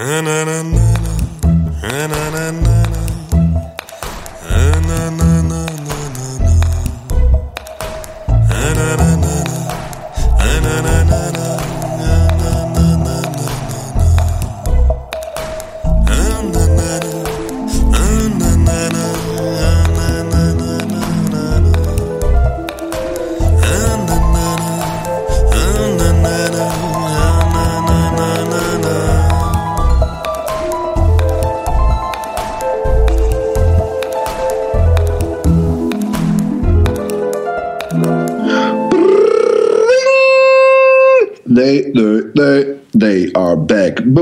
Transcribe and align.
They, 0.00 0.39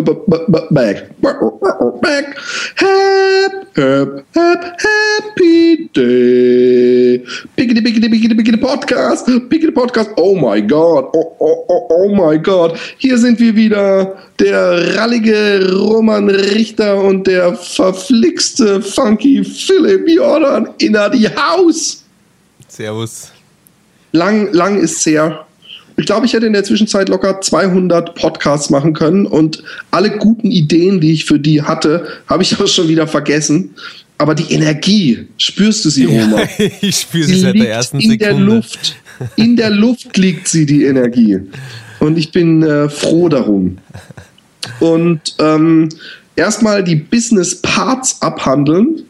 back. 0.03 1.09
Back. 2.01 2.39
Hap, 2.77 3.53
hap, 3.77 4.09
hap, 4.35 4.81
happy 4.81 5.89
day. 5.93 7.19
Pickety, 7.57 7.81
pickety, 7.83 8.09
pickety, 8.09 8.35
pickety 8.35 8.59
Podcast. 8.59 9.27
Pickety 9.49 9.73
Podcast. 9.73 10.11
Oh 10.17 10.35
my 10.35 10.61
God. 10.61 11.11
Oh, 11.15 11.37
oh, 11.41 11.65
oh, 11.69 11.87
oh 11.91 12.09
my 12.15 12.39
God. 12.39 12.79
Hier 12.99 13.19
sind 13.19 13.39
wir 13.41 13.55
wieder. 13.55 14.17
Der 14.39 14.97
rallige 14.97 15.69
Roman 15.73 16.31
Richter 16.31 17.03
und 17.03 17.27
der 17.27 17.55
verflixte 17.55 18.81
Funky 18.81 19.43
Philipp 19.43 20.09
Jordan 20.09 20.69
in 20.79 20.93
die 21.13 21.29
Haus. 21.29 22.05
Servus. 22.69 23.33
Lang, 24.13 24.53
lang 24.53 24.79
ist 24.79 25.05
her. 25.05 25.48
Ich 25.99 26.07
glaube, 26.07 26.27
ich 26.27 26.33
hätte 26.33 26.47
in 26.47 26.53
der 26.53 26.63
Zwischenzeit 26.63 27.09
locker 27.09 27.41
200 27.41 28.15
Podcasts 28.15 28.71
machen 28.71 28.93
können 28.95 29.27
und 29.27 29.65
alle 29.91 30.17
guten 30.17 30.49
Ideen, 30.49 31.01
die 31.01 31.13
ich 31.13 31.25
für 31.25 31.41
die 31.41 31.61
hatte, 31.63 32.07
habe 32.29 32.45
ich 32.45 32.59
auch 32.61 32.69
schon 32.69 32.89
wieder 32.89 33.09
vergessen. 33.09 33.75
Aber 34.17 34.37
die 34.37 34.53
Energie, 34.55 35.27
spürst 35.39 35.85
du 35.85 35.91
sie, 35.91 36.07
Oma? 36.07 36.43
ich 36.81 36.97
spüre 36.97 37.25
sie, 37.25 37.35
sie 37.35 37.41
seit 37.41 37.57
der 37.57 37.71
ersten 37.71 37.99
in 37.99 38.11
Sekunde. 38.11 38.35
Der 38.35 38.39
Luft, 38.39 38.97
in 39.35 39.57
der 39.57 39.71
Luft 39.71 40.17
liegt 40.17 40.47
sie, 40.47 40.67
die 40.67 40.85
Energie. 40.85 41.39
Und 41.99 42.17
ich 42.17 42.31
bin 42.31 42.63
äh, 42.63 42.89
froh 42.89 43.29
darum. 43.29 43.79
Und 44.79 45.35
ähm, 45.41 45.89
erstmal 46.37 46.85
die 46.85 46.97
Business 46.97 47.61
Parts 47.61 48.23
abhandeln. 48.23 49.03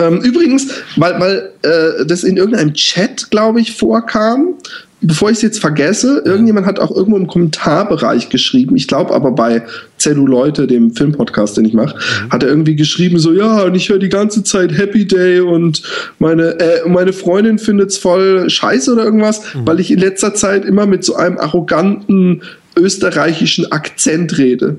Ähm, 0.00 0.20
übrigens, 0.22 0.66
weil, 0.96 1.20
weil 1.20 1.52
äh, 1.62 2.04
das 2.06 2.24
in 2.24 2.36
irgendeinem 2.36 2.74
Chat, 2.74 3.30
glaube 3.30 3.60
ich, 3.60 3.72
vorkam, 3.72 4.54
bevor 5.02 5.30
ich 5.30 5.36
es 5.36 5.42
jetzt 5.42 5.60
vergesse, 5.60 6.22
irgendjemand 6.24 6.66
hat 6.66 6.78
auch 6.78 6.94
irgendwo 6.94 7.16
im 7.16 7.26
Kommentarbereich 7.26 8.28
geschrieben, 8.28 8.76
ich 8.76 8.86
glaube 8.86 9.14
aber 9.14 9.32
bei 9.32 9.62
Zelluleute, 9.98 10.66
dem 10.66 10.92
Filmpodcast, 10.92 11.56
den 11.56 11.64
ich 11.64 11.74
mache, 11.74 11.96
mhm. 11.96 12.30
hat 12.30 12.42
er 12.42 12.48
irgendwie 12.48 12.76
geschrieben, 12.76 13.18
so, 13.18 13.32
ja, 13.32 13.62
und 13.62 13.74
ich 13.74 13.88
höre 13.88 13.98
die 13.98 14.08
ganze 14.08 14.42
Zeit 14.42 14.76
Happy 14.76 15.06
Day 15.06 15.40
und 15.40 15.82
meine, 16.18 16.58
äh, 16.58 16.88
meine 16.88 17.12
Freundin 17.12 17.58
findet 17.58 17.90
es 17.90 17.98
voll 17.98 18.48
scheiße 18.48 18.92
oder 18.92 19.04
irgendwas, 19.04 19.54
mhm. 19.54 19.66
weil 19.66 19.80
ich 19.80 19.90
in 19.90 19.98
letzter 19.98 20.34
Zeit 20.34 20.64
immer 20.64 20.86
mit 20.86 21.04
so 21.04 21.16
einem 21.16 21.38
arroganten 21.38 22.42
österreichischen 22.76 23.70
Akzent 23.70 24.38
rede. 24.38 24.78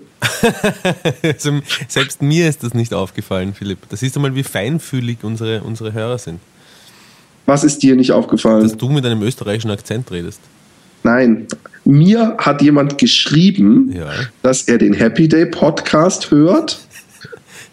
selbst 1.88 2.22
mir 2.22 2.50
ist 2.50 2.64
das 2.64 2.74
nicht 2.74 2.94
aufgefallen, 2.94 3.54
Philipp. 3.54 3.80
Das 3.90 4.00
siehst 4.00 4.16
du 4.16 4.20
mal, 4.20 4.34
wie 4.36 4.44
feinfühlig 4.44 5.18
unsere, 5.22 5.62
unsere 5.62 5.94
Hörer 5.94 6.18
sind. 6.18 6.40
Was 7.46 7.64
ist 7.64 7.84
dir 7.84 7.96
nicht 7.96 8.12
aufgefallen? 8.12 8.64
Dass 8.64 8.78
du 8.78 8.90
mit 8.90 9.06
einem 9.06 9.22
österreichischen 9.22 9.72
Akzent 9.72 10.12
redest. 10.12 10.40
Nein, 11.04 11.48
mir 11.84 12.38
hat 12.38 12.62
jemand 12.62 12.98
geschrieben, 12.98 13.92
ja. 13.94 14.10
dass 14.42 14.64
er 14.64 14.78
den 14.78 14.94
Happy 14.94 15.28
Day 15.28 15.46
Podcast 15.46 16.32
hört. 16.32 16.80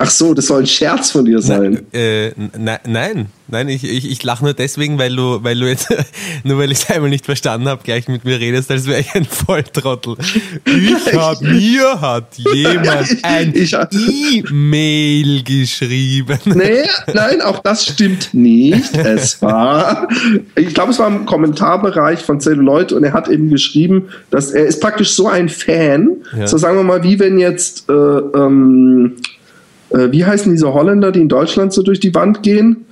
Ach 0.03 0.09
so, 0.09 0.33
das 0.33 0.47
soll 0.47 0.61
ein 0.63 0.67
Scherz 0.67 1.11
von 1.11 1.27
dir 1.27 1.43
sein. 1.43 1.83
Na, 1.93 1.99
äh, 1.99 2.33
na, 2.59 2.79
nein, 2.87 3.27
nein, 3.49 3.69
ich, 3.69 3.85
ich, 3.85 4.11
ich 4.11 4.23
lache 4.23 4.43
nur 4.43 4.55
deswegen, 4.55 4.99
weil 4.99 5.15
du, 5.15 5.45
weil 5.45 5.61
du 5.61 5.69
jetzt, 5.69 5.89
nur 6.43 6.57
weil 6.57 6.73
ich 6.73 6.79
es 6.79 6.91
einmal 6.91 7.11
nicht 7.11 7.27
verstanden 7.27 7.69
habe, 7.69 7.83
gleich 7.85 8.09
mit 8.09 8.25
mir 8.25 8.41
redest, 8.41 8.71
als 8.71 8.87
wäre 8.87 9.01
ich 9.01 9.15
ein 9.15 9.27
Volltrottel. 9.27 10.17
Ich 10.65 11.13
hab, 11.15 11.43
mir 11.43 12.01
hat 12.01 12.39
jemand 12.39 13.19
ein 13.25 13.53
E-Mail 13.53 15.43
geschrieben. 15.43 16.39
Nee, 16.47 16.89
nein, 17.13 17.43
auch 17.43 17.59
das 17.59 17.85
stimmt 17.85 18.33
nicht. 18.33 18.97
Es 18.97 19.43
war, 19.43 20.09
ich 20.57 20.73
glaube, 20.73 20.93
es 20.93 20.99
war 20.99 21.09
im 21.09 21.27
Kommentarbereich 21.27 22.21
von 22.21 22.41
Celluloid 22.41 22.93
und 22.93 23.05
er 23.05 23.13
hat 23.13 23.29
eben 23.29 23.51
geschrieben, 23.51 24.09
dass 24.31 24.51
er 24.51 24.65
ist 24.65 24.81
praktisch 24.81 25.11
so 25.11 25.29
ein 25.29 25.51
Fan, 25.51 26.23
ja. 26.35 26.47
so 26.47 26.57
sagen 26.57 26.79
wir 26.79 26.85
mal, 26.85 27.03
wie 27.03 27.19
wenn 27.19 27.39
jetzt, 27.39 27.91
äh, 27.91 27.93
ähm, 27.93 29.17
wie 29.91 30.25
heißen 30.25 30.53
diese 30.53 30.73
Holländer, 30.73 31.13
die 31.13 31.21
in 31.21 31.29
Deutschland 31.29 31.73
so 31.73 31.83
durch 31.83 32.01
die 32.01 32.15
Wand 32.15 32.43
gehen? 32.43 32.87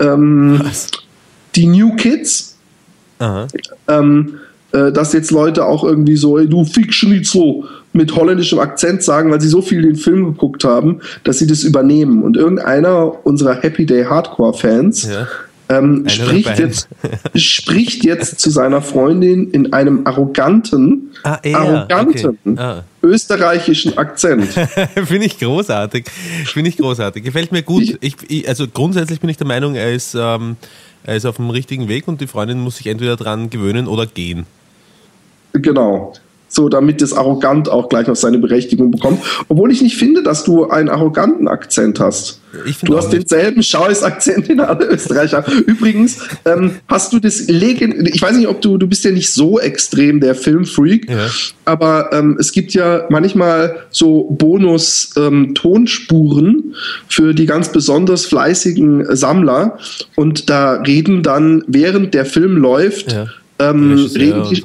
Ähm, 0.00 0.60
die 1.54 1.66
New 1.66 1.96
Kids. 1.96 2.56
Ähm, 3.88 4.38
äh, 4.74 4.90
dass 4.90 5.12
jetzt 5.12 5.30
Leute 5.30 5.64
auch 5.64 5.84
irgendwie 5.84 6.16
so, 6.16 6.36
ey, 6.36 6.48
du 6.48 6.64
Fiction-Schnitzel 6.64 7.62
mit 7.92 8.16
holländischem 8.16 8.58
Akzent 8.58 9.04
sagen, 9.04 9.30
weil 9.30 9.40
sie 9.40 9.48
so 9.48 9.62
viel 9.62 9.82
den 9.82 9.94
Film 9.94 10.24
geguckt 10.24 10.64
haben, 10.64 11.00
dass 11.22 11.38
sie 11.38 11.46
das 11.46 11.62
übernehmen. 11.62 12.24
Und 12.24 12.36
irgendeiner 12.36 13.24
unserer 13.24 13.54
Happy 13.54 13.86
Day 13.86 14.04
Hardcore-Fans 14.04 15.04
ja. 15.04 15.28
Ähm, 15.68 16.08
spricht, 16.08 16.58
jetzt, 16.58 16.88
spricht 17.34 18.04
jetzt 18.04 18.40
zu 18.40 18.50
seiner 18.50 18.82
Freundin 18.82 19.50
in 19.50 19.72
einem 19.72 20.06
arroganten, 20.06 21.12
ah, 21.22 21.38
eher. 21.42 21.58
arroganten 21.58 22.38
okay. 22.52 22.60
ah 22.60 22.84
österreichischen 23.04 23.98
Akzent. 23.98 24.46
Finde 24.94 25.26
ich 25.26 25.38
großartig. 25.38 26.06
Finde 26.46 26.70
ich 26.70 26.78
großartig. 26.78 27.22
Gefällt 27.22 27.52
mir 27.52 27.62
gut. 27.62 27.82
Ich, 27.82 27.98
ich, 28.00 28.16
ich, 28.28 28.48
also 28.48 28.66
grundsätzlich 28.66 29.20
bin 29.20 29.28
ich 29.28 29.36
der 29.36 29.46
Meinung, 29.46 29.74
er 29.74 29.92
ist, 29.92 30.14
ähm, 30.18 30.56
er 31.04 31.16
ist 31.16 31.26
auf 31.26 31.36
dem 31.36 31.50
richtigen 31.50 31.88
Weg 31.88 32.08
und 32.08 32.22
die 32.22 32.26
Freundin 32.26 32.60
muss 32.60 32.78
sich 32.78 32.86
entweder 32.86 33.16
dran 33.16 33.50
gewöhnen 33.50 33.86
oder 33.86 34.06
gehen. 34.06 34.46
Genau 35.52 36.14
so 36.48 36.68
damit 36.68 37.02
es 37.02 37.12
arrogant 37.12 37.68
auch 37.68 37.88
gleich 37.88 38.06
noch 38.06 38.14
seine 38.16 38.38
Berechtigung 38.38 38.90
bekommt. 38.90 39.20
Obwohl 39.48 39.70
ich 39.72 39.82
nicht 39.82 39.96
finde, 39.96 40.22
dass 40.22 40.44
du 40.44 40.68
einen 40.68 40.88
arroganten 40.88 41.48
Akzent 41.48 42.00
hast. 42.00 42.40
du 42.84 42.96
hast 42.96 43.12
denselben 43.12 43.62
Scheiß-Akzent 43.62 44.48
in 44.48 44.60
alle 44.60 44.86
Österreicher. 44.86 45.44
Übrigens 45.66 46.20
ähm, 46.44 46.76
hast 46.86 47.12
du 47.12 47.18
das 47.18 47.48
Legend, 47.48 48.08
ich 48.08 48.22
weiß 48.22 48.36
nicht, 48.36 48.46
ob 48.48 48.60
du, 48.60 48.78
du 48.78 48.86
bist 48.86 49.04
ja 49.04 49.10
nicht 49.10 49.32
so 49.32 49.58
extrem 49.58 50.20
der 50.20 50.36
Filmfreak, 50.36 51.10
ja. 51.10 51.26
aber 51.64 52.12
ähm, 52.12 52.36
es 52.38 52.52
gibt 52.52 52.72
ja 52.74 53.06
manchmal 53.08 53.78
so 53.90 54.28
Bonus-Tonspuren 54.30 56.46
ähm, 56.46 56.74
für 57.08 57.34
die 57.34 57.46
ganz 57.46 57.70
besonders 57.70 58.26
fleißigen 58.26 59.16
Sammler 59.16 59.78
und 60.14 60.48
da 60.50 60.74
reden 60.74 61.24
dann, 61.24 61.64
während 61.66 62.14
der 62.14 62.26
Film 62.26 62.56
läuft, 62.56 63.12
ja. 63.12 63.26
ähm, 63.58 63.94
reden 64.14 64.44
die, 64.50 64.62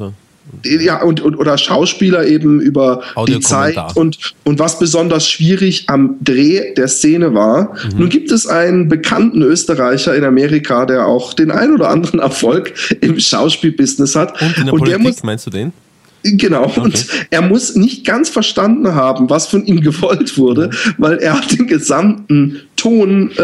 ja, 0.64 1.02
und, 1.02 1.22
und 1.22 1.36
oder 1.36 1.58
Schauspieler 1.58 2.26
eben 2.26 2.60
über 2.60 3.02
die 3.28 3.40
Zeit 3.40 3.78
und, 3.96 4.34
und 4.44 4.60
was 4.60 4.80
besonders 4.80 5.28
schwierig 5.28 5.86
am 5.88 6.18
Dreh 6.22 6.74
der 6.74 6.88
Szene 6.88 7.34
war. 7.34 7.76
Mhm. 7.92 8.00
Nun 8.00 8.10
gibt 8.10 8.32
es 8.32 8.48
einen 8.48 8.90
bekannten 8.90 9.42
Österreicher 9.42 10.16
in 10.16 10.24
Amerika, 10.24 10.86
der 10.86 11.06
auch 11.06 11.34
den 11.34 11.52
ein 11.52 11.74
oder 11.74 11.90
anderen 11.90 12.20
Erfolg 12.20 12.74
im 13.02 13.20
Schauspielbusiness 13.20 14.16
hat. 14.16 14.42
Und 14.42 14.58
in 14.58 14.66
der 14.66 14.74
und 14.74 14.80
Politik, 14.80 15.02
muss, 15.02 15.24
meinst 15.24 15.46
du 15.46 15.52
den? 15.52 15.74
Genau, 16.24 16.66
okay. 16.66 16.80
und 16.82 17.08
er 17.30 17.42
muss 17.42 17.76
nicht 17.76 18.06
ganz 18.06 18.30
verstanden 18.30 18.94
haben, 18.94 19.30
was 19.30 19.48
von 19.48 19.66
ihm 19.66 19.80
gewollt 19.80 20.38
wurde, 20.38 20.68
mhm. 20.68 20.94
weil 20.98 21.18
er 21.20 21.38
hat 21.38 21.58
den 21.58 21.68
gesamten 21.68 22.60
Tonspur 22.76 23.38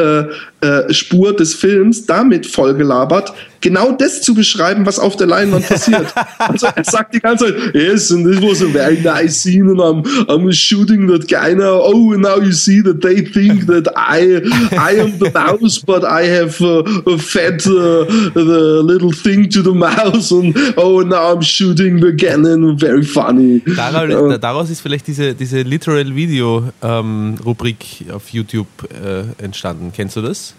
äh, 0.61 1.31
äh, 1.31 1.35
des 1.37 1.53
Films 1.55 2.05
damit 2.05 2.45
vollgelabert, 2.45 3.33
genau 3.61 3.91
das 3.91 4.21
zu 4.21 4.33
beschreiben, 4.33 4.85
was 4.85 4.99
auf 4.99 5.15
der 5.15 5.27
Leinwand 5.27 5.67
passiert. 5.69 6.13
also 6.37 6.67
er 6.75 6.83
sagt 6.83 7.13
die 7.13 7.19
ganze 7.19 7.45
Zeit, 7.45 7.75
yes, 7.75 8.11
and 8.11 8.25
this 8.25 8.41
was 8.41 8.61
a 8.61 8.67
very 8.67 8.99
nice 9.01 9.41
scene 9.41 9.69
and 9.69 9.79
I'm, 9.79 10.03
I'm 10.29 10.51
shooting 10.51 11.07
that 11.07 11.27
guy 11.27 11.53
now. 11.53 11.81
Oh, 11.81 12.13
now 12.13 12.37
you 12.37 12.51
see 12.51 12.81
that 12.81 13.01
they 13.01 13.21
think 13.21 13.67
that 13.67 13.87
I, 13.95 14.41
I 14.77 14.99
am 14.99 15.17
the 15.19 15.31
mouse, 15.33 15.79
but 15.79 16.03
I 16.03 16.25
have 16.27 16.59
uh, 16.61 17.17
fed 17.17 17.65
uh, 17.67 18.05
the 18.33 18.81
little 18.83 19.11
thing 19.11 19.49
to 19.49 19.61
the 19.61 19.73
mouse 19.73 20.31
and 20.31 20.55
oh, 20.77 21.01
now 21.01 21.33
I'm 21.33 21.41
shooting 21.41 21.99
the 21.99 22.15
cannon. 22.15 22.77
Very 22.77 23.03
funny. 23.03 23.61
Daraus, 23.75 24.39
daraus 24.39 24.69
ist 24.69 24.81
vielleicht 24.81 25.07
diese, 25.07 25.33
diese 25.33 25.61
Literal 25.61 26.15
Video 26.15 26.63
ähm, 26.81 27.35
Rubrik 27.43 28.05
auf 28.11 28.29
YouTube 28.29 28.67
äh, 28.91 29.43
entstanden. 29.43 29.91
Kennst 29.93 30.15
du 30.15 30.21
das? 30.21 30.53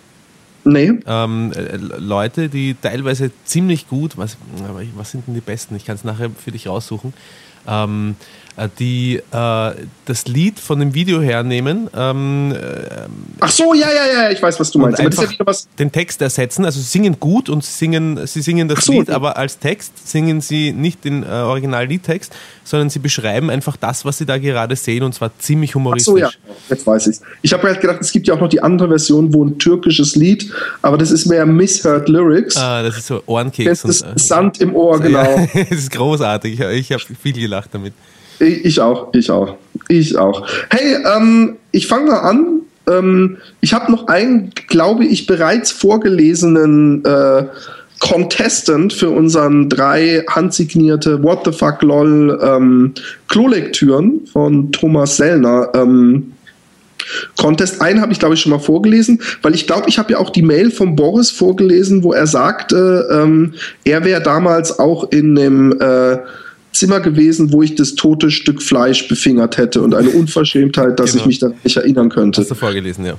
Nee. 0.67 0.95
Ähm, 1.07 1.53
äh, 1.53 1.77
Leute, 1.77 2.49
die 2.49 2.75
teilweise 2.75 3.31
ziemlich 3.45 3.89
gut, 3.89 4.19
was, 4.19 4.37
was 4.97 5.13
sind 5.13 5.29
denn 5.29 5.35
die 5.35 5.41
besten? 5.41 5.77
Ich 5.77 5.85
kann 5.85 5.95
es 5.95 6.03
nachher 6.03 6.29
für 6.31 6.51
dich 6.51 6.67
raussuchen. 6.67 7.15
Ähm, 7.69 8.17
äh, 8.19 8.46
die 8.79 9.17
äh, 9.33 9.71
das 10.07 10.27
Lied 10.27 10.59
von 10.59 10.81
dem 10.81 10.95
Video 10.95 11.21
hernehmen. 11.21 11.91
Ähm, 11.95 12.53
äh, 12.53 13.07
Ach 13.41 13.51
so, 13.51 13.75
ja, 13.75 13.89
ja, 13.89 14.23
ja, 14.23 14.31
ich 14.31 14.41
weiß, 14.41 14.59
was 14.59 14.71
du 14.71 14.79
meinst. 14.79 14.99
Aber 14.99 15.11
das 15.11 15.23
ist 15.23 15.39
ja 15.39 15.47
was 15.47 15.69
den 15.79 15.93
Text 15.93 16.23
ersetzen. 16.23 16.65
Also 16.65 16.81
sie 16.81 16.87
singen 16.87 17.21
gut 17.21 17.51
und 17.51 17.65
singen, 17.65 18.27
sie 18.27 18.41
singen 18.41 18.69
das 18.69 18.85
so, 18.85 18.93
Lied, 18.93 19.11
aber 19.11 19.37
als 19.37 19.59
Text 19.59 20.09
singen 20.09 20.41
sie 20.41 20.73
nicht 20.73 21.05
den 21.05 21.23
äh, 21.23 21.27
Original-Liedtext, 21.27 22.33
sondern 22.65 22.89
sie 22.89 22.99
beschreiben 22.99 23.51
einfach 23.51 23.77
das, 23.77 24.05
was 24.05 24.19
sie 24.19 24.27
da 24.27 24.39
gerade 24.39 24.75
sehen 24.75 25.03
und 25.03 25.15
zwar 25.15 25.39
ziemlich 25.39 25.75
humoristisch. 25.75 26.25
Ach 26.25 26.33
so, 26.33 26.49
ja, 26.49 26.57
jetzt 26.71 26.87
weiß 26.87 27.07
ich 27.09 27.19
Ich 27.43 27.53
habe 27.53 27.65
halt 27.65 27.81
gedacht, 27.81 27.99
es 28.01 28.11
gibt 28.11 28.27
ja 28.27 28.35
auch 28.35 28.41
noch 28.41 28.49
die 28.49 28.63
andere 28.63 28.89
Version, 28.89 29.35
wo 29.35 29.45
ein 29.45 29.59
türkisches 29.59 30.17
Lied, 30.17 30.51
aber 30.81 30.97
das 30.97 31.11
ist 31.11 31.27
mehr 31.27 31.45
Misheard 31.45 32.09
Lyrics. 32.09 32.57
Ah, 32.57 32.83
das 32.83 32.97
ist 32.97 33.07
so 33.09 33.23
Ohrenkeks. 33.27 33.83
Das 33.83 33.85
ist 33.85 34.03
und, 34.03 34.19
Sand 34.19 34.61
im 34.61 34.75
Ohr, 34.75 34.99
genau. 35.01 35.37
Ja, 35.37 35.47
das 35.69 35.79
ist 35.79 35.91
großartig. 35.91 36.59
Ich 36.61 36.93
habe 36.93 37.03
viel 37.21 37.33
gelacht 37.33 37.71
damit. 37.73 37.93
Ich 38.39 38.81
auch, 38.81 39.13
ich 39.15 39.31
auch, 39.31 39.57
ich 39.89 40.17
auch. 40.19 40.47
Hey, 40.71 40.97
ähm, 41.17 41.57
ich 41.73 41.87
fange 41.87 42.11
mal 42.11 42.21
an. 42.21 42.61
Ähm, 42.89 43.39
ich 43.61 43.73
habe 43.73 43.91
noch 43.91 44.07
einen, 44.09 44.51
glaube 44.69 45.05
ich, 45.05 45.27
bereits 45.27 45.73
vorgelesenen 45.73 47.05
äh, 47.05 47.45
Contestant 48.01 48.93
für 48.93 49.11
unseren 49.11 49.69
drei 49.69 50.25
handsignierte 50.29 51.23
What 51.23 51.41
the 51.45 51.53
fuck 51.53 51.83
lol 51.83 52.39
ähm, 52.43 52.93
Klolektüren 53.29 54.27
von 54.31 54.71
Thomas 54.73 55.17
Sellner. 55.17 55.71
Ähm, 55.75 56.33
Contest 57.39 57.81
einen 57.81 58.01
habe 58.01 58.13
ich, 58.13 58.19
glaube 58.19 58.35
ich, 58.35 58.41
schon 58.41 58.51
mal 58.51 58.59
vorgelesen, 58.59 59.23
weil 59.43 59.55
ich 59.55 59.67
glaube, 59.67 59.89
ich 59.89 59.99
habe 59.99 60.13
ja 60.13 60.19
auch 60.19 60.31
die 60.31 60.43
Mail 60.43 60.71
von 60.71 60.97
Boris 60.97 61.31
vorgelesen, 61.31 62.03
wo 62.03 62.13
er 62.13 62.27
sagte, 62.27 63.09
ähm, 63.13 63.55
er 63.85 64.05
wäre 64.05 64.23
damals 64.23 64.79
auch 64.79 65.11
in 65.13 65.35
dem 65.35 65.81
äh, 65.81 66.19
Zimmer 66.79 67.01
gewesen, 67.01 67.53
wo 67.53 67.63
ich 67.63 67.75
das 67.75 67.95
tote 67.95 68.31
Stück 68.31 68.63
Fleisch 68.63 69.09
befingert 69.09 69.59
hätte 69.59 69.83
und 69.83 69.95
eine 69.95 70.11
Unverschämtheit, 70.17 70.99
dass 70.99 71.13
genau. 71.13 71.23
ich 71.23 71.27
mich 71.27 71.39
da 71.39 71.53
nicht 71.63 71.77
erinnern 71.77 72.09
könnte. 72.09 72.41
Hast 72.41 72.51
du 72.51 72.55
vorgelesen, 72.55 73.05
ja. 73.05 73.17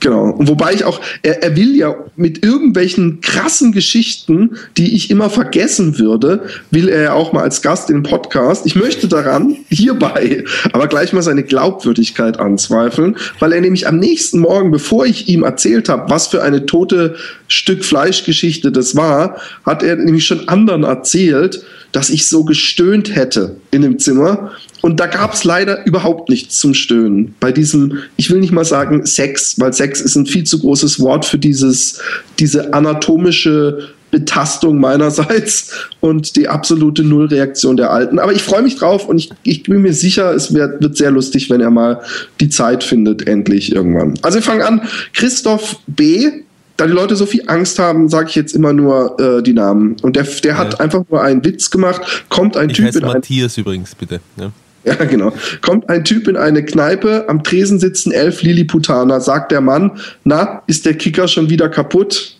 Genau. 0.00 0.30
Und 0.30 0.48
wobei 0.48 0.72
ich 0.72 0.84
auch, 0.84 1.00
er, 1.22 1.42
er 1.42 1.56
will 1.56 1.76
ja 1.76 1.94
mit 2.16 2.42
irgendwelchen 2.42 3.20
krassen 3.20 3.70
Geschichten, 3.70 4.56
die 4.78 4.96
ich 4.96 5.10
immer 5.10 5.28
vergessen 5.28 5.98
würde, 5.98 6.42
will 6.70 6.88
er 6.88 7.02
ja 7.02 7.12
auch 7.12 7.32
mal 7.32 7.42
als 7.42 7.60
Gast 7.60 7.90
im 7.90 8.02
Podcast. 8.02 8.64
Ich 8.64 8.74
möchte 8.74 9.08
daran 9.08 9.58
hierbei 9.68 10.44
aber 10.72 10.88
gleich 10.88 11.12
mal 11.12 11.22
seine 11.22 11.42
Glaubwürdigkeit 11.42 12.40
anzweifeln, 12.40 13.16
weil 13.38 13.52
er 13.52 13.60
nämlich 13.60 13.86
am 13.86 13.98
nächsten 13.98 14.40
Morgen, 14.40 14.70
bevor 14.70 15.04
ich 15.04 15.28
ihm 15.28 15.42
erzählt 15.42 15.90
habe, 15.90 16.10
was 16.10 16.28
für 16.28 16.42
eine 16.42 16.64
tote 16.64 17.16
Stück 17.46 17.84
Fleischgeschichte 17.84 18.72
das 18.72 18.96
war, 18.96 19.36
hat 19.66 19.82
er 19.82 19.96
nämlich 19.96 20.24
schon 20.24 20.48
anderen 20.48 20.84
erzählt, 20.84 21.62
dass 21.92 22.10
ich 22.10 22.28
so 22.28 22.44
gestöhnt 22.44 23.14
hätte 23.14 23.56
in 23.70 23.82
dem 23.82 23.98
Zimmer 23.98 24.52
und 24.82 24.98
da 25.00 25.06
gab 25.06 25.34
es 25.34 25.44
leider 25.44 25.86
überhaupt 25.86 26.28
nichts 26.28 26.58
zum 26.58 26.74
Stöhnen. 26.74 27.34
Bei 27.40 27.52
diesem, 27.52 27.98
ich 28.16 28.30
will 28.30 28.40
nicht 28.40 28.52
mal 28.52 28.64
sagen 28.64 29.04
Sex, 29.04 29.58
weil 29.58 29.72
Sex 29.72 30.00
ist 30.00 30.16
ein 30.16 30.26
viel 30.26 30.44
zu 30.44 30.58
großes 30.60 31.00
Wort 31.00 31.24
für 31.24 31.38
dieses, 31.38 32.00
diese 32.38 32.72
anatomische 32.72 33.90
Betastung 34.10 34.80
meinerseits 34.80 35.88
und 36.00 36.36
die 36.36 36.48
absolute 36.48 37.04
Nullreaktion 37.04 37.76
der 37.76 37.90
Alten. 37.90 38.18
Aber 38.18 38.32
ich 38.32 38.42
freue 38.42 38.62
mich 38.62 38.76
drauf 38.76 39.08
und 39.08 39.18
ich, 39.18 39.30
ich 39.44 39.62
bin 39.62 39.82
mir 39.82 39.92
sicher, 39.92 40.34
es 40.34 40.52
wird, 40.52 40.82
wird 40.82 40.96
sehr 40.96 41.10
lustig, 41.10 41.50
wenn 41.50 41.60
er 41.60 41.70
mal 41.70 42.00
die 42.40 42.48
Zeit 42.48 42.82
findet, 42.82 43.26
endlich 43.26 43.72
irgendwann. 43.72 44.14
Also 44.22 44.38
wir 44.38 44.42
fangen 44.42 44.62
an. 44.62 44.82
Christoph 45.12 45.76
B., 45.86 46.42
da 46.80 46.86
die 46.86 46.92
Leute 46.92 47.14
so 47.14 47.26
viel 47.26 47.42
Angst 47.46 47.78
haben, 47.78 48.08
sage 48.08 48.30
ich 48.30 48.34
jetzt 48.34 48.54
immer 48.54 48.72
nur 48.72 49.20
äh, 49.20 49.42
die 49.42 49.52
Namen. 49.52 49.96
Und 50.02 50.16
der, 50.16 50.24
der 50.24 50.52
ja. 50.52 50.56
hat 50.56 50.80
einfach 50.80 51.02
nur 51.10 51.22
einen 51.22 51.44
Witz 51.44 51.70
gemacht. 51.70 52.24
Kommt 52.30 52.56
ein 52.56 52.70
ich 52.70 52.76
Typ 52.76 52.94
in 52.94 53.02
Matthias 53.02 53.58
übrigens, 53.58 53.94
bitte. 53.94 54.20
Ja. 54.36 54.50
Ja, 54.82 54.94
genau. 54.94 55.30
Kommt 55.60 55.90
ein 55.90 56.04
Typ 56.04 56.26
in 56.26 56.38
eine 56.38 56.64
Kneipe, 56.64 57.26
am 57.28 57.44
Tresen 57.44 57.78
sitzen 57.78 58.12
elf 58.12 58.40
Lilliputaner, 58.40 59.20
sagt 59.20 59.52
der 59.52 59.60
Mann, 59.60 60.00
na, 60.24 60.62
ist 60.68 60.86
der 60.86 60.94
Kicker 60.94 61.28
schon 61.28 61.50
wieder 61.50 61.68
kaputt? 61.68 62.36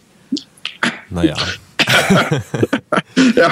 Naja. 1.10 1.36
ja, 3.36 3.50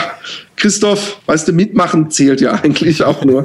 Christoph, 0.57 1.21
weißt 1.27 1.49
du, 1.49 1.53
mitmachen 1.53 2.11
zählt 2.11 2.41
ja 2.41 2.53
eigentlich 2.63 3.05
auch 3.05 3.27
nur. 3.27 3.43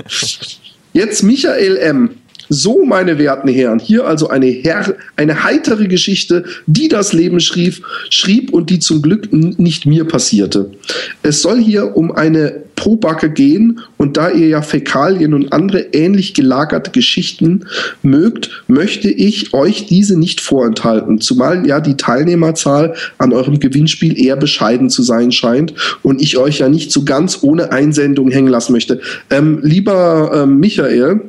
Jetzt 0.94 1.24
Michael 1.24 1.76
M. 1.76 2.12
So, 2.54 2.86
meine 2.86 3.18
werten 3.18 3.48
Herren, 3.48 3.80
hier 3.80 4.06
also 4.06 4.30
eine, 4.30 4.46
Her 4.46 4.96
eine 5.16 5.44
heitere 5.44 5.88
Geschichte, 5.88 6.44
die 6.68 6.88
das 6.88 7.12
Leben 7.12 7.40
schrieb, 7.40 7.84
schrieb 8.12 8.54
und 8.54 8.70
die 8.70 8.78
zum 8.78 9.02
Glück 9.02 9.34
nicht 9.34 9.88
mir 9.88 10.06
passierte. 10.06 10.70
Es 11.24 11.42
soll 11.42 11.60
hier 11.60 11.98
um 11.98 12.12
eine 12.12 12.62
Probacke 12.76 13.32
gehen 13.32 13.80
und 13.98 14.18
da 14.18 14.30
ihr 14.30 14.50
ja 14.50 14.62
Fäkalien 14.62 15.34
und 15.34 15.52
andere 15.52 15.80
ähnlich 15.94 16.36
gelagerte 16.36 16.92
Geschichten 16.92 17.66
mögt, 18.04 18.64
möchte 18.68 19.10
ich 19.10 19.56
euch 19.56 19.88
diese 19.88 20.20
nicht 20.20 20.40
vorenthalten, 20.40 21.22
zumal 21.22 21.66
ja 21.66 21.80
die 21.80 21.98
Teilnehmerzahl 21.98 22.94
an 23.18 23.34
eurem 23.34 23.60
Gewinnspiel 23.60 24.24
eher 24.24 24.36
bescheiden 24.36 24.92
zu 24.92 25.02
sein 25.02 25.32
scheint 25.32 25.74
und 26.04 26.22
ich 26.22 26.38
euch 26.38 26.60
ja 26.60 26.70
nicht 26.70 26.92
so 26.92 27.04
ganz 27.04 27.40
ohne 27.42 27.72
Einsendung 27.72 28.30
hängen 28.30 28.50
lassen 28.50 28.74
möchte. 28.74 29.02
Ähm, 29.32 29.60
lieber 29.64 30.32
ähm, 30.44 30.60
Michael, 30.60 31.22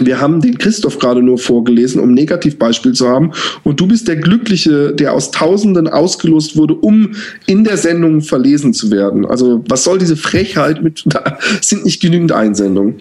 wir 0.00 0.20
haben 0.20 0.40
den 0.40 0.58
Christoph 0.58 0.98
gerade 0.98 1.22
nur 1.22 1.38
vorgelesen, 1.38 2.00
um 2.00 2.10
ein 2.10 2.14
Negativbeispiel 2.14 2.92
zu 2.92 3.08
haben. 3.08 3.32
Und 3.62 3.78
du 3.78 3.86
bist 3.86 4.08
der 4.08 4.16
Glückliche, 4.16 4.92
der 4.92 5.12
aus 5.12 5.30
Tausenden 5.30 5.86
ausgelost 5.86 6.56
wurde, 6.56 6.74
um 6.74 7.12
in 7.46 7.62
der 7.62 7.76
Sendung 7.76 8.20
verlesen 8.20 8.74
zu 8.74 8.90
werden. 8.90 9.24
Also 9.24 9.62
was 9.68 9.84
soll 9.84 9.98
diese 9.98 10.16
Frechheit 10.16 10.82
mit, 10.82 11.04
da 11.06 11.38
sind 11.60 11.84
nicht 11.84 12.02
genügend 12.02 12.32
Einsendungen. 12.32 12.96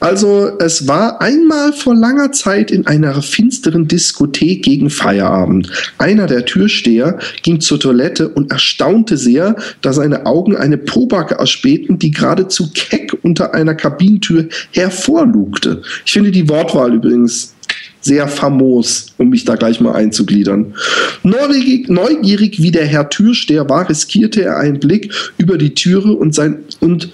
Also 0.00 0.50
es 0.58 0.88
war 0.88 1.20
einmal 1.20 1.72
vor 1.72 1.94
langer 1.94 2.32
Zeit 2.32 2.70
in 2.70 2.86
einer 2.86 3.22
finsteren 3.22 3.86
Diskothek 3.86 4.62
gegen 4.62 4.90
Feierabend. 4.90 5.70
Einer 5.98 6.26
der 6.26 6.44
Türsteher 6.44 7.18
ging 7.42 7.60
zur 7.60 7.78
Toilette 7.78 8.28
und 8.28 8.50
erstaunte 8.50 9.16
sehr, 9.16 9.54
da 9.82 9.92
seine 9.92 10.26
Augen 10.26 10.56
eine 10.56 10.78
Probacke 10.78 11.36
erspähten, 11.36 11.98
die 11.98 12.10
geradezu 12.10 12.70
keck 12.74 13.16
unter 13.22 13.54
einer 13.54 13.74
Kabinentür 13.74 14.48
hervorlugte. 14.72 15.82
Ich 16.04 16.23
die 16.30 16.48
Wortwahl 16.48 16.94
übrigens 16.94 17.54
sehr 18.00 18.28
famos, 18.28 19.14
um 19.16 19.30
mich 19.30 19.44
da 19.44 19.56
gleich 19.56 19.80
mal 19.80 19.92
einzugliedern. 19.92 20.74
Neugierig, 21.22 21.88
neugierig 21.88 22.60
wie 22.62 22.70
der 22.70 22.84
Herr 22.84 23.08
Türsteher 23.08 23.68
war, 23.68 23.88
riskierte 23.88 24.42
er 24.42 24.58
einen 24.58 24.78
Blick 24.78 25.12
über 25.38 25.56
die 25.56 25.74
Türe 25.74 26.12
und 26.12 26.34
sein, 26.34 26.58
und 26.80 27.12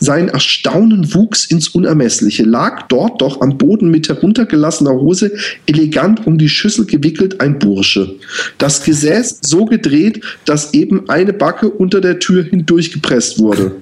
sein 0.00 0.28
Erstaunen 0.28 1.14
wuchs 1.14 1.44
ins 1.44 1.68
Unermessliche. 1.68 2.42
Lag 2.42 2.88
dort 2.88 3.22
doch 3.22 3.40
am 3.40 3.56
Boden 3.56 3.90
mit 3.90 4.08
heruntergelassener 4.08 4.92
Hose, 4.92 5.32
elegant 5.66 6.26
um 6.26 6.38
die 6.38 6.48
Schüssel 6.48 6.86
gewickelt, 6.86 7.40
ein 7.40 7.60
Bursche. 7.60 8.16
Das 8.58 8.82
Gesäß 8.82 9.38
so 9.42 9.64
gedreht, 9.64 10.22
dass 10.44 10.74
eben 10.74 11.08
eine 11.08 11.32
Backe 11.32 11.70
unter 11.70 12.00
der 12.00 12.18
Tür 12.18 12.42
hindurchgepresst 12.42 13.38
wurde. 13.38 13.76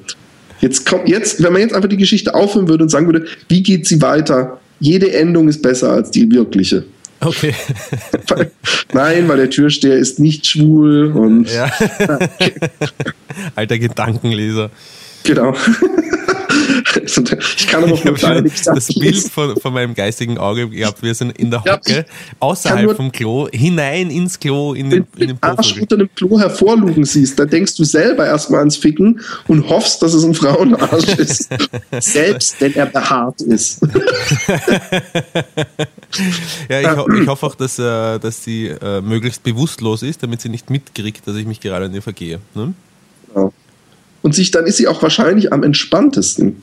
Jetzt 0.60 0.84
kommt 0.84 1.08
jetzt, 1.08 1.42
wenn 1.42 1.54
man 1.54 1.62
jetzt 1.62 1.74
einfach 1.74 1.88
die 1.88 1.96
Geschichte 1.96 2.34
aufhören 2.34 2.68
würde 2.68 2.84
und 2.84 2.90
sagen 2.90 3.06
würde, 3.06 3.24
wie 3.48 3.62
geht 3.62 3.86
sie 3.86 4.02
weiter? 4.02 4.60
Jede 4.80 5.12
Endung 5.12 5.48
ist 5.48 5.62
besser 5.62 5.90
als 5.90 6.10
die 6.10 6.30
wirkliche. 6.30 6.84
Okay. 7.20 7.54
Nein, 8.92 9.28
weil 9.28 9.36
der 9.36 9.50
Türsteher 9.50 9.96
ist 9.96 10.18
nicht 10.18 10.46
schwul 10.46 11.12
und. 11.12 11.52
Ja. 11.52 11.70
Alter 13.54 13.78
Gedankenleser. 13.78 14.70
Genau. 15.24 15.54
Ich 17.06 17.66
kann 17.66 17.84
aber 17.84 17.96
schon 18.16 18.50
das 18.74 18.88
Bild 18.88 19.18
von, 19.28 19.56
von, 19.60 19.72
meinem 19.72 19.94
geistigen 19.94 20.38
Auge 20.38 20.68
gehabt. 20.68 21.02
Wir 21.02 21.14
sind 21.14 21.38
in 21.38 21.50
der 21.50 21.60
Hocke, 21.64 21.92
ja, 21.92 22.04
außerhalb 22.38 22.96
vom 22.96 23.12
Klo, 23.12 23.48
hinein 23.52 24.10
ins 24.10 24.38
Klo, 24.38 24.74
in 24.74 24.90
den, 24.90 25.06
in 25.16 25.28
den 25.28 25.38
Arsch 25.40 25.78
unter 25.80 25.96
dem 25.96 26.08
Klo 26.14 26.38
hervorlugen 26.38 27.04
siehst, 27.04 27.38
da 27.38 27.44
denkst 27.44 27.76
du 27.76 27.84
selber 27.84 28.26
erstmal 28.26 28.60
ans 28.60 28.76
Ficken 28.76 29.20
und 29.46 29.68
hoffst, 29.68 30.02
dass 30.02 30.14
es 30.14 30.24
ein 30.24 30.34
Frauenarsch 30.34 31.08
ist. 31.18 31.48
Selbst 31.98 32.60
wenn 32.60 32.74
er 32.74 32.86
behaart 32.86 33.40
ist. 33.42 33.80
ja, 36.68 36.80
ich, 36.80 36.96
ho 36.96 37.08
ich, 37.12 37.26
hoffe 37.26 37.46
auch, 37.46 37.54
dass, 37.54 37.78
äh, 37.78 38.18
dass 38.18 38.44
sie 38.44 38.68
äh, 38.68 39.00
möglichst 39.00 39.42
bewusstlos 39.42 40.02
ist, 40.02 40.22
damit 40.22 40.40
sie 40.40 40.48
nicht 40.48 40.70
mitkriegt, 40.70 41.26
dass 41.26 41.36
ich 41.36 41.46
mich 41.46 41.60
gerade 41.60 41.86
an 41.86 41.94
ihr 41.94 42.02
vergehe. 42.02 42.40
Ne? 42.54 42.74
Genau 43.32 43.52
und 44.22 44.34
sich, 44.34 44.50
dann 44.50 44.66
ist 44.66 44.76
sie 44.76 44.88
auch 44.88 45.02
wahrscheinlich 45.02 45.52
am 45.52 45.62
entspanntesten. 45.62 46.62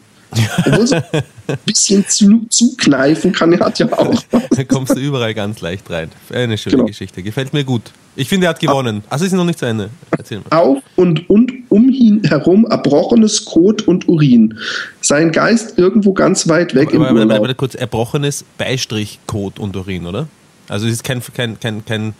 Obwohl 0.65 0.87
so 0.87 0.95
ein 0.95 1.23
bisschen 1.65 2.05
zu, 2.07 2.45
zukneifen 2.49 3.31
kann, 3.31 3.57
hat 3.59 3.79
ja 3.79 3.91
auch. 3.91 4.21
Da 4.49 4.63
kommst 4.63 4.95
du 4.95 4.99
überall 4.99 5.33
ganz 5.35 5.61
leicht 5.61 5.89
rein. 5.91 6.09
Eine 6.31 6.57
schöne 6.57 6.77
genau. 6.77 6.87
Geschichte. 6.87 7.21
Gefällt 7.21 7.53
mir 7.53 7.63
gut. 7.63 7.91
Ich 8.15 8.27
finde, 8.27 8.47
er 8.47 8.49
hat 8.49 8.59
gewonnen. 8.59 9.03
Also 9.07 9.25
ist 9.25 9.33
noch 9.33 9.45
nicht 9.45 9.59
zu 9.59 9.67
Ende. 9.67 9.91
Erzähl 10.17 10.39
mal. 10.39 10.57
Auf 10.57 10.81
und, 10.95 11.29
und 11.29 11.53
um 11.69 11.89
ihn 11.89 12.23
herum 12.23 12.65
erbrochenes 12.65 13.45
Kot 13.45 13.83
und 13.83 14.07
Urin. 14.07 14.57
Sein 14.99 15.31
Geist 15.31 15.77
irgendwo 15.77 16.13
ganz 16.13 16.47
weit 16.47 16.73
weg 16.73 16.87
aber, 16.87 16.95
im 16.95 17.03
aber, 17.03 17.21
aber, 17.21 17.35
aber 17.35 17.53
kurz, 17.53 17.75
erbrochenes 17.75 18.43
Beistrich 18.57 19.19
Kot 19.27 19.59
und 19.59 19.75
Urin, 19.75 20.07
oder? 20.07 20.27
Also 20.67 20.87
es 20.87 20.93
ist 20.93 21.03
kein, 21.03 21.21
kein, 21.21 21.59
kein, 21.59 21.85
kein, 21.85 22.13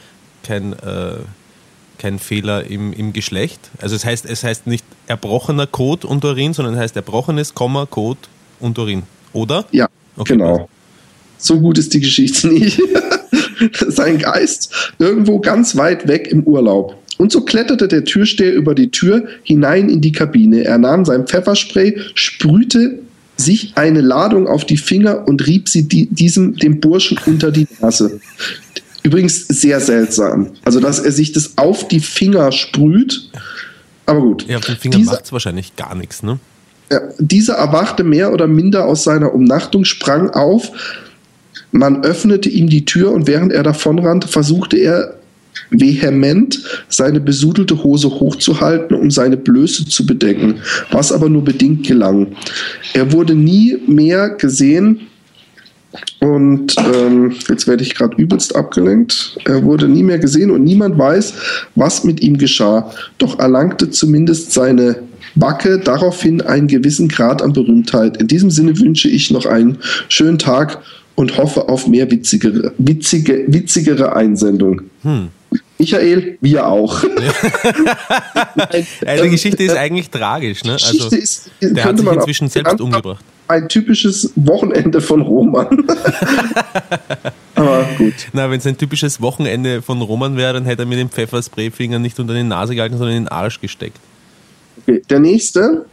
kein 0.44 0.74
äh, 0.74 1.16
kein 1.98 2.20
Fehler 2.20 2.66
im, 2.66 2.94
im 2.94 3.14
Geschlecht. 3.14 3.60
Also 3.80 3.96
es 3.96 4.06
heißt, 4.06 4.26
es 4.26 4.44
heißt 4.44 4.68
nicht 4.68 4.86
erbrochener 5.08 5.68
Kot 5.68 6.06
und 6.06 6.24
Urin, 6.26 6.54
sondern 6.54 6.76
es 6.76 6.80
heißt 6.80 6.96
erbrochenes, 6.96 7.56
Komma, 7.56 7.86
Kot 7.86 8.18
und 8.60 8.78
Urin. 8.80 9.04
oder? 9.34 9.66
Ja, 9.72 9.88
okay, 10.16 10.34
genau. 10.34 10.70
So 11.38 11.60
gut 11.60 11.78
ist 11.78 11.94
die 11.94 12.00
Geschichte 12.00 12.48
nicht. 12.54 12.82
Sein 13.88 14.20
Geist 14.20 14.94
irgendwo 15.00 15.40
ganz 15.40 15.76
weit 15.76 16.08
weg 16.08 16.28
im 16.28 16.44
Urlaub. 16.44 16.96
Und 17.18 17.32
so 17.32 17.42
kletterte 17.42 17.88
der 17.88 18.04
Türsteher 18.04 18.54
über 18.54 18.76
die 18.76 18.92
Tür 18.92 19.28
hinein 19.44 19.90
in 19.90 20.02
die 20.02 20.12
Kabine. 20.12 20.64
Er 20.64 20.78
nahm 20.78 21.04
sein 21.04 21.26
Pfefferspray, 21.26 22.00
sprühte 22.14 23.00
sich 23.38 23.74
eine 23.76 24.02
Ladung 24.02 24.48
auf 24.48 24.66
die 24.66 24.78
Finger 24.78 25.28
und 25.28 25.46
rieb 25.46 25.70
sie 25.70 25.88
die, 25.88 26.08
diesem 26.08 26.56
dem 26.58 26.80
Burschen 26.80 27.20
unter 27.26 27.52
die 27.52 27.68
Nase. 27.80 28.20
Übrigens 29.08 29.48
sehr 29.48 29.80
seltsam. 29.80 30.52
Also, 30.66 30.82
dass 30.82 31.00
er 31.00 31.14
sich 31.14 31.32
das 31.32 31.58
auf 31.58 31.88
die 31.88 32.02
Finger 32.02 32.52
sprüht. 32.52 33.30
Aber 34.06 34.20
gut. 34.20 34.46
Ja, 34.50 34.58
auf 34.58 34.66
den 34.66 34.76
Finger 34.76 35.00
macht 35.00 35.24
es 35.24 35.32
wahrscheinlich 35.32 35.78
gar 35.78 35.96
nichts, 35.96 36.24
ne? 36.24 36.40
Ja, 36.92 37.00
dieser 37.18 37.54
erwachte 37.54 38.04
mehr 38.04 38.34
oder 38.34 38.48
minder 38.48 38.86
aus 38.86 39.06
seiner 39.06 39.34
Umnachtung, 39.34 39.86
sprang 39.86 40.30
auf. 40.32 40.72
Man 41.72 42.04
öffnete 42.04 42.50
ihm 42.50 42.68
die 42.68 42.84
Tür 42.84 43.14
und 43.14 43.28
während 43.28 43.54
er 43.54 43.64
davonrannte, 43.64 44.28
versuchte 44.28 44.76
er 44.76 45.14
vehement 45.70 46.62
seine 46.90 47.22
besudelte 47.22 47.82
Hose 47.86 48.10
hochzuhalten, 48.10 48.98
um 48.98 49.10
seine 49.10 49.38
Blöße 49.38 49.86
zu 49.86 50.06
bedecken, 50.06 50.60
was 50.92 51.14
aber 51.14 51.30
nur 51.30 51.46
bedingt 51.46 51.88
gelang. 51.88 52.36
Er 52.94 53.14
wurde 53.14 53.36
nie 53.36 53.78
mehr 53.88 54.32
gesehen 54.32 55.08
und 56.20 56.76
ähm, 56.78 57.36
jetzt 57.48 57.68
werde 57.68 57.84
ich 57.84 57.96
gerade 57.96 58.16
übelst 58.18 58.56
abgelenkt. 58.56 59.38
Er 59.46 59.64
wurde 59.64 59.88
nie 59.88 60.04
mehr 60.04 60.20
gesehen 60.20 60.52
und 60.52 60.64
niemand 60.64 60.98
weiß, 60.98 61.34
was 61.76 62.04
mit 62.04 62.22
ihm 62.22 62.38
geschah. 62.38 62.92
Doch 63.18 63.40
erlangte 63.40 63.90
zumindest 63.90 64.52
seine 64.52 65.04
Backe 65.36 65.80
daraufhin 65.80 66.42
einen 66.42 66.68
gewissen 66.68 67.08
Grad 67.08 67.42
an 67.42 67.54
Berühmtheit. 67.54 68.18
In 68.18 68.28
diesem 68.28 68.52
Sinne 68.52 68.78
wünsche 68.80 69.08
ich 69.08 69.32
noch 69.32 69.46
einen 69.46 69.78
schönen 70.10 70.40
Tag 70.40 70.82
und 71.16 71.38
hoffe 71.38 71.70
auf 71.70 71.88
mehr 71.88 72.10
witzigere, 72.12 72.74
witzige, 72.78 73.46
witzigere 73.48 74.16
Einsendung. 74.16 74.82
Hm. 75.04 75.30
Michael, 75.80 76.38
wir 76.42 76.68
auch. 76.68 77.04
also 79.06 79.24
die 79.24 79.30
Geschichte 79.30 79.64
ist 79.64 79.78
eigentlich 79.78 80.10
tragisch. 80.10 80.64
Ne? 80.64 80.74
Also, 80.74 81.16
ist, 81.16 81.52
der 81.62 81.86
hat 81.86 81.98
sich 81.98 82.08
inzwischen 82.08 82.50
selbst 82.50 82.82
umgebracht. 82.82 83.24
Ein 83.48 83.70
typisches 83.70 84.34
Wochenende 84.36 85.02
von 85.02 85.22
Roman. 85.22 85.88
Aber 87.56 87.88
gut. 87.98 88.14
Na, 88.34 88.50
wenn 88.52 88.60
es 88.60 88.68
ein 88.68 88.78
typisches 88.78 89.22
Wochenende 89.22 89.82
von 89.82 90.02
Roman 90.02 90.38
wäre, 90.38 90.54
dann 90.54 90.66
hätte 90.66 90.84
er 90.84 90.86
mir 90.86 90.98
den 90.98 91.10
Pfeffersprayfinger 91.10 92.00
nicht 92.00 92.20
unter 92.20 92.34
die 92.34 92.44
Nase 92.44 92.76
gehalten, 92.76 92.98
sondern 92.98 93.16
in 93.16 93.24
den 93.24 93.30
Arsch 93.30 93.62
gesteckt. 93.62 93.98
Okay, 94.82 95.02
der 95.10 95.20
nächste 95.20 95.86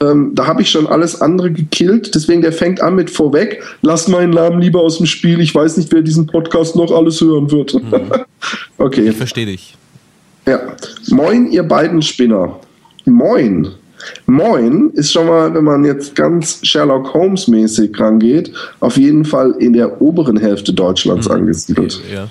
ähm, 0.00 0.32
da 0.34 0.46
habe 0.46 0.62
ich 0.62 0.70
schon 0.70 0.86
alles 0.86 1.20
andere 1.20 1.50
gekillt. 1.50 2.14
Deswegen, 2.14 2.42
der 2.42 2.52
fängt 2.52 2.80
an 2.80 2.94
mit 2.94 3.10
vorweg. 3.10 3.62
Lass 3.82 4.08
meinen 4.08 4.30
Namen 4.30 4.60
lieber 4.60 4.80
aus 4.80 4.98
dem 4.98 5.06
Spiel. 5.06 5.40
Ich 5.40 5.54
weiß 5.54 5.76
nicht, 5.76 5.92
wer 5.92 6.02
diesen 6.02 6.26
Podcast 6.26 6.76
noch 6.76 6.92
alles 6.92 7.20
hören 7.20 7.50
wird. 7.50 7.74
Mhm. 7.74 8.12
okay. 8.78 9.08
Ich 9.08 9.16
verstehe 9.16 9.46
dich. 9.46 9.76
Ja. 10.46 10.60
Moin, 11.10 11.50
ihr 11.50 11.62
beiden 11.62 12.00
Spinner. 12.00 12.60
Moin. 13.04 13.68
Moin 14.26 14.90
ist 14.94 15.12
schon 15.12 15.26
mal, 15.26 15.52
wenn 15.54 15.64
man 15.64 15.84
jetzt 15.84 16.14
ganz 16.14 16.60
Sherlock 16.62 17.12
Holmes 17.14 17.48
mäßig 17.48 17.98
rangeht, 17.98 18.52
auf 18.80 18.96
jeden 18.96 19.24
Fall 19.24 19.54
in 19.58 19.72
der 19.72 20.00
oberen 20.00 20.36
Hälfte 20.36 20.72
Deutschlands 20.72 21.28
mhm. 21.28 21.34
angesiedelt. 21.34 22.00
Ja. 22.12 22.28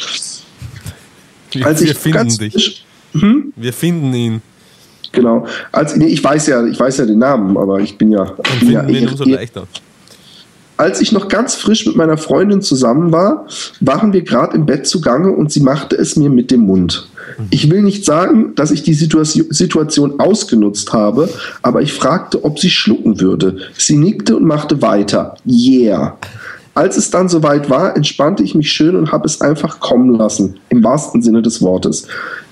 Wir, 1.52 1.66
Als 1.66 1.82
ich 1.82 1.90
wir 1.90 1.96
finden 1.96 2.38
dich. 2.38 2.86
Hm? 3.14 3.54
Wir 3.56 3.74
finden 3.74 4.14
ihn. 4.14 4.42
Genau. 5.12 5.48
Als, 5.72 5.96
nee, 5.96 6.08
ich 6.08 6.24
weiß 6.24 6.48
ja, 6.48 6.66
ich 6.66 6.80
weiß 6.80 6.98
ja 6.98 7.06
den 7.06 7.20
Namen, 7.20 7.58
aber 7.58 7.80
ich 7.80 7.98
bin 7.98 8.12
ja. 8.12 8.36
Ich 8.54 8.60
bin 8.60 8.72
ja 8.72 8.88
eher, 8.88 9.10
umso 9.10 9.24
leichter. 9.24 9.68
Als 10.76 11.02
ich 11.02 11.12
noch 11.12 11.28
ganz 11.28 11.56
frisch 11.56 11.88
mit 11.88 11.96
meiner 11.96 12.18
Freundin 12.18 12.62
zusammen 12.62 13.12
war, 13.12 13.48
waren 13.80 14.14
wir 14.14 14.22
gerade 14.22 14.56
im 14.56 14.68
Bett 14.68 14.86
zugange 14.86 15.32
und 15.32 15.52
sie 15.52 15.62
machte 15.62 15.96
es 15.96 16.16
mir 16.18 16.30
mit 16.30 16.52
dem 16.52 16.62
Mund. 16.62 17.10
Mhm. 17.38 17.48
Ich 17.50 17.70
will 17.70 17.82
nicht 17.82 18.06
sagen, 18.06 18.54
dass 18.56 18.72
ich 18.72 18.84
die 18.84 18.94
Situation 18.94 20.20
ausgenutzt 20.20 20.94
habe, 20.94 21.30
aber 21.62 21.82
ich 21.82 21.94
fragte, 21.94 22.44
ob 22.44 22.60
sie 22.60 22.70
schlucken 22.70 23.20
würde. 23.20 23.58
Sie 23.78 23.98
nickte 23.98 24.38
und 24.38 24.46
machte 24.46 24.82
weiter. 24.82 25.36
Yeah. 25.46 26.18
Als 26.74 26.96
es 26.96 27.10
dann 27.10 27.28
soweit 27.28 27.72
war, 27.72 27.96
entspannte 27.96 28.44
ich 28.44 28.54
mich 28.54 28.72
schön 28.72 28.96
und 28.96 29.12
habe 29.12 29.26
es 29.26 29.42
einfach 29.42 29.80
kommen 29.80 30.14
lassen, 30.14 30.60
im 30.70 30.84
wahrsten 30.84 31.24
Sinne 31.24 31.42
des 31.42 31.62
Wortes. 31.64 32.08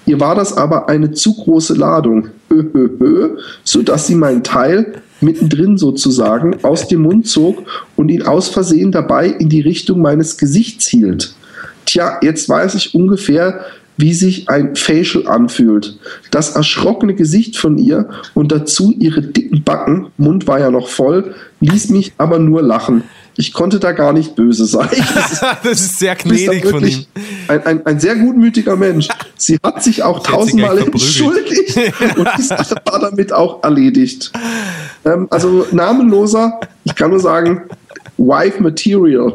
Ihr 0.07 0.19
war 0.19 0.33
das 0.33 0.57
aber 0.57 0.89
eine 0.89 1.11
zu 1.11 1.35
große 1.35 1.75
Ladung, 1.75 2.29
sodass 3.63 4.07
sie 4.07 4.15
meinen 4.15 4.43
Teil 4.43 4.95
mittendrin 5.21 5.77
sozusagen 5.77 6.63
aus 6.63 6.87
dem 6.87 7.03
Mund 7.03 7.27
zog 7.27 7.63
und 7.95 8.09
ihn 8.09 8.23
aus 8.23 8.49
Versehen 8.49 8.91
dabei 8.91 9.27
in 9.27 9.49
die 9.49 9.61
Richtung 9.61 10.01
meines 10.01 10.37
Gesichts 10.37 10.87
hielt. 10.87 11.35
Tja, 11.85 12.19
jetzt 12.23 12.49
weiß 12.49 12.75
ich 12.75 12.95
ungefähr, 12.95 13.63
wie 13.97 14.13
sich 14.13 14.49
ein 14.49 14.75
Facial 14.75 15.27
anfühlt. 15.27 15.97
Das 16.31 16.55
erschrockene 16.55 17.15
Gesicht 17.15 17.57
von 17.57 17.77
ihr 17.77 18.09
und 18.33 18.51
dazu 18.51 18.93
ihre 18.97 19.21
dicken 19.21 19.63
Backen, 19.63 20.07
Mund 20.17 20.47
war 20.47 20.59
ja 20.59 20.71
noch 20.71 20.87
voll, 20.87 21.35
ließ 21.61 21.89
mich 21.89 22.13
aber 22.17 22.39
nur 22.39 22.61
lachen. 22.61 23.03
Ich 23.37 23.51
konnte 23.51 23.79
da 23.79 23.91
gar 23.91 24.13
nicht 24.13 24.35
böse 24.35 24.65
sein. 24.65 24.89
Das 25.15 25.31
ist, 25.33 25.43
das 25.63 25.81
ist 25.81 25.99
sehr 25.99 26.15
gnädig 26.15 26.67
von 26.67 26.85
ihm. 26.85 27.05
Ein, 27.47 27.65
ein, 27.65 27.85
ein, 27.85 27.99
sehr 27.99 28.15
gutmütiger 28.15 28.75
Mensch. 28.75 29.07
Sie 29.37 29.59
hat 29.63 29.83
sich 29.83 30.03
auch 30.03 30.23
tausendmal 30.23 30.77
entschuldigt 30.77 31.77
und 32.17 32.29
die 32.37 32.41
Sache 32.41 32.75
war 32.85 32.99
damit 32.99 33.33
auch 33.33 33.63
erledigt. 33.63 34.31
Ähm, 35.03 35.27
also 35.29 35.67
namenloser, 35.71 36.59
ich 36.83 36.95
kann 36.95 37.11
nur 37.11 37.19
sagen, 37.19 37.63
Wife 38.17 38.61
Material. 38.61 39.33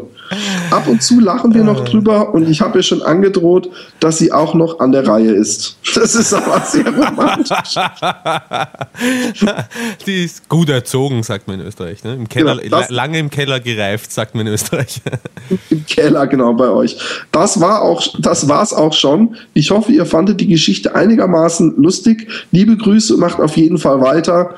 Ab 0.70 0.87
und 0.87 1.02
zu 1.02 1.18
lachen 1.18 1.54
wir 1.54 1.64
noch 1.64 1.84
drüber 1.84 2.32
und 2.32 2.49
ich 2.49 2.60
habe 2.60 2.78
ihr 2.78 2.82
schon 2.82 3.02
angedroht, 3.02 3.68
dass 3.99 4.18
sie 4.18 4.32
auch 4.32 4.54
noch 4.54 4.78
an 4.78 4.92
der 4.92 5.06
Reihe 5.06 5.32
ist. 5.32 5.76
Das 5.94 6.14
ist 6.14 6.32
aber 6.32 6.60
sehr 6.60 6.87
romantisch. 6.87 7.75
Die 10.06 10.25
ist 10.25 10.49
gut 10.49 10.68
erzogen, 10.68 11.25
sagt 11.25 11.49
man 11.49 11.60
in 11.60 11.66
Österreich. 11.66 12.04
Ne? 12.04 12.14
Im 12.14 12.28
Keller, 12.28 12.58
genau, 12.58 12.82
lange 12.88 13.18
im 13.18 13.30
Keller 13.30 13.58
gereift, 13.58 14.12
sagt 14.12 14.37
man 14.37 14.46
in 14.46 14.52
Österreich. 14.52 15.00
Im 15.70 15.84
Keller, 15.87 16.26
genau, 16.28 16.54
bei 16.54 16.68
euch. 16.68 16.96
Das 17.32 17.60
war 17.60 17.82
auch, 17.82 18.02
das 18.18 18.49
war's 18.49 18.72
auch 18.72 18.92
schon. 18.92 19.37
Ich 19.52 19.70
hoffe, 19.70 19.90
ihr 19.90 20.06
fandet 20.06 20.40
die 20.40 20.46
Geschichte 20.46 20.94
einigermaßen 20.94 21.75
lustig. 21.76 22.28
Liebe 22.52 22.76
Grüße, 22.76 23.16
macht 23.16 23.40
auf 23.40 23.56
jeden 23.56 23.78
Fall 23.78 24.00
weiter. 24.00 24.54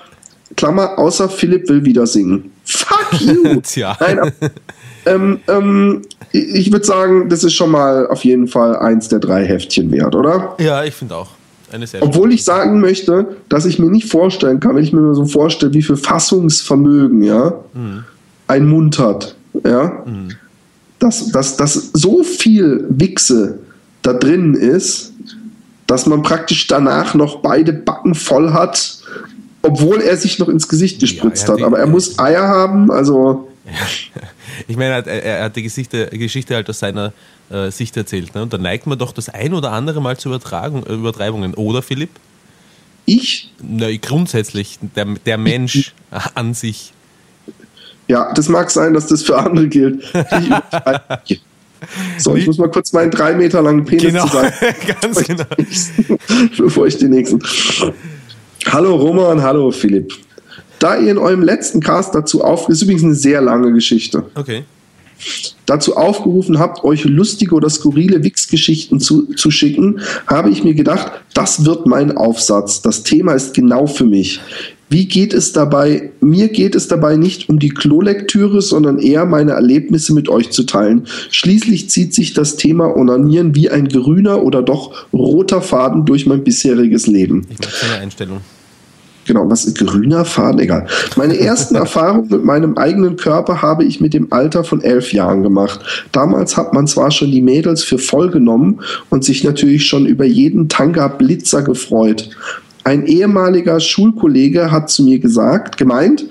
Klammer, 0.57 0.99
außer 0.99 1.29
Philipp 1.29 1.69
will 1.69 1.85
wieder 1.85 2.07
singen. 2.07 2.53
Fuck 2.65 3.21
you! 3.21 3.61
Tja. 3.63 3.97
Nein, 4.01 4.33
ähm, 5.07 5.41
ähm, 5.49 6.03
ich 6.33 6.73
würde 6.73 6.85
sagen, 6.85 7.29
das 7.29 7.45
ist 7.45 7.55
schon 7.55 7.71
mal 7.71 8.07
auf 8.07 8.25
jeden 8.25 8.49
Fall 8.49 8.77
eins 8.77 9.09
der 9.09 9.19
drei 9.19 9.45
Heftchen 9.45 9.91
wert, 9.93 10.15
oder? 10.15 10.55
Ja, 10.59 10.85
ich 10.85 10.95
finde 10.95 11.17
auch. 11.17 11.31
Obwohl 12.01 12.33
ich 12.33 12.45
sagen 12.45 12.81
möchte, 12.81 13.37
dass 13.49 13.65
ich 13.65 13.79
mir 13.79 13.91
nicht 13.91 14.11
vorstellen 14.11 14.61
kann, 14.61 14.77
wenn 14.77 14.85
ich 14.85 14.93
mir 14.93 15.15
so 15.15 15.25
vorstelle, 15.25 15.73
wie 15.73 15.83
viel 15.83 15.97
Fassungsvermögen 15.97 17.23
ja, 17.23 17.55
mhm. 17.73 18.05
ein 18.47 18.69
Mund 18.69 18.99
hat, 18.99 19.37
ja, 19.65 20.03
mhm. 20.05 20.33
dass, 20.99 21.33
dass, 21.33 21.57
dass 21.57 21.91
so 21.95 22.23
viel 22.25 22.85
Wichse 22.91 23.59
da 24.03 24.13
drin 24.13 24.55
ist, 24.55 25.15
dass 25.87 26.07
man 26.07 26.23
praktisch 26.23 26.67
danach 26.67 27.15
noch 27.15 27.41
beide 27.41 27.73
Backen 27.73 28.15
voll 28.15 28.53
hat, 28.53 28.99
obwohl 29.63 30.01
er 30.01 30.17
sich 30.17 30.39
noch 30.39 30.49
ins 30.49 30.69
Gesicht 30.69 31.01
gespritzt 31.01 31.49
ja, 31.49 31.55
hat. 31.55 31.63
Aber 31.63 31.79
er 31.79 31.87
muss 31.87 32.19
Eier 32.19 32.49
haben, 32.49 32.91
also. 32.91 33.49
Ich 34.69 34.77
meine, 34.77 34.95
er, 35.07 35.07
er, 35.07 35.45
hat 35.45 35.57
die 35.57 35.63
Geschichte, 35.63 36.07
Geschichte 36.07 36.55
halt 36.55 36.69
aus 36.69 36.79
seiner 36.79 37.13
äh, 37.51 37.71
Sicht 37.71 37.97
erzählt. 37.97 38.35
Ne? 38.35 38.43
Und 38.43 38.53
da 38.53 38.59
neigt 38.59 38.87
man 38.87 38.99
doch 38.99 39.13
das 39.13 39.29
ein 39.29 39.55
oder 39.55 39.73
andere 39.73 40.01
Mal 40.01 40.17
zu 40.17 40.29
Übertragung, 40.29 40.85
äh, 40.87 40.93
Übertreibungen. 40.93 41.55
Oder, 41.55 41.83
Philipp? 41.83 42.11
Ich? 43.07 43.51
Na, 43.61 43.89
grundsätzlich, 43.97 44.79
der, 44.95 45.07
der 45.27 45.39
Mensch 45.39 45.75
ich, 45.77 45.95
an 46.35 46.55
sich. 46.55 46.93
Ja, 48.09 48.33
das 48.35 48.49
mag 48.49 48.71
sein, 48.71 48.95
dass 48.95 49.07
das 49.07 49.23
für 49.23 49.39
andere 49.39 49.69
gilt. 49.69 50.05
so, 52.19 52.37
ich 52.37 52.47
muss 52.47 52.59
mal 52.59 52.71
kurz 52.71 52.93
meinen 52.93 53.11
drei 53.11 53.35
Meter 53.35 53.63
langen 53.63 53.85
Penis 53.85 54.05
genau. 54.05 54.27
zusammen. 54.27 54.53
Ganz 55.01 55.25
genau. 55.25 55.45
Bevor 56.57 56.87
ich 56.87 56.97
die 56.99 57.09
nächsten. 57.09 57.43
Hallo 58.67 58.97
Roman, 58.97 59.43
hallo 59.43 59.71
Philipp. 59.71 60.13
Da 60.83 60.99
ihr 60.99 61.13
in 61.13 61.19
eurem 61.19 61.43
letzten 61.43 61.79
Cast 61.79 62.13
dazu 62.13 62.43
auf, 62.43 62.69
ist 62.69 62.83
übrigens 62.83 63.05
eine 63.05 63.15
sehr 63.15 63.41
lange 63.41 63.73
Geschichte. 63.73 64.25
Okay. 64.35 64.65
Dazu 65.65 65.97
aufgerufen 65.97 66.59
habt, 66.59 66.83
euch 66.83 67.05
lustige 67.05 67.55
oder 67.55 67.71
skurrile 67.71 68.25
Wix-Geschichten 68.25 68.99
zu, 68.99 69.33
zu 69.35 69.53
schicken, 69.53 70.01
habe 70.27 70.51
ich 70.51 70.65
mir 70.65 70.75
gedacht, 70.75 71.13
das 71.35 71.65
wird 71.65 71.87
mein 71.87 72.17
Aufsatz. 72.17 72.83
Das 72.83 73.05
Thema 73.05 73.35
ist 73.35 73.55
genau 73.55 73.87
für 73.87 74.07
mich. 74.07 74.41
Wie 74.89 75.07
geht 75.07 75.33
es 75.35 75.53
dabei? 75.53 76.11
Mir 76.21 76.49
geht 76.49 76.75
es 76.75 76.89
dabei 76.89 77.15
nicht 77.17 77.49
um 77.49 77.61
die 77.61 77.71
Klolektüre, 77.71 78.61
sondern 78.61 78.99
eher 78.99 79.25
meine 79.25 79.53
Erlebnisse 79.53 80.13
mit 80.13 80.29
euch 80.29 80.51
zu 80.51 80.65
teilen. 80.65 81.07
Schließlich 81.31 81.91
zieht 81.91 82.13
sich 82.13 82.35
das 82.35 82.57
Thema 82.57 82.97
Onanieren 82.97 83.55
wie 83.55 83.71
ein 83.71 83.87
grüner 83.87 84.43
oder 84.43 84.63
doch 84.63 85.07
roter 85.13 85.63
Faden 85.63 86.07
durch 86.07 86.27
mein 86.27 86.43
bisheriges 86.43 87.07
Leben. 87.07 87.47
Ich 87.51 87.61
mache 87.61 87.87
eine 87.87 88.03
Einstellung. 88.03 88.41
Genau, 89.27 89.49
was 89.49 89.65
ist 89.65 89.79
grüner 89.79 90.25
Faden? 90.25 90.61
Egal. 90.61 90.87
Meine 91.17 91.39
ersten 91.39 91.75
Erfahrungen 91.77 92.29
mit 92.29 92.45
meinem 92.45 92.77
eigenen 92.77 93.17
Körper 93.17 93.63
habe 93.63 93.85
ich 93.85 94.01
mit 94.01 94.15
dem 94.15 94.33
Alter 94.33 94.65
von 94.65 94.83
elf 94.83 95.13
Jahren 95.13 95.43
gemacht. 95.43 95.81
Damals 96.13 96.57
hat 96.57 96.73
man 96.73 96.87
zwar 96.87 97.11
schon 97.11 97.31
die 97.31 97.43
Mädels 97.43 97.85
für 97.85 97.99
voll 97.99 98.31
genommen 98.31 98.81
und 99.11 99.25
sich 99.25 99.45
natürlich 99.45 99.87
schon 99.87 100.07
über 100.07 100.25
jeden 100.25 100.69
Tanga-Blitzer 100.69 101.63
gefreut. 101.63 102.31
Ein 102.85 103.07
ehemaliger 103.07 103.79
Schulkollege 103.79 104.73
hat 104.73 104.91
zu 104.91 105.05
mir 105.05 105.21
gesagt, 105.21 105.77
gemeint, 105.77 106.27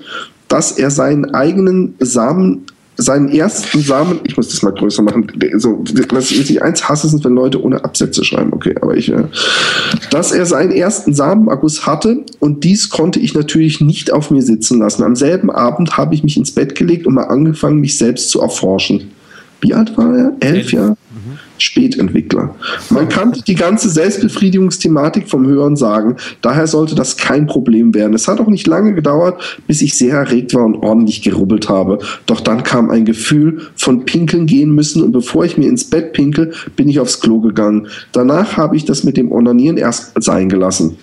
dass 0.48 0.72
er 0.72 0.90
seinen 0.90 1.34
eigenen 1.34 1.94
Samen 1.98 2.66
seinen 2.96 3.28
ersten 3.28 3.80
Samen, 3.80 4.20
ich 4.24 4.36
muss 4.36 4.48
das 4.48 4.62
mal 4.62 4.72
größer 4.72 5.02
machen, 5.02 5.26
so, 5.56 5.82
was 6.10 6.30
ich 6.30 6.62
eins 6.62 6.88
hasse, 6.88 7.08
sind, 7.08 7.24
wenn 7.24 7.34
Leute 7.34 7.62
ohne 7.62 7.84
Absätze 7.84 8.24
schreiben, 8.24 8.52
okay, 8.52 8.74
aber 8.80 8.96
ich, 8.96 9.10
äh, 9.10 9.24
dass 10.10 10.32
er 10.32 10.46
seinen 10.46 10.72
ersten 10.72 11.14
Samenerguss 11.14 11.86
hatte 11.86 12.24
und 12.38 12.64
dies 12.64 12.90
konnte 12.90 13.18
ich 13.18 13.34
natürlich 13.34 13.80
nicht 13.80 14.12
auf 14.12 14.30
mir 14.30 14.42
sitzen 14.42 14.78
lassen. 14.78 15.02
Am 15.02 15.16
selben 15.16 15.50
Abend 15.50 15.96
habe 15.96 16.14
ich 16.14 16.22
mich 16.22 16.36
ins 16.36 16.52
Bett 16.52 16.74
gelegt 16.74 17.06
und 17.06 17.14
mal 17.14 17.24
angefangen, 17.24 17.80
mich 17.80 17.96
selbst 17.96 18.30
zu 18.30 18.40
erforschen. 18.40 19.10
Wie 19.60 19.74
alt 19.74 19.96
war 19.96 20.16
er? 20.16 20.32
Elf 20.40 20.72
Jahre? 20.72 20.96
Spätentwickler. 21.62 22.54
Man 22.90 23.08
kannte 23.08 23.42
die 23.42 23.54
ganze 23.54 23.88
Selbstbefriedigungsthematik 23.88 25.28
vom 25.28 25.46
Hören 25.46 25.76
sagen, 25.76 26.16
daher 26.40 26.66
sollte 26.66 26.94
das 26.94 27.16
kein 27.16 27.46
Problem 27.46 27.94
werden. 27.94 28.14
Es 28.14 28.28
hat 28.28 28.40
auch 28.40 28.48
nicht 28.48 28.66
lange 28.66 28.94
gedauert, 28.94 29.62
bis 29.66 29.82
ich 29.82 29.96
sehr 29.96 30.16
erregt 30.16 30.54
war 30.54 30.64
und 30.64 30.76
ordentlich 30.76 31.22
gerubbelt 31.22 31.68
habe. 31.68 31.98
Doch 32.26 32.40
dann 32.40 32.62
kam 32.62 32.90
ein 32.90 33.04
Gefühl 33.04 33.62
von 33.76 34.04
pinkeln 34.04 34.46
gehen 34.46 34.74
müssen 34.74 35.02
und 35.02 35.12
bevor 35.12 35.44
ich 35.44 35.56
mir 35.56 35.68
ins 35.68 35.84
Bett 35.84 36.12
pinkel, 36.12 36.52
bin 36.76 36.88
ich 36.88 37.00
aufs 37.00 37.20
Klo 37.20 37.40
gegangen. 37.40 37.88
Danach 38.12 38.56
habe 38.56 38.76
ich 38.76 38.84
das 38.84 39.04
mit 39.04 39.16
dem 39.16 39.30
Onanieren 39.32 39.76
erst 39.76 40.12
sein 40.22 40.48
gelassen. 40.48 40.96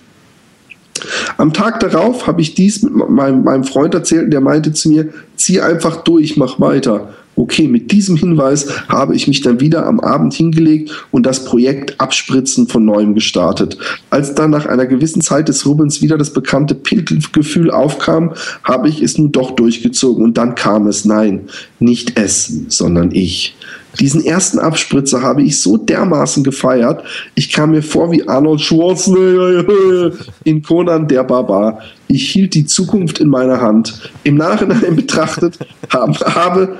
Am 1.36 1.52
Tag 1.52 1.80
darauf 1.80 2.26
habe 2.26 2.40
ich 2.40 2.54
dies 2.54 2.82
mit 2.82 2.92
meinem, 3.08 3.44
meinem 3.44 3.64
Freund 3.64 3.94
erzählt 3.94 4.24
und 4.24 4.30
der 4.30 4.40
meinte 4.40 4.72
zu 4.72 4.88
mir, 4.88 5.08
zieh 5.36 5.60
einfach 5.60 6.02
durch, 6.04 6.36
mach 6.36 6.60
weiter. 6.60 7.14
Okay, 7.40 7.68
mit 7.68 7.90
diesem 7.90 8.16
Hinweis 8.16 8.86
habe 8.90 9.16
ich 9.16 9.26
mich 9.26 9.40
dann 9.40 9.60
wieder 9.60 9.86
am 9.86 9.98
Abend 9.98 10.34
hingelegt 10.34 11.06
und 11.10 11.24
das 11.24 11.46
Projekt 11.46 11.98
Abspritzen 11.98 12.68
von 12.68 12.84
neuem 12.84 13.14
gestartet. 13.14 13.78
Als 14.10 14.34
dann 14.34 14.50
nach 14.50 14.66
einer 14.66 14.84
gewissen 14.84 15.22
Zeit 15.22 15.48
des 15.48 15.64
Rubbens 15.64 16.02
wieder 16.02 16.18
das 16.18 16.34
bekannte 16.34 16.74
Pinkelgefühl 16.74 17.70
aufkam, 17.70 18.34
habe 18.62 18.90
ich 18.90 19.00
es 19.00 19.16
nun 19.16 19.32
doch 19.32 19.52
durchgezogen 19.52 20.22
und 20.22 20.36
dann 20.36 20.54
kam 20.54 20.86
es, 20.86 21.06
nein, 21.06 21.48
nicht 21.78 22.18
es, 22.20 22.52
sondern 22.68 23.10
ich. 23.10 23.56
Diesen 23.98 24.22
ersten 24.22 24.58
Abspritzer 24.58 25.22
habe 25.22 25.42
ich 25.42 25.62
so 25.62 25.78
dermaßen 25.78 26.44
gefeiert. 26.44 27.02
Ich 27.36 27.50
kam 27.50 27.70
mir 27.70 27.82
vor 27.82 28.12
wie 28.12 28.28
Arnold 28.28 28.60
Schwarzenegger 28.60 30.12
in 30.44 30.62
Conan 30.62 31.08
der 31.08 31.24
Barbar. 31.24 31.80
Ich 32.06 32.30
hielt 32.30 32.52
die 32.52 32.66
Zukunft 32.66 33.18
in 33.18 33.30
meiner 33.30 33.62
Hand. 33.62 34.12
Im 34.24 34.34
Nachhinein 34.34 34.94
betrachtet 34.96 35.58
habe, 35.88 36.18
habe 36.34 36.78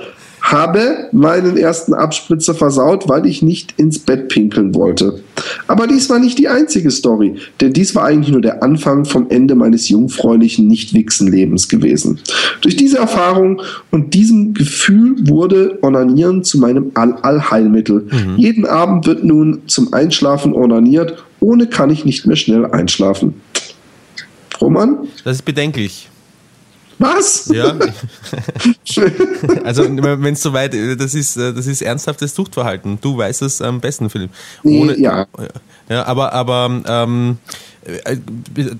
meinen 1.11 1.55
ersten 1.55 1.93
Abspritzer 1.93 2.53
versaut, 2.53 3.07
weil 3.07 3.25
ich 3.25 3.41
nicht 3.41 3.73
ins 3.77 3.99
Bett 3.99 4.27
pinkeln 4.27 4.75
wollte. 4.75 5.23
Aber 5.67 5.87
dies 5.87 6.09
war 6.09 6.19
nicht 6.19 6.37
die 6.37 6.49
einzige 6.49 6.91
Story, 6.91 7.35
denn 7.61 7.73
dies 7.73 7.95
war 7.95 8.03
eigentlich 8.03 8.31
nur 8.31 8.41
der 8.41 8.61
Anfang 8.61 9.05
vom 9.05 9.29
Ende 9.29 9.55
meines 9.55 9.89
jungfräulichen 9.89 10.67
Nicht-Wichsen-Lebens 10.67 11.69
gewesen. 11.69 12.19
Durch 12.61 12.75
diese 12.75 12.97
Erfahrung 12.97 13.61
und 13.91 14.13
diesem 14.13 14.53
Gefühl 14.53 15.15
wurde 15.27 15.79
Onanieren 15.81 16.43
zu 16.43 16.59
meinem 16.59 16.91
All 16.95 17.13
Allheilmittel. 17.21 18.07
Mhm. 18.11 18.35
Jeden 18.37 18.65
Abend 18.65 19.05
wird 19.07 19.23
nun 19.23 19.61
zum 19.67 19.93
Einschlafen 19.93 20.53
onaniert, 20.53 21.23
ohne 21.39 21.67
kann 21.67 21.89
ich 21.89 22.05
nicht 22.05 22.25
mehr 22.25 22.35
schnell 22.35 22.65
einschlafen. 22.65 23.35
Roman? 24.59 25.07
Das 25.23 25.37
ist 25.37 25.45
bedenklich. 25.45 26.10
Was? 27.01 27.49
Ja. 27.51 27.75
also 29.63 29.83
wenn 29.83 30.33
es 30.33 30.41
soweit, 30.41 30.73
das 30.99 31.15
ist, 31.15 31.35
das 31.35 31.65
ist 31.65 31.81
ernsthaftes 31.81 32.35
Suchtverhalten. 32.35 32.99
Du 33.01 33.17
weißt 33.17 33.41
es 33.41 33.61
am 33.61 33.81
besten, 33.81 34.09
Philipp. 34.09 34.29
Ohne, 34.63 34.99
ja. 34.99 35.25
ja. 35.89 36.05
Aber, 36.05 36.31
aber 36.31 36.81
ähm, 36.85 37.37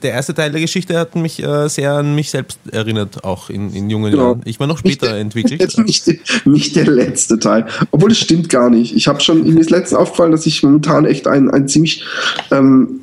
der 0.04 0.12
erste 0.12 0.36
Teil 0.36 0.52
der 0.52 0.62
Geschichte 0.62 0.98
hat 1.00 1.16
mich 1.16 1.42
äh, 1.42 1.68
sehr 1.68 1.94
an 1.94 2.14
mich 2.14 2.30
selbst 2.30 2.60
erinnert, 2.72 3.24
auch 3.24 3.50
in, 3.50 3.74
in 3.74 3.90
jungen 3.90 4.12
genau. 4.12 4.24
Jahren. 4.24 4.42
Ich 4.46 4.60
war 4.60 4.68
noch 4.68 4.78
später 4.78 5.14
nicht 5.14 5.22
entwickelt. 5.22 5.78
Nicht, 5.92 6.46
nicht, 6.46 6.76
der 6.76 6.86
letzte 6.86 7.40
Teil. 7.40 7.66
Obwohl 7.90 8.12
es 8.12 8.20
stimmt 8.20 8.50
gar 8.50 8.70
nicht. 8.70 8.96
Ich 8.96 9.08
habe 9.08 9.20
schon, 9.20 9.52
mir 9.52 9.60
ist 9.60 9.72
letztens 9.72 10.00
aufgefallen, 10.00 10.32
dass 10.32 10.46
ich 10.46 10.62
momentan 10.62 11.06
echt 11.06 11.28
ein, 11.28 11.50
ein 11.50 11.68
ziemlich 11.68 12.04
ähm, 12.52 13.02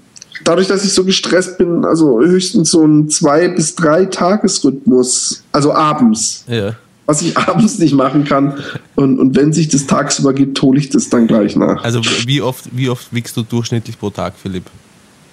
dadurch, 0.48 0.66
dass 0.66 0.82
ich 0.84 0.94
so 0.94 1.04
gestresst 1.04 1.58
bin, 1.58 1.84
also 1.84 2.20
höchstens 2.20 2.70
so 2.70 2.84
ein 2.84 3.10
zwei 3.10 3.48
bis 3.48 3.74
drei 3.74 4.06
Tagesrhythmus, 4.06 5.44
also 5.52 5.74
abends. 5.74 6.44
Ja. 6.48 6.74
Was 7.04 7.20
ich 7.20 7.36
abends 7.48 7.78
nicht 7.78 7.94
machen 7.94 8.24
kann. 8.24 8.54
Und, 8.94 9.18
und 9.18 9.36
wenn 9.36 9.52
sich 9.52 9.68
das 9.68 9.86
tagsüber 9.86 10.32
gibt, 10.32 10.60
hole 10.62 10.78
ich 10.78 10.88
das 10.88 11.10
dann 11.10 11.26
gleich 11.26 11.54
nach. 11.54 11.84
Also 11.84 12.00
wie 12.26 12.40
oft, 12.40 12.64
wie 12.72 12.88
oft 12.88 13.12
wiegst 13.12 13.36
du 13.36 13.42
durchschnittlich 13.42 13.98
pro 13.98 14.08
Tag, 14.08 14.34
Philipp? 14.40 14.64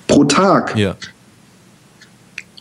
Pro 0.07 0.25
Tag? 0.25 0.77
Ja. 0.77 0.95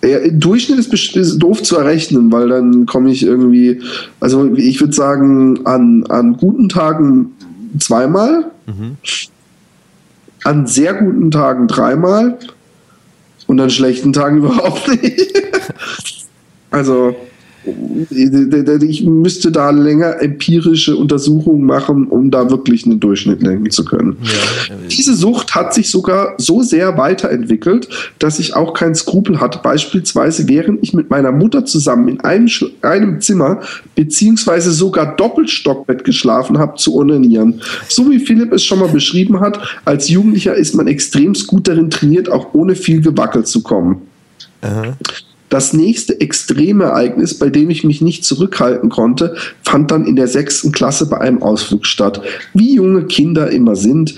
Ja, 0.04 0.18
Durchschnitt 0.30 0.78
ist, 0.78 1.16
ist, 1.16 1.38
doof 1.38 1.62
zu 1.62 1.78
errechnen, 1.78 2.30
weil 2.30 2.50
dann 2.50 2.84
komme 2.84 3.10
ich 3.10 3.24
irgendwie, 3.24 3.80
also 4.20 4.52
ich 4.54 4.78
würde 4.78 4.92
sagen, 4.92 5.66
an, 5.66 6.04
an 6.08 6.36
guten 6.36 6.68
Tagen 6.68 7.32
zweimal. 7.78 8.50
Mhm 8.66 8.98
an 10.44 10.66
sehr 10.66 10.94
guten 10.94 11.30
Tagen 11.30 11.66
dreimal 11.66 12.38
und 13.46 13.60
an 13.60 13.70
schlechten 13.70 14.12
Tagen 14.12 14.38
überhaupt 14.44 14.86
nicht. 14.88 15.32
also 16.70 17.16
ich 18.10 19.04
müsste 19.04 19.50
da 19.50 19.70
länger 19.70 20.20
empirische 20.20 20.96
Untersuchungen 20.96 21.64
machen, 21.64 22.08
um 22.08 22.30
da 22.30 22.50
wirklich 22.50 22.84
einen 22.84 23.00
Durchschnitt 23.00 23.42
nennen 23.42 23.70
zu 23.70 23.84
können. 23.84 24.16
Ja. 24.22 24.74
Diese 24.90 25.14
Sucht 25.14 25.54
hat 25.54 25.72
sich 25.72 25.90
sogar 25.90 26.34
so 26.38 26.62
sehr 26.62 26.98
weiterentwickelt, 26.98 27.88
dass 28.18 28.38
ich 28.38 28.54
auch 28.54 28.74
keinen 28.74 28.94
Skrupel 28.94 29.40
hatte. 29.40 29.60
Beispielsweise, 29.62 30.48
während 30.48 30.82
ich 30.82 30.92
mit 30.92 31.10
meiner 31.10 31.32
Mutter 31.32 31.64
zusammen 31.64 32.08
in 32.08 32.20
einem, 32.20 32.48
einem 32.82 33.20
Zimmer 33.20 33.60
beziehungsweise 33.94 34.70
sogar 34.70 35.16
Doppelstockbett 35.16 36.04
geschlafen 36.04 36.58
habe, 36.58 36.76
zu 36.76 36.94
onanieren. 36.96 37.62
So 37.88 38.10
wie 38.10 38.18
Philipp 38.18 38.52
es 38.52 38.64
schon 38.64 38.78
mal 38.78 38.88
beschrieben 38.88 39.40
hat, 39.40 39.58
als 39.84 40.08
Jugendlicher 40.08 40.54
ist 40.54 40.74
man 40.74 40.86
extremst 40.86 41.46
gut 41.46 41.66
darin 41.68 41.90
trainiert, 41.90 42.30
auch 42.30 42.52
ohne 42.52 42.74
viel 42.74 43.00
gewackelt 43.00 43.46
zu 43.46 43.62
kommen. 43.62 44.02
Aha. 44.60 44.96
Das 45.54 45.72
nächste 45.72 46.20
Extremereignis, 46.20 47.38
bei 47.38 47.48
dem 47.48 47.70
ich 47.70 47.84
mich 47.84 48.00
nicht 48.00 48.24
zurückhalten 48.24 48.90
konnte, 48.90 49.36
fand 49.62 49.92
dann 49.92 50.04
in 50.04 50.16
der 50.16 50.26
sechsten 50.26 50.72
Klasse 50.72 51.08
bei 51.08 51.20
einem 51.20 51.44
Ausflug 51.44 51.86
statt. 51.86 52.20
Wie 52.54 52.74
junge 52.74 53.04
Kinder 53.04 53.52
immer 53.52 53.76
sind, 53.76 54.16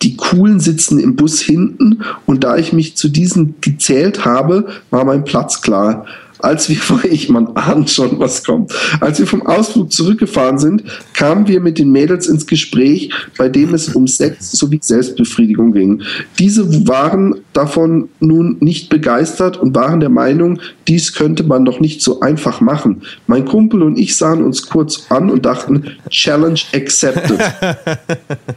die 0.00 0.16
Coolen 0.16 0.58
sitzen 0.58 0.98
im 1.00 1.16
Bus 1.16 1.42
hinten 1.42 2.02
und 2.24 2.44
da 2.44 2.56
ich 2.56 2.72
mich 2.72 2.96
zu 2.96 3.10
diesen 3.10 3.56
gezählt 3.60 4.24
habe, 4.24 4.68
war 4.88 5.04
mein 5.04 5.24
Platz 5.24 5.60
klar 5.60 6.06
als 6.40 6.68
wir, 6.68 6.78
ich, 7.10 7.28
man 7.28 7.48
ahnt 7.56 7.90
schon, 7.90 8.18
was 8.18 8.44
kommt. 8.44 8.72
Als 9.00 9.18
wir 9.18 9.26
vom 9.26 9.46
Ausflug 9.46 9.92
zurückgefahren 9.92 10.58
sind, 10.58 10.84
kamen 11.14 11.48
wir 11.48 11.60
mit 11.60 11.78
den 11.78 11.90
Mädels 11.90 12.26
ins 12.26 12.46
Gespräch, 12.46 13.10
bei 13.36 13.48
dem 13.48 13.74
es 13.74 13.88
um 13.94 14.06
Sex 14.06 14.52
sowie 14.52 14.78
Selbstbefriedigung 14.80 15.72
ging. 15.72 16.02
Diese 16.38 16.86
waren 16.86 17.36
davon 17.52 18.08
nun 18.20 18.56
nicht 18.60 18.88
begeistert 18.88 19.56
und 19.56 19.74
waren 19.74 20.00
der 20.00 20.10
Meinung, 20.10 20.60
dies 20.86 21.12
könnte 21.12 21.42
man 21.42 21.64
doch 21.64 21.80
nicht 21.80 22.02
so 22.02 22.20
einfach 22.20 22.60
machen. 22.60 23.02
Mein 23.26 23.44
Kumpel 23.44 23.82
und 23.82 23.98
ich 23.98 24.16
sahen 24.16 24.42
uns 24.42 24.68
kurz 24.68 25.06
an 25.10 25.30
und 25.30 25.44
dachten, 25.44 25.96
Challenge 26.10 26.60
accepted. 26.74 27.38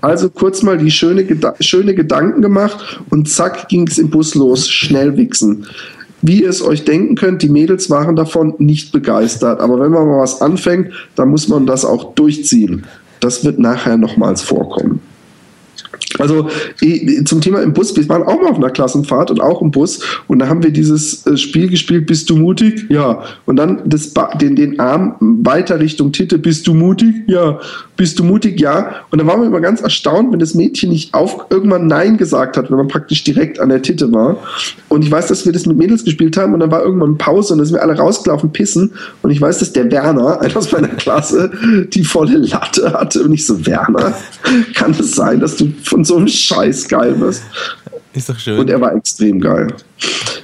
Also 0.01 0.29
kurz 0.29 0.63
mal 0.63 0.77
die 0.77 0.91
schöne, 0.91 1.25
schöne 1.59 1.93
Gedanken 1.93 2.41
gemacht 2.41 3.01
und 3.09 3.29
zack 3.29 3.67
ging 3.69 3.87
es 3.87 3.97
im 3.97 4.09
Bus 4.09 4.35
los, 4.35 4.69
schnell 4.69 5.17
wichsen. 5.17 5.67
Wie 6.21 6.43
ihr 6.43 6.49
es 6.49 6.61
euch 6.61 6.85
denken 6.85 7.15
könnt, 7.15 7.41
die 7.41 7.49
Mädels 7.49 7.89
waren 7.89 8.15
davon 8.15 8.53
nicht 8.59 8.91
begeistert. 8.91 9.59
Aber 9.59 9.79
wenn 9.79 9.91
man 9.91 10.07
mal 10.07 10.19
was 10.19 10.41
anfängt, 10.41 10.91
dann 11.15 11.29
muss 11.29 11.47
man 11.47 11.65
das 11.65 11.83
auch 11.83 12.13
durchziehen. 12.13 12.85
Das 13.19 13.43
wird 13.43 13.59
nachher 13.59 13.97
nochmals 13.97 14.41
vorkommen. 14.41 15.01
Also 16.19 16.49
zum 17.25 17.41
Thema 17.41 17.61
im 17.61 17.73
Bus, 17.73 17.95
wir 17.95 18.07
waren 18.09 18.23
auch 18.23 18.41
mal 18.41 18.49
auf 18.49 18.57
einer 18.57 18.69
Klassenfahrt 18.69 19.31
und 19.31 19.41
auch 19.41 19.61
im 19.61 19.71
Bus 19.71 20.01
und 20.27 20.39
da 20.39 20.47
haben 20.47 20.63
wir 20.63 20.71
dieses 20.71 21.25
äh, 21.25 21.37
Spiel 21.37 21.69
gespielt, 21.69 22.05
bist 22.05 22.29
du 22.29 22.35
mutig? 22.35 22.85
Ja. 22.89 23.23
Und 23.45 23.57
dann 23.57 23.81
das, 23.85 24.13
den, 24.39 24.55
den 24.55 24.79
Arm 24.79 25.15
weiter 25.19 25.79
Richtung 25.79 26.11
Titte, 26.11 26.37
bist 26.37 26.67
du 26.67 26.73
mutig? 26.73 27.15
Ja. 27.27 27.59
Bist 27.97 28.19
du 28.19 28.23
mutig? 28.23 28.59
Ja. 28.59 28.95
Und 29.11 29.19
dann 29.19 29.27
waren 29.27 29.41
wir 29.41 29.47
immer 29.47 29.61
ganz 29.61 29.81
erstaunt, 29.81 30.31
wenn 30.31 30.39
das 30.39 30.55
Mädchen 30.55 30.89
nicht 30.89 31.13
auf 31.13 31.45
irgendwann 31.49 31.87
Nein 31.87 32.17
gesagt 32.17 32.57
hat, 32.57 32.69
wenn 32.69 32.77
man 32.77 32.87
praktisch 32.87 33.23
direkt 33.23 33.59
an 33.59 33.69
der 33.69 33.81
Titte 33.81 34.11
war. 34.11 34.37
Und 34.89 35.03
ich 35.03 35.11
weiß, 35.11 35.27
dass 35.27 35.45
wir 35.45 35.53
das 35.53 35.65
mit 35.65 35.77
Mädels 35.77 36.03
gespielt 36.03 36.37
haben 36.37 36.53
und 36.53 36.59
dann 36.59 36.71
war 36.71 36.83
irgendwann 36.83 37.17
Pause 37.17 37.53
und 37.53 37.59
dann 37.59 37.65
sind 37.65 37.75
wir 37.75 37.83
alle 37.83 37.97
rausgelaufen, 37.97 38.51
pissen. 38.51 38.93
Und 39.21 39.31
ich 39.31 39.39
weiß, 39.39 39.59
dass 39.59 39.73
der 39.73 39.91
Werner, 39.91 40.41
einer 40.41 40.57
aus 40.57 40.71
meiner 40.71 40.89
Klasse, 40.89 41.51
die 41.93 42.03
volle 42.03 42.37
Latte 42.37 42.93
hatte. 42.93 43.23
Und 43.23 43.33
ich 43.33 43.45
so, 43.45 43.65
Werner, 43.65 44.13
kann 44.73 44.91
es 44.91 45.11
sein, 45.11 45.39
dass 45.39 45.57
du 45.57 45.71
von 45.83 46.00
so 46.05 46.17
einem 46.17 46.27
Scheiß 46.27 46.87
geil 46.87 47.13
bist? 47.13 47.43
Ist 48.13 48.29
doch 48.29 48.37
schön. 48.37 48.59
Und 48.59 48.69
er 48.69 48.81
war 48.81 48.95
extrem 48.95 49.39
geil. 49.39 49.67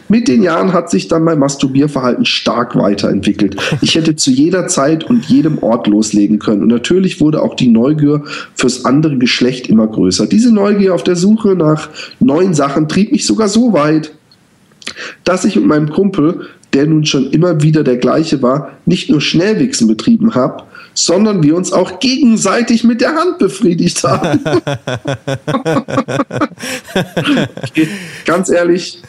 Mit 0.10 0.30
den 0.30 0.42
Jahren 0.42 0.72
hat 0.72 0.90
sich 0.90 1.10
dann 1.10 1.24
mein 1.24 1.40
Masturbierverhalten 1.40 2.24
stark 2.24 2.78
weiterentwickelt. 2.78 3.58
Ich 3.82 3.96
hätte 3.96 4.16
zu 4.16 4.32
jeder 4.32 4.68
Zeit 4.68 5.04
und 5.04 5.26
jedem 5.26 5.58
Ort 5.58 5.88
loslegen 5.88 6.40
können. 6.40 6.62
Und 6.62 6.70
natürlich 6.70 7.20
wurde 7.20 7.42
auch 7.42 7.56
die 7.56 7.68
Neugier 7.68 8.24
fürs 8.56 8.86
andere 8.86 9.18
Geschlecht 9.18 9.68
immer 9.68 9.88
größer. 9.88 10.28
Diese 10.28 10.54
Neugier 10.54 10.96
auf 10.96 11.04
der 11.04 11.18
Suche 11.18 11.56
nach 11.56 11.90
neuen 12.22 12.54
Sachen 12.54 12.88
trieb 12.88 13.12
mich 13.12 13.26
sogar 13.26 13.50
so 13.50 13.74
weit, 13.74 14.14
dass 15.26 15.44
ich 15.44 15.58
mit 15.58 15.66
meinem 15.66 15.90
Kumpel, 15.90 16.48
der 16.74 16.88
nun 16.88 17.06
schon 17.06 17.30
immer 17.32 17.62
wieder 17.62 17.84
der 17.84 17.98
gleiche 17.98 18.42
war, 18.42 18.72
nicht 18.86 19.10
nur 19.10 19.20
Schnellwichsen 19.20 19.88
betrieben 19.90 20.36
habe, 20.36 20.64
sondern 20.98 21.44
wir 21.44 21.56
uns 21.56 21.72
auch 21.72 22.00
gegenseitig 22.00 22.84
mit 22.84 23.02
der 23.02 23.14
Hand 23.14 23.38
befriedigt 23.38 24.04
haben. 24.04 24.40
Ganz 28.26 28.50
ehrlich, 28.50 29.04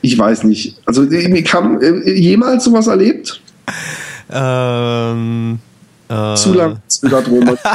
ich 0.00 0.18
weiß 0.18 0.44
nicht. 0.44 0.78
Also 0.86 1.02
mir 1.02 1.44
kam 1.44 1.80
äh, 1.82 2.12
jemals 2.12 2.64
sowas 2.64 2.86
erlebt? 2.86 3.42
Ähm, 4.30 5.58
äh. 6.08 6.34
Zu 6.34 6.54
lang 6.54 6.80
Roman. 7.02 7.58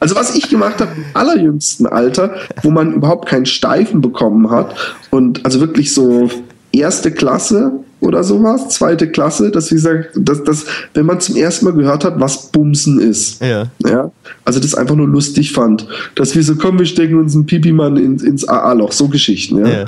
Also 0.00 0.16
was 0.16 0.34
ich 0.34 0.48
gemacht 0.48 0.80
habe 0.80 0.92
im 0.96 1.04
allerjüngsten 1.12 1.86
Alter, 1.86 2.34
wo 2.62 2.70
man 2.70 2.94
überhaupt 2.94 3.28
keinen 3.28 3.44
Steifen 3.44 4.00
bekommen 4.00 4.50
hat 4.50 4.74
und 5.10 5.44
also 5.44 5.60
wirklich 5.60 5.92
so 5.92 6.30
erste 6.72 7.12
Klasse 7.12 7.84
oder 8.00 8.22
sowas, 8.22 8.68
zweite 8.68 9.10
Klasse, 9.10 9.50
dass 9.50 9.70
wie 9.70 9.76
gesagt, 9.76 10.10
dass, 10.14 10.44
dass 10.44 10.66
wenn 10.94 11.06
man 11.06 11.20
zum 11.20 11.36
ersten 11.36 11.64
Mal 11.64 11.74
gehört 11.74 12.04
hat, 12.04 12.20
was 12.20 12.50
Bumsen 12.50 13.00
ist. 13.00 13.42
Ja. 13.42 13.66
ja. 13.84 14.10
Also 14.44 14.60
das 14.60 14.74
einfach 14.74 14.94
nur 14.94 15.08
lustig 15.08 15.52
fand. 15.52 15.86
Dass 16.14 16.34
wir 16.34 16.42
so, 16.42 16.54
komm, 16.56 16.78
wir 16.78 16.86
stecken 16.86 17.18
uns 17.18 17.34
einen 17.34 17.46
Pipi-Mann 17.46 17.96
ins, 17.96 18.22
ins 18.22 18.46
AA-Loch, 18.46 18.92
so 18.92 19.08
Geschichten, 19.08 19.58
ja. 19.58 19.68
ja. 19.68 19.84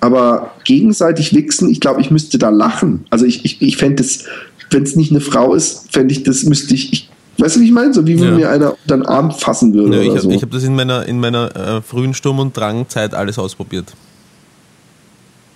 Aber 0.00 0.52
gegenseitig 0.64 1.34
wichsen, 1.34 1.70
ich 1.70 1.80
glaube, 1.80 2.00
ich 2.00 2.10
müsste 2.10 2.36
da 2.36 2.50
lachen. 2.50 3.06
Also 3.08 3.24
ich, 3.24 3.44
ich, 3.44 3.62
ich 3.62 3.78
fände 3.78 4.02
es, 4.02 4.24
wenn 4.70 4.82
es 4.82 4.96
nicht 4.96 5.12
eine 5.12 5.20
Frau 5.20 5.54
ist, 5.54 5.92
fände 5.92 6.12
ich 6.12 6.24
das, 6.24 6.42
müsste 6.44 6.74
ich, 6.74 6.92
ich 6.92 7.08
Weißt 7.38 7.56
du, 7.56 7.60
wie 7.60 7.64
ich 7.64 7.72
meine? 7.72 7.92
So 7.92 8.06
wie 8.06 8.16
wenn 8.20 8.28
ja. 8.28 8.36
mir 8.36 8.50
einer 8.50 8.76
dann 8.86 9.02
Arm 9.02 9.32
fassen 9.32 9.74
würde. 9.74 9.96
Ja, 9.96 10.02
ich 10.02 10.10
habe 10.10 10.20
so. 10.20 10.32
hab 10.32 10.50
das 10.50 10.62
in 10.62 10.74
meiner, 10.74 11.04
in 11.06 11.18
meiner 11.18 11.56
äh, 11.56 11.82
frühen 11.82 12.14
Sturm- 12.14 12.38
und 12.38 12.56
Drangzeit 12.56 13.12
alles 13.14 13.38
ausprobiert. 13.38 13.92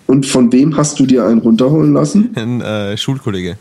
Und 0.09 0.25
von 0.25 0.51
wem 0.53 0.75
hast 0.79 0.99
du 0.99 1.05
dir 1.05 1.27
einen 1.27 1.41
runterholen 1.41 1.93
lassen? 1.93 2.31
Ein 2.35 2.63
äh, 2.63 2.97
Schulkollege. 2.97 3.59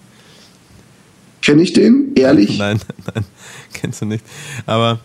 Kenne 1.42 1.62
ich 1.62 1.74
den? 1.74 2.14
Ehrlich? 2.16 2.58
Nein, 2.58 2.80
nein, 3.14 3.26
kennst 3.74 4.02
du 4.02 4.06
nicht. 4.06 4.24
Aber 4.66 5.02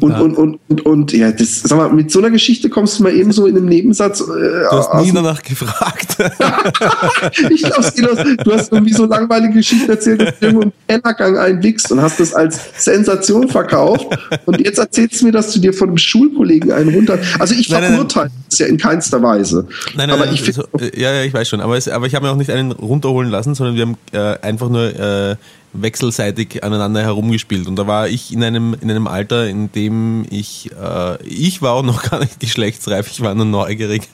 und, 0.00 0.10
ja. 0.10 0.20
und, 0.20 0.36
und, 0.36 0.58
und, 0.68 0.86
und, 0.86 1.12
ja, 1.12 1.30
das, 1.30 1.62
sag 1.62 1.78
mal, 1.78 1.92
mit 1.92 2.10
so 2.10 2.18
einer 2.18 2.30
Geschichte 2.30 2.68
kommst 2.68 2.98
du 2.98 3.04
mal 3.04 3.14
eben 3.14 3.30
so 3.30 3.46
in 3.46 3.56
einem 3.56 3.66
Nebensatz. 3.66 4.20
Äh, 4.20 4.24
du 4.24 4.70
hast 4.70 4.94
nie 4.94 5.12
danach 5.12 5.42
gefragt. 5.42 6.16
ich 7.50 7.62
glaube, 7.62 8.36
du 8.44 8.52
hast 8.52 8.72
irgendwie 8.72 8.92
so 8.92 9.06
langweilige 9.06 9.54
Geschichten 9.54 9.88
erzählt, 9.88 10.20
dass 10.20 10.38
du 10.38 10.46
irgendwo 10.46 10.62
im 10.62 10.72
Kellergang 10.88 11.38
einwichst 11.38 11.92
und 11.92 12.02
hast 12.02 12.18
das 12.18 12.34
als 12.34 12.60
Sensation 12.76 13.48
verkauft. 13.48 14.06
Und 14.46 14.60
jetzt 14.60 14.78
erzählst 14.78 15.20
du 15.20 15.26
mir, 15.26 15.32
dass 15.32 15.52
du 15.52 15.60
dir 15.60 15.72
von 15.72 15.88
einem 15.88 15.98
Schulkollegen 15.98 16.72
einen 16.72 16.92
runter. 16.92 17.18
Also 17.38 17.54
ich 17.54 17.68
verurteile 17.68 18.30
das 18.50 18.58
ja 18.58 18.66
in 18.66 18.78
keinster 18.78 19.22
Weise. 19.22 19.66
Nein, 19.94 20.08
nein, 20.08 20.10
aber 20.10 20.26
nein, 20.26 20.34
ich 20.34 20.54
so, 20.54 20.64
ja, 20.96 21.12
ja, 21.12 21.22
ich 21.22 21.32
weiß 21.32 21.48
schon. 21.48 21.60
Aber, 21.60 21.76
es, 21.76 21.88
aber 21.88 22.06
ich 22.06 22.14
habe 22.14 22.26
mir 22.26 22.32
auch 22.32 22.36
nicht 22.36 22.50
einen 22.50 22.72
runterholen 22.72 23.30
lassen, 23.30 23.54
sondern 23.54 23.76
wir 23.76 23.82
haben 23.82 23.96
äh, 24.12 24.44
einfach 24.44 24.68
nur 24.68 24.82
äh, 24.82 25.36
wechselseitig 25.74 26.64
aneinander 26.64 27.02
herumgespielt. 27.02 27.66
Und 27.66 27.76
da 27.76 27.86
war 27.86 28.08
ich 28.08 28.32
in 28.32 28.42
einem, 28.42 28.74
in 28.80 28.90
einem 28.90 29.06
Alter, 29.06 29.48
in 29.48 29.70
dem 29.72 30.24
ich, 30.30 30.70
äh, 30.72 31.22
ich 31.26 31.60
war 31.60 31.72
auch 31.72 31.82
noch 31.82 32.02
gar 32.10 32.20
nicht 32.20 32.40
geschlechtsreif, 32.40 33.10
ich 33.10 33.20
war 33.20 33.34
nur 33.34 33.44
neugierig. 33.44 34.08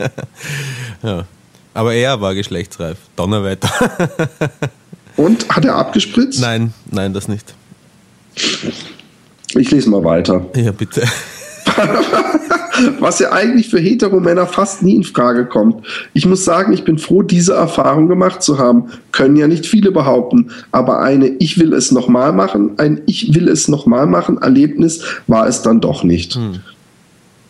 ja. 1.03 1.27
Aber 1.73 1.94
er 1.94 2.20
war 2.20 2.35
geschlechtsreif. 2.35 2.99
Donnerwetter. 3.14 3.70
Und 5.16 5.49
hat 5.49 5.64
er 5.64 5.77
abgespritzt? 5.77 6.40
Nein, 6.40 6.73
nein, 6.90 7.12
das 7.12 7.29
nicht. 7.29 7.55
Ich 9.55 9.70
lese 9.70 9.90
mal 9.90 10.03
weiter. 10.03 10.46
Ja, 10.57 10.73
bitte. 10.73 11.03
Was 12.98 13.18
ja 13.18 13.32
eigentlich 13.32 13.68
für 13.68 13.78
Heteromänner 13.78 14.46
fast 14.46 14.82
nie 14.82 14.96
in 14.96 15.04
Frage 15.04 15.46
kommt. 15.46 15.86
Ich 16.14 16.26
muss 16.26 16.44
sagen, 16.44 16.72
ich 16.72 16.84
bin 16.84 16.98
froh, 16.98 17.22
diese 17.22 17.54
Erfahrung 17.54 18.08
gemacht 18.08 18.42
zu 18.42 18.58
haben. 18.58 18.90
Können 19.12 19.36
ja 19.36 19.46
nicht 19.46 19.66
viele 19.66 19.92
behaupten, 19.92 20.50
aber 20.72 21.00
eine 21.00 21.28
Ich 21.38 21.58
will 21.58 21.72
es 21.72 21.92
nochmal 21.92 22.32
machen, 22.32 22.78
ein 22.78 23.00
Ich 23.06 23.34
will 23.34 23.48
es 23.48 23.68
nochmal 23.68 24.06
machen 24.06 24.38
Erlebnis 24.38 25.04
war 25.26 25.46
es 25.46 25.62
dann 25.62 25.80
doch 25.80 26.04
nicht. 26.04 26.34
Hm 26.34 26.60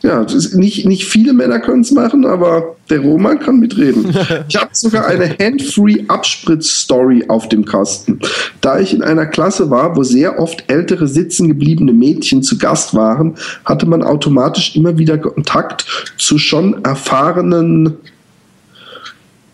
ja, 0.02 0.24
nicht, 0.54 0.86
nicht 0.86 1.04
viele 1.04 1.32
Männer 1.32 1.60
können 1.60 1.82
es 1.82 1.90
machen, 1.90 2.24
aber 2.24 2.76
der 2.88 3.00
Roman 3.00 3.38
kann 3.38 3.60
mitreden. 3.60 4.14
Ich 4.48 4.56
habe 4.56 4.70
sogar 4.72 5.06
eine 5.06 5.36
Hand-Free 5.38 6.04
Abspritz-Story 6.08 7.24
auf 7.28 7.48
dem 7.48 7.64
Kasten. 7.64 8.18
Da 8.60 8.80
ich 8.80 8.92
in 8.92 9.02
einer 9.02 9.26
Klasse 9.26 9.70
war, 9.70 9.96
wo 9.96 10.02
sehr 10.02 10.40
oft 10.40 10.64
ältere 10.68 11.06
sitzen 11.06 11.48
gebliebene 11.48 11.92
Mädchen 11.92 12.42
zu 12.42 12.58
Gast 12.58 12.94
waren, 12.94 13.36
hatte 13.64 13.86
man 13.86 14.02
automatisch 14.02 14.74
immer 14.76 14.98
wieder 14.98 15.18
Kontakt 15.18 16.14
zu 16.16 16.38
schon 16.38 16.84
erfahrenen 16.84 17.96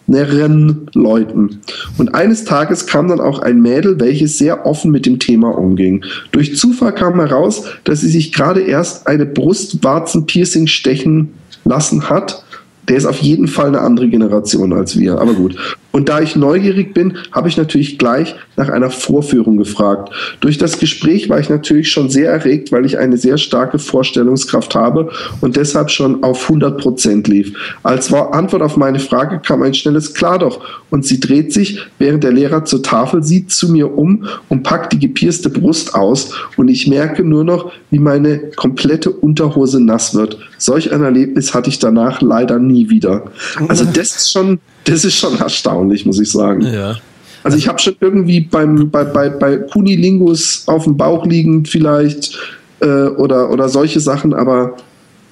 mehreren 0.06 0.88
Leuten. 0.94 1.60
Und 1.98 2.14
eines 2.14 2.44
Tages 2.44 2.86
kam 2.86 3.08
dann 3.08 3.20
auch 3.20 3.40
ein 3.40 3.60
Mädel, 3.60 3.98
welches 4.00 4.38
sehr 4.38 4.66
offen 4.66 4.90
mit 4.90 5.06
dem 5.06 5.18
Thema 5.18 5.56
umging. 5.56 6.04
Durch 6.32 6.56
Zufall 6.56 6.94
kam 6.94 7.16
heraus, 7.16 7.64
dass 7.84 8.00
sie 8.00 8.08
sich 8.08 8.32
gerade 8.32 8.60
erst 8.62 9.06
eine 9.06 9.26
Brustwarzen-Piercing 9.26 10.66
stechen 10.66 11.34
lassen 11.64 12.08
hat 12.08 12.44
der 12.88 12.96
ist 12.96 13.06
auf 13.06 13.18
jeden 13.18 13.48
Fall 13.48 13.68
eine 13.68 13.80
andere 13.80 14.08
Generation 14.08 14.72
als 14.72 14.98
wir. 14.98 15.20
Aber 15.20 15.34
gut. 15.34 15.56
Und 15.96 16.10
da 16.10 16.20
ich 16.20 16.36
neugierig 16.36 16.92
bin, 16.92 17.16
habe 17.32 17.48
ich 17.48 17.56
natürlich 17.56 17.96
gleich 17.96 18.34
nach 18.56 18.68
einer 18.68 18.90
Vorführung 18.90 19.56
gefragt. 19.56 20.12
Durch 20.40 20.58
das 20.58 20.78
Gespräch 20.78 21.30
war 21.30 21.40
ich 21.40 21.48
natürlich 21.48 21.90
schon 21.90 22.10
sehr 22.10 22.30
erregt, 22.30 22.70
weil 22.70 22.84
ich 22.84 22.98
eine 22.98 23.16
sehr 23.16 23.38
starke 23.38 23.78
Vorstellungskraft 23.78 24.74
habe 24.74 25.10
und 25.40 25.56
deshalb 25.56 25.90
schon 25.90 26.22
auf 26.22 26.42
100 26.42 26.78
Prozent 26.78 27.28
lief. 27.28 27.54
Als 27.82 28.12
Antwort 28.12 28.60
auf 28.60 28.76
meine 28.76 28.98
Frage 28.98 29.40
kam 29.40 29.62
ein 29.62 29.72
schnelles 29.72 30.12
Klar 30.12 30.38
doch 30.38 30.60
und 30.90 31.06
sie 31.06 31.18
dreht 31.18 31.54
sich, 31.54 31.80
während 31.98 32.24
der 32.24 32.32
Lehrer 32.32 32.66
zur 32.66 32.82
Tafel 32.82 33.22
sieht, 33.22 33.50
zu 33.50 33.72
mir 33.72 33.96
um 33.96 34.26
und 34.50 34.64
packt 34.64 34.92
die 34.92 34.98
gepierste 34.98 35.48
Brust 35.48 35.94
aus 35.94 36.34
und 36.58 36.68
ich 36.68 36.86
merke 36.86 37.24
nur 37.24 37.44
noch, 37.44 37.72
wie 37.90 38.00
meine 38.00 38.50
komplette 38.56 39.08
Unterhose 39.08 39.82
nass 39.82 40.14
wird. 40.14 40.38
Solch 40.58 40.92
ein 40.92 41.02
Erlebnis 41.02 41.54
hatte 41.54 41.70
ich 41.70 41.78
danach 41.78 42.20
leider 42.20 42.58
nie 42.58 42.75
wieder. 42.90 43.24
Also 43.68 43.84
das 43.84 44.16
ist 44.16 44.32
schon, 44.32 44.60
das 44.84 45.04
ist 45.04 45.16
schon 45.16 45.38
erstaunlich, 45.38 46.06
muss 46.06 46.20
ich 46.20 46.30
sagen. 46.30 46.62
Ja. 46.62 46.96
Also 47.42 47.56
ich 47.58 47.68
habe 47.68 47.78
schon 47.78 47.94
irgendwie 48.00 48.40
beim, 48.40 48.90
bei, 48.90 49.04
bei, 49.04 49.28
bei 49.30 49.56
Kunilingus 49.56 50.64
auf 50.66 50.84
dem 50.84 50.96
Bauch 50.96 51.24
liegend 51.26 51.68
vielleicht 51.68 52.36
äh, 52.80 52.86
oder, 52.86 53.50
oder 53.50 53.68
solche 53.68 54.00
Sachen, 54.00 54.34
aber 54.34 54.76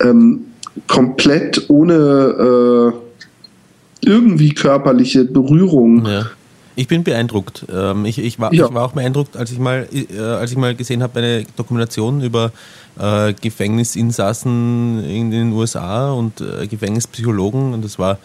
ähm, 0.01 0.41
komplett 0.87 1.69
ohne 1.69 2.93
äh, 2.93 4.09
irgendwie 4.09 4.51
körperliche 4.51 5.25
Berührung. 5.25 6.07
Ja. 6.07 6.27
Ich 6.77 6.89
bin 6.89 7.05
beeindruckt. 7.05 7.67
Ähm, 7.73 8.05
ich, 8.05 8.19
ich, 8.19 8.39
war, 8.41 8.53
ja. 8.53 8.67
ich 8.67 8.75
war 8.75 8.85
auch 8.85 8.93
beeindruckt, 8.93 9.37
als 9.37 9.53
ich 9.53 9.59
mal, 9.59 9.89
äh, 9.93 10.19
als 10.19 10.51
ich 10.51 10.57
mal 10.57 10.75
gesehen 10.75 11.03
habe, 11.03 11.19
eine 11.21 11.45
Dokumentation 11.57 12.21
über 12.21 12.53
äh, 12.99 13.33
Gefängnisinsassen 13.33 15.05
in 15.05 15.31
den 15.31 15.53
USA 15.53 16.11
und 16.13 16.41
äh, 16.41 16.67
Gefängnispsychologen. 16.67 17.75
Und 17.75 17.85
das 17.85 17.99
war, 17.99 18.19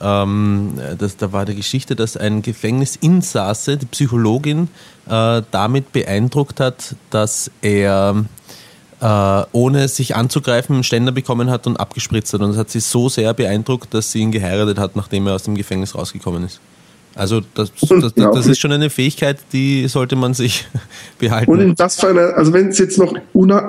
ähm, 0.00 0.78
das, 0.96 1.16
da 1.16 1.32
war 1.32 1.44
die 1.44 1.56
Geschichte, 1.56 1.96
dass 1.96 2.16
ein 2.16 2.42
Gefängnisinsasse 2.42 3.76
die 3.76 3.86
Psychologin 3.86 4.68
äh, 5.08 5.42
damit 5.50 5.92
beeindruckt 5.92 6.60
hat, 6.60 6.94
dass 7.10 7.50
er 7.62 8.24
äh, 9.00 9.42
ohne 9.52 9.88
sich 9.88 10.14
anzugreifen 10.14 10.76
einen 10.76 10.84
Ständer 10.84 11.12
bekommen 11.12 11.50
hat 11.50 11.66
und 11.66 11.78
abgespritzt 11.78 12.32
hat. 12.32 12.42
Und 12.42 12.50
das 12.50 12.58
hat 12.58 12.70
sie 12.70 12.80
so 12.80 13.08
sehr 13.08 13.34
beeindruckt, 13.34 13.92
dass 13.92 14.12
sie 14.12 14.20
ihn 14.20 14.30
geheiratet 14.30 14.78
hat, 14.78 14.94
nachdem 14.94 15.26
er 15.26 15.34
aus 15.34 15.44
dem 15.44 15.56
Gefängnis 15.56 15.94
rausgekommen 15.96 16.44
ist. 16.44 16.60
Also 17.18 17.40
das, 17.54 17.72
das, 17.80 18.14
das, 18.14 18.46
ist 18.46 18.60
schon 18.60 18.70
eine 18.70 18.90
Fähigkeit, 18.90 19.38
die 19.52 19.88
sollte 19.88 20.14
man 20.14 20.34
sich 20.34 20.66
behalten. 21.18 21.50
Und 21.50 21.80
das 21.80 21.98
für 21.98 22.10
eine, 22.10 22.34
also 22.34 22.52
wenn 22.52 22.68
es 22.68 22.78
jetzt 22.78 22.96
noch 22.96 23.12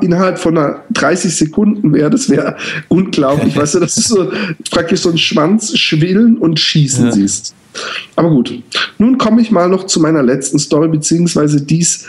innerhalb 0.02 0.38
von 0.38 0.56
einer 0.56 0.84
30 0.92 1.36
Sekunden 1.36 1.92
wäre, 1.92 2.12
das 2.12 2.30
wäre 2.30 2.58
unglaublich. 2.90 3.58
weißt 3.58 3.74
du, 3.74 3.80
das 3.80 3.98
ist 3.98 4.10
so 4.10 4.32
praktisch 4.70 5.02
so 5.02 5.10
ein 5.10 5.18
Schwanz 5.18 5.76
schwillen 5.76 6.38
und 6.38 6.60
schießen 6.60 7.06
ja. 7.06 7.12
siehst. 7.12 7.56
Aber 8.16 8.30
gut, 8.30 8.54
nun 9.00 9.18
komme 9.18 9.42
ich 9.42 9.50
mal 9.50 9.68
noch 9.68 9.86
zu 9.86 10.00
meiner 10.00 10.22
letzten 10.22 10.60
Story, 10.60 10.88
beziehungsweise 10.88 11.60
dies 11.60 12.06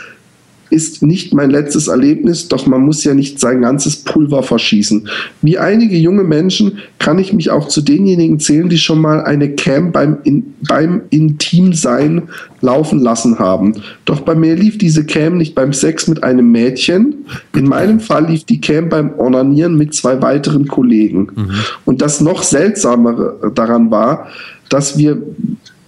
ist 0.71 1.03
nicht 1.03 1.33
mein 1.33 1.51
letztes 1.51 1.87
Erlebnis, 1.87 2.47
doch 2.47 2.65
man 2.65 2.81
muss 2.81 3.03
ja 3.03 3.13
nicht 3.13 3.39
sein 3.39 3.61
ganzes 3.61 3.97
Pulver 3.97 4.41
verschießen. 4.41 5.09
Wie 5.41 5.57
einige 5.57 5.97
junge 5.97 6.23
Menschen 6.23 6.79
kann 6.97 7.19
ich 7.19 7.33
mich 7.33 7.51
auch 7.51 7.67
zu 7.67 7.81
denjenigen 7.81 8.39
zählen, 8.39 8.69
die 8.69 8.77
schon 8.77 9.01
mal 9.01 9.21
eine 9.21 9.53
Cam 9.55 9.91
beim, 9.91 10.17
in, 10.23 10.53
beim 10.67 11.01
Intimsein 11.09 12.23
laufen 12.61 12.99
lassen 12.99 13.37
haben. 13.37 13.73
Doch 14.05 14.21
bei 14.21 14.33
mir 14.33 14.55
lief 14.55 14.77
diese 14.77 15.05
Cam 15.05 15.37
nicht 15.37 15.55
beim 15.55 15.73
Sex 15.73 16.07
mit 16.07 16.23
einem 16.23 16.51
Mädchen. 16.51 17.25
In 17.53 17.67
meinem 17.67 17.99
Fall 17.99 18.27
lief 18.27 18.45
die 18.45 18.61
Cam 18.61 18.87
beim 18.87 19.19
Onanieren 19.19 19.77
mit 19.77 19.93
zwei 19.93 20.21
weiteren 20.21 20.67
Kollegen. 20.67 21.27
Mhm. 21.35 21.51
Und 21.83 22.01
das 22.01 22.21
noch 22.21 22.43
seltsamere 22.43 23.51
daran 23.53 23.91
war, 23.91 24.27
dass 24.69 24.97
wir, 24.97 25.21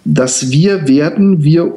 dass 0.03 0.51
wir 0.51 0.89
werden, 0.89 1.43
wir 1.43 1.73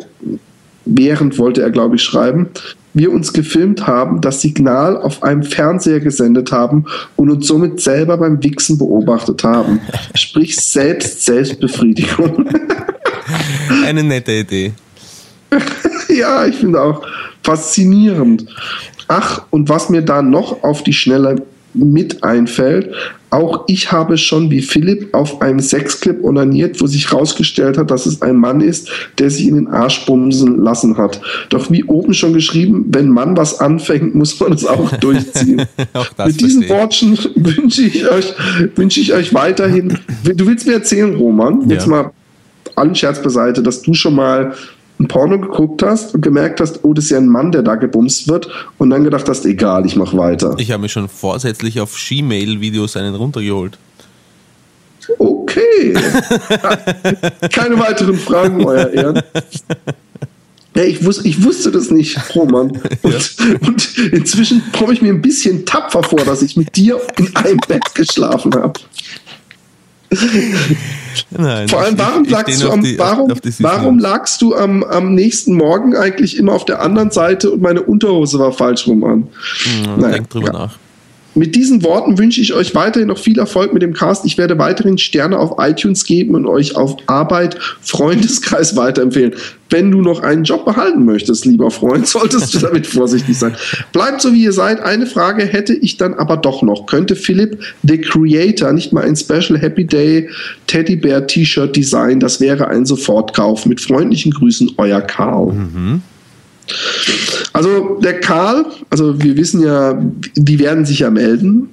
während 0.87 1.39
wollte 1.39 1.63
er, 1.63 1.71
glaube 1.71 1.97
ich, 1.97 2.03
schreiben, 2.03 2.49
wir 2.97 3.13
uns 3.13 3.33
gefilmt 3.33 3.87
haben, 3.87 4.21
das 4.21 4.41
Signal 4.41 4.97
auf 4.97 5.23
einem 5.23 5.43
Fernseher 5.43 6.01
gesendet 6.01 6.51
haben 6.51 6.87
und 7.15 7.31
uns 7.31 7.47
somit 7.47 7.81
selber 7.81 8.17
beim 8.17 8.43
Wichsen 8.43 8.79
beobachtet 8.79 9.45
haben. 9.45 9.81
Sprich 10.15 10.57
selbst 10.57 11.25
Selbstbefriedigung. 11.25 12.49
Eine 13.85 14.03
nette 14.03 14.33
Idee. 14.33 14.73
ja, 16.09 16.47
ich 16.47 16.57
finde 16.57 16.81
auch 16.81 17.07
faszinierend. 17.43 18.47
Ach, 19.09 19.43
und 19.51 19.69
was 19.69 19.91
mir 19.91 20.03
da 20.03 20.23
noch 20.23 20.65
auf 20.65 20.83
die 20.83 20.93
Schnelle 20.93 21.37
mit 21.75 22.25
einfällt, 22.25 22.95
auch 23.37 23.65
ich 23.67 23.93
habe 23.93 24.17
schon 24.17 24.51
wie 24.51 24.63
Philipp 24.63 25.13
auf 25.13 25.43
einem 25.43 25.61
Sexclip 25.61 26.25
onaniert, 26.25 26.81
wo 26.81 26.87
sich 26.87 27.11
herausgestellt 27.11 27.77
hat, 27.77 27.91
dass 27.91 28.07
es 28.07 28.23
ein 28.23 28.37
Mann 28.37 28.63
ist, 28.63 28.89
der 29.19 29.31
sich 29.31 29.47
in 29.47 29.57
den 29.57 29.69
Arsch 29.69 30.07
bumsen 30.07 30.57
lassen 30.63 30.97
hat. 30.97 31.21
Doch 31.51 31.71
wie 31.71 31.85
oben 31.85 32.15
schon 32.15 32.33
geschrieben, 32.33 32.87
wenn 32.89 33.11
Mann 33.11 33.37
was 33.37 33.61
anfängt, 33.61 34.15
muss 34.15 34.41
man 34.41 34.55
es 34.55 34.65
auch 34.65 34.91
durchziehen. 35.01 35.67
auch 35.93 36.09
Mit 36.25 36.41
diesen 36.41 36.67
Worten 36.71 37.19
wünsche 37.35 37.83
ich 37.83 38.09
euch, 38.09 38.33
wünsche 38.75 39.01
ich 39.01 39.13
euch 39.13 39.35
weiterhin. 39.35 39.99
Du 40.25 40.47
willst 40.47 40.67
mir 40.67 40.75
erzählen, 40.75 41.15
Roman, 41.15 41.69
jetzt 41.69 41.87
mal 41.87 42.13
allen 42.75 42.95
Scherz 42.95 43.23
beiseite, 43.23 43.63
dass 43.63 43.83
du 43.83 43.93
schon 43.93 44.15
mal 44.15 44.55
ein 44.99 45.09
Porno 45.09 45.39
geguckt 45.39 45.83
hast 45.83 46.15
und 46.15 46.23
gemerkt 46.23 46.61
hast, 46.61 46.81
oh, 46.83 46.95
das 46.95 47.07
ist 47.07 47.11
ja 47.11 47.19
ein 47.19 47.29
Mann, 47.29 47.53
der 47.53 47.63
da 47.63 47.75
gebumst 47.75 48.29
wird 48.29 48.49
und 48.79 48.91
dann 48.91 49.05
gedacht 49.05 49.29
hast, 49.29 49.45
egal, 49.45 49.85
ich 49.87 49.97
mach 49.97 50.17
weiter. 50.17 50.55
Ich 50.59 50.71
habe 50.71 50.83
mir 50.83 50.89
schon 50.89 51.09
vorsätzlich 51.09 51.81
auf 51.81 51.95
Gmail-Videos 51.95 52.97
einen 52.97 53.15
runtergeholt. 53.15 53.79
Okay. 55.19 55.95
Keine 57.53 57.79
weiteren 57.79 58.19
Fragen, 58.19 58.65
euer 58.65 58.91
Ehren. 58.91 59.23
Ja, 60.75 60.83
ich, 60.83 61.05
wus 61.05 61.25
ich 61.25 61.43
wusste 61.43 61.71
das 61.71 61.91
nicht, 61.91 62.19
Roman. 62.35 62.73
Und, 63.03 63.13
ja. 63.13 63.47
und 63.67 63.99
inzwischen 64.13 64.63
komme 64.77 64.93
ich 64.93 65.01
mir 65.01 65.13
ein 65.13 65.23
bisschen 65.23 65.65
tapfer 65.65 66.03
vor, 66.03 66.19
dass 66.19 66.43
ich 66.43 66.57
mit 66.57 66.77
dir 66.77 67.01
in 67.19 67.35
einem 67.37 67.59
Bett 67.67 67.95
geschlafen 67.95 68.55
habe. 68.55 68.79
Nein, 71.31 71.69
Vor 71.69 71.81
allem, 71.81 71.99
warum, 71.99 72.25
ich, 72.25 72.31
lagst, 72.31 72.63
du 72.63 72.71
am, 72.71 72.83
die, 72.83 72.99
warum, 72.99 73.33
warum 73.59 73.99
lagst 73.99 74.43
du 74.43 74.55
am, 74.55 74.85
am 74.85 75.15
nächsten 75.15 75.55
Morgen 75.55 75.97
eigentlich 75.97 76.37
immer 76.37 76.53
auf 76.53 76.65
der 76.65 76.81
anderen 76.81 77.11
Seite 77.11 77.51
und 77.51 77.63
meine 77.63 77.83
Unterhose 77.83 78.39
war 78.39 78.53
falsch 78.53 78.87
rum 78.87 79.05
an? 79.05 79.29
Hm, 79.65 80.01
naja, 80.01 80.15
denk 80.15 80.31
drüber 80.31 80.49
ja. 80.49 80.53
nach. 80.53 80.79
Mit 81.37 81.55
diesen 81.55 81.85
Worten 81.85 82.17
wünsche 82.17 82.41
ich 82.41 82.55
euch 82.55 82.75
weiterhin 82.75 83.09
noch 83.09 83.19
viel 83.19 83.39
Erfolg 83.39 83.75
mit 83.75 83.83
dem 83.83 83.93
Cast. 83.93 84.25
Ich 84.25 84.39
werde 84.39 84.59
weiterhin 84.59 84.97
Sterne 84.97 85.39
auf 85.39 85.57
iTunes 85.59 86.05
geben 86.05 86.35
und 86.35 86.47
euch 86.47 86.77
auf 86.77 86.97
Arbeit, 87.07 87.59
Freundeskreis 87.83 88.75
weiterempfehlen. 88.75 89.35
Wenn 89.69 89.91
du 89.91 90.01
noch 90.01 90.23
einen 90.23 90.45
Job 90.45 90.65
behalten 90.65 91.05
möchtest, 91.05 91.45
lieber 91.45 91.71
Freund, 91.71 92.07
solltest 92.09 92.55
du 92.55 92.59
damit 92.61 92.87
vorsichtig 92.87 93.39
sein. 93.39 93.55
Bleibt 93.93 94.23
so, 94.23 94.33
wie 94.33 94.45
ihr 94.45 94.53
seid. 94.53 94.81
Eine 94.81 95.05
Frage 95.05 95.45
hätte 95.45 95.75
ich 95.75 95.99
dann 95.99 96.15
aber 96.15 96.39
doch 96.39 96.63
noch. 96.63 96.87
Könnte 96.87 97.15
Philipp, 97.15 97.59
the 97.83 97.99
Creator, 97.99 98.73
nicht 98.73 98.95
mal 98.95 99.05
ein 99.05 99.15
Special 99.15 99.59
Happy 99.59 99.85
Day 99.85 100.31
Teddybear 100.69 101.27
T-Shirt 101.27 101.77
designen? 101.77 102.21
Das 102.21 102.41
wäre 102.41 102.69
ein 102.69 102.87
Sofortkauf. 102.87 103.67
Mit 103.67 103.83
freundlichen 103.83 104.33
Grüßen, 104.33 104.73
euer 104.79 105.03
Karl. 105.03 105.53
Mhm. 105.53 106.03
Also 107.57 107.99
der 108.03 108.21
Karl, 108.21 108.67
also 108.91 109.19
wir 109.23 109.35
wissen 109.35 109.63
ja, 109.63 109.99
die 110.35 110.59
werden 110.59 110.85
sich 110.85 110.99
ja 110.99 111.11
melden, 111.11 111.71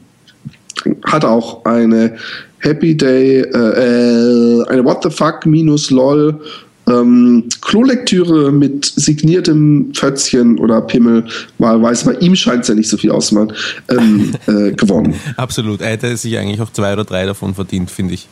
hat 1.04 1.26
auch 1.26 1.66
eine 1.66 2.16
Happy 2.60 2.96
Day, 2.96 3.42
äh, 3.42 3.50
äh, 3.50 4.64
eine 4.70 4.86
What 4.86 5.04
the 5.04 5.10
fuck 5.10 5.46
minus 5.46 5.90
lol 5.92 6.40
ähm, 6.88 7.50
Klolektüre 7.60 8.54
mit 8.54 8.86
signiertem 8.86 9.92
Pfötzchen 9.94 10.58
oder 10.58 10.80
Pimmel, 10.80 11.26
wahlweise, 11.58 12.06
bei 12.06 12.18
ihm 12.20 12.34
scheint 12.34 12.62
es 12.62 12.70
ja 12.70 12.76
nicht 12.76 12.90
so 12.90 12.96
viel 12.96 13.12
auszumachen, 13.12 13.52
ähm, 13.90 14.32
äh, 14.48 14.72
gewonnen. 14.72 15.16
Absolut, 15.36 15.82
er 15.82 15.90
hätte 15.90 16.16
sich 16.16 16.38
eigentlich 16.38 16.62
auch 16.62 16.72
zwei 16.72 16.94
oder 16.94 17.04
drei 17.04 17.26
davon 17.26 17.54
verdient, 17.56 17.92
finde 17.92 18.14
ich. 18.14 18.30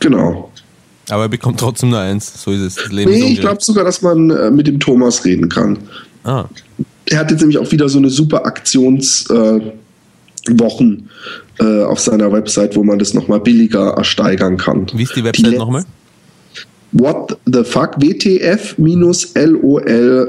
Genau. 0.00 0.51
Aber 1.08 1.22
er 1.22 1.28
bekommt 1.28 1.60
trotzdem 1.60 1.90
nur 1.90 1.98
eins. 1.98 2.42
So 2.42 2.52
ist 2.52 2.60
es. 2.60 2.74
Das 2.76 2.92
Leben 2.92 3.10
nee, 3.10 3.32
ich 3.32 3.40
glaube 3.40 3.62
sogar, 3.62 3.84
dass 3.84 4.02
man 4.02 4.30
äh, 4.30 4.50
mit 4.50 4.66
dem 4.66 4.80
Thomas 4.80 5.24
reden 5.24 5.48
kann. 5.48 5.78
Ah. 6.24 6.44
Er 7.06 7.18
hat 7.18 7.30
jetzt 7.30 7.40
nämlich 7.40 7.58
auch 7.58 7.70
wieder 7.72 7.88
so 7.88 7.98
eine 7.98 8.10
super 8.10 8.46
Aktionswochen 8.46 9.72
äh, 11.58 11.64
äh, 11.64 11.84
auf 11.84 11.98
seiner 12.00 12.30
Website, 12.32 12.76
wo 12.76 12.84
man 12.84 12.98
das 12.98 13.14
nochmal 13.14 13.40
billiger 13.40 13.94
ersteigern 13.94 14.56
kann. 14.56 14.86
Wie 14.94 15.02
ist 15.02 15.16
die 15.16 15.24
Website 15.24 15.58
nochmal? 15.58 15.84
What 16.92 17.38
the 17.46 17.64
fuck? 17.64 17.96
WTF-LOL, 18.00 19.08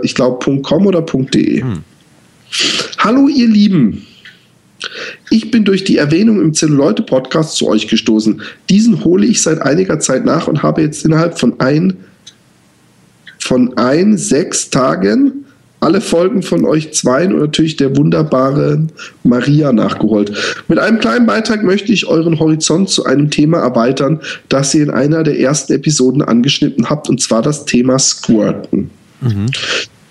ich 0.01 0.15
glaube, 0.15 0.61
.com 0.61 0.87
oder 0.87 1.01
.de. 1.01 1.61
Hm. 1.61 1.83
Hallo, 2.97 3.27
ihr 3.27 3.47
Lieben. 3.47 4.07
Ich 5.29 5.51
bin 5.51 5.65
durch 5.65 5.83
die 5.83 5.97
Erwähnung 5.97 6.41
im 6.41 6.53
Zelluleute-Podcast 6.53 7.55
zu 7.55 7.67
euch 7.67 7.87
gestoßen. 7.87 8.41
Diesen 8.69 9.03
hole 9.03 9.25
ich 9.25 9.41
seit 9.41 9.61
einiger 9.61 9.99
Zeit 9.99 10.25
nach 10.25 10.47
und 10.47 10.63
habe 10.63 10.81
jetzt 10.81 11.05
innerhalb 11.05 11.39
von 11.39 11.59
ein, 11.59 11.97
von 13.39 13.77
ein, 13.77 14.17
sechs 14.17 14.69
Tagen 14.69 15.43
alle 15.83 16.01
Folgen 16.01 16.41
von 16.41 16.65
euch 16.65 16.93
zweien 16.93 17.33
und 17.33 17.41
natürlich 17.41 17.75
der 17.75 17.95
wunderbaren 17.97 18.91
Maria 19.23 19.73
nachgeholt. 19.73 20.63
Mit 20.67 20.79
einem 20.79 20.99
kleinen 20.99 21.25
Beitrag 21.25 21.63
möchte 21.63 21.91
ich 21.91 22.07
euren 22.07 22.39
Horizont 22.39 22.89
zu 22.89 23.05
einem 23.05 23.29
Thema 23.29 23.59
erweitern, 23.59 24.21
das 24.49 24.73
ihr 24.73 24.83
in 24.83 24.89
einer 24.89 25.23
der 25.23 25.39
ersten 25.39 25.73
Episoden 25.73 26.21
angeschnitten 26.21 26.89
habt, 26.89 27.09
und 27.09 27.21
zwar 27.21 27.41
das 27.41 27.65
Thema 27.65 27.99
Squirten. 27.99 28.89
Mhm. 29.21 29.47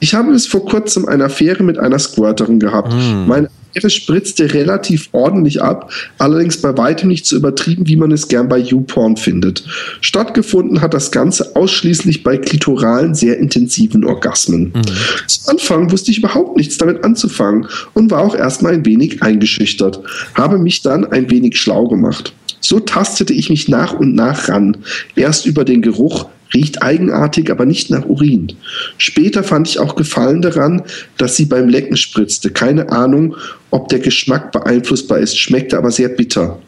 Ich 0.03 0.15
habe 0.15 0.33
es 0.33 0.49
vor 0.49 0.67
kurzem 0.67 1.07
eine 1.07 1.27
Affäre 1.27 1.63
mit 1.63 1.79
einer 1.79 2.01
Squirterin 2.01 2.59
gehabt. 2.59 2.93
Mhm. 2.93 3.25
Meine 3.29 3.51
Affäre 3.71 3.89
spritzte 3.89 4.53
relativ 4.53 5.09
ordentlich 5.13 5.63
ab, 5.63 5.93
allerdings 6.19 6.57
bei 6.57 6.77
weitem 6.77 7.09
nicht 7.09 7.25
so 7.25 7.37
übertrieben, 7.37 7.87
wie 7.87 7.95
man 7.95 8.11
es 8.11 8.27
gern 8.27 8.49
bei 8.49 8.59
YouPorn 8.59 9.17
findet. 9.17 9.63
Stattgefunden 10.01 10.81
hat 10.81 10.93
das 10.93 11.13
Ganze 11.13 11.55
ausschließlich 11.55 12.25
bei 12.25 12.37
klitoralen, 12.37 13.15
sehr 13.15 13.39
intensiven 13.39 14.05
Orgasmen. 14.05 14.73
Mhm. 14.75 14.83
Zu 15.29 15.49
Anfang 15.49 15.93
wusste 15.93 16.11
ich 16.11 16.19
überhaupt 16.19 16.57
nichts 16.57 16.79
damit 16.79 17.05
anzufangen 17.05 17.69
und 17.95 18.11
war 18.11 18.23
auch 18.23 18.35
erstmal 18.35 18.73
ein 18.75 18.85
wenig 18.85 19.23
eingeschüchtert, 19.23 20.01
habe 20.35 20.59
mich 20.59 20.83
dann 20.83 21.05
ein 21.05 21.31
wenig 21.31 21.57
schlau 21.57 21.87
gemacht. 21.87 22.35
So 22.61 22.81
tastete 22.81 23.33
ich 23.33 23.51
mich 23.51 23.69
nach 23.69 23.93
und 23.93 24.17
nach 24.17 24.49
ran. 24.49 24.79
Erst 25.15 25.47
über 25.47 25.65
den 25.65 25.81
Geruch, 25.81 26.27
riecht 26.55 26.83
eigenartig, 26.83 27.51
aber 27.51 27.67
nicht 27.67 27.91
nach 27.91 28.05
Urin. 28.05 28.53
Später 28.99 29.43
fand 29.43 29.69
ich 29.69 29.79
auch 29.79 29.97
Gefallen 29.97 30.43
daran, 30.43 30.83
dass 31.17 31.37
sie 31.37 31.47
beim 31.47 31.69
Lecken 31.69 31.97
spritzte. 31.97 32.51
Keine 32.51 32.91
Ahnung, 32.91 33.37
ob 33.71 33.89
der 33.89 34.01
Geschmack 34.01 34.53
beeinflussbar 34.53 35.19
ist, 35.19 35.39
schmeckte 35.39 35.79
aber 35.79 35.91
sehr 35.91 36.09
bitter. 36.09 36.59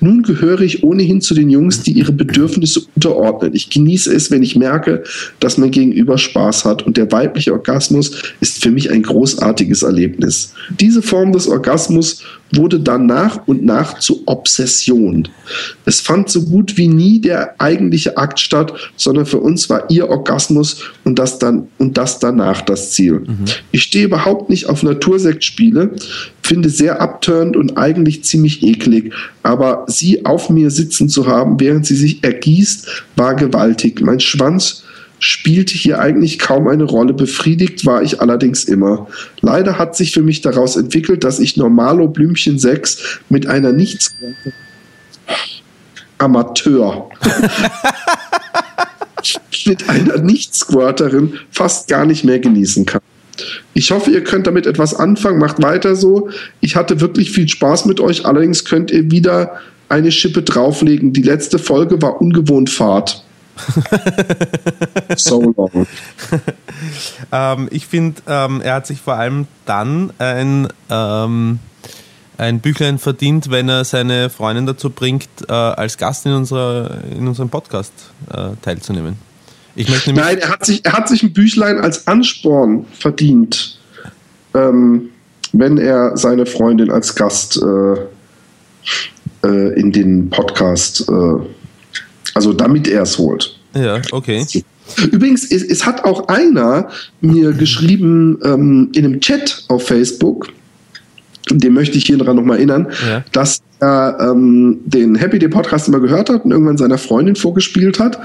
Nun 0.00 0.22
gehöre 0.22 0.60
ich 0.60 0.82
ohnehin 0.82 1.20
zu 1.20 1.34
den 1.34 1.50
Jungs, 1.50 1.82
die 1.82 1.92
ihre 1.92 2.12
Bedürfnisse 2.12 2.82
unterordnen. 2.94 3.54
Ich 3.54 3.70
genieße 3.70 4.12
es, 4.14 4.30
wenn 4.30 4.42
ich 4.42 4.56
merke, 4.56 5.04
dass 5.40 5.58
mein 5.58 5.70
Gegenüber 5.70 6.18
Spaß 6.18 6.64
hat 6.64 6.82
und 6.82 6.96
der 6.96 7.12
weibliche 7.12 7.52
Orgasmus 7.52 8.12
ist 8.40 8.62
für 8.62 8.70
mich 8.70 8.90
ein 8.90 9.02
großartiges 9.02 9.82
Erlebnis. 9.82 10.54
Diese 10.80 11.02
Form 11.02 11.32
des 11.32 11.46
Orgasmus 11.46 12.22
wurde 12.52 12.80
dann 12.80 13.06
nach 13.06 13.46
und 13.46 13.64
nach 13.64 13.98
zur 13.98 14.20
Obsession. 14.26 15.28
Es 15.84 16.00
fand 16.00 16.30
so 16.30 16.42
gut 16.42 16.76
wie 16.76 16.88
nie 16.88 17.20
der 17.20 17.60
eigentliche 17.60 18.16
Akt 18.16 18.40
statt, 18.40 18.72
sondern 18.96 19.26
für 19.26 19.38
uns 19.38 19.70
war 19.70 19.88
ihr 19.90 20.08
Orgasmus 20.08 20.82
und 21.10 21.18
das 21.18 21.40
dann 21.40 21.66
und 21.78 21.98
das 21.98 22.20
danach 22.20 22.60
das 22.60 22.92
Ziel. 22.92 23.24
Mhm. 23.26 23.44
Ich 23.72 23.82
stehe 23.82 24.04
überhaupt 24.04 24.48
nicht 24.48 24.68
auf 24.68 24.84
Natursektspiele, 24.84 25.96
finde 26.40 26.68
sehr 26.68 27.00
abturnt 27.00 27.56
und 27.56 27.76
eigentlich 27.76 28.22
ziemlich 28.22 28.62
eklig, 28.62 29.12
aber 29.42 29.86
sie 29.88 30.24
auf 30.24 30.50
mir 30.50 30.70
sitzen 30.70 31.08
zu 31.08 31.26
haben, 31.26 31.58
während 31.58 31.84
sie 31.84 31.96
sich 31.96 32.22
ergießt, 32.22 33.06
war 33.16 33.34
gewaltig. 33.34 34.00
Mein 34.00 34.20
Schwanz 34.20 34.84
spielte 35.18 35.74
hier 35.74 35.98
eigentlich 35.98 36.38
kaum 36.38 36.68
eine 36.68 36.84
Rolle. 36.84 37.12
Befriedigt 37.12 37.84
war 37.84 38.04
ich 38.04 38.20
allerdings 38.20 38.62
immer. 38.64 39.08
Leider 39.40 39.78
hat 39.78 39.96
sich 39.96 40.12
für 40.12 40.22
mich 40.22 40.42
daraus 40.42 40.76
entwickelt, 40.76 41.24
dass 41.24 41.40
ich 41.40 41.56
Normalo 41.56 42.06
Blümchen 42.06 42.56
6 42.56 43.20
mit 43.28 43.48
einer 43.48 43.72
nichts 43.72 44.14
Amateur 46.18 47.08
mit 49.66 49.88
einer 49.88 50.18
Nicht-Squirterin 50.18 51.38
fast 51.50 51.88
gar 51.88 52.04
nicht 52.04 52.24
mehr 52.24 52.38
genießen 52.38 52.86
kann. 52.86 53.00
Ich 53.74 53.90
hoffe, 53.90 54.10
ihr 54.10 54.24
könnt 54.24 54.46
damit 54.46 54.66
etwas 54.66 54.94
anfangen. 54.94 55.38
Macht 55.38 55.62
weiter 55.62 55.96
so. 55.96 56.28
Ich 56.60 56.76
hatte 56.76 57.00
wirklich 57.00 57.30
viel 57.30 57.48
Spaß 57.48 57.86
mit 57.86 58.00
euch. 58.00 58.26
Allerdings 58.26 58.64
könnt 58.64 58.90
ihr 58.90 59.10
wieder 59.10 59.60
eine 59.88 60.12
Schippe 60.12 60.42
drauflegen. 60.42 61.12
Die 61.12 61.22
letzte 61.22 61.58
Folge 61.58 62.00
war 62.02 62.20
ungewohnt 62.20 62.70
fad. 62.70 63.24
so 65.16 65.52
long. 65.56 65.86
ähm, 67.32 67.68
ich 67.70 67.86
finde, 67.86 68.22
ähm, 68.26 68.60
er 68.62 68.74
hat 68.74 68.86
sich 68.86 69.00
vor 69.00 69.14
allem 69.14 69.46
dann 69.66 70.12
ein, 70.18 70.68
ähm, 70.88 71.58
ein 72.40 72.60
Büchlein 72.60 72.98
verdient, 72.98 73.50
wenn 73.50 73.68
er 73.68 73.84
seine 73.84 74.30
Freundin 74.30 74.66
dazu 74.66 74.90
bringt, 74.90 75.28
äh, 75.48 75.52
als 75.52 75.98
Gast 75.98 76.26
in, 76.26 76.32
unserer, 76.32 76.98
in 77.16 77.28
unserem 77.28 77.50
Podcast 77.50 77.92
äh, 78.32 78.50
teilzunehmen. 78.62 79.16
Nein, 79.76 80.38
er 80.38 80.48
hat, 80.48 80.66
sich, 80.66 80.84
er 80.84 80.92
hat 80.94 81.08
sich 81.08 81.22
ein 81.22 81.32
Büchlein 81.32 81.78
als 81.78 82.06
Ansporn 82.06 82.86
verdient, 82.98 83.78
ähm, 84.54 85.10
wenn 85.52 85.78
er 85.78 86.16
seine 86.16 86.44
Freundin 86.44 86.90
als 86.90 87.14
Gast 87.14 87.62
äh, 87.62 87.94
äh, 89.46 89.80
in 89.80 89.92
den 89.92 90.28
Podcast, 90.30 91.08
äh, 91.08 91.46
also 92.34 92.52
damit 92.52 92.88
er 92.88 93.02
es 93.02 93.16
holt. 93.18 93.56
Ja, 93.74 94.00
okay. 94.10 94.44
Übrigens, 95.12 95.50
es, 95.50 95.62
es 95.62 95.86
hat 95.86 96.04
auch 96.04 96.26
einer 96.28 96.88
mir 97.20 97.52
geschrieben 97.52 98.40
ähm, 98.42 98.90
in 98.92 99.04
einem 99.04 99.20
Chat 99.20 99.64
auf 99.68 99.86
Facebook, 99.86 100.48
dem 101.50 101.74
möchte 101.74 101.98
ich 101.98 102.04
hier 102.04 102.18
daran 102.18 102.36
nochmal 102.36 102.58
erinnern, 102.58 102.88
ja. 103.08 103.24
dass 103.32 103.62
er 103.80 104.18
ähm, 104.20 104.78
den 104.84 105.14
Happy 105.14 105.38
Day 105.38 105.48
Podcast 105.48 105.88
immer 105.88 106.00
gehört 106.00 106.28
hat 106.28 106.44
und 106.44 106.50
irgendwann 106.50 106.76
seiner 106.76 106.98
Freundin 106.98 107.36
vorgespielt 107.36 107.98
hat 107.98 108.18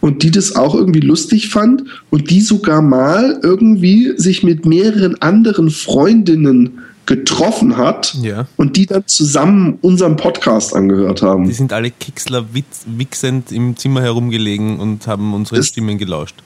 und 0.00 0.22
die 0.22 0.30
das 0.30 0.56
auch 0.56 0.74
irgendwie 0.74 1.00
lustig 1.00 1.50
fand 1.50 1.84
und 2.10 2.30
die 2.30 2.40
sogar 2.40 2.82
mal 2.82 3.38
irgendwie 3.42 4.14
sich 4.16 4.42
mit 4.42 4.64
mehreren 4.64 5.20
anderen 5.20 5.70
Freundinnen 5.70 6.78
getroffen 7.04 7.76
hat 7.76 8.16
ja. 8.22 8.46
und 8.56 8.76
die 8.76 8.86
dann 8.86 9.02
zusammen 9.06 9.78
unseren 9.82 10.16
Podcast 10.16 10.74
angehört 10.74 11.20
haben. 11.20 11.46
Die 11.46 11.52
sind 11.52 11.72
alle 11.72 11.90
Kixler 11.90 12.46
wichsend 12.86 13.50
im 13.52 13.76
Zimmer 13.76 14.02
herumgelegen 14.02 14.78
und 14.78 15.06
haben 15.06 15.34
unsere 15.34 15.56
das, 15.56 15.66
Stimmen 15.66 15.98
gelauscht 15.98 16.36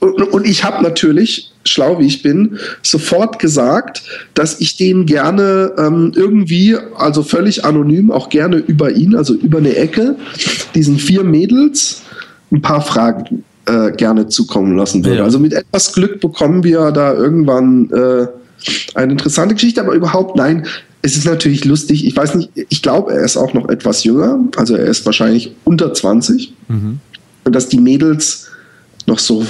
und 0.00 0.46
ich 0.46 0.64
habe 0.64 0.82
natürlich, 0.82 1.52
schlau 1.64 1.98
wie 1.98 2.06
ich 2.06 2.22
bin, 2.22 2.58
sofort 2.82 3.38
gesagt, 3.38 4.02
dass 4.34 4.60
ich 4.60 4.76
den 4.76 5.06
gerne 5.06 5.72
ähm, 5.78 6.12
irgendwie, 6.14 6.76
also 6.96 7.22
völlig 7.22 7.64
anonym, 7.64 8.10
auch 8.10 8.28
gerne 8.28 8.56
über 8.56 8.90
ihn, 8.92 9.14
also 9.14 9.34
über 9.34 9.58
eine 9.58 9.74
Ecke, 9.76 10.16
diesen 10.74 10.98
vier 10.98 11.24
Mädels 11.24 12.02
ein 12.50 12.62
paar 12.62 12.82
Fragen 12.82 13.44
äh, 13.66 13.92
gerne 13.92 14.28
zukommen 14.28 14.76
lassen 14.76 15.04
würde. 15.04 15.18
Ja. 15.18 15.24
Also 15.24 15.38
mit 15.38 15.52
etwas 15.52 15.92
Glück 15.92 16.20
bekommen 16.20 16.64
wir 16.64 16.90
da 16.92 17.14
irgendwann 17.14 17.90
äh, 17.90 18.26
eine 18.94 19.12
interessante 19.12 19.54
Geschichte, 19.54 19.80
aber 19.80 19.94
überhaupt 19.94 20.36
nein. 20.36 20.66
Es 21.04 21.16
ist 21.16 21.26
natürlich 21.26 21.64
lustig. 21.64 22.06
Ich 22.06 22.16
weiß 22.16 22.36
nicht, 22.36 22.50
ich 22.54 22.82
glaube, 22.82 23.12
er 23.12 23.24
ist 23.24 23.36
auch 23.36 23.54
noch 23.54 23.68
etwas 23.68 24.04
jünger. 24.04 24.38
Also 24.56 24.76
er 24.76 24.86
ist 24.86 25.04
wahrscheinlich 25.04 25.52
unter 25.64 25.92
20. 25.92 26.54
Mhm. 26.68 27.00
Und 27.44 27.56
dass 27.56 27.68
die 27.68 27.80
Mädels 27.80 28.51
noch 29.06 29.18
so 29.18 29.44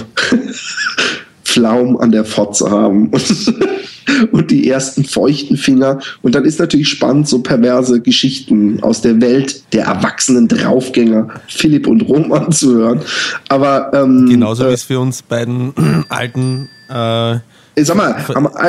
Pflaum 1.44 1.98
an 1.98 2.12
der 2.12 2.24
Fotze 2.24 2.70
haben 2.70 3.08
und, 3.10 4.32
und 4.32 4.50
die 4.50 4.68
ersten 4.68 5.04
feuchten 5.04 5.56
Finger. 5.56 5.98
Und 6.22 6.34
dann 6.34 6.44
ist 6.44 6.58
natürlich 6.58 6.88
spannend, 6.88 7.28
so 7.28 7.40
perverse 7.40 8.00
Geschichten 8.00 8.82
aus 8.82 9.00
der 9.02 9.20
Welt 9.20 9.62
der 9.72 9.84
erwachsenen 9.84 10.48
Draufgänger 10.48 11.28
Philipp 11.48 11.86
und 11.86 12.02
Roman 12.02 12.52
zu 12.52 12.74
hören. 12.74 13.02
Aber 13.48 13.90
ähm, 13.92 14.28
genauso 14.28 14.64
äh, 14.64 14.70
wie 14.70 14.74
es 14.74 14.82
für 14.84 15.00
uns 15.00 15.22
beiden 15.22 15.74
alten 16.08 16.68
äh, 16.88 17.38
Sag 17.76 17.96
mal, 17.96 18.16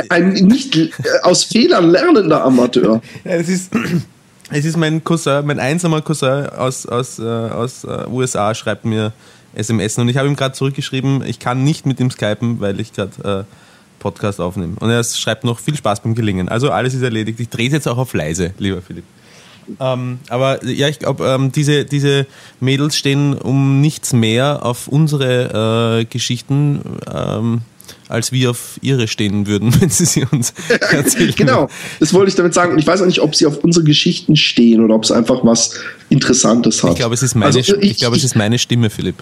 ein, 0.10 0.34
nicht 0.34 0.76
äh, 0.78 0.90
aus 1.24 1.44
Fehlern 1.44 1.90
lernender 1.90 2.44
Amateur. 2.44 3.02
Es 3.26 3.50
ist, 3.50 3.72
es 4.50 4.66
ist 4.66 4.78
mein 4.78 5.04
Cousin, 5.04 5.46
mein 5.46 5.60
einsamer 5.60 6.02
Cousin 6.02 6.48
aus, 6.48 6.86
aus, 6.86 7.20
äh, 7.20 7.24
aus 7.24 7.84
äh, 7.84 8.08
USA, 8.10 8.56
schreibt 8.56 8.86
mir 8.86 9.12
SMS. 9.56 9.98
Und 9.98 10.10
ich 10.10 10.18
habe 10.18 10.28
ihm 10.28 10.36
gerade 10.36 10.56
zurückgeschrieben, 10.56 11.24
ich 11.26 11.40
kann 11.40 11.64
nicht 11.64 11.86
mit 11.86 12.00
ihm 12.00 12.12
skypen, 12.12 12.60
weil 12.60 12.80
ich 12.80 12.94
gerade 12.94 13.46
äh, 13.48 13.54
Podcast 14.00 14.40
aufnehme. 14.40 14.76
Und 14.80 14.90
er 14.90 15.04
schreibt 15.04 15.46
noch 15.46 15.60
viel 15.60 15.76
Spaß 15.76 16.02
beim 16.02 16.14
Gelingen. 16.14 16.50
Also 16.50 16.70
alles 16.70 16.94
ist 16.94 17.02
erledigt. 17.02 17.40
Ich 17.40 17.50
drehe 17.50 17.68
es 17.68 17.74
jetzt 17.74 17.88
auch 17.88 17.98
auf 17.98 18.14
leise, 18.14 18.54
lieber 18.60 18.82
Philipp. 18.82 19.06
Ähm, 19.80 20.20
aber 20.28 20.64
ja, 20.66 20.90
ich 20.90 21.00
glaube, 21.00 21.26
ähm, 21.26 21.54
diese, 21.54 21.86
diese 21.86 22.28
Mädels 22.60 22.98
stehen 22.98 23.34
um 23.34 23.80
nichts 23.80 24.12
mehr 24.12 24.66
auf 24.66 24.90
unsere 24.90 26.02
äh, 26.02 26.06
Geschichten, 26.06 26.82
ähm, 27.10 27.62
als 28.10 28.34
wir 28.34 28.52
auf 28.52 28.78
ihre 28.82 29.08
stehen 29.08 29.48
würden, 29.48 29.74
wenn 29.82 29.90
sie 29.90 30.06
sie 30.06 30.26
uns 30.30 30.54
erzählen. 30.92 31.34
genau, 31.38 31.70
das 32.02 32.14
wollte 32.14 32.28
ich 32.30 32.36
damit 32.36 32.54
sagen. 32.54 32.74
Und 32.74 32.80
ich 32.80 32.88
weiß 32.88 33.02
auch 33.02 33.06
nicht, 33.06 33.22
ob 33.22 33.36
sie 33.36 33.46
auf 33.46 33.60
unsere 33.60 33.86
Geschichten 33.86 34.36
stehen 34.36 34.84
oder 34.84 34.96
ob 34.96 35.06
es 35.06 35.12
einfach 35.12 35.40
was 35.44 35.76
Interessantes 36.10 36.84
hat. 36.84 36.92
Ich 36.92 36.98
glaube, 36.98 37.14
es 37.14 37.24
ist 37.24 37.36
meine, 37.36 37.46
also, 37.46 37.60
ich, 37.60 37.70
ich 37.70 37.98
glaube, 38.00 38.18
es 38.18 38.26
ist 38.26 38.36
meine 38.36 38.60
Stimme, 38.60 38.90
Philipp 38.90 39.16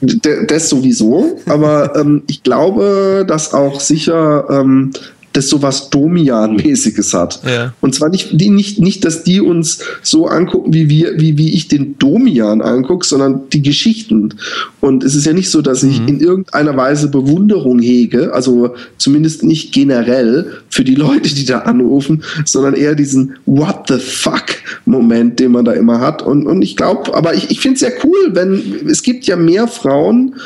das 0.00 0.68
sowieso, 0.68 1.38
aber 1.46 1.96
ähm, 1.96 2.22
ich 2.26 2.42
glaube, 2.42 3.24
dass 3.26 3.54
auch 3.54 3.80
sicher 3.80 4.46
ähm, 4.50 4.92
das 5.36 5.50
sowas 5.50 5.90
Domian-mäßiges 5.90 7.12
hat. 7.12 7.40
Ja. 7.44 7.74
Und 7.82 7.94
zwar 7.94 8.08
nicht, 8.08 8.30
die, 8.32 8.48
nicht, 8.48 8.80
nicht, 8.80 9.04
dass 9.04 9.22
die 9.22 9.40
uns 9.40 9.80
so 10.02 10.26
angucken, 10.26 10.72
wie 10.72 10.88
wir, 10.88 11.20
wie, 11.20 11.36
wie 11.36 11.52
ich 11.52 11.68
den 11.68 11.98
Domian 11.98 12.62
angucke, 12.62 13.06
sondern 13.06 13.42
die 13.52 13.60
Geschichten. 13.60 14.34
Und 14.80 15.04
es 15.04 15.14
ist 15.14 15.26
ja 15.26 15.34
nicht 15.34 15.50
so, 15.50 15.60
dass 15.60 15.82
ich 15.82 16.00
mhm. 16.00 16.08
in 16.08 16.20
irgendeiner 16.20 16.74
Weise 16.76 17.08
Bewunderung 17.08 17.80
hege, 17.80 18.32
also 18.32 18.74
zumindest 18.96 19.42
nicht 19.42 19.72
generell 19.72 20.52
für 20.70 20.84
die 20.84 20.94
Leute, 20.94 21.34
die 21.34 21.44
da 21.44 21.60
anrufen, 21.60 22.22
sondern 22.46 22.74
eher 22.74 22.94
diesen 22.94 23.36
What 23.44 23.88
the 23.88 23.98
fuck-Moment, 23.98 25.38
den 25.38 25.52
man 25.52 25.66
da 25.66 25.72
immer 25.72 26.00
hat. 26.00 26.22
Und, 26.22 26.46
und 26.46 26.62
ich 26.62 26.76
glaube, 26.76 27.14
aber 27.14 27.34
ich, 27.34 27.50
ich 27.50 27.60
finde 27.60 27.74
es 27.74 27.80
ja 27.82 27.90
cool, 28.04 28.30
wenn 28.32 28.88
es 28.88 29.02
gibt 29.02 29.26
ja 29.26 29.36
mehr 29.36 29.68
Frauen, 29.68 30.36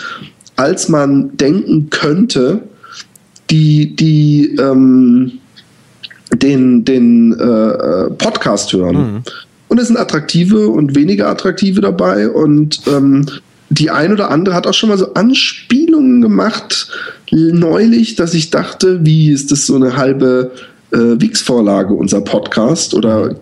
als 0.57 0.89
man 0.89 1.37
denken 1.37 1.91
könnte, 1.91 2.63
die, 3.51 3.95
die 3.97 4.57
ähm, 4.59 5.33
den, 6.33 6.85
den 6.85 7.33
äh, 7.39 7.45
äh, 7.45 8.11
Podcast 8.11 8.73
hören. 8.73 8.97
Mhm. 8.97 9.23
Und 9.69 9.79
es 9.79 9.87
sind 9.87 9.99
attraktive 9.99 10.69
und 10.69 10.95
weniger 10.95 11.29
attraktive 11.29 11.81
dabei. 11.81 12.29
Und 12.29 12.81
ähm, 12.87 13.27
die 13.69 13.91
ein 13.91 14.13
oder 14.13 14.31
andere 14.31 14.55
hat 14.55 14.67
auch 14.67 14.75
schon 14.75 14.89
mal 14.89 14.99
so 14.99 15.15
Anspielungen 15.15 16.23
gemacht, 16.23 16.89
neulich, 17.31 18.17
dass 18.17 18.35
ich 18.35 18.51
dachte, 18.51 19.05
wie 19.05 19.31
ist 19.31 19.53
das 19.53 19.67
so 19.67 19.77
eine 19.77 19.97
halbe 19.97 20.51
äh, 20.93 20.97
Wix-Vorlage, 20.97 21.95
unser 21.95 22.21
Podcast, 22.21 22.95
oder 22.95 23.37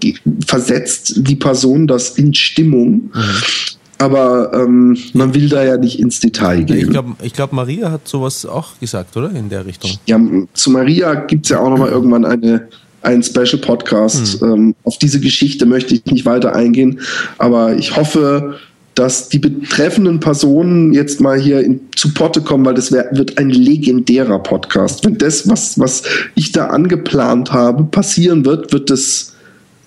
versetzt 0.47 1.15
die 1.17 1.37
Person 1.37 1.87
das 1.87 2.11
in 2.11 2.35
Stimmung. 2.35 3.11
Mhm. 3.15 3.78
Aber 3.99 4.53
ähm, 4.55 4.97
man 5.13 5.35
will 5.35 5.49
da 5.49 5.65
ja 5.65 5.77
nicht 5.77 5.99
ins 5.99 6.21
Detail 6.21 6.63
gehen. 6.63 6.79
Ich 6.79 6.91
glaube, 6.91 7.17
ich 7.21 7.33
glaub, 7.33 7.53
Maria 7.53 7.91
hat 7.91 8.07
sowas 8.07 8.47
auch 8.47 8.79
gesagt, 8.79 9.17
oder? 9.17 9.31
In 9.31 9.49
der 9.49 9.67
Richtung. 9.67 9.91
Ja, 10.07 10.21
zu 10.55 10.71
Maria 10.71 11.15
gibt 11.15 11.47
es 11.47 11.51
ja 11.51 11.61
auch 11.61 11.69
nochmal 11.69 11.91
irgendwann 11.91 12.25
eine, 12.25 12.69
einen 13.03 13.25
Special 13.25 13.59
Podcast. 13.59 14.41
Hm. 14.41 14.53
Ähm, 14.53 14.75
auf 14.85 14.99
diese 14.99 15.19
Geschichte 15.19 15.67
möchte 15.67 15.95
ich 15.95 16.07
nicht 16.07 16.25
weiter 16.27 16.55
eingehen. 16.55 17.01
Aber 17.39 17.77
ich 17.77 17.97
hoffe, 17.97 18.59
dass 18.95 19.29
die 19.29 19.39
betreffenden 19.39 20.21
Personen 20.21 20.93
jetzt 20.93 21.21
mal 21.21 21.39
hier 21.39 21.61
in, 21.61 21.81
zu 21.95 22.15
Potte 22.15 22.41
kommen, 22.41 22.65
weil 22.65 22.75
das 22.75 22.93
wär, 22.93 23.09
wird 23.13 23.39
ein 23.39 23.51
legendärer 23.51 24.41
Podcast. 24.41 25.05
Wenn 25.05 25.19
das, 25.19 25.49
was, 25.49 25.79
was 25.79 26.03
ich 26.37 26.53
da 26.53 26.69
angeplant 26.69 27.53
habe, 27.53 27.85
passieren 27.85 28.45
wird, 28.45 28.73
wird 28.73 28.91
das, 28.91 29.35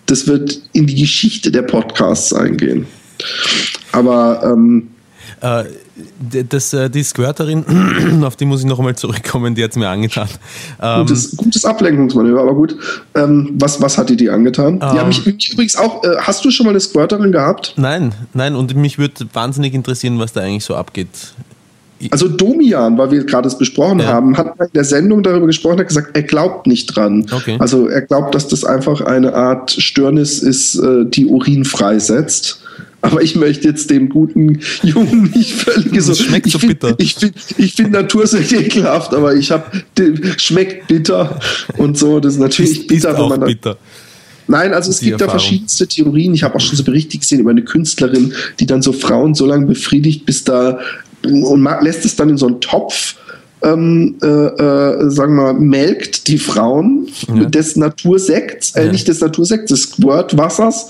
das 0.05 0.27
wird 0.27 0.61
in 0.73 0.87
die 0.87 0.95
Geschichte 0.95 1.51
der 1.51 1.63
Podcasts 1.63 2.33
eingehen. 2.33 2.85
Aber 3.91 4.41
ähm, 4.43 4.89
äh, 5.41 5.63
das, 6.47 6.73
äh, 6.73 6.89
die 6.89 7.03
Squirterin, 7.03 8.23
auf 8.23 8.35
die 8.35 8.45
muss 8.45 8.61
ich 8.61 8.65
noch 8.65 8.79
einmal 8.79 8.95
zurückkommen, 8.95 9.55
die 9.55 9.63
hat 9.63 9.71
es 9.71 9.77
mir 9.77 9.89
angetan. 9.89 10.27
Ähm, 10.81 11.01
gutes, 11.01 11.35
gutes 11.35 11.65
Ablenkungsmanöver, 11.65 12.41
aber 12.41 12.53
gut. 12.53 12.75
Ähm, 13.15 13.51
was, 13.53 13.81
was 13.81 13.97
hat 13.97 14.09
die 14.09 14.15
dir 14.15 14.33
angetan? 14.33 14.75
Ähm, 14.75 14.95
ja, 14.95 15.03
mich, 15.03 15.25
mich, 15.25 15.53
übrigens 15.53 15.75
auch, 15.75 16.03
äh, 16.03 16.17
hast 16.19 16.45
du 16.45 16.51
schon 16.51 16.65
mal 16.65 16.71
eine 16.71 16.79
Squirterin 16.79 17.31
gehabt? 17.31 17.73
Nein, 17.77 18.13
nein, 18.33 18.55
und 18.55 18.75
mich 18.75 18.97
würde 18.97 19.27
wahnsinnig 19.33 19.73
interessieren, 19.73 20.19
was 20.19 20.33
da 20.33 20.41
eigentlich 20.41 20.65
so 20.65 20.75
abgeht. 20.75 21.33
Also 22.09 22.27
Domian, 22.27 22.97
weil 22.97 23.11
wir 23.11 23.23
gerade 23.25 23.47
es 23.47 23.57
besprochen 23.57 23.99
ja. 23.99 24.07
haben, 24.07 24.35
hat 24.35 24.55
in 24.59 24.67
der 24.73 24.83
Sendung 24.83 25.21
darüber 25.21 25.45
gesprochen, 25.45 25.79
hat 25.79 25.87
gesagt, 25.87 26.15
er 26.15 26.23
glaubt 26.23 26.65
nicht 26.65 26.87
dran. 26.87 27.27
Okay. 27.31 27.57
Also 27.59 27.87
er 27.87 28.01
glaubt, 28.01 28.33
dass 28.33 28.47
das 28.47 28.63
einfach 28.63 29.01
eine 29.01 29.35
Art 29.35 29.71
Störnis 29.71 30.39
ist, 30.39 30.75
äh, 30.79 31.05
die 31.05 31.27
Urin 31.27 31.63
freisetzt. 31.63 32.60
Aber 33.01 33.21
ich 33.21 33.35
möchte 33.35 33.67
jetzt 33.67 33.89
dem 33.89 34.09
guten 34.09 34.59
Jungen 34.83 35.31
nicht 35.35 35.53
völlig 35.53 36.01
so. 36.03 36.13
schmeckt 36.13 36.47
ich 36.47 36.53
so 36.53 36.59
find, 36.59 36.79
bitter. 36.79 36.95
Ich 36.99 37.15
finde 37.15 37.39
ich 37.57 37.73
find 37.73 37.91
Natur 37.91 38.27
sehr 38.27 38.41
ekelhaft, 38.51 39.13
aber 39.13 39.35
ich 39.35 39.51
habe 39.51 39.83
schmeckt 40.37 40.87
bitter 40.87 41.39
und 41.77 41.97
so. 41.97 42.19
Das 42.19 42.33
ist 42.33 42.39
natürlich 42.39 42.81
ist, 42.81 42.87
bitter, 42.87 43.09
ist 43.09 43.17
wenn 43.19 43.27
man 43.29 43.39
bitter. 43.41 43.77
Nein, 44.47 44.73
also 44.73 44.91
es 44.91 44.99
gibt 44.99 45.13
Erfahrung. 45.13 45.33
da 45.33 45.39
verschiedenste 45.39 45.87
Theorien. 45.87 46.33
Ich 46.33 46.43
habe 46.43 46.55
auch 46.55 46.59
schon 46.59 46.77
so 46.77 46.83
Berichte 46.83 47.17
gesehen 47.17 47.39
über 47.39 47.51
eine 47.51 47.63
Künstlerin, 47.63 48.33
die 48.59 48.65
dann 48.65 48.81
so 48.81 48.91
Frauen 48.91 49.33
so 49.33 49.45
lange 49.45 49.65
befriedigt, 49.65 50.25
bis 50.25 50.43
da 50.43 50.79
und 51.23 51.63
lässt 51.81 52.05
es 52.05 52.15
dann 52.15 52.29
in 52.29 52.37
so 52.37 52.47
einen 52.47 52.61
Topf 52.61 53.15
ähm, 53.63 54.15
äh, 54.23 54.25
äh, 54.27 55.09
sagen 55.11 55.35
wir 55.35 55.43
mal, 55.43 55.53
melkt 55.53 56.27
die 56.27 56.37
Frauen 56.39 57.07
Ja. 57.33 57.45
des 57.45 57.75
Natursekts, 57.75 58.75
äh, 58.75 58.85
Ja. 58.85 58.91
nicht 58.91 59.07
des 59.07 59.21
Natursekts, 59.21 59.69
des 59.71 59.83
Squirt-Wassers 59.83 60.87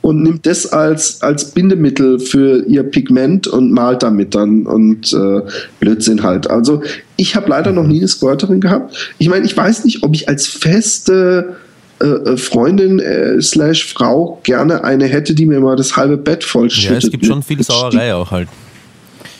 und 0.00 0.22
nimmt 0.22 0.46
das 0.46 0.72
als, 0.72 1.20
als 1.22 1.50
Bindemittel 1.52 2.18
für 2.18 2.64
ihr 2.66 2.82
Pigment 2.82 3.46
und 3.46 3.72
malt 3.72 4.02
damit 4.02 4.34
dann 4.34 4.66
und 4.66 5.12
äh, 5.12 5.40
Blödsinn 5.80 6.22
halt. 6.22 6.48
Also 6.48 6.82
ich 7.16 7.36
habe 7.36 7.50
leider 7.50 7.72
noch 7.72 7.86
nie 7.86 7.98
eine 7.98 8.08
Squirterin 8.08 8.60
gehabt. 8.60 9.14
Ich 9.18 9.28
meine, 9.28 9.44
ich 9.44 9.56
weiß 9.56 9.84
nicht, 9.84 10.02
ob 10.02 10.14
ich 10.14 10.28
als 10.28 10.46
feste 10.46 11.56
äh, 12.00 12.06
äh, 12.06 12.36
Freundin 12.36 12.98
äh, 12.98 13.40
slash 13.40 13.86
Frau 13.92 14.40
gerne 14.42 14.82
eine 14.82 15.04
hätte, 15.06 15.34
die 15.34 15.46
mir 15.46 15.60
mal 15.60 15.76
das 15.76 15.96
halbe 15.96 16.16
Bett 16.16 16.42
voll 16.42 16.68
Ja, 16.70 16.94
es 16.94 17.10
gibt 17.10 17.24
schon 17.24 17.42
viel 17.42 17.62
Sauerei 17.62 18.14
auch 18.14 18.30
halt. 18.30 18.48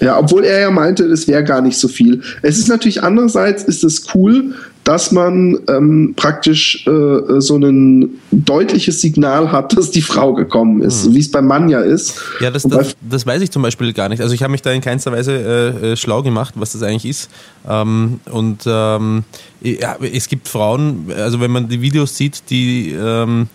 Ja, 0.04 0.18
obwohl 0.18 0.44
er 0.44 0.60
ja 0.60 0.70
meinte, 0.70 1.04
es 1.04 1.26
wäre 1.26 1.42
gar 1.42 1.62
nicht 1.62 1.78
so 1.78 1.88
viel. 1.88 2.20
Es 2.42 2.58
ist 2.58 2.68
natürlich 2.68 3.02
andererseits 3.02 3.64
ist 3.64 3.82
es 3.84 4.04
cool, 4.14 4.54
dass 4.84 5.12
man 5.12 5.58
ähm, 5.66 6.12
praktisch 6.14 6.86
äh, 6.86 7.40
so 7.40 7.56
ein 7.56 8.20
deutliches 8.30 9.00
Signal 9.00 9.50
hat, 9.50 9.74
dass 9.78 9.90
die 9.90 10.02
Frau 10.02 10.34
gekommen 10.34 10.82
ist, 10.82 11.04
so 11.04 11.14
wie 11.14 11.20
es 11.20 11.30
beim 11.30 11.46
Mann 11.46 11.70
ja 11.70 11.80
ist. 11.80 12.20
Ja, 12.40 12.50
das, 12.50 12.64
das, 12.64 12.94
das 13.00 13.26
weiß 13.26 13.40
ich 13.40 13.50
zum 13.50 13.62
Beispiel 13.62 13.94
gar 13.94 14.10
nicht. 14.10 14.20
Also 14.20 14.34
ich 14.34 14.42
habe 14.42 14.50
mich 14.50 14.60
da 14.60 14.72
in 14.72 14.82
keinster 14.82 15.10
Weise 15.10 15.32
äh, 15.32 15.92
äh, 15.92 15.96
schlau 15.96 16.22
gemacht, 16.22 16.52
was 16.58 16.72
das 16.72 16.82
eigentlich 16.82 17.06
ist. 17.06 17.30
Ähm, 17.66 18.20
und 18.30 18.64
ähm, 18.66 19.24
ja, 19.62 19.96
es 20.12 20.28
gibt 20.28 20.48
Frauen, 20.48 21.10
also 21.16 21.40
wenn 21.40 21.50
man 21.50 21.66
die 21.66 21.80
Videos 21.80 22.14
sieht, 22.14 22.50
die 22.50 22.92
ähm, 22.92 23.48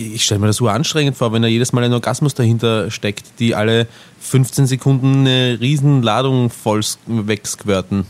ich 0.00 0.24
stelle 0.24 0.40
mir 0.40 0.46
das 0.46 0.56
so 0.56 0.68
anstrengend 0.68 1.16
vor, 1.16 1.32
wenn 1.32 1.42
da 1.42 1.48
jedes 1.48 1.72
Mal 1.72 1.84
ein 1.84 1.92
Orgasmus 1.92 2.34
dahinter 2.34 2.90
steckt, 2.90 3.24
die 3.38 3.54
alle 3.54 3.86
15 4.20 4.66
Sekunden 4.66 5.20
eine 5.20 5.58
Riesenladung 5.60 6.50
voll 6.50 6.80
wegsquirten. 7.06 8.04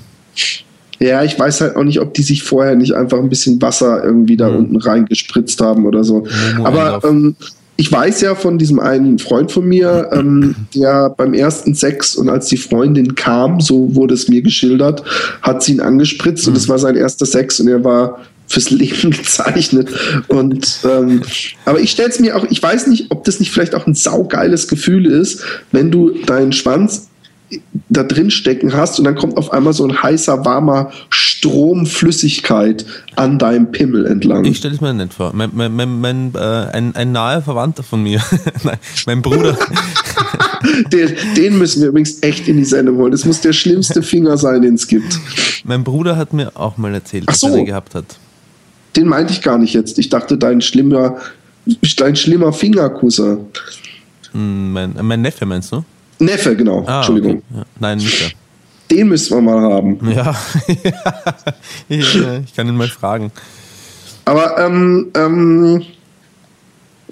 Ja, 0.99 1.25
ich 1.25 1.39
weiß 1.39 1.63
halt 1.63 1.77
auch 1.77 1.85
nicht, 1.85 2.01
ob 2.01 2.13
die 2.13 2.23
sich 2.23 2.43
vorher 2.43 2.75
nicht 2.75 2.93
einfach 2.93 3.19
ein 3.19 3.31
bisschen 3.31 3.61
Wasser 3.63 4.05
irgendwie 4.05 4.37
da 4.37 4.49
unten 4.49 4.77
reingespritzt 4.77 5.61
haben 5.61 5.87
oder 5.87 6.05
so. 6.05 6.27
Momo 6.57 6.67
Aber 6.67 7.01
ähm, 7.09 7.37
ich 7.77 7.91
weiß 7.91 8.21
ja 8.21 8.35
von 8.35 8.59
diesem 8.59 8.79
einen 8.79 9.19
Freund 9.19 9.51
von 9.51 9.67
mir, 9.67 10.11
ähm, 10.13 10.55
der 10.75 11.09
beim 11.09 11.33
ersten 11.33 11.75
Sex 11.75 12.15
und 12.15 12.29
als 12.29 12.49
die 12.49 12.59
Freundin 12.59 13.15
kam, 13.15 13.63
so 13.63 13.95
wurde 13.95 14.13
es 14.13 14.29
mir 14.29 14.43
geschildert, 14.43 15.03
hat 15.41 15.63
sie 15.63 15.73
ihn 15.73 15.81
angespritzt 15.81 16.47
und 16.47 16.55
es 16.59 16.69
war 16.69 16.79
sein 16.79 16.97
erster 16.97 17.25
Sex 17.25 17.59
und 17.59 17.69
er 17.69 17.83
war 17.83 18.19
fürs 18.51 18.71
Leben 18.71 19.11
gezeichnet. 19.17 19.89
Und 20.29 20.81
ähm, 20.85 21.23
aber 21.65 21.81
ich 21.81 21.93
stelle 21.93 22.11
es 22.11 22.21
mir 22.21 22.37
auch, 22.37 22.45
ich 22.51 22.63
weiß 22.63 22.89
nicht, 22.89 23.07
ob 23.11 23.25
das 23.25 23.41
nicht 23.41 23.53
vielleicht 23.53 23.75
auch 23.75 23.87
ein 23.87 23.95
saugeiles 23.95 24.69
Gefühl 24.69 25.07
ist, 25.07 25.43
wenn 25.73 25.91
du 25.91 26.11
deinen 26.11 26.53
Schwanz 26.53 27.07
da 27.89 28.05
drin 28.05 28.31
stecken 28.31 28.75
hast 28.75 28.99
und 28.99 29.05
dann 29.05 29.17
kommt 29.17 29.37
auf 29.37 29.53
einmal 29.53 29.73
so 29.73 29.85
ein 29.85 30.03
heißer, 30.03 30.45
warmer 30.45 30.93
Strom 31.09 31.87
Flüssigkeit 31.87 32.85
an 33.17 33.39
deinem 33.39 33.73
Pimmel 33.73 34.07
entlang. 34.07 34.45
Ich 34.45 34.59
stelle 34.59 34.75
es 34.75 34.81
mir 34.81 34.93
nicht 34.95 35.15
vor. 35.15 35.33
Mein, 35.35 35.51
mein, 35.55 35.75
mein, 35.75 36.01
mein, 36.01 36.33
äh, 36.37 36.39
ein, 36.39 36.95
ein 36.95 37.11
naher 37.11 37.43
Verwandter 37.43 37.83
von 37.83 38.03
mir, 38.03 38.23
Nein, 38.63 38.79
mein 39.07 39.23
Bruder, 39.23 39.59
den, 40.93 41.13
den 41.37 41.59
müssen 41.59 41.83
wir 41.83 41.89
übrigens 41.89 42.23
echt 42.23 42.47
in 42.47 42.57
die 42.57 42.65
Sendung 42.65 42.99
holen. 42.99 43.11
Das 43.11 43.25
muss 43.25 43.41
der 43.41 43.53
schlimmste 43.53 44.03
Finger 44.03 44.37
sein, 44.37 44.63
den 44.63 44.75
es 44.75 44.87
gibt. 44.87 45.19
mein 45.65 45.83
Bruder 45.83 46.17
hat 46.17 46.33
mir 46.33 46.53
auch 46.55 46.77
mal 46.77 46.95
erzählt, 46.95 47.25
Ach 47.27 47.33
dass 47.33 47.43
er 47.43 47.53
so. 47.53 47.65
gehabt 47.65 47.97
hat. 47.97 48.05
Den 49.01 49.09
meinte 49.09 49.33
ich 49.33 49.41
gar 49.41 49.57
nicht 49.57 49.73
jetzt. 49.73 49.99
Ich 49.99 50.11
dachte, 50.11 50.37
dein 50.37 50.61
schlimmer, 50.61 51.17
dein 51.97 52.17
schlimmer 52.17 52.53
Fingerkusser. 52.53 53.39
Hm, 54.33 54.75
Mein, 54.75 54.95
mein 55.01 55.23
Neffe 55.23 55.47
meinst 55.47 55.73
du? 55.73 55.83
Neffe, 56.19 56.55
genau. 56.55 56.85
Ah, 56.87 56.99
Entschuldigung. 56.99 57.37
okay. 57.37 57.61
Ja. 57.61 57.63
Nein, 57.79 57.97
nicht. 57.97 58.37
Den 58.91 59.09
müssen 59.09 59.35
wir 59.39 59.41
mal 59.41 59.63
haben. 59.73 59.99
Ja, 60.15 60.37
ich, 61.89 62.15
äh, 62.15 62.41
ich 62.41 62.55
kann 62.55 62.69
ihn 62.69 62.77
mal 62.77 62.89
fragen. 62.89 63.33
Aber, 64.27 64.59
ähm, 64.59 65.07
ähm, 65.15 65.83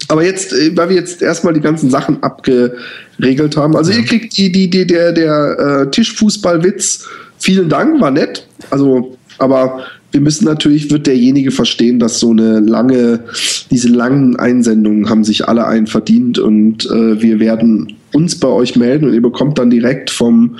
aber 0.09 0.23
jetzt, 0.23 0.53
äh, 0.53 0.77
weil 0.77 0.89
wir 0.89 0.95
jetzt 0.95 1.23
erstmal 1.23 1.55
die 1.55 1.61
ganzen 1.61 1.89
Sachen 1.89 2.21
abgeregelt 2.21 3.57
haben. 3.57 3.75
Also 3.75 3.91
ihr 3.93 4.05
kriegt 4.05 4.37
die, 4.37 4.51
die, 4.51 4.69
die, 4.69 4.85
der, 4.85 5.11
der 5.11 5.57
äh, 5.87 5.89
Tischfußballwitz, 5.89 7.07
vielen 7.39 7.67
Dank, 7.67 7.99
war 7.99 8.11
nett. 8.11 8.45
Also, 8.69 9.17
aber 9.39 9.85
wir 10.11 10.21
müssen 10.21 10.45
natürlich, 10.45 10.89
wird 10.91 11.07
derjenige 11.07 11.51
verstehen, 11.51 11.99
dass 11.99 12.19
so 12.19 12.31
eine 12.31 12.59
lange, 12.59 13.25
diese 13.69 13.89
langen 13.89 14.35
Einsendungen 14.37 15.09
haben 15.09 15.23
sich 15.23 15.47
alle 15.47 15.67
einen 15.67 15.87
verdient 15.87 16.39
und 16.39 16.85
äh, 16.85 17.21
wir 17.21 17.39
werden 17.39 17.95
uns 18.11 18.39
bei 18.39 18.47
euch 18.47 18.75
melden 18.75 19.07
und 19.07 19.13
ihr 19.13 19.21
bekommt 19.21 19.59
dann 19.59 19.69
direkt 19.69 20.09
vom 20.09 20.57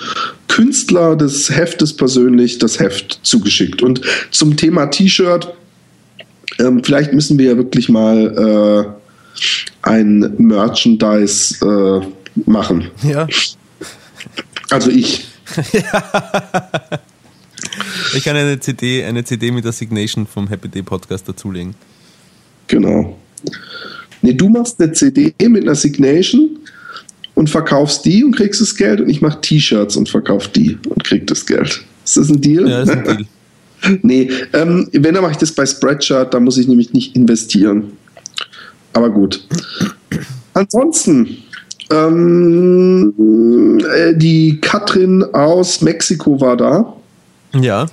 Künstler 0.47 1.15
des 1.15 1.49
Heftes 1.55 1.95
persönlich 1.95 2.59
das 2.59 2.79
Heft 2.79 3.21
zugeschickt. 3.23 3.81
Und 3.81 4.01
zum 4.29 4.55
Thema 4.55 4.85
T-Shirt, 4.87 5.51
ähm, 6.59 6.83
vielleicht 6.83 7.13
müssen 7.13 7.39
wir 7.39 7.51
ja 7.51 7.57
wirklich 7.57 7.89
mal 7.89 8.85
äh, 8.85 9.39
ein 9.81 10.33
Merchandise 10.37 11.55
äh, 11.65 12.41
machen. 12.49 12.85
Ja. 13.03 13.27
Also 14.69 14.91
ich. 14.91 15.27
Ich 18.15 18.23
kann 18.23 18.35
eine 18.35 18.59
CD, 18.59 19.03
eine 19.03 19.23
CD 19.23 19.51
mit 19.51 19.65
der 19.65 19.71
Signation 19.71 20.25
vom 20.25 20.47
Happy 20.47 20.67
Day 20.67 20.81
Podcast 20.81 21.27
dazulegen. 21.27 21.75
Genau. 22.67 23.17
Nee, 24.21 24.33
du 24.33 24.49
machst 24.49 24.81
eine 24.81 24.91
CD 24.91 25.33
mit 25.47 25.63
einer 25.63 25.75
Signation 25.75 26.57
und 27.35 27.49
verkaufst 27.49 28.05
die 28.05 28.23
und 28.23 28.35
kriegst 28.35 28.61
das 28.61 28.75
Geld 28.75 29.01
und 29.01 29.09
ich 29.09 29.21
mache 29.21 29.39
T-Shirts 29.41 29.95
und 29.95 30.09
verkauf 30.09 30.47
die 30.49 30.77
und 30.89 31.03
krieg 31.03 31.25
das 31.27 31.45
Geld. 31.45 31.83
Ist 32.03 32.17
das 32.17 32.29
ein 32.29 32.41
Deal? 32.41 32.67
Ja, 32.69 32.81
ist 32.81 32.89
ein 32.89 33.03
Deal. 33.03 33.25
Nee, 34.01 34.29
ähm, 34.51 34.89
wenn, 34.91 35.13
dann 35.13 35.23
mache 35.23 35.31
ich 35.31 35.37
das 35.37 35.53
bei 35.53 35.65
Spreadshirt, 35.65 36.33
da 36.33 36.41
muss 36.41 36.57
ich 36.57 36.67
nämlich 36.67 36.91
nicht 36.91 37.15
investieren. 37.15 37.93
Aber 38.91 39.09
gut. 39.09 39.47
Ansonsten, 40.53 41.37
ähm, 41.89 43.13
äh, 43.95 44.13
die 44.17 44.59
Katrin 44.59 45.23
aus 45.23 45.79
Mexiko 45.79 46.41
war 46.41 46.57
da. 46.57 46.93
Ja. 47.53 47.87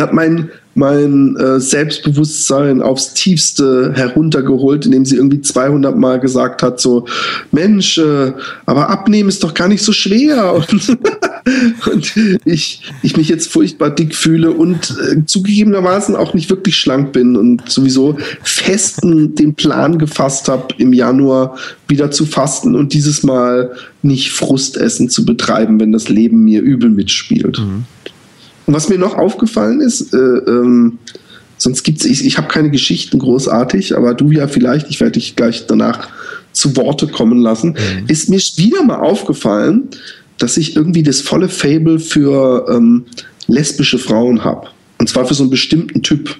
hat 0.00 0.12
mein, 0.12 0.50
mein 0.74 1.36
äh, 1.36 1.60
Selbstbewusstsein 1.60 2.82
aufs 2.82 3.14
tiefste 3.14 3.92
heruntergeholt, 3.94 4.86
indem 4.86 5.04
sie 5.04 5.16
irgendwie 5.16 5.40
200 5.40 5.96
Mal 5.96 6.18
gesagt 6.18 6.62
hat, 6.62 6.80
so, 6.80 7.06
Mensch, 7.52 7.98
äh, 7.98 8.32
aber 8.66 8.90
abnehmen 8.90 9.28
ist 9.28 9.44
doch 9.44 9.54
gar 9.54 9.68
nicht 9.68 9.82
so 9.82 9.92
schwer. 9.92 10.54
Und, 10.70 10.98
und 11.92 12.14
ich, 12.46 12.80
ich 13.02 13.18
mich 13.18 13.28
jetzt 13.28 13.52
furchtbar 13.52 13.90
dick 13.90 14.14
fühle 14.14 14.50
und 14.50 14.96
äh, 14.98 15.26
zugegebenermaßen 15.26 16.16
auch 16.16 16.32
nicht 16.32 16.48
wirklich 16.48 16.76
schlank 16.76 17.12
bin 17.12 17.36
und 17.36 17.68
sowieso 17.68 18.16
festen 18.42 19.34
den 19.34 19.54
Plan 19.54 19.98
gefasst 19.98 20.48
habe, 20.48 20.68
im 20.78 20.94
Januar 20.94 21.58
wieder 21.86 22.10
zu 22.10 22.24
fasten 22.24 22.74
und 22.74 22.94
dieses 22.94 23.24
Mal 23.24 23.72
nicht 24.00 24.32
Frustessen 24.32 25.10
zu 25.10 25.26
betreiben, 25.26 25.78
wenn 25.78 25.92
das 25.92 26.08
Leben 26.08 26.44
mir 26.44 26.62
übel 26.62 26.88
mitspielt. 26.88 27.58
Und 27.58 27.84
was 28.66 28.88
mir 28.88 28.98
noch 28.98 29.16
aufgefallen 29.16 29.80
ist, 29.80 30.12
äh, 30.14 30.16
ähm, 30.16 30.98
sonst 31.58 31.82
gibt's, 31.82 32.04
ich, 32.04 32.24
ich 32.24 32.38
habe 32.38 32.48
keine 32.48 32.70
Geschichten 32.70 33.18
großartig, 33.18 33.96
aber 33.96 34.14
du 34.14 34.30
ja 34.30 34.48
vielleicht, 34.48 34.90
ich 34.90 35.00
werde 35.00 35.12
dich 35.12 35.36
gleich 35.36 35.66
danach 35.66 36.08
zu 36.52 36.76
Worte 36.76 37.08
kommen 37.08 37.38
lassen, 37.38 37.76
ist 38.06 38.30
mir 38.30 38.38
wieder 38.38 38.84
mal 38.84 39.00
aufgefallen, 39.00 39.88
dass 40.38 40.56
ich 40.56 40.76
irgendwie 40.76 41.02
das 41.02 41.20
volle 41.20 41.48
Fable 41.48 41.98
für 41.98 42.66
ähm, 42.68 43.06
lesbische 43.46 43.98
Frauen 43.98 44.44
habe. 44.44 44.68
Und 44.98 45.08
zwar 45.08 45.26
für 45.26 45.34
so 45.34 45.42
einen 45.42 45.50
bestimmten 45.50 46.02
Typ. 46.02 46.36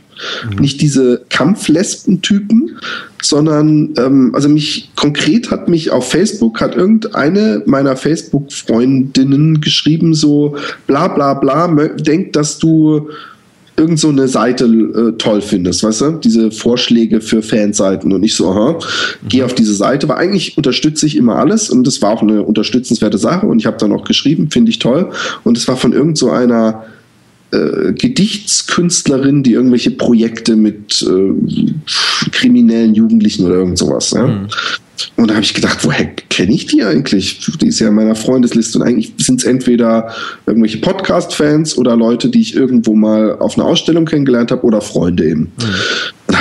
Nicht 0.61 0.81
diese 0.81 1.23
Kampflesben-Typen, 1.29 2.79
sondern, 3.21 3.95
ähm, 3.97 4.31
also 4.35 4.49
mich 4.49 4.91
konkret 4.95 5.51
hat 5.51 5.69
mich 5.69 5.91
auf 5.91 6.11
Facebook, 6.11 6.61
hat 6.61 6.77
irgendeine 6.77 7.63
meiner 7.67 7.97
Facebook-Freundinnen 7.97 9.61
geschrieben, 9.61 10.15
so 10.15 10.57
bla 10.87 11.09
bla 11.09 11.35
bla, 11.35 11.67
denkt, 11.97 12.37
dass 12.37 12.59
du 12.59 13.09
irgend 13.77 13.99
so 13.99 14.09
eine 14.09 14.29
Seite 14.29 14.67
äh, 14.67 15.19
toll 15.19 15.41
findest, 15.41 15.83
weißt 15.83 16.01
du? 16.03 16.11
Diese 16.13 16.53
Vorschläge 16.53 17.21
für 17.21 17.43
Fanseiten 17.43 18.13
und 18.13 18.23
ich 18.23 18.37
so, 18.37 18.49
aha, 18.49 18.79
geh 19.29 19.43
auf 19.43 19.55
diese 19.55 19.75
Seite, 19.75 20.09
weil 20.09 20.19
eigentlich 20.19 20.57
unterstütze 20.57 21.07
ich 21.07 21.17
immer 21.17 21.37
alles 21.37 21.71
und 21.71 21.85
das 21.85 22.01
war 22.01 22.11
auch 22.11 22.23
eine 22.23 22.43
unterstützenswerte 22.43 23.19
Sache 23.19 23.47
und 23.47 23.59
ich 23.59 23.67
habe 23.67 23.79
dann 23.79 23.93
auch 23.93 24.05
geschrieben, 24.05 24.51
finde 24.51 24.71
ich 24.71 24.79
toll 24.79 25.11
und 25.43 25.59
es 25.59 25.67
war 25.67 25.77
von 25.77 25.93
irgend 25.93 26.19
so 26.19 26.31
einer 26.31 26.85
äh, 27.55 27.93
Gedichtskünstlerin, 27.93 29.43
die 29.43 29.53
irgendwelche 29.53 29.91
Projekte 29.91 30.57
mit 30.57 31.03
äh, 31.03 32.31
kriminellen 32.31 32.95
Jugendlichen 32.95 33.47
oder 33.47 33.57
irgend 33.57 33.79
sowas. 33.79 34.11
Ja? 34.11 34.47
Und 35.17 35.29
da 35.29 35.35
habe 35.35 35.45
ich 35.45 35.55
gedacht, 35.55 35.85
woher 35.85 36.07
kenne 36.07 36.53
ich 36.53 36.67
die 36.67 36.83
eigentlich? 36.83 37.41
Die 37.61 37.69
ist 37.69 37.81
ja 37.81 37.89
in 37.89 37.95
meiner 37.95 38.15
Freundesliste 38.15 38.79
und 38.79 38.85
eigentlich 38.85 39.13
sind 39.19 39.41
es 39.41 39.47
entweder 39.47 40.13
irgendwelche 40.47 40.79
Podcast-Fans 40.79 41.79
oder 41.79 41.97
Leute, 41.97 42.29
die 42.29 42.41
ich 42.41 42.55
irgendwo 42.55 42.95
mal 42.95 43.37
auf 43.39 43.57
einer 43.57 43.67
Ausstellung 43.67 44.05
kennengelernt 44.07 44.51
habe 44.51 44.63
oder 44.63 44.81
Freunde 44.81 45.25
eben. 45.25 45.53
Dann 45.59 45.71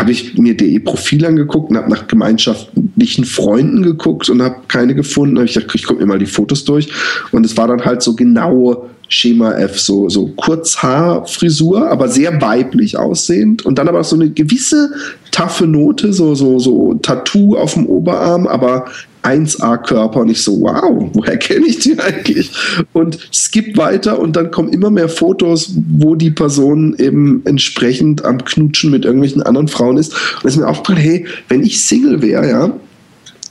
habe 0.03 0.11
ich 0.11 0.37
mir 0.37 0.57
die 0.57 0.81
Profil 0.81 1.25
angeguckt 1.25 1.71
und 1.71 1.77
habe 1.77 1.89
nach 1.89 2.07
gemeinschaftlichen 2.07 3.23
Freunden 3.23 3.83
geguckt 3.83 4.29
und 4.29 4.41
habe 4.41 4.57
keine 4.67 4.95
gefunden. 4.95 5.37
Hab 5.37 5.45
ich 5.45 5.53
dachte, 5.53 5.69
ich 5.75 5.85
gucke 5.85 6.01
mir 6.01 6.07
mal 6.07 6.19
die 6.19 6.25
Fotos 6.25 6.65
durch 6.65 6.89
und 7.31 7.45
es 7.45 7.55
war 7.55 7.69
dann 7.69 7.85
halt 7.85 8.03
so 8.03 8.13
genau 8.13 8.89
Schema 9.07 9.53
F, 9.53 9.79
so, 9.79 10.09
so 10.09 10.27
Kurzhaarfrisur, 10.27 11.89
aber 11.89 12.09
sehr 12.09 12.41
weiblich 12.41 12.97
aussehend 12.97 13.65
und 13.65 13.77
dann 13.77 13.87
aber 13.87 14.03
so 14.03 14.17
eine 14.17 14.29
gewisse 14.29 14.91
taffe 15.31 15.67
Note, 15.67 16.11
so, 16.11 16.35
so, 16.35 16.59
so 16.59 16.95
Tattoo 16.95 17.55
auf 17.55 17.75
dem 17.75 17.85
Oberarm, 17.85 18.45
aber 18.45 18.87
1A-Körper 19.23 20.21
und 20.21 20.29
ich 20.29 20.41
so, 20.41 20.61
wow, 20.61 21.09
woher 21.13 21.37
kenne 21.37 21.65
ich 21.67 21.79
die 21.79 21.97
eigentlich? 21.99 22.51
Und 22.93 23.17
skip 23.33 23.77
weiter 23.77 24.19
und 24.19 24.35
dann 24.35 24.51
kommen 24.51 24.69
immer 24.69 24.91
mehr 24.91 25.09
Fotos, 25.09 25.73
wo 25.89 26.15
die 26.15 26.31
Person 26.31 26.95
eben 26.97 27.41
entsprechend 27.45 28.25
am 28.25 28.43
Knutschen 28.43 28.91
mit 28.91 29.05
irgendwelchen 29.05 29.41
anderen 29.41 29.67
Frauen 29.67 29.97
ist. 29.97 30.13
Und 30.13 30.45
es 30.45 30.53
ist 30.53 30.59
mir 30.59 30.67
aufgefallen, 30.67 31.01
hey, 31.01 31.25
wenn 31.47 31.63
ich 31.63 31.81
Single 31.81 32.21
wäre, 32.21 32.47
ja, 32.47 32.73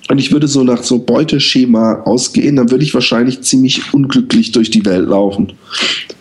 und 0.08 0.18
ich 0.18 0.32
würde 0.32 0.48
so 0.48 0.62
nach 0.62 0.82
so 0.82 0.98
Beuteschema 0.98 2.02
ausgehen, 2.04 2.56
dann 2.56 2.70
würde 2.70 2.84
ich 2.84 2.92
wahrscheinlich 2.92 3.42
ziemlich 3.42 3.94
unglücklich 3.94 4.52
durch 4.52 4.70
die 4.70 4.84
Welt 4.84 5.08
laufen. 5.08 5.54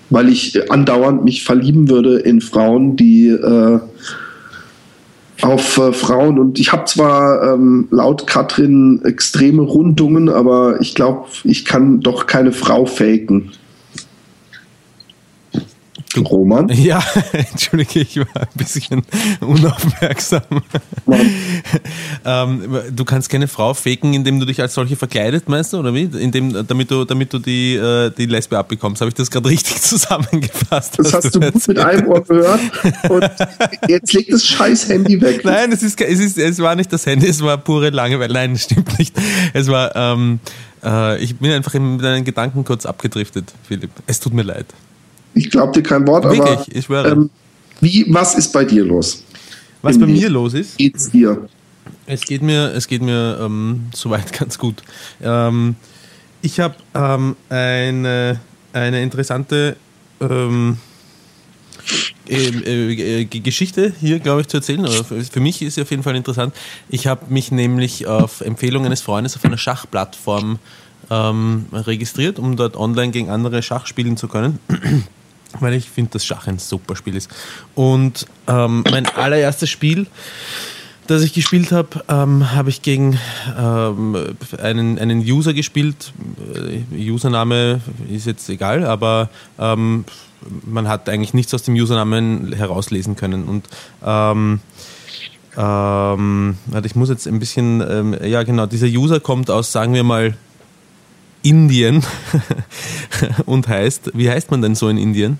Weil 0.09 0.29
ich 0.29 0.71
andauernd 0.71 1.25
mich 1.25 1.43
verlieben 1.43 1.89
würde 1.89 2.19
in 2.19 2.41
Frauen, 2.41 2.95
die 2.95 3.27
äh, 3.27 3.79
auf 5.43 5.77
äh, 5.77 5.93
Frauen. 5.93 6.39
Und 6.39 6.59
ich 6.59 6.71
habe 6.71 6.85
zwar 6.85 7.53
ähm, 7.53 7.87
laut 7.91 8.27
Katrin 8.27 9.01
extreme 9.03 9.61
Rundungen, 9.61 10.29
aber 10.29 10.79
ich 10.81 10.95
glaube, 10.95 11.27
ich 11.43 11.65
kann 11.65 11.99
doch 12.01 12.27
keine 12.27 12.51
Frau 12.51 12.85
faken. 12.85 13.51
Roman? 16.17 16.69
Ja, 16.81 17.03
entschuldige, 17.33 17.99
ich 17.99 18.17
war 18.17 18.25
ein 18.35 18.47
bisschen 18.55 19.03
unaufmerksam. 19.39 20.41
ähm, 22.25 22.79
du 22.91 23.05
kannst 23.05 23.29
keine 23.29 23.47
Frau 23.47 23.73
faken, 23.73 24.13
indem 24.13 24.39
du 24.39 24.45
dich 24.45 24.59
als 24.61 24.73
solche 24.73 24.95
verkleidet, 24.95 25.47
meinst 25.47 25.73
du, 25.73 25.77
oder 25.77 25.93
wie? 25.93 26.03
Indem, 26.03 26.65
damit 26.67 26.89
du, 26.89 27.05
damit 27.05 27.31
du 27.33 27.39
die, 27.39 27.75
äh, 27.75 28.11
die 28.11 28.25
Lesbe 28.25 28.57
abbekommst. 28.57 29.01
Habe 29.01 29.09
ich 29.09 29.15
das 29.15 29.29
gerade 29.29 29.49
richtig 29.49 29.81
zusammengefasst? 29.81 30.97
Das 30.97 31.13
hast 31.13 31.35
du, 31.35 31.39
du 31.39 31.51
gut 31.51 31.67
mit 31.67 31.79
einem 31.79 32.07
Ohr 32.07 32.23
gehört 32.23 32.61
und 33.09 33.29
jetzt 33.87 34.13
legt 34.13 34.33
das 34.33 34.45
scheiß 34.45 34.89
Handy 34.89 35.21
weg. 35.21 35.41
Nein, 35.43 35.71
es, 35.71 35.83
ist, 35.83 36.01
es, 36.01 36.19
ist, 36.19 36.37
es 36.37 36.59
war 36.59 36.75
nicht 36.75 36.91
das 36.91 37.05
Handy, 37.05 37.27
es 37.27 37.41
war 37.41 37.57
pure 37.57 37.89
Langeweile. 37.89 38.33
Nein, 38.33 38.57
stimmt 38.57 38.97
nicht. 38.97 39.15
Es 39.53 39.67
war, 39.67 39.95
ähm, 39.95 40.39
äh, 40.83 41.21
ich 41.23 41.35
bin 41.37 41.51
einfach 41.51 41.73
mit 41.75 42.03
deinen 42.03 42.23
Gedanken 42.23 42.63
kurz 42.63 42.85
abgedriftet, 42.85 43.53
Philipp. 43.67 43.91
Es 44.07 44.19
tut 44.19 44.33
mir 44.33 44.43
leid. 44.43 44.65
Ich 45.33 45.49
glaube 45.49 45.73
dir 45.73 45.83
kein 45.83 46.07
Wort, 46.07 46.23
Wirklich, 46.23 46.41
aber 46.41 46.65
ich 46.71 46.85
schwöre. 46.85 47.11
Ähm, 47.11 47.29
wie, 47.79 48.05
was 48.09 48.35
ist 48.35 48.51
bei 48.51 48.65
dir 48.65 48.83
los? 48.85 49.23
Was 49.81 49.99
bei 49.99 50.05
mir 50.05 50.29
los 50.29 50.53
ist? 50.53 50.77
Geht's 50.77 51.09
dir? 51.09 51.47
Es 52.05 52.21
geht 52.21 52.41
mir, 52.41 52.73
es 52.75 52.87
geht 52.87 53.01
mir 53.01 53.39
ähm, 53.41 53.87
soweit 53.93 54.31
ganz 54.39 54.57
gut. 54.57 54.83
Ähm, 55.21 55.75
ich 56.41 56.59
habe 56.59 56.75
ähm, 56.93 57.35
eine, 57.49 58.39
eine 58.73 59.01
interessante 59.01 59.77
ähm, 60.19 60.77
äh, 62.27 63.21
äh, 63.21 63.25
Geschichte 63.25 63.93
hier, 63.99 64.19
glaube 64.19 64.41
ich, 64.41 64.47
zu 64.47 64.57
erzählen. 64.57 64.85
für 64.87 65.39
mich 65.39 65.61
ist 65.61 65.75
sie 65.75 65.81
auf 65.81 65.89
jeden 65.89 66.03
Fall 66.03 66.15
interessant. 66.15 66.53
Ich 66.89 67.07
habe 67.07 67.33
mich 67.33 67.51
nämlich 67.51 68.05
auf 68.05 68.41
Empfehlung 68.41 68.85
eines 68.85 69.01
Freundes 69.01 69.35
auf 69.35 69.43
einer 69.43 69.57
Schachplattform 69.57 70.59
ähm, 71.09 71.65
registriert, 71.73 72.37
um 72.37 72.55
dort 72.55 72.75
online 72.75 73.11
gegen 73.11 73.29
andere 73.29 73.63
Schach 73.63 73.87
spielen 73.87 74.17
zu 74.17 74.27
können 74.27 74.59
weil 75.59 75.73
ich 75.73 75.89
finde, 75.89 76.11
dass 76.11 76.25
Schach 76.25 76.47
ein 76.47 76.59
super 76.59 76.95
Spiel 76.95 77.15
ist. 77.15 77.29
Und 77.75 78.25
ähm, 78.47 78.83
mein 78.89 79.05
allererstes 79.05 79.69
Spiel, 79.69 80.07
das 81.07 81.23
ich 81.23 81.33
gespielt 81.33 81.71
habe, 81.71 82.03
ähm, 82.07 82.51
habe 82.51 82.69
ich 82.69 82.81
gegen 82.81 83.19
ähm, 83.57 84.35
einen, 84.61 84.99
einen 84.99 85.19
User 85.19 85.53
gespielt. 85.53 86.13
Äh, 86.55 87.11
Username 87.11 87.81
ist 88.09 88.27
jetzt 88.27 88.47
egal, 88.49 88.85
aber 88.85 89.29
ähm, 89.59 90.05
man 90.65 90.87
hat 90.87 91.09
eigentlich 91.09 91.33
nichts 91.33 91.53
aus 91.53 91.63
dem 91.63 91.75
Usernamen 91.75 92.53
herauslesen 92.53 93.15
können. 93.15 93.45
Und 93.45 93.67
ähm, 94.03 94.59
ähm, 95.57 96.57
ich 96.83 96.95
muss 96.95 97.09
jetzt 97.09 97.27
ein 97.27 97.39
bisschen, 97.39 98.15
ja 98.23 98.41
genau, 98.43 98.65
dieser 98.65 98.87
User 98.87 99.19
kommt 99.19 99.51
aus, 99.51 99.71
sagen 99.71 99.93
wir 99.93 100.03
mal, 100.03 100.35
Indien 101.43 102.03
und 103.45 103.67
heißt, 103.67 104.11
wie 104.13 104.29
heißt 104.29 104.51
man 104.51 104.61
denn 104.61 104.75
so 104.75 104.89
in 104.89 104.97
Indien? 104.97 105.39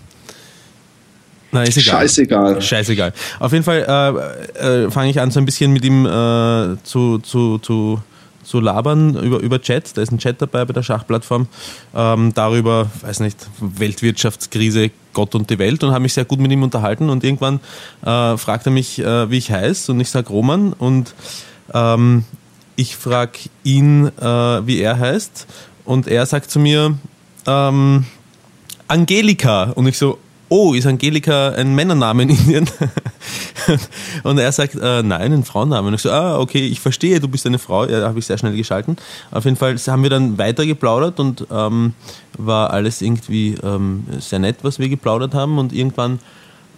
Nein, 1.52 1.68
ist 1.68 1.78
egal. 1.78 2.02
Scheißegal. 2.02 2.62
Scheißegal. 2.62 3.14
Auf 3.40 3.52
jeden 3.52 3.64
Fall 3.64 3.86
äh, 4.58 4.86
äh, 4.86 4.92
fange 4.92 5.10
ich 5.10 5.20
an, 5.20 5.32
so 5.32 5.40
ein 5.40 5.46
bisschen 5.46 5.74
mit 5.74 5.84
ihm 5.84 6.06
äh, 6.06 6.78
zu, 6.84 7.20
zu, 7.20 7.58
zu, 7.58 8.02
zu 8.44 8.60
labern 8.60 9.16
über, 9.16 9.40
über 9.40 9.62
Chat. 9.62 9.98
Da 9.98 10.02
ist 10.02 10.12
ein 10.12 10.18
Chat 10.18 10.42
dabei 10.42 10.64
bei 10.64 10.74
der 10.74 10.84
Schachplattform. 10.84 11.48
Ähm, 11.94 12.32
darüber, 12.34 12.90
weiß 13.02 13.20
nicht, 13.20 13.38
Weltwirtschaftskrise, 13.60 14.92
Gott 15.14 15.36
und 15.36 15.50
die 15.50 15.60
Welt 15.60 15.84
und 15.84 15.92
habe 15.92 16.04
mich 16.04 16.14
sehr 16.14 16.26
gut 16.26 16.40
mit 16.40 16.52
ihm 16.52 16.64
unterhalten. 16.64 17.10
Und 17.10 17.24
irgendwann 17.24 17.60
äh, 18.02 18.38
fragt 18.38 18.66
er 18.66 18.72
mich, 18.72 19.00
äh, 19.00 19.30
wie 19.30 19.38
ich 19.38 19.52
heiße. 19.52 19.92
Und 19.92 20.00
ich 20.00 20.10
sage 20.10 20.30
Roman. 20.30 20.72
Und 20.72 21.14
ähm, 21.74 22.24
ich 22.78 22.96
frage 22.96 23.40
ihn, 23.64 24.08
äh, 24.08 24.22
wie 24.66 24.80
er 24.80 24.98
heißt. 24.98 25.48
Und 25.92 26.08
er 26.08 26.26
sagt 26.26 26.50
zu 26.50 26.58
mir, 26.58 26.98
ähm, 27.46 28.06
Angelika. 28.88 29.72
Und 29.72 29.88
ich 29.88 29.98
so, 29.98 30.20
oh, 30.48 30.74
ist 30.74 30.88
Angelika 30.88 31.50
ein 31.50 31.76
Männername 31.76 32.24
in 32.24 32.30
Indien? 32.30 32.70
und 34.24 34.38
er 34.38 34.54
sagt, 34.54 34.76
äh, 34.76 35.04
nein, 35.04 35.34
ein 35.34 35.44
Frauenname. 35.44 35.90
Und 35.90 35.96
ich 35.96 36.02
so, 36.02 36.10
ah, 36.10 36.40
okay, 36.40 36.66
ich 36.66 36.80
verstehe, 36.80 37.20
du 37.20 37.28
bist 37.28 37.46
eine 37.46 37.60
Frau. 37.60 37.84
Ja, 37.84 38.00
da 38.00 38.08
habe 38.08 38.20
ich 38.20 38.26
sehr 38.26 38.38
schnell 38.38 38.56
geschalten. 38.56 38.96
Auf 39.32 39.44
jeden 39.44 39.58
Fall 39.58 39.76
haben 39.76 40.04
wir 40.04 40.10
dann 40.10 40.38
weiter 40.38 40.66
geplaudert 40.66 41.20
und 41.20 41.46
ähm, 41.52 41.94
war 42.38 42.70
alles 42.70 43.02
irgendwie 43.02 43.58
ähm, 43.62 44.06
sehr 44.22 44.40
nett, 44.40 44.60
was 44.62 44.80
wir 44.80 44.88
geplaudert 44.88 45.34
haben. 45.34 45.60
Und 45.60 45.74
irgendwann 45.74 46.20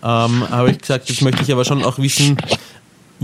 ähm, 0.01 0.49
habe 0.49 0.71
ich 0.71 0.79
gesagt, 0.79 1.07
jetzt 1.07 1.21
möchte 1.21 1.43
ich 1.43 1.51
aber 1.51 1.65
schon 1.65 1.83
auch 1.83 1.99
wissen, 1.99 2.35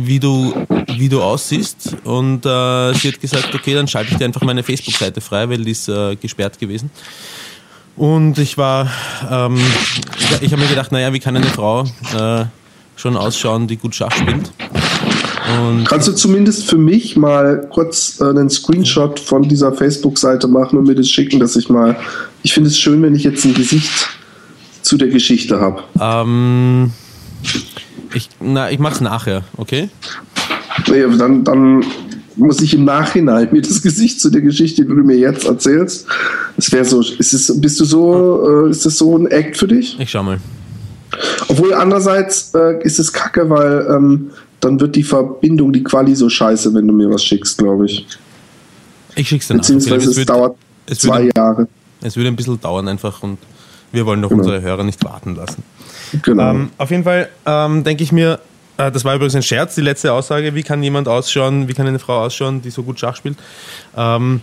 wie 0.05 0.19
du, 0.19 0.53
wie 0.97 1.09
du 1.09 1.21
aussiehst. 1.21 1.95
Und 2.03 2.45
äh, 2.45 2.93
sie 2.93 3.09
hat 3.09 3.19
gesagt, 3.19 3.53
okay, 3.53 3.73
dann 3.73 3.87
schalte 3.87 4.11
ich 4.11 4.17
dir 4.17 4.25
einfach 4.25 4.41
meine 4.41 4.63
Facebook-Seite 4.63 5.21
frei, 5.21 5.49
weil 5.49 5.63
die 5.63 5.71
ist 5.71 5.87
äh, 5.89 6.15
gesperrt 6.15 6.59
gewesen. 6.59 6.89
Und 7.95 8.37
ich 8.37 8.57
war, 8.57 8.89
ähm, 9.29 9.57
ich, 10.41 10.51
habe 10.51 10.61
mir 10.61 10.69
gedacht, 10.69 10.91
naja, 10.91 11.11
wie 11.11 11.19
kann 11.19 11.35
eine 11.35 11.45
Frau 11.47 11.83
äh, 12.17 12.45
schon 12.95 13.17
ausschauen, 13.17 13.67
die 13.67 13.75
gut 13.75 13.93
Schach 13.93 14.11
spielt? 14.11 14.51
Und 15.59 15.85
Kannst 15.85 16.07
du 16.07 16.13
zumindest 16.13 16.69
für 16.69 16.77
mich 16.77 17.17
mal 17.17 17.67
kurz 17.71 18.21
einen 18.21 18.49
Screenshot 18.49 19.19
von 19.19 19.43
dieser 19.43 19.73
Facebook-Seite 19.73 20.47
machen 20.47 20.77
und 20.77 20.87
mir 20.87 20.95
das 20.95 21.09
schicken, 21.09 21.39
dass 21.39 21.55
ich 21.55 21.69
mal. 21.69 21.97
Ich 22.43 22.53
finde 22.53 22.69
es 22.69 22.77
schön, 22.77 23.01
wenn 23.01 23.15
ich 23.15 23.23
jetzt 23.23 23.43
ein 23.45 23.53
Gesicht 23.53 24.09
zu 24.81 24.95
der 24.97 25.09
Geschichte 25.09 25.59
habe. 25.59 25.83
Ähm, 25.99 26.93
ich, 28.13 28.29
na, 28.39 28.71
ich 28.71 28.79
mach's 28.79 29.01
nachher, 29.01 29.43
okay? 29.57 29.89
Nee, 30.87 31.03
dann, 31.17 31.43
dann 31.43 31.83
muss 32.35 32.61
ich 32.61 32.73
im 32.73 32.85
Nachhinein 32.85 33.49
mir 33.51 33.61
das 33.61 33.81
Gesicht 33.81 34.21
zu 34.21 34.29
der 34.29 34.41
Geschichte, 34.41 34.83
die 34.83 34.87
du 34.87 35.03
mir 35.03 35.17
jetzt 35.17 35.45
erzählst. 35.45 36.07
Das 36.55 36.71
wäre 36.71 36.85
so, 36.85 37.01
ist 37.01 37.33
es, 37.33 37.61
bist 37.61 37.79
du 37.79 37.85
so, 37.85 38.65
äh, 38.67 38.69
ist 38.71 38.85
das 38.85 38.97
so 38.97 39.17
ein 39.17 39.27
Act 39.27 39.57
für 39.57 39.67
dich? 39.67 39.99
Ich 39.99 40.11
schau 40.11 40.23
mal. 40.23 40.39
Obwohl 41.47 41.73
andererseits 41.73 42.53
äh, 42.53 42.81
ist 42.83 42.99
es 42.99 43.11
kacke, 43.11 43.49
weil 43.49 43.87
ähm, 43.89 44.31
dann 44.59 44.79
wird 44.79 44.95
die 44.95 45.03
Verbindung, 45.03 45.73
die 45.73 45.83
Quali 45.83 46.15
so 46.15 46.29
scheiße, 46.29 46.73
wenn 46.73 46.87
du 46.87 46.93
mir 46.93 47.09
was 47.09 47.23
schickst, 47.23 47.57
glaube 47.57 47.85
ich. 47.85 48.05
Ich 49.15 49.27
schick's 49.27 49.47
dann 49.47 49.57
Beziehungsweise 49.57 50.09
es, 50.09 50.17
wird, 50.17 50.29
dauert 50.29 50.55
es 50.85 50.99
zwei 50.99 51.23
würde, 51.23 51.31
Jahre. 51.35 51.67
Es 52.01 52.15
würde 52.15 52.29
ein 52.29 52.35
bisschen 52.35 52.59
dauern 52.61 52.87
einfach 52.87 53.21
und 53.23 53.37
wir 53.91 54.05
wollen 54.05 54.21
doch 54.21 54.29
genau. 54.29 54.43
unsere 54.43 54.61
Hörer 54.61 54.83
nicht 54.83 55.03
warten 55.03 55.35
lassen. 55.35 55.63
Genau. 56.22 56.51
Ähm, 56.51 56.72
auf 56.78 56.91
jeden 56.91 57.03
Fall 57.03 57.30
ähm, 57.45 57.84
denke 57.84 58.03
ich 58.03 58.12
mir, 58.12 58.39
äh, 58.78 58.91
das 58.91 59.05
war 59.05 59.16
übrigens 59.16 59.36
ein 59.36 59.43
Scherz, 59.43 59.76
die 59.76 59.82
letzte 59.82 60.14
Aussage, 60.14 60.55
wie 60.55 60.64
kann 60.64 60.82
jemand 60.82 61.07
ausschauen, 61.07 61.68
wie 61.68 61.74
kann 61.74 61.88
eine 61.88 61.99
Frau 61.99 62.22
ausschauen, 62.22 62.62
die 62.62 62.70
so 62.70 62.84
gut 62.84 62.99
Schach 62.99 63.16
spielt. 63.16 63.38
Ähm, 63.95 64.41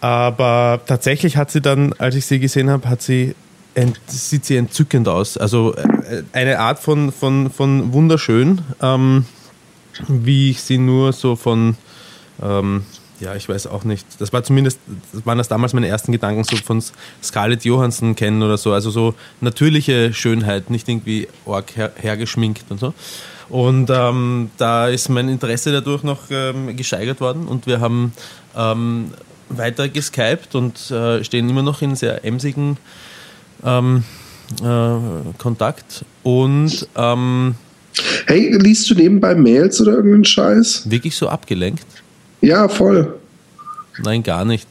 aber 0.00 0.80
tatsächlich 0.86 1.36
hat 1.36 1.50
sie 1.50 1.60
dann, 1.60 1.92
als 1.94 2.16
ich 2.16 2.26
sie 2.26 2.40
gesehen 2.40 2.70
habe, 2.70 2.88
hat 2.88 3.02
sie 3.02 3.34
sieht 4.06 4.44
sie 4.44 4.56
entzückend 4.56 5.08
aus. 5.08 5.38
Also 5.38 5.74
äh, 5.74 6.22
eine 6.32 6.58
Art 6.58 6.78
von, 6.78 7.12
von, 7.12 7.50
von 7.50 7.92
wunderschön, 7.92 8.60
ähm, 8.82 9.24
wie 10.08 10.50
ich 10.50 10.62
sie 10.62 10.78
nur 10.78 11.12
so 11.12 11.36
von 11.36 11.76
ähm, 12.42 12.84
ja, 13.22 13.36
ich 13.36 13.48
weiß 13.48 13.68
auch 13.68 13.84
nicht. 13.84 14.06
Das 14.18 14.32
war 14.32 14.42
zumindest, 14.42 14.80
waren 15.24 15.38
das 15.38 15.48
damals 15.48 15.72
meine 15.72 15.86
ersten 15.86 16.12
Gedanken, 16.12 16.44
so 16.44 16.56
von 16.56 16.82
Scarlett 17.22 17.64
Johansson 17.64 18.16
kennen 18.16 18.42
oder 18.42 18.58
so. 18.58 18.72
Also 18.72 18.90
so 18.90 19.14
natürliche 19.40 20.12
Schönheit, 20.12 20.70
nicht 20.70 20.88
irgendwie 20.88 21.28
arg 21.46 21.76
her, 21.76 21.92
hergeschminkt 21.96 22.64
und 22.70 22.80
so. 22.80 22.94
Und 23.48 23.90
ähm, 23.90 24.50
da 24.56 24.88
ist 24.88 25.08
mein 25.08 25.28
Interesse 25.28 25.72
dadurch 25.72 26.02
noch 26.02 26.30
ähm, 26.30 26.76
gesteigert 26.76 27.20
worden 27.20 27.46
und 27.46 27.66
wir 27.66 27.80
haben 27.80 28.12
ähm, 28.56 29.10
weiter 29.50 29.88
geskypt 29.88 30.54
und 30.54 30.90
äh, 30.90 31.22
stehen 31.22 31.48
immer 31.48 31.62
noch 31.62 31.82
in 31.82 31.94
sehr 31.94 32.24
emsigen 32.24 32.78
ähm, 33.64 34.04
äh, 34.62 35.38
Kontakt. 35.38 36.04
Und 36.22 36.88
ähm, 36.96 37.54
Hey, 38.26 38.56
liest 38.56 38.88
du 38.88 38.94
nebenbei 38.94 39.34
Mails 39.34 39.80
oder 39.80 39.92
irgendeinen 39.92 40.24
Scheiß? 40.24 40.90
Wirklich 40.90 41.14
so 41.14 41.28
abgelenkt? 41.28 41.84
Ja, 42.42 42.68
voll. 42.68 43.14
Nein, 44.02 44.22
gar 44.22 44.44
nicht. 44.44 44.68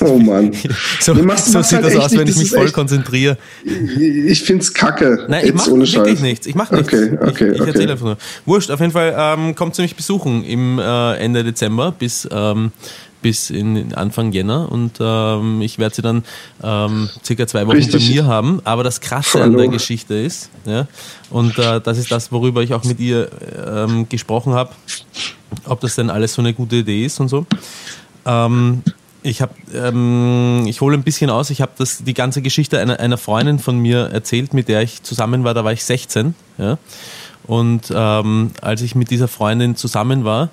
Oh 0.00 0.18
Mann. 0.18 0.52
so, 1.00 1.14
Nee, 1.14 1.22
machst- 1.22 1.46
so 1.52 1.58
machst 1.58 1.70
sieht 1.70 1.82
halt 1.82 1.94
das 1.94 2.04
aus, 2.04 2.16
wenn 2.16 2.26
ich 2.28 2.36
mich 2.36 2.50
voll 2.50 2.66
echt- 2.66 2.74
konzentriere. 2.74 3.38
Ich 3.64 4.42
find's 4.42 4.74
kacke. 4.74 5.24
Nein, 5.28 5.46
ich 5.46 5.54
mache 5.54 5.70
ohne 5.72 5.84
wirklich 5.90 5.92
Scheiß. 6.18 6.20
nichts. 6.20 6.46
Ich 6.46 6.54
mache 6.56 6.74
nichts. 6.74 6.92
Okay, 6.92 7.18
okay, 7.20 7.48
ich 7.48 7.54
ich 7.54 7.60
okay. 7.60 7.70
erzähle 7.70 7.92
einfach 7.92 8.04
nur. 8.04 8.16
Wurscht, 8.44 8.70
auf 8.70 8.80
jeden 8.80 8.92
Fall 8.92 9.14
ähm, 9.16 9.54
kommt 9.54 9.74
sie 9.76 9.82
mich 9.82 9.94
besuchen 9.96 10.44
im 10.44 10.78
äh, 10.80 11.14
Ende 11.18 11.44
Dezember 11.44 11.92
bis, 11.92 12.28
ähm, 12.32 12.72
bis 13.22 13.50
in 13.50 13.94
Anfang 13.94 14.32
Jänner 14.32 14.70
und 14.72 14.94
ähm, 15.00 15.62
ich 15.62 15.78
werde 15.78 15.94
sie 15.94 16.02
dann 16.02 16.24
ähm, 16.64 17.08
circa 17.24 17.46
zwei 17.46 17.66
Wochen 17.68 17.76
Richtig. 17.76 18.08
bei 18.08 18.12
mir 18.14 18.26
haben. 18.26 18.60
Aber 18.64 18.82
das 18.82 19.00
Krasse 19.00 19.38
an 19.38 19.50
Hallo. 19.50 19.58
der 19.58 19.68
Geschichte 19.68 20.14
ist, 20.14 20.50
ja, 20.64 20.88
und 21.30 21.56
äh, 21.58 21.80
das 21.80 21.96
ist 21.98 22.10
das, 22.10 22.32
worüber 22.32 22.62
ich 22.62 22.74
auch 22.74 22.82
mit 22.84 22.98
ihr 22.98 23.30
ähm, 23.66 24.08
gesprochen 24.08 24.52
habe, 24.54 24.70
ob 25.64 25.80
das 25.80 25.96
denn 25.96 26.10
alles 26.10 26.34
so 26.34 26.42
eine 26.42 26.54
gute 26.54 26.76
Idee 26.76 27.04
ist 27.04 27.20
und 27.20 27.28
so. 27.28 27.46
Ähm, 28.24 28.82
ich 29.22 29.42
habe, 29.42 29.54
ähm, 29.74 30.64
ich 30.66 30.80
hole 30.80 30.96
ein 30.96 31.02
bisschen 31.02 31.30
aus. 31.30 31.50
Ich 31.50 31.60
habe 31.60 31.72
das 31.78 32.04
die 32.04 32.14
ganze 32.14 32.42
Geschichte 32.42 32.78
einer, 32.78 33.00
einer 33.00 33.18
Freundin 33.18 33.58
von 33.58 33.78
mir 33.78 34.06
erzählt, 34.12 34.54
mit 34.54 34.68
der 34.68 34.82
ich 34.82 35.02
zusammen 35.02 35.42
war. 35.42 35.52
Da 35.52 35.64
war 35.64 35.72
ich 35.72 35.84
16. 35.84 36.34
Ja. 36.58 36.78
Und 37.44 37.92
ähm, 37.94 38.52
als 38.60 38.82
ich 38.82 38.94
mit 38.94 39.10
dieser 39.10 39.28
Freundin 39.28 39.76
zusammen 39.76 40.24
war, 40.24 40.50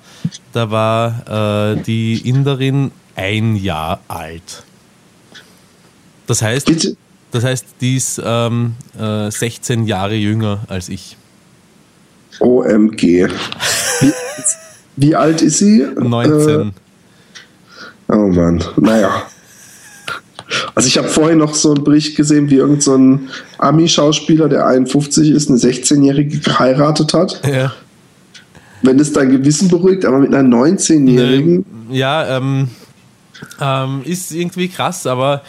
da 0.52 0.70
war 0.70 1.72
äh, 1.72 1.82
die 1.82 2.28
Inderin 2.28 2.90
ein 3.16 3.56
Jahr 3.56 4.00
alt. 4.08 4.64
Das 6.26 6.42
heißt, 6.42 6.96
das 7.30 7.44
heißt, 7.44 7.66
die 7.80 7.96
ist 7.96 8.20
ähm, 8.24 8.74
äh, 8.98 9.30
16 9.30 9.86
Jahre 9.86 10.14
jünger 10.14 10.64
als 10.68 10.88
ich. 10.88 11.16
OMG. 12.40 13.28
Wie, 14.96 15.14
alt 15.14 15.42
ist 15.42 15.58
sie? 15.58 15.86
19. 15.98 16.72
Äh, 18.08 18.12
oh 18.12 18.28
Mann, 18.28 18.62
naja. 18.76 19.22
Also 20.74 20.88
ich 20.88 20.98
habe 20.98 21.08
vorhin 21.08 21.38
noch 21.38 21.54
so 21.54 21.74
einen 21.74 21.84
Bericht 21.84 22.16
gesehen, 22.16 22.50
wie 22.50 22.56
irgendein 22.56 22.80
so 22.80 22.96
ein 22.96 23.28
Ami-Schauspieler, 23.58 24.48
der 24.48 24.66
51 24.66 25.30
ist, 25.30 25.48
eine 25.48 25.58
16-Jährige 25.58 26.38
geheiratet 26.38 27.14
hat. 27.14 27.40
ja. 27.46 27.72
Wenn 28.82 29.00
es 29.00 29.14
dein 29.14 29.30
Gewissen 29.30 29.68
beruhigt, 29.68 30.04
aber 30.04 30.18
mit 30.18 30.34
einer 30.34 30.46
19-Jährigen, 30.46 31.64
Ja, 31.90 32.36
ähm, 32.36 32.68
ähm, 33.58 34.02
ist 34.04 34.30
irgendwie 34.30 34.68
krass, 34.68 35.06
aber 35.06 35.42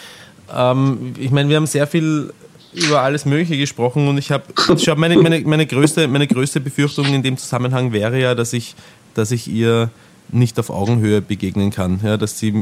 ähm, 0.55 1.13
ich 1.19 1.31
meine, 1.31 1.49
wir 1.49 1.57
haben 1.57 1.67
sehr 1.67 1.85
viel 1.85 2.31
über 2.73 3.01
alles 3.01 3.25
Mögliche 3.25 3.57
gesprochen 3.57 4.07
und 4.07 4.17
ich 4.17 4.31
habe, 4.31 4.43
schau, 4.77 4.95
meine, 4.95 5.17
meine, 5.17 5.41
meine, 5.41 5.65
größte, 5.65 6.07
meine 6.07 6.27
größte 6.27 6.59
Befürchtung 6.59 7.05
in 7.07 7.23
dem 7.23 7.37
Zusammenhang 7.37 7.91
wäre 7.91 8.19
ja, 8.19 8.35
dass 8.35 8.53
ich, 8.53 8.75
dass 9.15 9.31
ich 9.31 9.47
ihr 9.47 9.89
nicht 10.29 10.59
auf 10.59 10.69
Augenhöhe 10.69 11.21
begegnen 11.21 11.71
kann, 11.71 11.99
ja, 12.03 12.17
dass, 12.17 12.39
sie, 12.39 12.53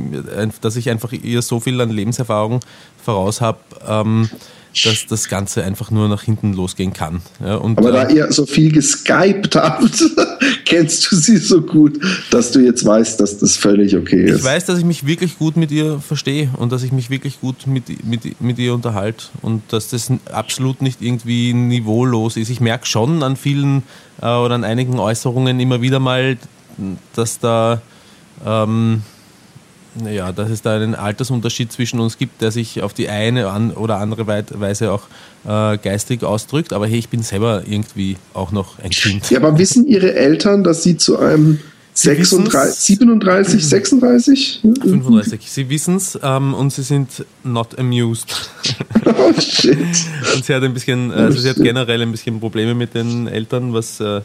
dass 0.61 0.75
ich 0.75 0.89
einfach 0.89 1.11
ihr 1.11 1.41
so 1.41 1.59
viel 1.59 1.79
an 1.81 1.89
Lebenserfahrung 1.89 2.59
voraus 3.01 3.41
habe, 3.41 3.59
ähm, 3.87 4.29
dass 4.83 5.05
das 5.05 5.29
Ganze 5.29 5.63
einfach 5.63 5.91
nur 5.91 6.09
nach 6.09 6.23
hinten 6.23 6.53
losgehen 6.53 6.93
kann. 6.93 7.21
Ja, 7.43 7.55
und, 7.55 7.77
aber 7.77 7.89
äh, 7.89 7.93
da 7.93 8.09
ihr 8.09 8.31
so 8.31 8.45
viel 8.45 8.71
geskypt 8.71 9.55
habt, 9.55 10.03
kennst 10.65 11.11
du 11.11 11.15
sie 11.15 11.37
so 11.37 11.61
gut, 11.61 11.99
dass 12.31 12.51
du 12.51 12.59
jetzt 12.59 12.83
weißt, 12.83 13.19
dass 13.19 13.37
das 13.37 13.55
völlig 13.55 13.95
okay 13.95 14.25
ist. 14.25 14.39
Ich 14.39 14.43
weiß, 14.43 14.65
dass 14.65 14.79
ich 14.79 14.85
mich 14.85 15.05
wirklich 15.05 15.37
gut 15.37 15.57
mit 15.57 15.71
ihr 15.71 15.99
verstehe 15.99 16.49
und 16.57 16.71
dass 16.71 16.83
ich 16.83 16.91
mich 16.91 17.09
wirklich 17.09 17.39
gut 17.39 17.67
mit, 17.67 18.03
mit, 18.05 18.41
mit 18.41 18.57
ihr 18.57 18.73
unterhalte 18.73 19.25
und 19.41 19.61
dass 19.69 19.89
das 19.89 20.11
absolut 20.31 20.81
nicht 20.81 21.01
irgendwie 21.01 21.53
niveaulos 21.53 22.37
ist. 22.37 22.49
Ich 22.49 22.59
merke 22.59 22.87
schon 22.87 23.21
an 23.21 23.35
vielen 23.35 23.83
äh, 24.21 24.25
oder 24.25 24.55
an 24.55 24.63
einigen 24.63 24.99
Äußerungen 24.99 25.59
immer 25.59 25.81
wieder 25.81 25.99
mal, 25.99 26.37
dass 27.15 27.39
da 27.39 27.81
ähm, 28.45 29.03
ja, 30.09 30.31
dass 30.31 30.49
es 30.49 30.61
da 30.61 30.75
einen 30.75 30.95
Altersunterschied 30.95 31.71
zwischen 31.71 31.99
uns 31.99 32.17
gibt, 32.17 32.41
der 32.41 32.51
sich 32.51 32.81
auf 32.81 32.93
die 32.93 33.09
eine 33.09 33.47
oder 33.75 33.97
andere 33.97 34.27
Weise 34.27 34.91
auch 34.91 35.03
äh, 35.45 35.77
geistig 35.77 36.23
ausdrückt. 36.23 36.73
Aber 36.73 36.87
hey, 36.87 36.99
ich 36.99 37.09
bin 37.09 37.23
selber 37.23 37.63
irgendwie 37.65 38.17
auch 38.33 38.51
noch 38.51 38.79
ein 38.79 38.91
Kind. 38.91 39.29
Ja, 39.29 39.39
aber 39.39 39.57
wissen 39.57 39.85
ihre 39.85 40.13
Eltern, 40.15 40.63
dass 40.63 40.83
sie 40.83 40.97
zu 40.97 41.19
einem 41.19 41.59
Sie 41.95 42.07
36, 42.07 42.49
wissen's. 42.49 42.85
37, 42.87 43.67
36? 43.67 44.59
35. 44.63 45.51
Sie 45.51 45.69
wissen 45.69 45.97
es 45.97 46.17
ähm, 46.23 46.55
und 46.55 46.73
sie 46.73 46.81
sind 46.81 47.23
not 47.43 47.77
amused. 47.77 48.33
Oh 49.05 49.33
shit. 49.39 49.77
Und 50.33 50.45
sie 50.45 50.55
hat 50.55 50.63
ein 50.63 50.73
bisschen, 50.73 51.11
also 51.11 51.39
sie 51.39 51.49
hat 51.49 51.57
generell 51.57 52.01
ein 52.01 52.11
bisschen 52.11 52.39
Probleme 52.39 52.73
mit 52.73 52.95
den 52.95 53.27
Eltern, 53.27 53.73
was, 53.73 53.99
äh, 53.99 54.21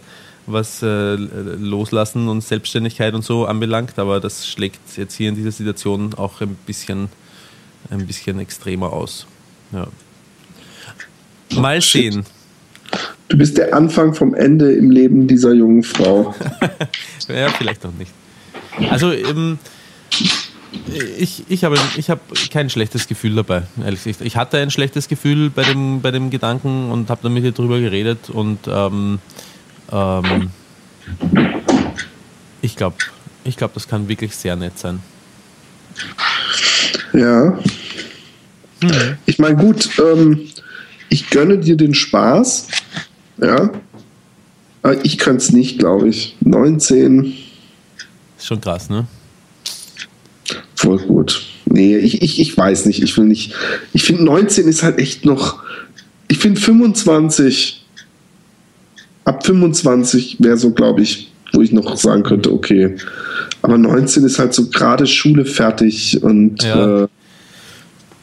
was 0.49 0.83
äh, 0.83 1.15
Loslassen 1.17 2.29
und 2.29 2.43
Selbstständigkeit 2.43 3.15
und 3.15 3.25
so 3.25 3.47
anbelangt, 3.47 3.99
aber 3.99 4.21
das 4.21 4.49
schlägt 4.49 4.81
jetzt 4.97 5.15
hier 5.15 5.29
in 5.29 5.35
dieser 5.35 5.53
Situation 5.53 6.15
auch 6.15 6.41
ein 6.41 6.57
bisschen, 6.67 7.09
ein 7.91 8.07
bisschen 8.07 8.41
extremer 8.41 8.93
aus. 8.93 9.27
Ja. 9.73 9.87
Mal 11.55 11.81
sehen. 11.81 12.25
Du 13.29 13.37
bist 13.37 13.59
der 13.59 13.75
Anfang 13.75 14.15
vom 14.15 14.35
Ende 14.35 14.73
im 14.73 14.91
Leben 14.91 15.27
dieser 15.27 15.53
jungen 15.53 15.83
Frau. 15.83 16.35
Ja, 17.29 17.51
vielleicht 17.51 17.85
noch 17.85 17.93
nicht. 17.93 18.11
Also, 18.89 19.13
ähm, 19.13 19.59
ich, 21.19 21.45
ich 21.49 21.65
habe 21.65 21.77
ich 21.97 22.09
habe 22.09 22.21
kein 22.51 22.71
schlechtes 22.71 23.07
Gefühl 23.07 23.35
dabei, 23.35 23.63
ehrlich 23.85 24.03
gesagt. 24.03 24.25
Ich 24.25 24.37
hatte 24.37 24.59
ein 24.59 24.71
schlechtes 24.71 25.09
Gefühl 25.09 25.51
bei 25.51 25.63
dem, 25.63 26.01
bei 26.01 26.11
dem 26.11 26.31
Gedanken 26.31 26.91
und 26.91 27.11
habe 27.11 27.21
dann 27.23 27.35
mit 27.35 27.45
ihr 27.45 27.53
drüber 27.53 27.81
geredet 27.81 28.31
und 28.31 28.61
ähm, 28.67 29.19
ähm, 29.91 30.51
ich 32.63 32.77
glaube, 32.77 32.97
ich 33.45 33.57
glaub, 33.57 33.75
das 33.75 33.89
kann 33.89 34.09
wirklich 34.09 34.35
sehr 34.35 34.57
nett 34.57 34.79
sein. 34.79 35.01
Ja. 37.13 37.59
Ich 39.27 39.39
meine, 39.39 39.57
gut, 39.57 39.89
ähm, 39.99 40.49
ich 41.09 41.31
gönne 41.31 41.59
dir 41.59 41.77
den 41.77 41.95
Spaß. 41.95 42.69
Ja. 43.39 43.71
Aber 44.83 45.05
ich 45.05 45.19
könnte 45.19 45.43
es 45.43 45.53
nicht, 45.53 45.79
glaube 45.79 46.09
ich. 46.09 46.37
19, 46.41 47.35
Ist 48.37 48.47
schon 48.47 48.61
krass, 48.61 48.89
ne? 48.89 49.07
voll 50.79 50.99
gut. 50.99 51.43
Nee, 51.67 51.99
ich, 51.99 52.23
ich, 52.23 52.41
ich 52.41 52.57
weiß 52.57 52.87
nicht. 52.87 53.03
Ich 53.03 53.17
will 53.17 53.27
nicht. 53.27 53.53
Ich 53.93 54.05
finde 54.05 54.25
19 54.25 54.67
ist 54.69 54.83
halt 54.83 54.99
echt 54.99 55.25
noch. 55.25 55.63
Ich 56.29 56.39
finde 56.39 56.61
25. 56.61 57.85
Ab 59.29 59.45
25 59.45 60.37
wäre 60.41 60.57
so, 60.57 60.71
glaube 60.73 61.03
ich, 61.03 61.31
wo 61.53 61.61
ich 61.61 61.71
noch 61.73 61.97
sagen 61.97 62.23
könnte, 62.23 62.53
okay. 62.53 62.97
Aber 63.63 63.77
19 63.77 64.25
ist 64.25 64.39
halt 64.39 64.55
so 64.55 64.69
gerade 64.71 65.07
Schule 65.07 65.45
fertig 65.45 66.23
und 66.23 66.63
Ja. 66.63 67.05
äh, 67.05 67.09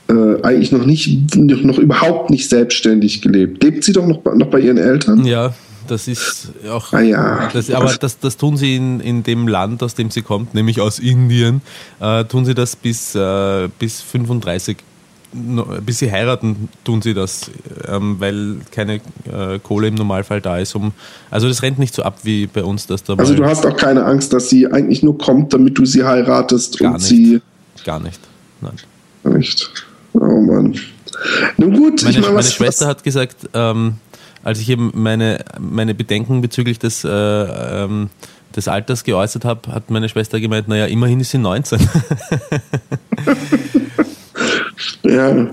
äh, 0.09 0.41
eigentlich 0.43 0.71
noch 0.71 0.85
nicht, 0.85 1.35
noch, 1.35 1.61
noch 1.61 1.77
überhaupt 1.77 2.29
nicht 2.29 2.49
selbstständig 2.49 3.21
gelebt. 3.21 3.63
Lebt 3.63 3.83
sie 3.83 3.93
doch 3.93 4.05
noch, 4.07 4.17
bei- 4.19 4.33
noch 4.35 4.47
bei 4.47 4.59
ihren 4.59 4.77
Eltern? 4.77 5.25
Ja, 5.25 5.53
das 5.87 6.07
ist 6.07 6.49
auch. 6.71 6.91
Ah 6.93 7.01
ja. 7.01 7.49
Das, 7.53 7.69
aber 7.69 7.93
das, 7.99 8.17
das 8.19 8.37
tun 8.37 8.57
sie 8.57 8.75
in, 8.75 8.99
in 8.99 9.21
dem 9.23 9.47
Land, 9.47 9.83
aus 9.83 9.93
dem 9.95 10.09
sie 10.09 10.21
kommt, 10.23 10.53
nämlich 10.55 10.79
aus 10.81 10.97
Indien, 10.99 11.61
äh, 11.99 12.23
tun 12.25 12.45
sie 12.45 12.53
das 12.55 12.75
bis, 12.75 13.13
äh, 13.15 13.67
bis 13.79 14.01
35, 14.01 14.77
no- 14.77 14.83
bis 15.33 15.99
sie 15.99 16.11
heiraten, 16.11 16.69
tun 16.83 17.01
sie 17.01 17.13
das, 17.13 17.51
ähm, 17.87 18.17
weil 18.19 18.57
keine 18.71 18.95
äh, 18.95 19.59
Kohle 19.61 19.87
im 19.87 19.95
Normalfall 19.95 20.41
da 20.41 20.57
ist. 20.57 20.75
Um, 20.75 20.93
also 21.29 21.47
das 21.47 21.61
rennt 21.61 21.79
nicht 21.79 21.93
so 21.93 22.03
ab 22.03 22.19
wie 22.23 22.47
bei 22.47 22.63
uns, 22.63 22.87
dass 22.87 23.03
da 23.03 23.15
Also 23.15 23.35
du 23.35 23.45
hast 23.45 23.65
auch 23.65 23.75
keine 23.75 24.05
Angst, 24.05 24.33
dass 24.33 24.49
sie 24.49 24.67
eigentlich 24.67 25.03
nur 25.03 25.17
kommt, 25.17 25.53
damit 25.53 25.77
du 25.77 25.85
sie 25.85 26.03
heiratest 26.03 26.79
Gar 26.79 26.93
und 26.93 26.97
nicht. 26.97 27.07
sie 27.07 27.41
gar 27.83 27.99
nicht. 27.99 28.19
Nein. 28.61 29.35
nicht. 29.35 29.69
Oh 30.13 30.41
Mann. 30.41 30.75
Nun 31.57 31.73
gut, 31.73 32.03
Meine, 32.03 32.15
ich 32.15 32.21
meine, 32.21 32.33
meine 32.33 32.47
Schwester 32.47 32.87
hat 32.87 33.03
gesagt, 33.03 33.49
ähm, 33.53 33.95
als 34.43 34.59
ich 34.59 34.69
eben 34.69 34.91
meine, 34.93 35.43
meine 35.59 35.93
Bedenken 35.95 36.41
bezüglich 36.41 36.79
des, 36.79 37.03
äh, 37.03 37.09
ähm, 37.09 38.09
des 38.55 38.67
Alters 38.67 39.03
geäußert 39.03 39.45
habe, 39.45 39.71
hat 39.71 39.89
meine 39.89 40.07
Schwester 40.09 40.39
gemeint, 40.39 40.67
naja, 40.67 40.85
immerhin 40.85 41.19
ist 41.19 41.31
sie 41.31 41.37
19. 41.37 41.79
Ja. 45.03 45.49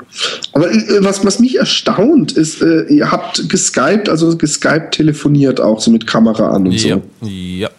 Aber 0.52 0.70
äh, 0.70 1.04
was, 1.04 1.24
was 1.24 1.38
mich 1.38 1.56
erstaunt 1.56 2.32
ist, 2.32 2.62
äh, 2.62 2.84
ihr 2.84 3.10
habt 3.10 3.48
geskypt, 3.48 4.08
also 4.08 4.36
geskypt 4.36 4.94
telefoniert 4.94 5.60
auch 5.60 5.80
so 5.80 5.90
mit 5.90 6.06
Kamera 6.06 6.50
an 6.50 6.66
und 6.66 6.72
ja, 6.72 7.00
so. 7.20 7.28
ja. 7.28 7.70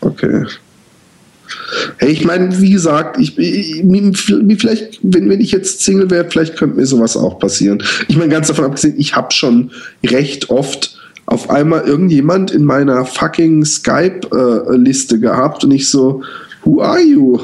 Okay. 0.00 0.46
Hey, 1.98 2.10
ich 2.10 2.24
meine, 2.24 2.60
wie 2.60 2.72
gesagt, 2.72 3.18
ich, 3.18 3.38
ich, 3.38 3.84
vielleicht, 4.58 4.98
wenn, 5.02 5.28
wenn 5.28 5.40
ich 5.40 5.52
jetzt 5.52 5.82
Single 5.82 6.10
wäre, 6.10 6.28
vielleicht 6.28 6.56
könnte 6.56 6.76
mir 6.76 6.86
sowas 6.86 7.16
auch 7.16 7.38
passieren. 7.38 7.82
Ich 8.08 8.16
meine, 8.16 8.30
ganz 8.30 8.48
davon 8.48 8.64
abgesehen, 8.64 8.94
ich 8.98 9.14
habe 9.14 9.32
schon 9.32 9.70
recht 10.04 10.50
oft 10.50 10.96
auf 11.26 11.48
einmal 11.48 11.82
irgendjemand 11.82 12.50
in 12.50 12.64
meiner 12.64 13.04
fucking 13.04 13.64
Skype-Liste 13.64 15.20
gehabt 15.20 15.62
und 15.64 15.70
ich 15.70 15.88
so, 15.88 16.22
who 16.64 16.80
are 16.80 17.00
you? 17.00 17.38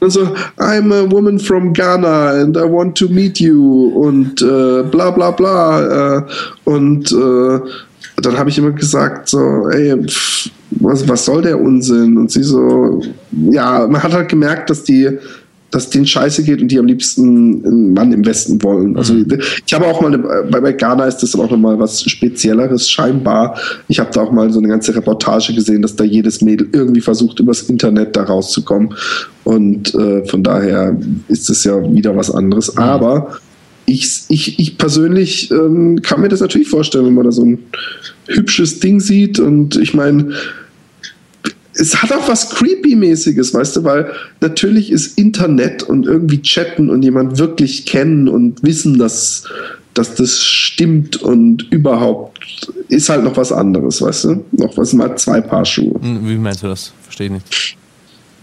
und 0.00 0.10
so, 0.12 0.34
I'm 0.58 0.92
a 0.92 1.04
woman 1.10 1.38
from 1.38 1.72
Ghana 1.72 2.42
and 2.42 2.56
I 2.56 2.64
want 2.64 2.96
to 2.98 3.08
meet 3.08 3.40
you 3.40 3.92
und 3.94 4.40
äh, 4.42 4.82
bla 4.90 5.10
bla 5.10 5.30
bla. 5.30 6.18
Äh, 6.18 6.22
und 6.64 7.10
äh, 7.12 7.60
dann 8.16 8.38
habe 8.38 8.50
ich 8.50 8.58
immer 8.58 8.72
gesagt, 8.72 9.28
so, 9.28 9.68
ey, 9.70 9.96
pff, 10.06 10.50
was, 10.80 11.08
was 11.08 11.24
soll 11.24 11.42
der 11.42 11.60
Unsinn? 11.60 12.16
Und 12.16 12.30
sie 12.30 12.42
so, 12.42 13.02
ja, 13.30 13.86
man 13.86 14.02
hat 14.02 14.12
halt 14.12 14.28
gemerkt, 14.28 14.70
dass 14.70 14.84
die 14.84 15.18
dass 15.72 15.88
denen 15.88 16.06
scheiße 16.06 16.44
geht 16.44 16.60
und 16.60 16.68
die 16.68 16.78
am 16.78 16.86
liebsten 16.86 17.64
einen 17.64 17.94
Mann 17.94 18.12
im 18.12 18.24
Westen 18.24 18.62
wollen. 18.62 18.96
Also 18.96 19.14
mhm. 19.14 19.26
ich 19.66 19.72
habe 19.72 19.86
auch 19.86 20.00
mal, 20.02 20.16
bei, 20.18 20.60
bei 20.60 20.72
Ghana 20.72 21.06
ist 21.06 21.18
das 21.18 21.34
auch 21.34 21.50
nochmal 21.50 21.78
was 21.78 22.02
Spezielleres, 22.02 22.88
scheinbar. 22.90 23.58
Ich 23.88 23.98
habe 23.98 24.10
da 24.12 24.20
auch 24.20 24.30
mal 24.30 24.52
so 24.52 24.58
eine 24.58 24.68
ganze 24.68 24.94
Reportage 24.94 25.54
gesehen, 25.54 25.82
dass 25.82 25.96
da 25.96 26.04
jedes 26.04 26.42
Mädel 26.42 26.68
irgendwie 26.72 27.00
versucht, 27.00 27.40
übers 27.40 27.62
Internet 27.62 28.14
da 28.14 28.24
rauszukommen. 28.24 28.94
Und 29.44 29.94
äh, 29.94 30.24
von 30.26 30.42
daher 30.42 30.96
ist 31.28 31.48
es 31.48 31.64
ja 31.64 31.82
wieder 31.92 32.14
was 32.14 32.30
anderes. 32.30 32.74
Mhm. 32.74 32.82
Aber 32.82 33.38
ich, 33.86 34.24
ich, 34.28 34.58
ich 34.58 34.76
persönlich 34.76 35.50
ähm, 35.50 36.02
kann 36.02 36.20
mir 36.20 36.28
das 36.28 36.40
natürlich 36.40 36.68
vorstellen, 36.68 37.06
wenn 37.06 37.14
man 37.14 37.24
da 37.24 37.32
so 37.32 37.44
ein 37.44 37.58
hübsches 38.28 38.78
Ding 38.80 39.00
sieht. 39.00 39.40
Und 39.40 39.76
ich 39.76 39.94
meine, 39.94 40.32
es 41.74 42.02
hat 42.02 42.12
auch 42.12 42.28
was 42.28 42.50
Creepy-mäßiges, 42.50 43.54
weißt 43.54 43.76
du, 43.76 43.84
weil 43.84 44.12
natürlich 44.40 44.90
ist 44.90 45.18
Internet 45.18 45.82
und 45.82 46.06
irgendwie 46.06 46.42
chatten 46.42 46.90
und 46.90 47.02
jemand 47.02 47.38
wirklich 47.38 47.86
kennen 47.86 48.28
und 48.28 48.62
wissen, 48.62 48.98
dass, 48.98 49.44
dass 49.94 50.14
das 50.14 50.38
stimmt 50.40 51.16
und 51.22 51.66
überhaupt 51.70 52.40
ist 52.88 53.08
halt 53.08 53.24
noch 53.24 53.36
was 53.36 53.52
anderes, 53.52 54.02
weißt 54.02 54.24
du? 54.24 54.44
Noch 54.52 54.76
was 54.76 54.92
mal 54.92 55.16
zwei 55.16 55.40
Paar 55.40 55.64
Schuhe. 55.64 55.94
Hm, 56.00 56.28
wie 56.28 56.36
meinst 56.36 56.62
du 56.62 56.66
das? 56.66 56.92
Verstehe 57.02 57.26
ich 57.26 57.32
nicht. 57.32 57.76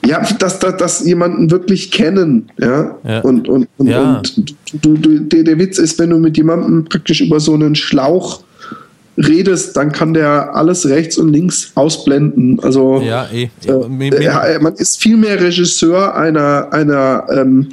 Ja, 0.05 0.21
dass, 0.39 0.59
dass, 0.59 0.77
dass 0.77 1.05
jemanden 1.05 1.51
wirklich 1.51 1.91
kennen, 1.91 2.49
ja. 2.57 2.97
ja. 3.03 3.19
Und, 3.21 3.49
und, 3.49 3.67
und, 3.77 3.87
ja. 3.87 4.17
und 4.17 4.55
du, 4.81 4.95
du, 4.95 5.19
der, 5.19 5.43
der 5.43 5.59
Witz 5.59 5.77
ist, 5.77 5.99
wenn 5.99 6.09
du 6.09 6.17
mit 6.17 6.37
jemandem 6.37 6.85
praktisch 6.85 7.21
über 7.21 7.39
so 7.39 7.53
einen 7.53 7.75
Schlauch 7.75 8.43
redest, 9.19 9.75
dann 9.75 9.91
kann 9.91 10.13
der 10.13 10.55
alles 10.55 10.87
rechts 10.87 11.17
und 11.17 11.29
links 11.29 11.71
ausblenden. 11.75 12.59
Also 12.61 13.01
ja, 13.01 13.27
eh. 13.31 13.49
äh, 13.65 13.71
äh, 13.71 14.59
man 14.59 14.73
ist 14.75 15.01
viel 15.01 15.17
mehr 15.17 15.41
Regisseur 15.41 16.15
einer, 16.15 16.71
einer 16.71 17.25
ähm, 17.31 17.67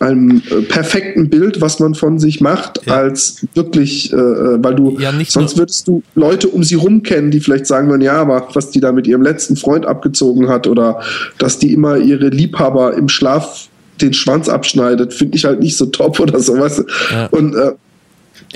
einem 0.00 0.42
äh, 0.50 0.62
perfekten 0.62 1.30
Bild, 1.30 1.60
was 1.60 1.80
man 1.80 1.94
von 1.94 2.18
sich 2.18 2.40
macht, 2.40 2.80
ja. 2.86 2.94
als 2.94 3.46
wirklich, 3.54 4.12
äh, 4.12 4.16
äh 4.16 4.62
weil 4.62 4.74
du 4.74 4.98
ja, 4.98 5.12
sonst 5.26 5.56
würdest 5.56 5.88
du 5.88 6.02
Leute 6.14 6.48
um 6.48 6.62
sie 6.62 6.74
rum 6.74 7.02
kennen, 7.02 7.30
die 7.30 7.40
vielleicht 7.40 7.66
sagen 7.66 7.88
würden, 7.88 8.02
ja, 8.02 8.14
aber 8.14 8.48
was 8.52 8.70
die 8.70 8.80
da 8.80 8.92
mit 8.92 9.06
ihrem 9.06 9.22
letzten 9.22 9.56
Freund 9.56 9.86
abgezogen 9.86 10.48
hat 10.48 10.66
oder 10.66 11.00
dass 11.38 11.58
die 11.58 11.72
immer 11.72 11.96
ihre 11.96 12.28
Liebhaber 12.28 12.94
im 12.94 13.08
Schlaf 13.08 13.68
den 14.00 14.12
Schwanz 14.12 14.48
abschneidet, 14.48 15.14
finde 15.14 15.36
ich 15.36 15.44
halt 15.44 15.60
nicht 15.60 15.76
so 15.76 15.86
top 15.86 16.20
oder 16.20 16.40
sowas. 16.40 16.84
Ja. 17.10 17.26
Und 17.26 17.54
äh, 17.54 17.72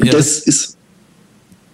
das, 0.01 0.11
das 0.11 0.39
ist 0.41 0.78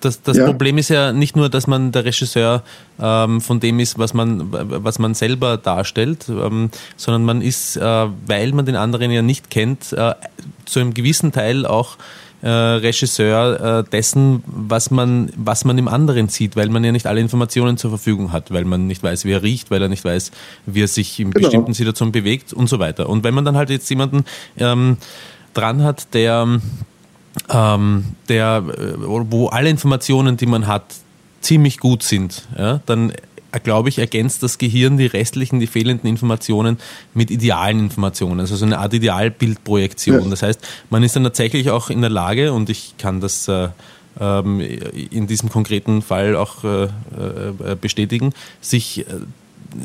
das, 0.04 0.22
das 0.22 0.36
ja. 0.36 0.46
Problem 0.46 0.78
ist 0.78 0.88
ja 0.90 1.12
nicht 1.12 1.36
nur, 1.36 1.48
dass 1.48 1.66
man 1.66 1.92
der 1.92 2.04
Regisseur 2.04 2.62
ähm, 3.00 3.40
von 3.40 3.60
dem 3.60 3.80
ist, 3.80 3.98
was 3.98 4.14
man, 4.14 4.48
was 4.50 4.98
man 4.98 5.14
selber 5.14 5.56
darstellt, 5.56 6.26
ähm, 6.28 6.70
sondern 6.96 7.24
man 7.24 7.42
ist, 7.42 7.76
äh, 7.76 8.06
weil 8.26 8.52
man 8.52 8.66
den 8.66 8.76
anderen 8.76 9.10
ja 9.10 9.22
nicht 9.22 9.50
kennt, 9.50 9.92
äh, 9.92 10.14
zu 10.64 10.80
einem 10.80 10.94
gewissen 10.94 11.32
Teil 11.32 11.66
auch 11.66 11.96
äh, 12.42 12.48
Regisseur 12.48 13.78
äh, 13.78 13.90
dessen, 13.90 14.44
was 14.46 14.90
man, 14.90 15.30
was 15.36 15.64
man 15.64 15.78
im 15.78 15.88
anderen 15.88 16.28
sieht, 16.28 16.56
weil 16.56 16.68
man 16.68 16.84
ja 16.84 16.92
nicht 16.92 17.06
alle 17.06 17.20
Informationen 17.20 17.78
zur 17.78 17.88
Verfügung 17.88 18.32
hat, 18.32 18.52
weil 18.52 18.66
man 18.66 18.86
nicht 18.86 19.02
weiß, 19.02 19.24
wie 19.24 19.32
er 19.32 19.42
riecht, 19.42 19.70
weil 19.70 19.80
er 19.80 19.88
nicht 19.88 20.04
weiß, 20.04 20.30
wie 20.66 20.82
er 20.82 20.88
sich 20.88 21.18
in 21.18 21.30
genau. 21.30 21.46
bestimmten 21.46 21.72
Situationen 21.72 22.12
bewegt 22.12 22.52
und 22.52 22.68
so 22.68 22.78
weiter. 22.78 23.08
Und 23.08 23.24
wenn 23.24 23.32
man 23.32 23.46
dann 23.46 23.56
halt 23.56 23.70
jetzt 23.70 23.88
jemanden 23.88 24.24
ähm, 24.58 24.98
dran 25.54 25.82
hat, 25.82 26.12
der 26.12 26.60
ähm, 27.50 28.04
der, 28.28 28.64
äh, 28.66 28.94
wo 28.98 29.48
alle 29.48 29.68
Informationen, 29.68 30.36
die 30.36 30.46
man 30.46 30.66
hat, 30.66 30.84
ziemlich 31.40 31.78
gut 31.78 32.02
sind, 32.02 32.46
ja, 32.56 32.80
dann 32.86 33.10
äh, 33.10 33.60
glaube 33.62 33.88
ich, 33.88 33.98
ergänzt 33.98 34.42
das 34.42 34.58
Gehirn 34.58 34.96
die 34.96 35.06
restlichen, 35.06 35.60
die 35.60 35.66
fehlenden 35.66 36.08
Informationen 36.08 36.78
mit 37.12 37.30
idealen 37.30 37.78
Informationen, 37.80 38.40
also 38.40 38.56
so 38.56 38.64
eine 38.64 38.78
Art 38.78 38.94
Idealbildprojektion. 38.94 40.24
Ja. 40.24 40.30
Das 40.30 40.42
heißt, 40.42 40.60
man 40.90 41.02
ist 41.02 41.16
dann 41.16 41.24
tatsächlich 41.24 41.70
auch 41.70 41.90
in 41.90 42.00
der 42.00 42.10
Lage, 42.10 42.52
und 42.52 42.70
ich 42.70 42.94
kann 42.98 43.20
das 43.20 43.46
äh, 43.48 43.68
ähm, 44.20 44.60
in 44.60 45.26
diesem 45.26 45.50
konkreten 45.50 46.02
Fall 46.02 46.36
auch 46.36 46.64
äh, 46.64 46.84
äh, 46.84 47.76
bestätigen, 47.80 48.32
sich 48.60 49.04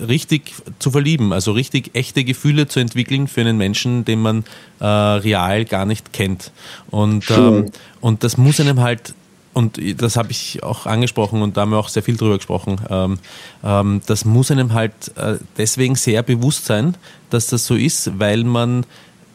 richtig 0.07 0.53
zu 0.79 0.91
verlieben, 0.91 1.33
also 1.33 1.51
richtig 1.51 1.91
echte 1.93 2.23
Gefühle 2.23 2.67
zu 2.67 2.79
entwickeln 2.79 3.27
für 3.27 3.41
einen 3.41 3.57
Menschen, 3.57 4.05
den 4.05 4.21
man 4.21 4.43
äh, 4.79 4.85
real 4.85 5.65
gar 5.65 5.85
nicht 5.85 6.13
kennt. 6.13 6.51
Und, 6.89 7.29
ähm, 7.31 7.71
und 8.01 8.23
das 8.23 8.37
muss 8.37 8.59
einem 8.59 8.79
halt 8.79 9.13
und 9.53 9.79
das 10.01 10.15
habe 10.15 10.31
ich 10.31 10.63
auch 10.63 10.85
angesprochen 10.85 11.41
und 11.41 11.57
da 11.57 11.61
haben 11.61 11.71
wir 11.71 11.79
auch 11.79 11.89
sehr 11.89 12.03
viel 12.03 12.15
drüber 12.15 12.37
gesprochen. 12.37 12.79
Ähm, 12.89 13.19
ähm, 13.63 14.01
das 14.05 14.23
muss 14.23 14.51
einem 14.51 14.73
halt 14.73 14.93
äh, 15.17 15.37
deswegen 15.57 15.95
sehr 15.95 16.23
bewusst 16.23 16.65
sein, 16.65 16.95
dass 17.29 17.47
das 17.47 17.65
so 17.65 17.75
ist, 17.75 18.19
weil 18.19 18.43
man 18.43 18.85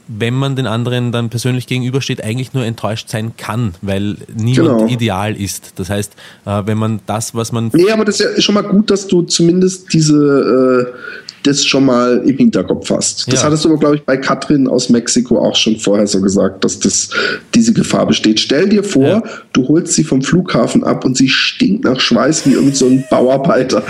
wenn 0.07 0.35
man 0.35 0.55
den 0.57 0.67
anderen 0.67 1.13
dann 1.13 1.31
persönlich 1.31 1.67
gegenübersteht, 1.67 2.23
eigentlich 2.23 2.53
nur 2.53 2.65
enttäuscht 2.65 3.09
sein 3.09 3.37
kann, 3.37 3.75
weil 3.81 4.17
niemand 4.37 4.79
genau. 4.81 4.87
ideal 4.87 5.35
ist. 5.37 5.73
Das 5.77 5.89
heißt, 5.89 6.13
äh, 6.45 6.63
wenn 6.67 6.79
man 6.79 7.01
das, 7.07 7.35
was 7.35 7.53
man. 7.53 7.71
Nee, 7.73 7.91
aber 7.91 8.05
das 8.05 8.21
ist 8.21 8.37
ja 8.37 8.43
schon 8.43 8.55
mal 8.55 8.63
gut, 8.63 8.91
dass 8.91 9.07
du 9.07 9.23
zumindest 9.23 9.93
diese, 9.93 10.93
äh, 10.93 10.99
das 11.45 11.65
schon 11.65 11.87
mal 11.87 12.23
im 12.27 12.37
Hinterkopf 12.37 12.91
hast. 12.91 13.31
Das 13.31 13.41
ja. 13.41 13.47
hattest 13.47 13.65
du 13.65 13.71
aber, 13.71 13.79
glaube 13.79 13.97
ich, 13.97 14.03
bei 14.03 14.17
Katrin 14.17 14.67
aus 14.69 14.89
Mexiko 14.89 15.39
auch 15.39 15.57
schon 15.57 15.79
vorher 15.79 16.07
so 16.07 16.21
gesagt, 16.21 16.65
dass 16.65 16.79
das, 16.79 17.11
diese 17.55 17.73
Gefahr 17.73 18.07
besteht. 18.07 18.41
Stell 18.41 18.69
dir 18.69 18.85
vor, 18.85 19.07
ja. 19.07 19.23
du 19.53 19.69
holst 19.69 19.95
sie 19.95 20.05
vom 20.05 20.23
Flughafen 20.23 20.85
ab 20.85 21.05
und 21.05 21.17
sie 21.17 21.29
stinkt 21.29 21.85
nach 21.85 22.01
Schweiß 22.01 22.47
wie 22.47 22.53
irgend 22.53 22.77
so 22.77 22.87
ein 22.87 23.05
Bauarbeiter. 23.11 23.83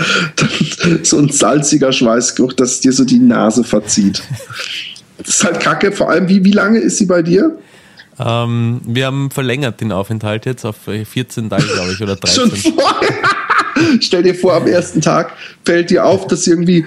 so 1.03 1.17
ein 1.17 1.29
salziger 1.29 1.91
Schweißgeruch, 1.91 2.53
dass 2.53 2.81
dir 2.81 2.91
so 2.91 3.05
die 3.05 3.19
Nase 3.19 3.63
verzieht. 3.63 4.21
Das 5.17 5.29
ist 5.29 5.43
halt 5.43 5.59
kacke. 5.59 5.91
Vor 5.91 6.09
allem, 6.09 6.27
wie, 6.29 6.43
wie 6.43 6.51
lange 6.51 6.79
ist 6.79 6.97
sie 6.97 7.05
bei 7.05 7.21
dir? 7.21 7.57
Ähm, 8.17 8.81
wir 8.85 9.07
haben 9.07 9.29
verlängert 9.31 9.81
den 9.81 9.91
Aufenthalt 9.91 10.45
jetzt 10.45 10.65
auf 10.65 10.77
14 10.85 11.49
Tage, 11.49 11.65
glaube 11.65 11.91
ich, 11.91 12.01
oder 12.01 12.15
13. 12.15 12.55
Schon 12.55 12.73
vorher. 12.73 13.15
Stell 13.99 14.23
dir 14.23 14.35
vor, 14.35 14.53
am 14.53 14.67
ersten 14.67 15.01
Tag 15.01 15.33
fällt 15.65 15.89
dir 15.89 16.05
auf, 16.05 16.27
dass 16.27 16.43
sie 16.43 16.51
irgendwie 16.51 16.85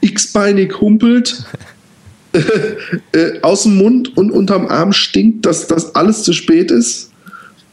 x-beinig 0.00 0.80
humpelt, 0.80 1.44
äh, 3.12 3.40
aus 3.42 3.64
dem 3.64 3.76
Mund 3.76 4.16
und 4.16 4.30
unterm 4.30 4.68
Arm 4.68 4.92
stinkt, 4.92 5.46
dass 5.46 5.66
das 5.66 5.94
alles 5.94 6.22
zu 6.22 6.32
spät 6.32 6.70
ist. 6.70 7.10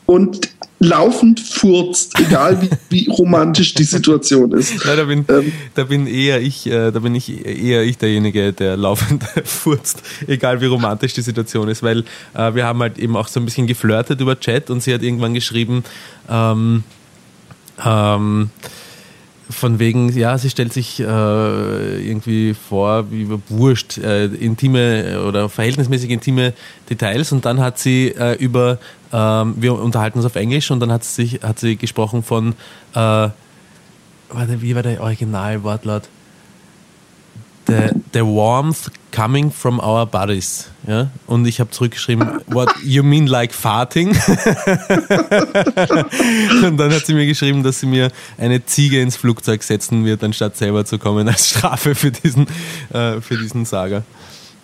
Und 0.05 0.49
laufend 0.79 1.39
furzt, 1.39 2.19
egal 2.19 2.61
wie, 2.61 2.69
wie 2.89 3.09
romantisch 3.09 3.73
die 3.73 3.83
Situation 3.83 4.51
ist. 4.51 4.83
Ja, 4.83 4.95
da 4.95 5.03
bin, 5.05 5.25
ähm, 5.29 5.51
da 5.73 5.83
bin 5.85 6.07
eher 6.07 6.41
ich, 6.41 6.67
äh, 6.67 6.91
da 6.91 6.99
bin 6.99 7.15
ich 7.15 7.45
eher 7.45 7.83
ich 7.83 7.97
derjenige, 7.97 8.53
der 8.53 8.77
laufend 8.77 9.23
furzt, 9.45 10.01
egal 10.27 10.61
wie 10.61 10.65
romantisch 10.65 11.13
die 11.13 11.21
Situation 11.21 11.67
ist, 11.69 11.83
weil 11.83 12.03
äh, 12.33 12.53
wir 12.53 12.65
haben 12.65 12.79
halt 12.79 12.97
eben 12.97 13.15
auch 13.15 13.27
so 13.27 13.39
ein 13.39 13.45
bisschen 13.45 13.67
geflirtet 13.67 14.19
über 14.21 14.39
Chat 14.39 14.69
und 14.69 14.81
sie 14.81 14.93
hat 14.93 15.01
irgendwann 15.01 15.33
geschrieben, 15.33 15.83
ähm, 16.29 16.83
ähm, 17.83 18.49
von 19.49 19.79
wegen, 19.79 20.09
ja, 20.17 20.37
sie 20.37 20.49
stellt 20.49 20.73
sich 20.73 20.99
äh, 20.99 21.03
irgendwie 21.03 22.53
vor, 22.53 23.11
wie 23.11 23.27
wurscht, 23.49 23.97
äh, 23.97 24.25
intime 24.25 25.23
oder 25.27 25.49
verhältnismäßig 25.49 26.09
intime 26.09 26.53
Details 26.89 27.31
und 27.31 27.45
dann 27.45 27.59
hat 27.59 27.77
sie 27.77 28.09
äh, 28.09 28.33
über, 28.33 28.79
ähm, 29.13 29.55
wir 29.57 29.73
unterhalten 29.75 30.17
uns 30.17 30.25
auf 30.25 30.35
Englisch 30.35 30.71
und 30.71 30.79
dann 30.79 30.91
hat 30.91 31.03
sie, 31.03 31.39
hat 31.43 31.59
sie 31.59 31.75
gesprochen 31.75 32.23
von, 32.23 32.53
äh, 32.93 32.95
warte, 32.95 33.33
wie 34.61 34.75
war 34.75 34.83
der 34.83 35.01
Originalwortlaut? 35.01 36.09
The, 37.67 37.89
the 38.13 38.21
warmth 38.21 38.91
coming 39.11 39.51
from 39.51 39.79
our 39.79 40.05
bodies. 40.05 40.69
Ja? 40.87 41.09
Und 41.25 41.47
ich 41.47 41.59
habe 41.59 41.71
zurückgeschrieben, 41.71 42.41
what 42.47 42.69
you 42.83 43.01
mean 43.01 43.27
like 43.27 43.53
farting? 43.53 44.09
und 46.63 46.77
dann 46.77 46.93
hat 46.93 47.05
sie 47.05 47.13
mir 47.13 47.25
geschrieben, 47.25 47.63
dass 47.63 47.79
sie 47.79 47.87
mir 47.87 48.11
eine 48.37 48.65
Ziege 48.65 49.01
ins 49.01 49.15
Flugzeug 49.15 49.63
setzen 49.63 50.05
wird, 50.05 50.23
anstatt 50.23 50.57
selber 50.57 50.85
zu 50.85 50.99
kommen 50.99 51.27
als 51.27 51.49
Strafe 51.49 51.95
für 51.95 52.11
diesen, 52.11 52.47
äh, 52.93 53.19
für 53.21 53.37
diesen 53.37 53.65
Saga. 53.65 54.03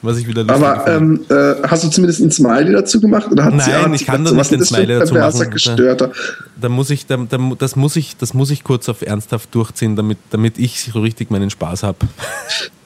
Was 0.04 0.18
ich 0.18 0.28
wieder 0.28 0.42
Aber 0.48 0.88
ähm, 0.88 1.22
äh, 1.30 1.56
hast 1.68 1.84
du 1.84 1.90
zumindest 1.90 2.22
ein 2.22 2.32
Smiley 2.32 2.74
dazu 2.74 3.00
gemacht? 3.00 3.32
Oder 3.32 3.46
hat 3.46 3.54
Nein, 3.54 3.90
sie, 3.90 3.96
ich 3.96 4.06
kann 4.06 4.26
doch 4.26 4.34
nicht 4.34 4.52
ein 4.52 4.66
Smiley 4.66 5.00
dazu 5.00 5.14
machen. 5.14 5.50
Gestörter? 5.52 6.08
Da, 6.08 6.14
da, 6.62 6.70
muss 6.70 6.90
ich, 6.90 7.06
da, 7.06 7.18
da, 7.18 7.38
das, 7.58 7.76
muss 7.76 7.96
ich, 7.96 8.18
das 8.18 8.34
muss 8.34 8.50
ich 8.50 8.64
kurz 8.64 8.90
auf 8.90 9.04
ernsthaft 9.04 9.54
durchziehen, 9.54 9.96
damit, 9.96 10.18
damit 10.32 10.58
ich 10.58 10.82
so 10.82 11.00
richtig 11.02 11.30
meinen 11.30 11.50
Spaß 11.50 11.84
habe. 11.84 11.98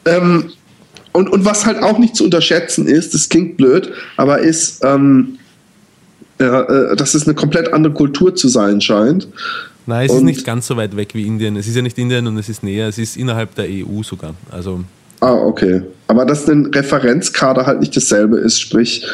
Ähm, 0.07 0.51
und, 1.13 1.30
und 1.30 1.45
was 1.45 1.66
halt 1.66 1.82
auch 1.82 1.97
nicht 1.97 2.16
zu 2.16 2.26
unterschätzen 2.26 2.86
ist, 2.86 3.16
das 3.16 3.28
klingt 3.28 3.57
blöd, 3.57 3.91
aber 4.18 4.38
ist, 4.38 4.84
ähm, 4.86 5.39
äh, 6.38 6.95
dass 6.95 7.16
es 7.16 7.26
eine 7.26 7.34
komplett 7.34 7.74
andere 7.74 7.91
Kultur 7.91 8.36
zu 8.36 8.47
sein 8.47 8.82
scheint. 8.82 9.28
Nein, 9.88 10.05
es 10.05 10.11
und, 10.11 10.18
ist 10.18 10.24
nicht 10.24 10.45
ganz 10.45 10.68
so 10.68 10.78
weit 10.78 10.95
weg 10.95 11.16
wie 11.16 11.26
Indien. 11.26 11.55
Es 11.55 11.68
ist 11.68 11.76
ja 11.76 11.82
nicht 11.82 11.97
Indien 11.97 12.28
und 12.28 12.38
es 12.38 12.49
ist 12.49 12.61
näher, 12.61 12.88
es 12.88 12.99
ist 12.99 13.18
innerhalb 13.18 13.55
der 13.55 13.66
EU 13.66 14.03
sogar. 14.03 14.36
Also 14.51 14.84
Ah, 15.22 15.34
okay. 15.34 15.82
Aber 16.07 16.26
dass 16.26 16.47
ein 16.47 16.68
Referenzkader 16.68 17.66
halt 17.66 17.80
nicht 17.80 17.95
dasselbe 17.95 18.38
ist, 18.38 18.59
sprich, 18.59 19.05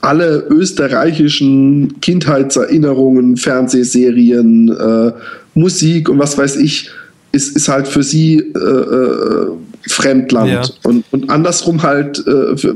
alle 0.00 0.46
österreichischen 0.50 2.00
Kindheitserinnerungen, 2.00 3.36
Fernsehserien, 3.36 4.68
äh, 4.76 5.12
Musik 5.54 6.08
und 6.08 6.18
was 6.18 6.38
weiß 6.38 6.56
ich, 6.56 6.90
ist, 7.32 7.54
ist 7.56 7.68
halt 7.68 7.86
für 7.86 8.02
sie 8.02 8.38
äh, 8.38 8.58
äh, 8.58 9.46
Fremdland. 9.88 10.50
Ja. 10.50 10.62
Und, 10.82 11.04
und 11.12 11.30
andersrum 11.30 11.82
halt 11.82 12.18
äh, 12.26 12.56
für, 12.56 12.74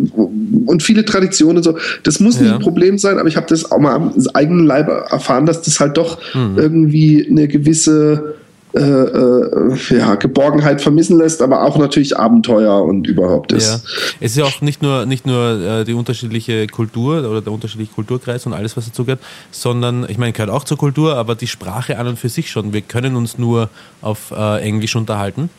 und 0.67 0.83
viele 0.83 1.05
Traditionen 1.05 1.57
und 1.59 1.63
so. 1.65 1.77
Das 2.05 2.21
muss 2.21 2.39
nicht 2.41 2.49
Ja. 2.49 2.57
ein 2.57 2.63
Problem 2.63 2.99
sein, 2.99 3.19
aber 3.19 3.29
ich 3.29 3.37
habe 3.37 3.47
das 3.49 3.71
auch 3.71 3.79
mal 3.81 3.95
am 3.95 4.15
eigenen 4.35 4.67
Leib 4.67 4.89
erfahren, 4.89 5.47
dass 5.47 5.63
das 5.63 5.81
halt 5.81 5.97
doch 5.97 6.19
Mhm. 6.35 6.57
irgendwie 6.59 7.27
eine 7.29 7.49
gewisse 7.49 8.35
äh, 8.75 8.81
äh, 8.81 9.77
ja, 9.91 10.17
Geborgenheit 10.17 10.83
vermissen 10.83 11.17
lässt, 11.19 11.43
aber 11.43 11.63
auch 11.63 11.79
natürlich 11.79 12.19
Abenteuer 12.19 12.83
und 12.83 13.07
überhaupt 13.07 13.53
ist. 13.53 13.69
Ja. 13.69 13.75
Es 14.21 14.33
ist 14.33 14.37
ja 14.37 14.45
auch 14.45 14.61
nicht 14.63 14.83
nur, 14.83 15.07
nicht 15.07 15.27
nur 15.27 15.61
äh, 15.61 15.85
die 15.85 15.95
unterschiedliche 15.95 16.67
Kultur 16.67 17.19
oder 17.31 17.41
der 17.41 17.53
unterschiedliche 17.53 17.93
Kulturkreis 17.93 18.47
und 18.47 18.53
alles, 18.53 18.77
was 18.77 18.87
dazugehört, 18.87 19.21
sondern, 19.53 20.07
ich 20.09 20.19
meine, 20.19 20.33
gehört 20.33 20.51
auch 20.51 20.65
zur 20.65 20.77
Kultur, 20.77 21.17
aber 21.17 21.37
die 21.37 21.47
Sprache 21.47 21.99
an 21.99 22.09
und 22.09 22.19
für 22.19 22.29
sich 22.29 22.51
schon. 22.51 22.73
Wir 22.73 22.83
können 22.83 23.15
uns 23.15 23.39
nur 23.39 23.71
auf 24.03 24.33
äh, 24.37 24.61
Englisch 24.63 24.97
unterhalten, 24.97 25.51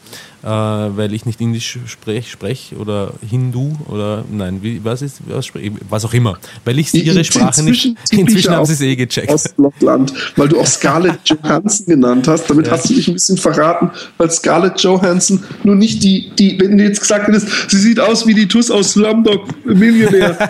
äh, 0.43 0.47
weil 0.47 1.13
ich 1.13 1.25
nicht 1.25 1.39
Indisch 1.41 1.79
spreche 1.85 2.29
sprech, 2.29 2.73
oder 2.77 3.13
Hindu 3.27 3.75
oder 3.87 4.23
nein, 4.31 4.59
wie, 4.61 4.83
was 4.83 5.01
ist, 5.01 5.21
was, 5.27 5.47
was 5.89 6.05
auch 6.05 6.13
immer. 6.13 6.37
Weil 6.65 6.79
ich 6.79 6.93
ihre 6.93 7.23
Sprache 7.23 7.63
nicht. 7.63 7.95
Inzwischen 8.11 8.51
haben 8.51 8.65
sie 8.65 8.73
es 8.73 8.81
eh 8.81 8.95
gecheckt. 8.95 9.53
Weil 9.57 10.47
du 10.49 10.59
auch 10.59 10.67
Scarlett 10.67 11.19
Johansson 11.25 11.85
genannt 11.87 12.27
hast. 12.27 12.49
Damit 12.49 12.69
hast 12.69 12.89
du 12.89 12.93
dich 13.05 13.09
ein 13.09 13.13
bisschen 13.13 13.37
verraten, 13.37 13.91
weil 14.17 14.29
Scarlett 14.31 14.79
Johansson 14.81 15.43
nur 15.63 15.75
nicht 15.75 16.03
die, 16.03 16.31
die, 16.37 16.59
wenn 16.59 16.77
du 16.77 16.83
jetzt 16.83 17.01
gesagt 17.01 17.27
hättest, 17.27 17.69
sie 17.69 17.77
sieht 17.77 17.99
aus 17.99 18.25
wie 18.27 18.33
die 18.33 18.47
Tuss 18.47 18.71
aus 18.71 18.91
Slumdog 18.93 19.47
Millionär. 19.65 20.37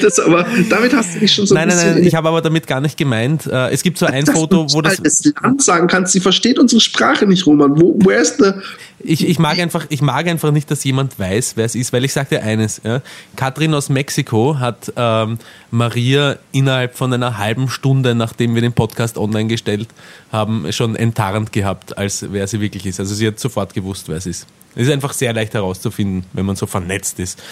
Das 0.00 0.18
aber, 0.18 0.46
damit 0.70 0.94
hast 0.94 1.14
du 1.14 1.20
dich 1.20 1.32
schon 1.32 1.46
so 1.46 1.54
Nein, 1.54 1.64
ein 1.64 1.68
nein, 1.68 1.76
bisschen. 1.76 1.94
nein, 1.94 2.06
ich 2.06 2.14
habe 2.14 2.28
aber 2.28 2.40
damit 2.42 2.66
gar 2.66 2.80
nicht 2.80 2.96
gemeint. 2.96 3.46
Äh, 3.46 3.70
es 3.70 3.82
gibt 3.82 3.98
so 3.98 4.06
ein 4.06 4.24
dass 4.24 4.34
Foto, 4.34 4.64
du 4.66 4.74
wo 4.74 4.82
das. 4.82 4.94
halt 4.94 5.06
das 5.06 5.22
Land 5.42 5.62
sagen 5.62 5.86
kannst, 5.86 6.12
sie 6.12 6.20
versteht 6.20 6.58
unsere 6.58 6.80
Sprache 6.80 7.26
nicht, 7.26 7.46
Roman. 7.46 7.80
Wo, 7.80 7.98
where's 8.04 8.36
the. 8.38 8.52
Ich, 9.00 9.26
ich, 9.26 9.38
mag 9.38 9.58
einfach, 9.58 9.86
ich 9.90 10.00
mag 10.02 10.26
einfach 10.26 10.50
nicht, 10.50 10.70
dass 10.70 10.82
jemand 10.84 11.18
weiß, 11.18 11.52
wer 11.56 11.64
es 11.66 11.74
ist, 11.74 11.92
weil 11.92 12.04
ich 12.04 12.12
sage 12.12 12.28
dir 12.30 12.42
eines. 12.42 12.80
Ja. 12.84 13.02
Katrin 13.36 13.74
aus 13.74 13.88
Mexiko 13.88 14.58
hat 14.58 14.92
ähm, 14.96 15.38
Maria 15.74 16.36
innerhalb 16.52 16.96
von 16.96 17.12
einer 17.12 17.36
halben 17.36 17.68
Stunde, 17.68 18.14
nachdem 18.14 18.54
wir 18.54 18.62
den 18.62 18.72
Podcast 18.72 19.18
online 19.18 19.48
gestellt 19.48 19.88
haben, 20.30 20.72
schon 20.72 20.94
enttarnt 20.94 21.52
gehabt, 21.52 21.98
als 21.98 22.26
wer 22.30 22.46
sie 22.46 22.60
wirklich 22.60 22.86
ist. 22.86 23.00
Also 23.00 23.14
sie 23.14 23.26
hat 23.26 23.40
sofort 23.40 23.74
gewusst, 23.74 24.08
wer 24.08 24.16
es 24.16 24.26
ist. 24.26 24.46
Es 24.76 24.86
ist 24.86 24.92
einfach 24.92 25.12
sehr 25.12 25.32
leicht 25.32 25.52
herauszufinden, 25.54 26.26
wenn 26.32 26.46
man 26.46 26.54
so 26.54 26.66
vernetzt 26.66 27.18
ist. 27.18 27.42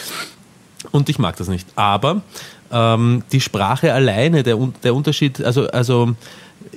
Und 0.93 1.09
ich 1.09 1.19
mag 1.19 1.37
das 1.37 1.49
nicht. 1.49 1.67
Aber 1.75 2.23
ähm, 2.71 3.25
die 3.33 3.41
Sprache 3.41 3.93
alleine, 3.93 4.45
der, 4.45 4.57
der 4.83 4.95
Unterschied, 4.95 5.43
also, 5.43 5.67
also 5.69 6.15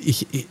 ich, 0.04 0.26
ich, 0.32 0.48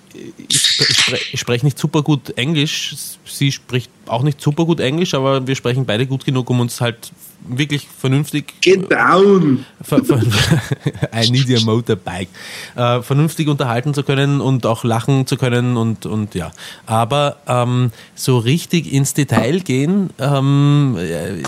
ich, 0.49 0.64
ich, 0.81 0.97
spre- 0.99 1.37
spreche 1.37 1.65
nicht 1.65 1.79
super 1.79 2.03
gut 2.03 2.37
Englisch, 2.37 2.95
sie 3.25 3.53
spricht 3.53 3.91
auch 4.07 4.23
nicht 4.23 4.41
super 4.41 4.65
gut 4.65 4.81
Englisch, 4.81 5.15
aber 5.15 5.47
wir 5.47 5.55
sprechen 5.55 5.87
beide 5.87 6.07
gut 6.07 6.25
genug, 6.25 6.51
um 6.51 6.61
uns 6.61 6.81
halt 6.81 7.11
wirklich 7.47 7.87
vernünftig 7.99 8.55
Get 8.63 8.91
down! 8.91 9.67
ver, 9.83 10.05
ver, 10.05 10.21
I 11.15 11.31
need 11.31 11.51
a 11.55 11.61
motorbike. 11.65 12.29
Äh, 12.75 13.03
vernünftig 13.03 13.49
unterhalten 13.49 13.93
zu 13.93 14.03
können 14.03 14.41
und 14.41 14.65
auch 14.67 14.85
lachen 14.85 15.27
zu 15.27 15.37
können 15.37 15.77
und, 15.77 16.07
und 16.07 16.35
ja. 16.35 16.53
Aber 16.87 17.37
ähm, 17.47 17.93
so 18.15 18.39
richtig 18.39 18.93
ins 18.93 19.15
Detail 19.15 19.61
gehen 19.61 20.11
ähm, 20.19 20.97
äh, 20.99 21.43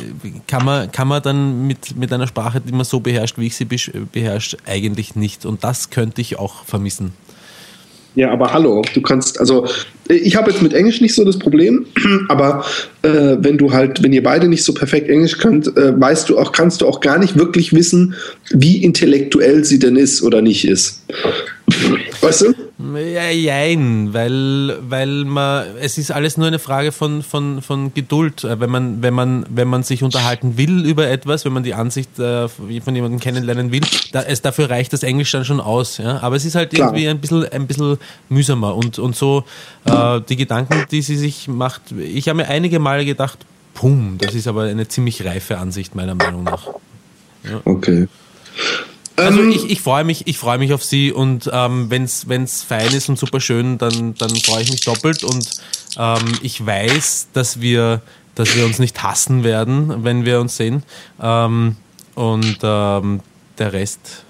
kann, 0.46 0.64
man, 0.64 0.92
kann 0.92 1.08
man 1.08 1.22
dann 1.22 1.66
mit, 1.66 1.96
mit 1.96 2.12
einer 2.12 2.26
Sprache, 2.26 2.60
die 2.60 2.72
man 2.72 2.84
so 2.84 3.00
beherrscht, 3.00 3.38
wie 3.38 3.46
ich 3.46 3.56
sie 3.56 3.64
beherrscht, 3.64 4.56
eigentlich 4.66 5.16
nicht. 5.16 5.46
Und 5.46 5.64
das 5.64 5.90
könnte 5.90 6.20
ich 6.20 6.38
auch 6.38 6.64
vermissen. 6.64 7.12
Ja, 8.16 8.30
aber 8.30 8.54
hallo, 8.54 8.82
du 8.94 9.02
kannst, 9.02 9.38
also 9.38 9.66
ich 10.08 10.36
habe 10.36 10.50
jetzt 10.50 10.62
mit 10.62 10.72
Englisch 10.72 11.02
nicht 11.02 11.14
so 11.14 11.22
das 11.22 11.38
Problem, 11.38 11.84
aber 12.28 12.64
äh, 13.02 13.36
wenn 13.38 13.58
du 13.58 13.72
halt, 13.72 14.02
wenn 14.02 14.12
ihr 14.14 14.22
beide 14.22 14.48
nicht 14.48 14.64
so 14.64 14.72
perfekt 14.72 15.10
Englisch 15.10 15.36
könnt, 15.36 15.76
äh, 15.76 16.00
weißt 16.00 16.30
du 16.30 16.38
auch, 16.38 16.52
kannst 16.52 16.80
du 16.80 16.88
auch 16.88 17.00
gar 17.00 17.18
nicht 17.18 17.38
wirklich 17.38 17.74
wissen, 17.74 18.14
wie 18.50 18.82
intellektuell 18.82 19.66
sie 19.66 19.78
denn 19.78 19.96
ist 19.96 20.22
oder 20.22 20.40
nicht 20.40 20.66
ist. 20.66 21.02
Weißt 22.26 22.40
du? 22.42 22.54
Ja, 22.98 23.30
jein, 23.30 24.12
weil, 24.12 24.78
weil 24.88 25.24
man, 25.24 25.64
es 25.80 25.96
ist 25.96 26.10
alles 26.10 26.36
nur 26.36 26.48
eine 26.48 26.58
Frage 26.58 26.90
von, 26.90 27.22
von, 27.22 27.62
von 27.62 27.94
Geduld. 27.94 28.42
Äh, 28.42 28.58
Wenn 28.58 28.70
man, 28.70 29.02
wenn, 29.02 29.14
man, 29.14 29.46
wenn 29.48 29.68
man 29.68 29.82
sich 29.82 30.02
unterhalten 30.02 30.56
will 30.56 30.84
über 30.84 31.08
etwas, 31.08 31.44
wenn 31.44 31.52
man 31.52 31.62
die 31.62 31.74
Ansicht 31.74 32.18
äh, 32.18 32.48
von 32.48 32.68
jemandem 32.68 33.20
kennenlernen 33.20 33.70
will, 33.70 33.82
da, 34.12 34.22
es, 34.22 34.42
dafür 34.42 34.68
reicht 34.70 34.92
das 34.92 35.04
Englisch 35.04 35.30
dann 35.30 35.44
schon 35.44 35.60
aus. 35.60 35.98
Ja? 35.98 36.20
Aber 36.20 36.34
es 36.34 36.44
ist 36.44 36.56
halt 36.56 36.70
Klar. 36.70 36.88
irgendwie 36.88 37.08
ein 37.08 37.20
bisschen, 37.20 37.44
ein 37.44 37.66
bisschen 37.66 37.98
mühsamer. 38.28 38.74
Und, 38.74 38.98
und 38.98 39.14
so 39.14 39.44
äh, 39.84 40.20
die 40.28 40.36
Gedanken, 40.36 40.84
die 40.90 41.02
sie 41.02 41.16
sich 41.16 41.46
macht, 41.46 41.82
ich 41.92 42.28
habe 42.28 42.38
mir 42.38 42.48
einige 42.48 42.80
Male 42.80 43.04
gedacht, 43.04 43.38
pum, 43.74 44.18
das 44.18 44.34
ist 44.34 44.48
aber 44.48 44.64
eine 44.64 44.88
ziemlich 44.88 45.24
reife 45.24 45.58
Ansicht 45.58 45.94
meiner 45.94 46.16
Meinung 46.16 46.42
nach. 46.42 46.66
Okay. 47.64 48.08
Also 49.16 49.40
Ähm, 49.40 49.50
ich, 49.50 49.70
ich 49.70 49.80
freue 49.80 50.04
mich, 50.04 50.26
ich 50.26 50.38
freue 50.38 50.58
mich 50.58 50.72
auf 50.72 50.84
sie 50.84 51.12
und 51.12 51.50
ähm, 51.52 51.90
wenn 51.90 52.04
es 52.04 52.62
fein 52.62 52.92
ist 52.92 53.08
und 53.08 53.18
super 53.18 53.40
schön, 53.40 53.78
dann, 53.78 54.14
dann 54.14 54.34
freue 54.36 54.62
ich 54.62 54.70
mich 54.70 54.82
doppelt 54.82 55.24
und 55.24 55.48
ähm, 55.98 56.38
ich 56.42 56.64
weiß, 56.64 57.28
dass 57.32 57.60
wir, 57.60 58.02
dass 58.34 58.54
wir 58.56 58.64
uns 58.64 58.78
nicht 58.78 59.02
hassen 59.02 59.44
werden, 59.44 60.04
wenn 60.04 60.24
wir 60.24 60.40
uns 60.40 60.56
sehen. 60.56 60.82
Ähm, 61.20 61.76
und 62.14 62.58
ähm, 62.62 63.20
der 63.58 63.72
Rest. 63.72 64.24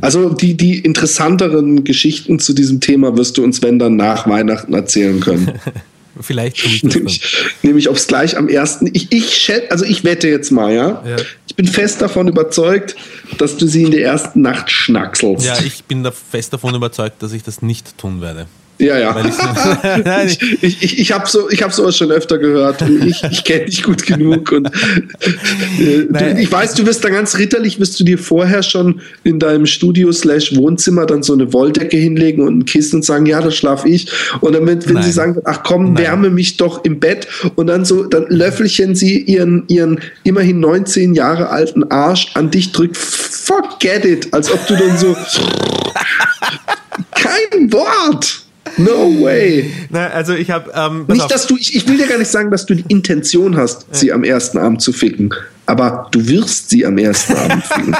Also 0.00 0.30
die, 0.30 0.56
die 0.56 0.78
interessanteren 0.78 1.84
Geschichten 1.84 2.38
zu 2.38 2.52
diesem 2.52 2.80
Thema 2.80 3.16
wirst 3.16 3.38
du 3.38 3.44
uns, 3.44 3.62
wenn 3.62 3.78
dann, 3.78 3.96
nach 3.96 4.28
Weihnachten 4.28 4.72
erzählen 4.74 5.20
können. 5.20 5.52
Vielleicht 6.20 6.82
nämlich, 6.82 7.20
nämlich 7.62 7.90
ob 7.90 7.96
es 7.96 8.06
gleich 8.06 8.38
am 8.38 8.48
ersten. 8.48 8.88
Ich, 8.92 9.12
ich 9.12 9.34
schätze, 9.34 9.70
also 9.70 9.84
ich 9.84 10.02
wette 10.02 10.28
jetzt 10.28 10.50
mal, 10.50 10.72
ja? 10.72 11.04
Ja. 11.06 11.16
Bin 11.56 11.66
fest 11.66 12.02
davon 12.02 12.28
überzeugt, 12.28 12.96
dass 13.38 13.56
du 13.56 13.66
sie 13.66 13.84
in 13.84 13.90
der 13.90 14.02
ersten 14.02 14.42
Nacht 14.42 14.70
schnackselst. 14.70 15.44
Ja, 15.44 15.56
ich 15.64 15.84
bin 15.84 16.02
da 16.02 16.10
fest 16.10 16.52
davon 16.52 16.74
überzeugt, 16.74 17.22
dass 17.22 17.32
ich 17.32 17.42
das 17.42 17.62
nicht 17.62 17.96
tun 17.96 18.20
werde. 18.20 18.46
Ja. 18.78 18.98
ja. 18.98 19.14
Nein, 20.04 20.28
ich 20.28 20.42
ich, 20.62 20.82
ich, 20.82 20.98
ich 20.98 21.12
habe 21.12 21.28
so, 21.28 21.50
ich 21.50 21.62
hab 21.62 21.72
sowas 21.72 21.96
schon 21.96 22.10
öfter 22.10 22.38
gehört. 22.38 22.82
Ich, 22.82 23.22
ich 23.30 23.44
kenne 23.44 23.66
dich 23.66 23.82
gut 23.82 24.06
genug. 24.06 24.52
Und, 24.52 24.66
äh, 24.66 26.06
du, 26.08 26.36
ich 26.38 26.50
weiß, 26.50 26.74
du 26.74 26.86
wirst 26.86 27.04
da 27.04 27.08
ganz 27.08 27.38
ritterlich, 27.38 27.80
wirst 27.80 27.98
du 28.00 28.04
dir 28.04 28.18
vorher 28.18 28.62
schon 28.62 29.00
in 29.24 29.38
deinem 29.38 29.66
Studio 29.66 30.12
slash 30.12 30.56
Wohnzimmer 30.56 31.06
dann 31.06 31.22
so 31.22 31.32
eine 31.32 31.52
Wolldecke 31.52 31.96
hinlegen 31.96 32.46
und 32.46 32.58
ein 32.58 32.64
Kissen 32.64 32.96
und 32.96 33.04
sagen, 33.04 33.26
ja, 33.26 33.40
da 33.40 33.50
schlaf 33.50 33.84
ich. 33.84 34.10
Und 34.40 34.54
dann, 34.54 34.66
wenn, 34.66 34.84
wenn 34.86 34.94
Nein. 34.94 35.04
sie 35.04 35.12
sagen, 35.12 35.40
ach 35.44 35.62
komm, 35.62 35.94
Nein. 35.94 36.04
wärme 36.04 36.30
mich 36.30 36.56
doch 36.56 36.84
im 36.84 37.00
Bett 37.00 37.26
und 37.54 37.68
dann 37.68 37.84
so, 37.84 38.04
dann 38.04 38.26
löffelchen 38.28 38.94
sie 38.94 39.20
ihren, 39.20 39.64
ihren 39.68 40.00
immerhin 40.24 40.60
19 40.60 41.14
Jahre 41.14 41.48
alten 41.48 41.84
Arsch 41.84 42.28
an 42.34 42.50
dich 42.50 42.72
drückt. 42.72 42.96
Forget 42.96 44.04
it. 44.04 44.34
Als 44.34 44.50
ob 44.50 44.66
du 44.66 44.76
dann 44.76 44.98
so, 44.98 45.16
kein 47.14 47.72
Wort. 47.72 48.45
No 48.78 49.22
way. 49.22 49.72
Nein, 49.90 50.10
also 50.12 50.34
ich 50.34 50.50
habe 50.50 50.70
ähm, 50.74 51.06
Nicht, 51.08 51.22
auf. 51.22 51.28
dass 51.30 51.46
du, 51.46 51.56
ich, 51.56 51.74
ich 51.74 51.88
will 51.88 51.96
dir 51.96 52.06
gar 52.06 52.18
nicht 52.18 52.30
sagen, 52.30 52.50
dass 52.50 52.66
du 52.66 52.74
die 52.74 52.84
Intention 52.88 53.56
hast, 53.56 53.86
sie 53.94 54.12
am 54.12 54.22
ersten 54.24 54.58
Abend 54.58 54.82
zu 54.82 54.92
ficken. 54.92 55.32
Aber 55.66 56.08
du 56.10 56.26
wirst 56.28 56.68
sie 56.70 56.84
am 56.84 56.98
ersten 56.98 57.34
Abend 57.36 57.64
ficken. 57.66 57.96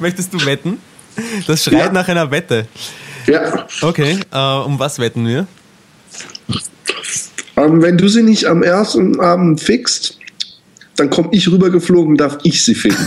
möchtest 0.00 0.34
du 0.34 0.44
wetten? 0.44 0.78
Das 1.46 1.64
schreit 1.64 1.86
Ja. 1.86 1.92
nach 1.92 2.08
einer 2.08 2.30
Wette. 2.30 2.66
Ja. 3.26 3.66
Okay, 3.82 4.18
äh, 4.32 4.38
um 4.64 4.78
was 4.78 4.98
wetten 4.98 5.26
wir? 5.26 5.46
Ähm, 7.56 7.82
wenn 7.82 7.98
du 7.98 8.08
sie 8.08 8.22
nicht 8.22 8.46
am 8.46 8.62
ersten 8.62 9.20
Abend 9.20 9.60
fickst, 9.60 10.18
dann 10.96 11.10
komme 11.10 11.28
ich 11.32 11.50
rübergeflogen, 11.50 12.16
darf 12.16 12.38
ich 12.42 12.64
sie 12.64 12.74
ficken. 12.74 13.06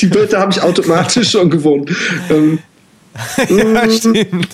die 0.00 0.14
Wette 0.14 0.38
habe 0.38 0.52
ich 0.52 0.62
automatisch 0.62 1.30
schon 1.30 1.50
gewonnen. 1.50 1.94
Ähm, 2.30 2.58
ja, 3.48 3.90
stimmt. 3.90 4.48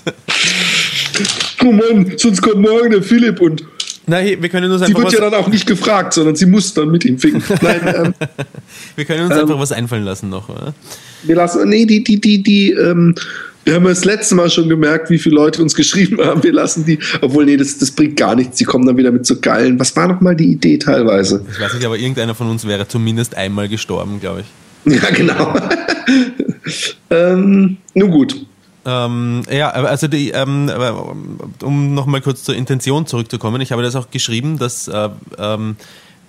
oh 1.65 1.73
Mann, 1.73 2.13
sonst 2.17 2.43
kommt 2.43 2.61
morgen 2.61 2.91
der 2.91 3.03
Philipp 3.03 3.41
und 3.41 3.65
Nein, 4.07 4.37
wir 4.41 4.49
können 4.49 4.71
uns 4.71 4.81
sie 4.81 4.87
einfach 4.87 4.99
wird 4.99 5.07
was, 5.07 5.15
ja 5.15 5.21
dann 5.21 5.35
auch 5.35 5.49
nicht 5.49 5.67
gefragt, 5.67 6.13
sondern 6.13 6.35
sie 6.35 6.47
muss 6.47 6.75
dann 6.75 6.91
mit 6.91 7.05
ihm 7.05 7.19
ficken. 7.19 7.43
Nein, 7.63 7.81
ähm, 7.85 8.15
wir 8.97 9.05
können 9.05 9.25
uns 9.25 9.35
ähm, 9.35 9.43
einfach 9.43 9.59
was 9.59 9.73
einfallen 9.73 10.05
lassen 10.05 10.29
noch, 10.29 10.49
oder? 10.49 10.75
Wir 11.23 11.37
lassen, 11.37 11.69
nee, 11.69 11.87
die, 11.87 12.03
die, 12.03 12.21
die, 12.21 12.43
die, 12.43 12.73
ähm, 12.73 13.15
wir 13.65 13.75
haben 13.75 13.85
das 13.85 14.05
letzte 14.05 14.35
Mal 14.35 14.51
schon 14.51 14.69
gemerkt, 14.69 15.09
wie 15.09 15.19
viele 15.19 15.37
Leute 15.37 15.63
uns 15.63 15.75
geschrieben 15.75 16.19
haben. 16.21 16.43
Wir 16.43 16.53
lassen 16.53 16.85
die, 16.85 16.99
obwohl, 17.21 17.45
nee, 17.45 17.57
das, 17.57 17.79
das 17.79 17.93
bringt 17.93 18.17
gar 18.17 18.35
nichts. 18.35 18.59
Die 18.59 18.65
kommen 18.65 18.85
dann 18.87 18.97
wieder 18.97 19.13
mit 19.13 19.25
so 19.25 19.39
geilen. 19.39 19.79
Was 19.79 19.95
war 19.95 20.09
nochmal 20.09 20.35
die 20.35 20.51
Idee 20.51 20.79
teilweise? 20.79 21.45
Ich 21.49 21.61
weiß 21.61 21.75
nicht, 21.75 21.87
aber 21.87 21.97
irgendeiner 21.97 22.35
von 22.35 22.51
uns 22.51 22.67
wäre 22.67 22.89
zumindest 22.89 23.37
einmal 23.37 23.69
gestorben, 23.69 24.19
glaube 24.19 24.41
ich. 24.41 24.95
Ja, 24.95 25.11
genau. 25.11 25.55
ähm, 27.11 27.77
nun 27.95 28.11
gut. 28.11 28.47
Ähm, 28.85 29.43
ja, 29.51 29.70
also 29.70 30.09
die, 30.09 30.30
ähm, 30.30 30.68
aber, 30.68 31.14
um 31.62 31.95
nochmal 31.95 32.20
kurz 32.20 32.43
zur 32.43 32.55
Intention 32.55 33.07
zurückzukommen, 33.07 33.61
ich 33.61 33.72
habe 33.72 33.83
das 33.83 33.95
auch 33.95 34.11
geschrieben, 34.11 34.59
dass, 34.59 34.89
äh, 34.89 35.09
ähm, 35.39 35.76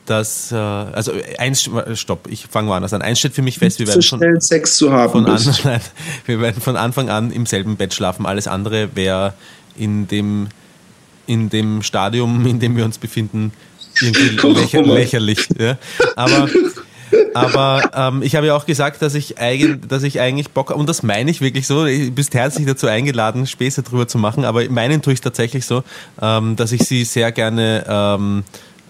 dass 0.05 0.51
äh, 0.51 0.55
also 0.55 1.13
eins, 1.39 1.69
stopp, 1.95 2.27
ich 2.29 2.45
fange 2.47 2.69
woanders 2.69 2.93
an. 2.93 3.01
Eins 3.01 3.19
steht 3.19 3.33
für 3.33 3.41
mich 3.41 3.57
fest, 3.57 3.79
wir 3.79 3.87
So 3.87 3.93
werden 3.93 4.03
von, 4.03 4.19
schnell 4.19 4.41
Sex 4.41 4.77
zu 4.77 4.91
haben. 4.91 5.11
von, 5.11 5.25
an, 5.25 5.41
nein, 5.63 5.81
wir 6.25 6.41
werden 6.41 6.61
von 6.61 6.77
Anfang 6.77 7.09
an 7.09 7.31
im 7.31 7.45
selben 7.45 7.75
Bett 7.75 7.93
schlafen. 7.93 8.25
Alles 8.25 8.47
andere 8.47 8.95
wäre 8.95 9.33
in 9.75 10.07
dem, 10.07 10.49
in 11.25 11.49
dem 11.49 11.81
Stadium, 11.81 12.45
in 12.45 12.59
dem 12.59 12.75
wir 12.77 12.85
uns 12.85 12.99
befinden, 12.99 13.51
irgendwie 13.99 14.47
lächer, 14.53 14.81
lächerlich. 14.83 15.47
Ja? 15.57 15.77
Aber, 16.15 16.49
aber 17.33 17.91
ähm, 17.95 18.21
ich 18.21 18.35
habe 18.35 18.47
ja 18.47 18.55
auch 18.55 18.65
gesagt, 18.65 19.01
dass 19.01 19.15
ich, 19.15 19.39
eigen, 19.39 19.87
dass 19.87 20.03
ich 20.03 20.19
eigentlich 20.19 20.51
Bock 20.51 20.69
habe, 20.69 20.79
und 20.79 20.87
das 20.87 21.03
meine 21.03 21.31
ich 21.31 21.41
wirklich 21.41 21.67
so, 21.67 21.85
du 21.85 22.11
bist 22.11 22.33
herzlich 22.33 22.65
dazu 22.65 22.87
eingeladen, 22.87 23.47
Späße 23.47 23.83
drüber 23.83 24.07
zu 24.07 24.17
machen, 24.17 24.45
aber 24.45 24.67
meinen 24.69 25.01
tue 25.01 25.13
ich 25.13 25.21
tatsächlich 25.21 25.65
so, 25.65 25.83
ähm, 26.21 26.55
dass 26.55 26.71
ich 26.71 26.83
sie 26.83 27.03
sehr 27.03 27.31
gerne 27.31 27.85
ähm, 27.87 28.43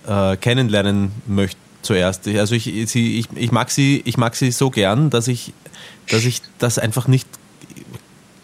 äh, 0.08 0.38
kennenlernen 0.38 1.12
möchte 1.28 1.58
zuerst. 1.82 2.28
Also 2.28 2.56
ich, 2.56 2.64
sie, 2.88 3.20
ich, 3.20 3.28
ich, 3.36 3.52
mag 3.52 3.70
sie, 3.70 4.02
ich 4.06 4.18
mag 4.18 4.36
sie 4.36 4.52
so 4.52 4.70
gern, 4.70 5.10
dass 5.10 5.28
ich, 5.28 5.54
dass 6.10 6.26
ich 6.26 6.42
das 6.58 6.80
einfach 6.80 7.08
nicht 7.08 7.28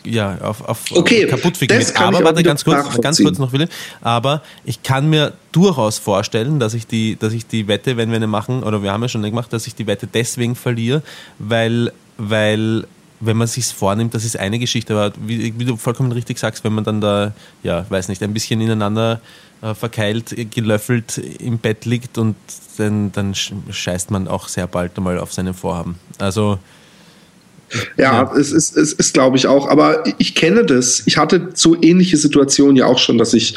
ja, 0.03 0.37
auf, 0.41 0.61
auf 0.67 0.79
okay, 0.91 1.27
kaputt 1.27 1.57
ficken 1.57 1.83
Aber 1.95 2.23
warte, 2.23 2.43
ganz 2.43 2.63
kurz, 2.63 2.99
ganz 3.01 3.21
kurz 3.21 3.37
noch, 3.37 3.51
Willi. 3.51 3.67
Aber 4.01 4.41
ich 4.63 4.83
kann 4.83 5.09
mir 5.09 5.33
durchaus 5.51 5.97
vorstellen, 5.97 6.59
dass 6.59 6.73
ich 6.73 6.87
die, 6.87 7.17
dass 7.17 7.33
ich 7.33 7.47
die 7.47 7.67
Wette, 7.67 7.97
wenn 7.97 8.09
wir 8.09 8.15
eine 8.17 8.27
machen, 8.27 8.63
oder 8.63 8.81
wir 8.83 8.91
haben 8.91 9.01
ja 9.01 9.09
schon 9.09 9.21
eine 9.21 9.31
gemacht, 9.31 9.51
dass 9.51 9.67
ich 9.67 9.75
die 9.75 9.87
Wette 9.87 10.07
deswegen 10.07 10.55
verliere, 10.55 11.01
weil, 11.37 11.91
weil 12.17 12.85
wenn 13.19 13.37
man 13.37 13.47
sich 13.47 13.65
vornimmt, 13.67 14.13
das 14.13 14.23
ist 14.23 14.37
eine 14.37 14.59
Geschichte, 14.59 14.93
aber 14.93 15.13
wie, 15.19 15.59
wie, 15.59 15.65
du 15.65 15.75
vollkommen 15.75 16.11
richtig 16.11 16.39
sagst, 16.39 16.63
wenn 16.63 16.73
man 16.73 16.83
dann 16.83 17.01
da, 17.01 17.33
ja, 17.63 17.85
weiß 17.89 18.07
nicht, 18.07 18.23
ein 18.23 18.33
bisschen 18.33 18.61
ineinander 18.61 19.19
äh, 19.61 19.73
verkeilt, 19.73 20.33
gelöffelt 20.51 21.17
im 21.17 21.57
Bett 21.57 21.85
liegt 21.85 22.17
und 22.17 22.35
dann, 22.77 23.11
dann 23.11 23.35
scheißt 23.35 24.11
man 24.11 24.27
auch 24.27 24.47
sehr 24.47 24.67
bald 24.67 24.97
einmal 24.97 25.19
auf 25.19 25.33
seine 25.33 25.53
Vorhaben. 25.53 25.95
Also 26.17 26.59
ja, 27.97 28.23
ja, 28.23 28.33
es 28.37 28.51
ist, 28.51 28.77
es 28.77 28.93
ist 28.93 29.13
glaube 29.13 29.37
ich 29.37 29.47
auch. 29.47 29.69
Aber 29.69 30.03
ich 30.17 30.35
kenne 30.35 30.65
das. 30.65 31.03
Ich 31.05 31.17
hatte 31.17 31.49
so 31.53 31.75
ähnliche 31.81 32.17
Situationen 32.17 32.75
ja 32.75 32.85
auch 32.85 32.99
schon, 32.99 33.17
dass 33.17 33.33
ich 33.33 33.55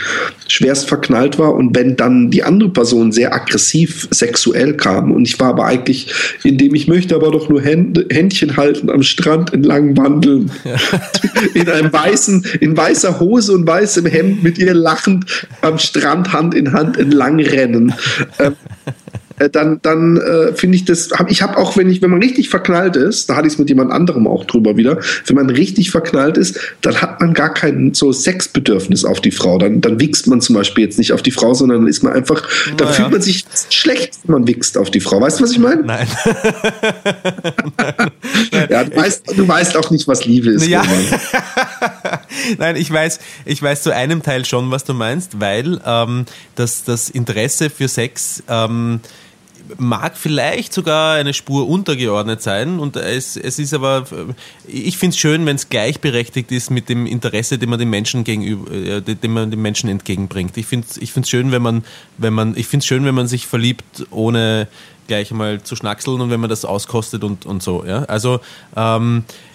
schwerst 0.48 0.88
verknallt 0.88 1.38
war 1.38 1.54
und 1.54 1.74
wenn 1.76 1.96
dann 1.96 2.30
die 2.30 2.42
andere 2.42 2.70
Person 2.70 3.12
sehr 3.12 3.34
aggressiv 3.34 4.08
sexuell 4.10 4.76
kam 4.76 5.12
und 5.12 5.26
ich 5.26 5.38
war 5.40 5.48
aber 5.48 5.66
eigentlich, 5.66 6.12
indem 6.44 6.74
ich 6.74 6.88
möchte 6.88 7.14
aber 7.14 7.30
doch 7.30 7.48
nur 7.48 7.62
Hände, 7.62 8.06
Händchen 8.10 8.56
halten 8.56 8.90
am 8.90 9.02
Strand 9.02 9.52
entlang 9.52 9.96
wandeln. 9.96 10.50
Ja. 10.64 10.76
In 11.54 11.68
einem 11.68 11.92
weißen, 11.92 12.44
in 12.60 12.76
weißer 12.76 13.20
Hose 13.20 13.52
und 13.52 13.66
weißem 13.66 14.06
Hemd 14.06 14.42
mit 14.42 14.58
ihr 14.58 14.74
lachend 14.74 15.46
am 15.60 15.78
Strand 15.78 16.32
Hand 16.32 16.54
in 16.54 16.72
Hand 16.72 16.98
entlang 16.98 17.40
rennen. 17.40 17.94
Ähm, 18.38 18.54
äh, 18.86 18.92
dann, 19.50 19.80
dann 19.82 20.16
äh, 20.16 20.52
finde 20.54 20.76
ich 20.76 20.84
das, 20.84 21.10
hab, 21.12 21.30
ich 21.30 21.42
habe 21.42 21.56
auch, 21.56 21.76
wenn 21.76 21.90
ich, 21.90 22.02
wenn 22.02 22.10
man 22.10 22.22
richtig 22.22 22.48
verknallt 22.48 22.96
ist, 22.96 23.30
da 23.30 23.36
hatte 23.36 23.46
ich 23.46 23.54
es 23.54 23.58
mit 23.58 23.68
jemand 23.68 23.92
anderem 23.92 24.26
auch 24.26 24.44
drüber 24.44 24.76
wieder, 24.76 24.98
wenn 25.26 25.36
man 25.36 25.50
richtig 25.50 25.90
verknallt 25.90 26.36
ist, 26.36 26.58
dann 26.80 27.00
hat 27.00 27.20
man 27.20 27.34
gar 27.34 27.52
kein 27.52 27.94
so 27.94 28.12
Sexbedürfnis 28.12 29.04
auf 29.04 29.20
die 29.20 29.30
Frau. 29.30 29.58
Dann, 29.58 29.80
dann 29.80 30.00
wichst 30.00 30.26
man 30.26 30.40
zum 30.40 30.56
Beispiel 30.56 30.84
jetzt 30.84 30.98
nicht 30.98 31.12
auf 31.12 31.22
die 31.22 31.30
Frau, 31.30 31.54
sondern 31.54 31.80
dann 31.80 31.88
ist 31.88 32.02
man 32.02 32.12
einfach, 32.12 32.42
Na, 32.68 32.74
dann 32.76 32.88
fühlt 32.88 33.10
man 33.10 33.22
sich 33.22 33.44
schlecht, 33.70 34.18
wenn 34.24 34.32
man 34.32 34.46
wichst 34.46 34.78
auf 34.78 34.90
die 34.90 35.00
Frau. 35.00 35.20
Weißt 35.20 35.40
du, 35.40 35.44
was 35.44 35.52
ich 35.52 35.58
meine? 35.58 35.82
Nein. 35.82 36.06
ja, 38.70 38.84
du 38.84 38.96
weißt, 38.96 39.36
du 39.36 39.48
weißt 39.48 39.76
auch 39.76 39.90
nicht, 39.90 40.08
was 40.08 40.24
Liebe 40.24 40.50
ist. 40.50 40.66
Ja. 40.66 40.82
Nein, 42.58 42.76
ich 42.76 42.90
weiß, 42.90 43.20
ich 43.44 43.62
weiß 43.62 43.82
zu 43.82 43.94
einem 43.94 44.22
Teil 44.22 44.44
schon, 44.44 44.70
was 44.70 44.84
du 44.84 44.94
meinst, 44.94 45.40
weil 45.40 45.80
ähm, 45.84 46.24
das, 46.54 46.84
das 46.84 47.10
Interesse 47.10 47.70
für 47.70 47.88
Sex 47.88 48.42
ähm, 48.48 49.00
mag 49.78 50.16
vielleicht 50.16 50.72
sogar 50.72 51.16
eine 51.16 51.34
Spur 51.34 51.68
untergeordnet 51.68 52.42
sein 52.42 52.78
und 52.78 52.96
es, 52.96 53.36
es 53.36 53.58
ist 53.58 53.74
aber, 53.74 54.04
ich 54.66 54.98
finde 54.98 55.14
es 55.14 55.18
schön, 55.18 55.46
wenn 55.46 55.56
es 55.56 55.68
gleichberechtigt 55.68 56.50
ist 56.52 56.70
mit 56.70 56.88
dem 56.88 57.06
Interesse, 57.06 57.58
dem 57.58 57.70
man 57.70 57.78
den 57.78 57.90
Menschen 57.90 58.24
gegenüber, 58.24 58.70
äh, 58.72 59.00
dem 59.02 59.32
man 59.32 59.50
den 59.50 59.62
Menschen 59.62 59.88
entgegenbringt. 59.88 60.56
Ich 60.56 60.66
finde 60.66 60.86
es 60.88 60.96
ich 60.96 61.12
schön, 61.26 61.52
wenn 61.52 61.62
man, 61.62 61.84
wenn 62.18 62.32
man, 62.32 62.56
ich 62.56 62.66
finde 62.66 62.86
schön, 62.86 63.04
wenn 63.04 63.14
man 63.14 63.28
sich 63.28 63.46
verliebt, 63.46 64.06
ohne 64.10 64.68
gleich 65.08 65.30
mal 65.32 65.62
zu 65.62 65.76
schnackseln 65.76 66.20
und 66.20 66.30
wenn 66.30 66.40
man 66.40 66.50
das 66.50 66.64
auskostet 66.64 67.24
und, 67.24 67.46
und 67.46 67.62
so. 67.62 67.84
Ja? 67.84 68.04
Also 68.04 68.40
ähm, 68.76 69.24
äh, 69.28 69.51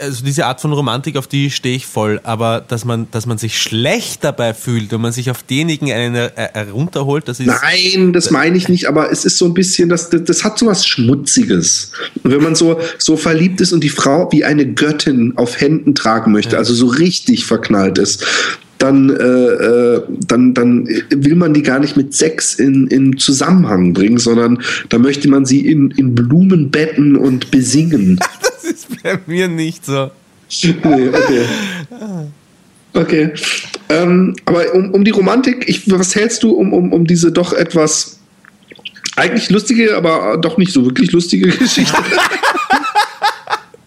also 0.00 0.24
diese 0.24 0.46
Art 0.46 0.60
von 0.60 0.72
Romantik, 0.72 1.16
auf 1.16 1.26
die 1.26 1.50
stehe 1.50 1.76
ich 1.76 1.86
voll, 1.86 2.20
aber 2.24 2.64
dass 2.66 2.84
man, 2.84 3.08
dass 3.10 3.26
man 3.26 3.38
sich 3.38 3.58
schlecht 3.58 4.24
dabei 4.24 4.54
fühlt 4.54 4.92
und 4.92 5.00
man 5.00 5.12
sich 5.12 5.30
auf 5.30 5.42
denjenigen 5.42 5.92
einen 5.92 6.30
herunterholt, 6.36 7.28
das 7.28 7.40
ist. 7.40 7.46
Nein, 7.46 8.12
das 8.12 8.30
meine 8.30 8.56
ich 8.56 8.68
nicht, 8.68 8.86
aber 8.88 9.10
es 9.10 9.24
ist 9.24 9.38
so 9.38 9.44
ein 9.46 9.54
bisschen, 9.54 9.88
das, 9.88 10.10
das 10.10 10.44
hat 10.44 10.58
so 10.58 10.66
was 10.66 10.86
Schmutziges. 10.86 11.92
Und 12.22 12.32
wenn 12.32 12.42
man 12.42 12.54
so, 12.54 12.80
so 12.98 13.16
verliebt 13.16 13.60
ist 13.60 13.72
und 13.72 13.84
die 13.84 13.88
Frau 13.88 14.30
wie 14.32 14.44
eine 14.44 14.66
Göttin 14.66 15.34
auf 15.36 15.60
Händen 15.60 15.94
tragen 15.94 16.32
möchte, 16.32 16.52
ja. 16.52 16.58
also 16.58 16.74
so 16.74 16.86
richtig 16.86 17.46
verknallt 17.46 17.98
ist, 17.98 18.26
dann, 18.78 19.10
äh, 19.10 19.14
äh, 19.14 20.02
dann, 20.26 20.54
dann 20.54 20.86
will 21.10 21.34
man 21.34 21.54
die 21.54 21.62
gar 21.62 21.78
nicht 21.78 21.96
mit 21.96 22.14
Sex 22.14 22.54
in, 22.54 22.86
in 22.88 23.18
Zusammenhang 23.18 23.92
bringen, 23.92 24.18
sondern 24.18 24.62
da 24.88 24.98
möchte 24.98 25.28
man 25.28 25.46
sie 25.46 25.66
in, 25.66 25.90
in 25.92 26.14
Blumen 26.14 26.70
betten 26.70 27.16
und 27.16 27.50
besingen. 27.50 28.18
das 28.42 28.64
ist 28.70 29.02
bei 29.02 29.18
mir 29.26 29.48
nicht 29.48 29.84
so. 29.84 30.10
Nee, 30.62 31.08
okay. 31.08 31.46
Okay. 32.92 33.32
Ähm, 33.88 34.34
aber 34.44 34.74
um, 34.74 34.92
um 34.92 35.04
die 35.04 35.10
Romantik, 35.10 35.68
ich, 35.68 35.90
was 35.90 36.14
hältst 36.14 36.42
du 36.42 36.52
um, 36.52 36.72
um, 36.72 36.92
um 36.92 37.06
diese 37.06 37.30
doch 37.30 37.52
etwas 37.52 38.20
eigentlich 39.16 39.50
lustige, 39.50 39.96
aber 39.96 40.38
doch 40.38 40.56
nicht 40.58 40.72
so 40.72 40.84
wirklich 40.84 41.12
lustige 41.12 41.48
Geschichte? 41.58 41.96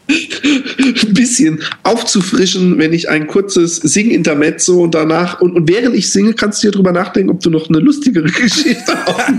ein 0.09 1.13
bisschen 1.13 1.61
aufzufrischen, 1.83 2.77
wenn 2.79 2.93
ich 2.93 3.09
ein 3.09 3.27
kurzes 3.27 3.77
Sing-Intermezzo 3.77 4.83
und 4.83 4.95
danach 4.95 5.39
und, 5.39 5.53
und 5.53 5.69
während 5.69 5.95
ich 5.95 6.11
singe, 6.11 6.33
kannst 6.33 6.63
du 6.63 6.67
dir 6.67 6.71
darüber 6.71 6.91
nachdenken, 6.91 7.29
ob 7.29 7.41
du 7.41 7.49
noch 7.49 7.69
eine 7.69 7.79
lustigere 7.79 8.25
Geschichte 8.31 8.93
hast. 9.05 9.33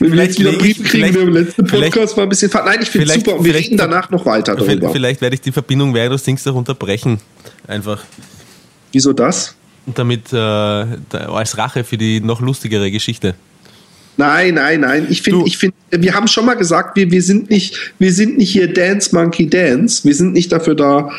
wenn 0.00 0.12
wir 0.12 0.22
jetzt 0.22 0.38
wieder 0.38 0.52
Briefe 0.52 0.82
kriegen, 0.84 1.14
wir 1.14 1.22
im 1.22 1.32
letzten 1.32 1.66
Podcast 1.66 2.16
war 2.16 2.24
ein 2.24 2.28
bisschen. 2.28 2.50
Nein, 2.52 2.78
ich 2.82 2.88
finde 2.88 3.08
es 3.08 3.14
super 3.14 3.36
und 3.36 3.44
wir 3.44 3.54
reden 3.54 3.76
danach 3.76 4.10
noch 4.10 4.24
weiter 4.26 4.54
darüber. 4.54 4.90
Vielleicht 4.90 5.20
werde 5.20 5.34
ich 5.34 5.40
die 5.40 5.52
Verbindung, 5.52 5.92
während 5.94 6.14
du 6.14 6.18
singst, 6.18 6.46
auch 6.46 6.54
unterbrechen. 6.54 7.18
Einfach. 7.66 8.04
Wieso 8.92 9.12
das? 9.12 9.54
Damit 9.86 10.32
äh, 10.32 10.36
als 10.36 11.58
Rache 11.58 11.84
für 11.84 11.96
die 11.96 12.20
noch 12.20 12.40
lustigere 12.40 12.90
Geschichte. 12.90 13.34
Nein, 14.16 14.54
nein, 14.54 14.80
nein. 14.80 15.06
Ich 15.10 15.22
finde, 15.22 15.46
ich 15.46 15.58
finde, 15.58 15.76
wir 15.90 16.14
haben 16.14 16.26
schon 16.26 16.46
mal 16.46 16.54
gesagt, 16.54 16.96
wir, 16.96 17.10
wir 17.10 17.22
sind 17.22 17.50
nicht, 17.50 17.92
wir 17.98 18.12
sind 18.12 18.38
nicht 18.38 18.50
hier 18.50 18.72
Dance 18.72 19.14
Monkey 19.14 19.48
Dance. 19.48 20.04
Wir 20.04 20.14
sind 20.14 20.32
nicht 20.32 20.50
dafür 20.52 20.74
da. 20.74 21.10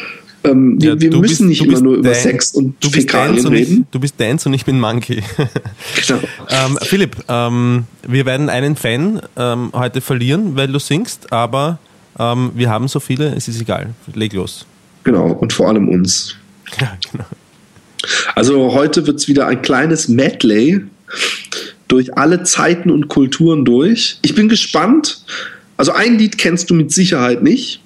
Ähm, 0.44 0.78
ja, 0.80 1.00
wir, 1.00 1.12
wir 1.12 1.20
müssen 1.20 1.22
bist, 1.22 1.62
nicht 1.62 1.64
immer 1.64 1.82
nur 1.82 1.96
über 1.96 2.14
Sex 2.14 2.52
und 2.52 2.76
du 2.80 2.90
Fäkalien 2.90 3.46
und 3.46 3.54
reden. 3.54 3.82
Ich, 3.82 3.92
du 3.92 4.00
bist 4.00 4.20
Dance 4.20 4.48
und 4.48 4.54
ich 4.54 4.66
bin 4.66 4.80
Monkey. 4.80 5.22
genau. 6.08 6.20
ähm, 6.50 6.78
Philipp, 6.82 7.18
ähm, 7.28 7.86
wir 8.08 8.26
werden 8.26 8.50
einen 8.50 8.76
Fan 8.76 9.22
ähm, 9.36 9.72
heute 9.74 10.02
verlieren, 10.02 10.56
weil 10.56 10.68
du 10.68 10.80
singst, 10.80 11.32
aber 11.32 11.80
ähm, 12.20 12.52
wir 12.56 12.70
haben 12.70 12.88
so 12.88 13.00
viele, 13.00 13.36
es 13.36 13.48
ist 13.48 13.62
egal. 13.62 13.94
Leg 14.14 14.34
los. 14.34 14.66
Genau, 15.04 15.32
und 15.32 15.54
vor 15.54 15.70
allem 15.70 15.90
uns. 15.90 16.36
Ja, 16.82 16.98
genau. 17.14 17.24
Also 18.36 18.74
heute 18.74 19.08
wird 19.08 19.20
es 19.20 19.30
wieder 19.30 19.48
ein 19.48 19.62
kleines 19.62 20.10
Medley 20.10 20.82
durch 21.88 22.18
alle 22.18 22.44
Zeiten 22.44 22.92
und 22.92 23.08
Kulturen 23.08 23.66
durch. 23.66 24.20
Ich 24.22 24.36
bin 24.36 24.50
gespannt. 24.50 25.24
Also 25.78 25.92
ein 25.92 26.18
Lied 26.18 26.38
kennst 26.38 26.70
du 26.70 26.74
mit 26.74 26.92
Sicherheit 26.92 27.44
nicht. 27.44 27.82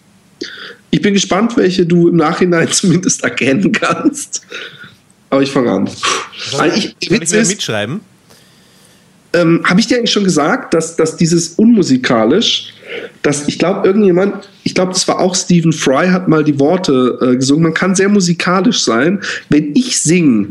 Ich 0.89 1.02
bin 1.02 1.14
gespannt, 1.14 1.58
welche 1.58 1.86
du 1.86 2.10
im 2.10 2.16
Nachhinein 2.18 2.68
zumindest 2.72 3.24
erkennen 3.24 3.72
kannst. 3.72 4.41
Aber 5.30 5.41
ich 5.41 5.52
fange 5.52 5.72
an. 5.72 5.88
Soll, 5.88 6.62
also 6.62 6.78
ich, 6.78 6.95
soll 7.08 7.24
ich 7.24 7.32
mir 7.32 7.45
mitschreiben? 7.45 8.02
Ähm, 9.34 9.62
Habe 9.64 9.80
ich 9.80 9.88
dir 9.88 9.97
eigentlich 9.97 10.12
schon 10.12 10.26
gesagt, 10.26 10.74
dass, 10.74 10.97
dass 10.97 11.16
dieses 11.16 11.49
unmusikalisch, 11.49 12.74
dass 13.22 13.47
ich 13.47 13.58
glaube, 13.58 13.88
irgendjemand, 13.88 14.49
ich 14.66 14.76
glaube, 14.76 14.91
das 14.91 15.08
war 15.08 15.20
auch 15.20 15.36
Stephen 15.36 15.72
Fry, 15.72 16.10
hat 16.10 16.28
mal 16.28 16.43
die 16.43 16.60
Worte 16.60 17.18
äh, 17.22 17.36
gesungen. 17.38 17.64
Man 17.64 17.74
kann 17.74 17.95
sehr 17.95 18.10
musikalisch 18.10 18.84
sein. 18.84 19.22
Wenn 19.47 19.74
ich 19.74 20.02
singe, 20.02 20.47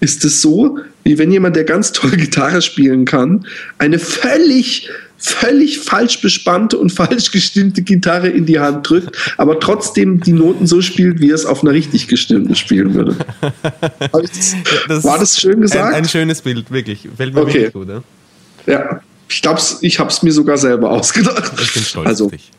ist 0.00 0.24
es 0.24 0.40
so, 0.40 0.78
wie 1.08 1.16
wenn 1.16 1.32
jemand, 1.32 1.56
der 1.56 1.64
ganz 1.64 1.92
toll 1.92 2.10
Gitarre 2.16 2.60
spielen 2.60 3.06
kann, 3.06 3.46
eine 3.78 3.98
völlig, 3.98 4.90
völlig 5.16 5.80
falsch 5.80 6.20
bespannte 6.20 6.76
und 6.76 6.90
falsch 6.92 7.32
gestimmte 7.32 7.80
Gitarre 7.82 8.28
in 8.28 8.44
die 8.44 8.60
Hand 8.60 8.88
drückt, 8.88 9.34
aber 9.38 9.58
trotzdem 9.58 10.20
die 10.20 10.32
Noten 10.32 10.66
so 10.66 10.82
spielt, 10.82 11.20
wie 11.20 11.30
er 11.30 11.34
es 11.34 11.46
auf 11.46 11.62
einer 11.62 11.72
richtig 11.72 12.08
gestimmten 12.08 12.54
spielen 12.54 12.92
würde. 12.92 13.16
das 14.88 15.04
war 15.04 15.18
das 15.18 15.40
schön 15.40 15.62
gesagt? 15.62 15.94
Ein, 15.94 16.04
ein, 16.04 16.08
schönes 16.08 16.42
Bild, 16.42 16.70
wirklich. 16.70 17.08
Fällt 17.16 17.34
mir 17.34 17.40
okay. 17.40 17.54
wirklich 17.54 17.72
gut. 17.72 17.88
Ja, 17.88 18.72
ja. 18.72 19.00
ich 19.30 19.40
glaube, 19.40 19.62
ich 19.80 19.98
habe 19.98 20.10
es 20.10 20.22
mir 20.22 20.32
sogar 20.32 20.58
selber 20.58 20.90
ausgedacht. 20.90 21.52
Ich 21.58 21.72
bin 21.72 21.82
stolz 21.84 22.06
also, 22.06 22.26
auf 22.26 22.32
dich. 22.32 22.50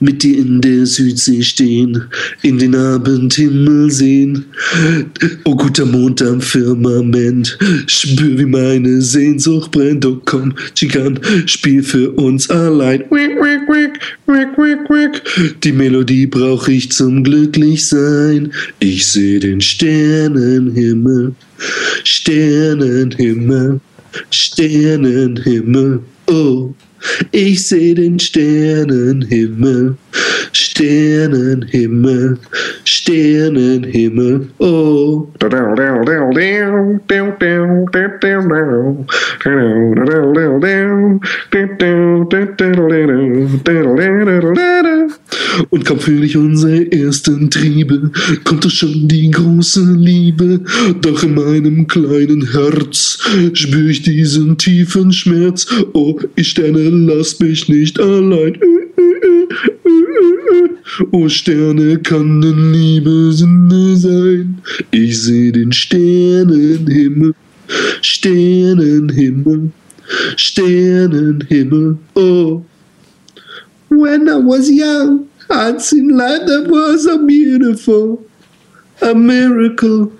Mit 0.00 0.22
dir 0.22 0.38
in 0.38 0.60
der 0.60 0.86
Südsee 0.86 1.42
stehen, 1.42 2.04
in 2.42 2.58
den 2.58 2.74
Abendhimmel 2.74 3.90
sehen. 3.90 4.46
Oh 5.44 5.54
guter 5.54 5.86
Mond 5.86 6.22
am 6.22 6.40
Firmament, 6.40 7.58
spür 7.86 8.38
wie 8.38 8.46
meine 8.46 9.00
Sehnsucht 9.02 9.70
brennt. 9.70 10.04
Oh 10.04 10.20
komm, 10.24 10.54
Chikan, 10.74 11.18
spiel 11.46 11.82
für 11.82 12.10
uns 12.12 12.50
allein. 12.50 13.04
Die 15.64 15.72
Melodie 15.72 16.26
brauch 16.26 16.68
ich 16.68 16.90
zum 16.92 17.24
Glücklichsein. 17.24 18.52
Ich 18.78 19.06
seh 19.06 19.38
den 19.38 19.60
Sternenhimmel, 19.60 21.34
Sternenhimmel, 22.04 23.80
Sternenhimmel. 24.30 26.00
Oh. 26.26 26.74
Ich 27.32 27.66
seh 27.66 27.94
den 27.94 28.18
Sternenhimmel, 28.18 29.96
Sternenhimmel, 30.52 32.38
Sternenhimmel, 32.84 34.48
oh. 34.58 35.28
Und 45.70 45.84
kaum 45.84 45.98
fühle 45.98 46.26
ich 46.26 46.36
unsere 46.36 46.92
ersten 46.92 47.50
Triebe, 47.50 48.10
kommt 48.44 48.64
doch 48.64 48.70
schon 48.70 49.08
die 49.08 49.30
große 49.30 49.94
Liebe. 49.96 50.60
Doch 51.00 51.22
in 51.22 51.34
meinem 51.34 51.86
kleinen 51.86 52.50
Herz 52.52 53.18
spür 53.54 53.90
ich 53.90 54.02
diesen 54.02 54.56
tiefen 54.58 55.12
Schmerz. 55.12 55.66
Oh, 55.92 56.18
ich 56.36 56.48
Sterne, 56.48 56.89
lass 56.90 57.38
mich 57.40 57.68
nicht 57.68 57.98
allein. 57.98 58.58
Oh, 61.12 61.28
Sterne 61.28 61.98
kann 61.98 62.40
denn 62.40 62.72
Liebe 62.72 63.32
Sünde 63.32 63.96
sein. 63.96 64.60
Ich 64.90 65.22
seh 65.22 65.52
den 65.52 65.72
Sternenhimmel, 65.72 67.34
Sternenhimmel, 68.02 69.70
Sternenhimmel, 70.36 71.98
oh. 72.14 72.64
When 73.88 74.28
I 74.28 74.36
was 74.36 74.70
young, 74.70 75.28
I'd 75.50 75.80
seen 75.80 76.10
life 76.10 76.46
that 76.46 76.68
was 76.68 77.04
so 77.04 77.26
beautiful, 77.26 78.24
a 79.02 79.14
miracle. 79.14 80.12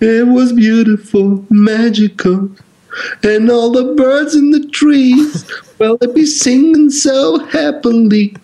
It 0.00 0.26
was 0.26 0.52
beautiful, 0.52 1.44
magical. 1.48 2.50
And 3.22 3.50
all 3.50 3.70
the 3.70 3.94
birds 3.94 4.34
in 4.34 4.50
the 4.50 4.66
trees, 4.68 5.44
well, 5.78 5.96
they'd 5.96 6.14
be 6.14 6.26
singing 6.26 6.90
so 6.90 7.38
happily, 7.46 8.36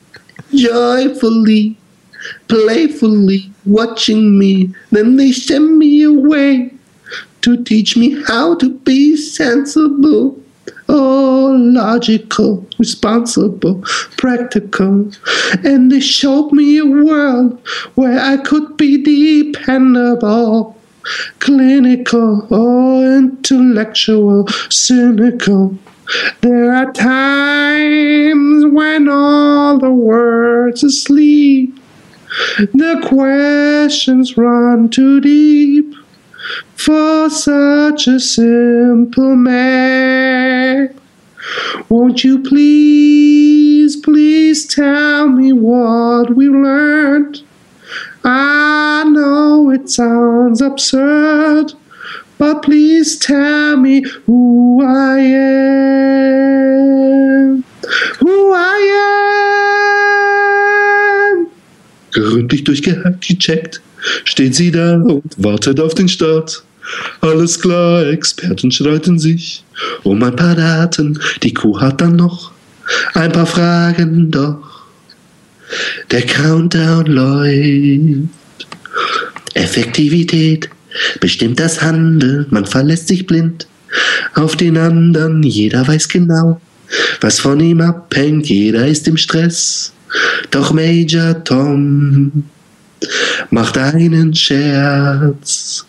joyfully, 0.55 1.77
playfully, 2.49 3.51
watching 3.65 4.39
me. 4.39 4.75
Then 4.91 5.17
they 5.17 5.33
send 5.33 5.79
me 5.79 6.03
away 6.03 6.73
to 7.43 7.63
teach 7.65 7.97
me 7.97 8.23
how 8.25 8.55
to 8.57 8.71
be 8.71 9.17
sensible. 9.17 10.39
Oh, 10.89 11.57
logical, 11.59 12.67
responsible, 12.79 13.83
practical. 14.17 15.11
And 15.65 15.91
they 15.91 16.01
showed 16.01 16.53
me 16.53 16.79
a 16.79 16.85
world 16.85 17.59
where 17.95 18.19
I 18.19 18.37
could 18.37 18.77
be 18.77 19.03
dependable, 19.03 20.77
clinical, 21.39 22.47
or 22.51 23.05
intellectual, 23.05 24.47
cynical. 24.71 25.77
There 26.41 26.75
are 26.75 26.93
times 26.93 28.65
when 28.67 29.09
all 29.09 29.79
the 29.79 29.93
words 29.93 30.83
are 30.85 30.89
asleep. 30.89 31.79
The 32.57 33.01
questions 33.07 34.37
run 34.37 34.89
too 34.89 35.21
deep 35.21 35.95
for 36.75 37.31
such 37.31 38.09
a 38.09 38.19
simple 38.19 39.37
man. 39.37 40.99
Won't 41.89 42.25
you 42.25 42.43
please, 42.43 43.97
please 43.97 44.67
tell 44.67 45.29
me 45.29 45.53
what 45.53 46.35
we 46.35 46.49
learned? 46.49 47.43
I 48.25 49.05
know 49.09 49.71
it 49.71 49.91
sounds 49.91 50.63
absurd, 50.63 51.75
but 52.39 52.63
please 52.63 53.19
tell 53.19 53.77
me 53.77 54.05
who 54.27 54.81
I 54.83 55.19
am. 55.19 56.05
Who 58.21 58.53
I 58.55 58.93
am. 61.35 61.47
Gründlich 62.13 62.63
durchgecheckt 62.65 63.81
steht 64.25 64.55
sie 64.55 64.71
da 64.71 64.97
und 64.97 65.25
wartet 65.39 65.81
auf 65.81 65.95
den 65.95 66.09
Start. 66.09 66.63
Alles 67.21 67.61
klar, 67.61 68.07
Experten 68.07 68.71
streiten 68.71 69.19
sich 69.19 69.65
um 70.03 70.23
ein 70.23 70.37
paar 70.37 70.55
Daten. 70.55 71.19
Die 71.43 71.55
Kuh 71.55 71.81
hat 71.81 72.01
dann 72.01 72.17
noch 72.17 72.53
ein 73.15 73.33
paar 73.33 73.47
Fragen, 73.47 74.31
doch 74.31 74.72
der 76.11 76.23
Countdown 76.23 77.07
läuft. 77.07 78.29
Effektivität 79.55 80.69
bestimmt 81.21 81.61
das 81.61 81.83
Handeln, 81.83 82.47
man 82.51 82.67
verlässt 82.67 83.09
sich 83.09 83.27
blind 83.27 83.67
auf 84.35 84.57
den 84.57 84.77
anderen, 84.77 85.43
jeder 85.43 85.87
weiß 85.87 86.09
genau, 86.09 86.61
was 87.21 87.41
von 87.41 87.61
ihm 87.61 87.81
abhängt, 87.81 88.49
jeder 88.49 88.87
ist 88.87 89.07
im 89.09 89.17
Stress. 89.17 89.93
Doch 90.51 90.73
Major 90.73 91.43
Tom 91.45 92.45
macht 93.51 93.79
einen 93.79 94.35
Scherz. 94.35 95.87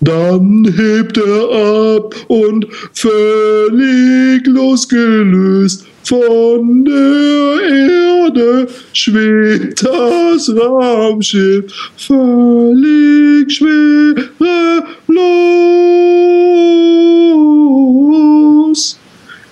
Dann 0.00 0.64
hebt 0.76 1.16
er 1.16 1.96
ab 1.96 2.14
und 2.28 2.66
völlig 2.92 4.46
losgelöst 4.46 5.84
von 6.02 6.84
der 6.84 7.53
Erde 8.34 8.66
schwebt 8.92 9.84
das 9.84 10.48
Raumschiff 10.54 11.72
völlig. 11.96 13.60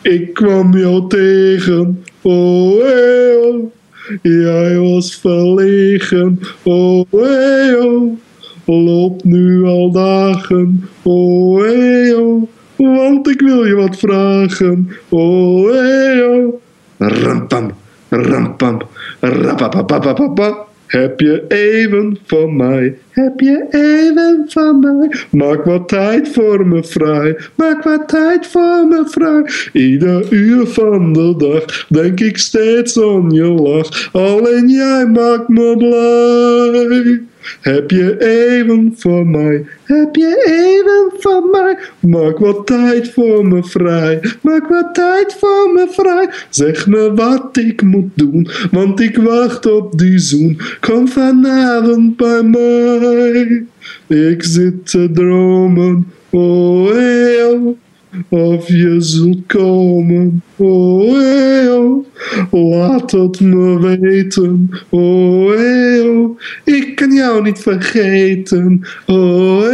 Ik 0.02 0.34
kwam 0.34 0.76
jou 0.76 1.08
tegen, 1.08 2.04
oh, 2.22 2.74
oh. 2.74 3.72
Jij 4.22 4.78
was 4.78 5.14
verlegen, 5.14 6.40
oh, 6.62 7.04
oh. 7.10 8.18
Loop 8.66 9.24
nu 9.24 9.64
al 9.64 9.90
dagen, 9.92 10.88
oh, 11.02 11.62
oh. 12.16 12.48
Want 12.76 13.28
ik 13.28 13.40
wil 13.40 13.64
je 13.64 13.74
wat 13.74 13.96
vragen, 13.96 14.88
oh, 15.08 15.70
oh. 15.70 16.60
Rampam, 16.98 17.72
rampam, 18.10 18.51
Heb 20.86 21.20
je 21.20 21.44
even 21.48 22.18
van 22.26 22.56
mij? 22.56 22.98
Heb 23.10 23.40
je 23.40 23.66
even 23.70 24.44
van 24.48 24.78
mij? 24.78 25.12
Maak 25.30 25.64
wat 25.64 25.88
tijd 25.88 26.28
voor 26.28 26.66
me 26.66 26.84
vrij. 26.84 27.38
Maak 27.54 27.82
wat 27.82 28.08
tijd 28.08 28.46
voor 28.46 28.86
me 28.88 29.02
vrij. 29.06 29.50
Ieder 29.72 30.32
uur 30.32 30.66
van 30.66 31.12
de 31.12 31.34
dag 31.36 31.86
denk 31.88 32.20
ik 32.20 32.38
steeds 32.38 32.98
aan 32.98 33.30
je 33.30 33.44
lach. 33.44 34.08
Alleen 34.12 34.68
jij 34.68 35.06
maakt 35.06 35.48
me 35.48 35.76
blij. 35.76 37.31
Heb 37.60 37.90
je 37.90 38.16
even 38.20 38.94
voor 38.96 39.26
mij? 39.26 39.64
Heb 39.84 40.16
je 40.16 40.42
even 40.46 41.20
voor 41.20 41.48
mij? 41.50 41.78
Maak 42.00 42.38
wat 42.38 42.66
tijd 42.66 43.10
voor 43.12 43.46
me 43.46 43.64
vrij. 43.64 44.20
Maak 44.40 44.68
wat 44.68 44.94
tijd 44.94 45.36
voor 45.38 45.70
me 45.74 45.86
vrij. 45.90 46.28
Zeg 46.50 46.86
me 46.86 47.14
wat 47.14 47.56
ik 47.56 47.82
moet 47.82 48.10
doen, 48.14 48.48
want 48.70 49.00
ik 49.00 49.16
wacht 49.16 49.66
op 49.66 49.98
die 49.98 50.18
zoen. 50.18 50.60
Kom 50.80 51.08
vanavond 51.08 52.16
bij 52.16 52.42
mij. 52.42 53.64
Ik 54.06 54.42
zit 54.42 54.90
te 54.90 55.10
dromen, 55.12 56.12
oh, 56.30 56.90
oh. 57.50 57.76
Of 58.28 58.68
je 58.68 58.96
zult 59.00 59.46
komen, 59.46 60.42
oh, 60.56 61.16
oh. 61.70 62.06
Laat 62.50 63.10
het 63.10 63.40
me 63.40 63.98
weten, 64.00 64.70
oh, 64.88 65.44
oh. 66.04 66.38
Ik 66.64 66.96
kan 66.96 67.12
jou 67.12 67.42
niet 67.42 67.58
vergeten, 67.58 68.86
oh, 69.06 69.64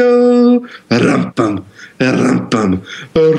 oh. 0.00 0.64
Rampam, 0.88 1.64
rampam, 1.96 2.80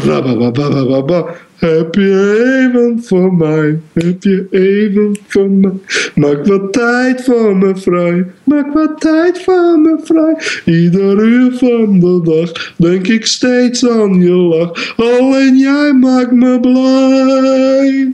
rabababababa. 0.06 1.36
Heb 1.58 1.96
je 1.96 2.66
even 2.66 3.04
voor 3.04 3.34
mij, 3.34 3.80
heb 3.94 4.24
je 4.24 4.48
even 4.52 5.18
voor 5.28 5.50
mij. 5.50 5.72
Maak 6.16 6.46
wat 6.46 6.74
tijd 6.74 7.24
voor 7.24 7.58
me 7.58 7.76
vrij, 7.76 8.26
maak 8.44 8.74
wat 8.74 9.02
tijd 9.02 9.44
voor 9.44 9.80
me 9.80 9.98
vrij. 10.04 10.38
Ieder 10.66 11.20
uur 11.20 11.52
van 11.58 12.00
de 12.00 12.22
dag 12.24 12.74
denk 12.76 13.08
ik 13.08 13.26
steeds 13.26 13.90
aan 13.90 14.22
je 14.22 14.32
lach. 14.32 14.96
Alleen 14.98 15.58
jij 15.58 15.94
maakt 15.94 16.32
me 16.32 16.60
blij. 16.60 18.14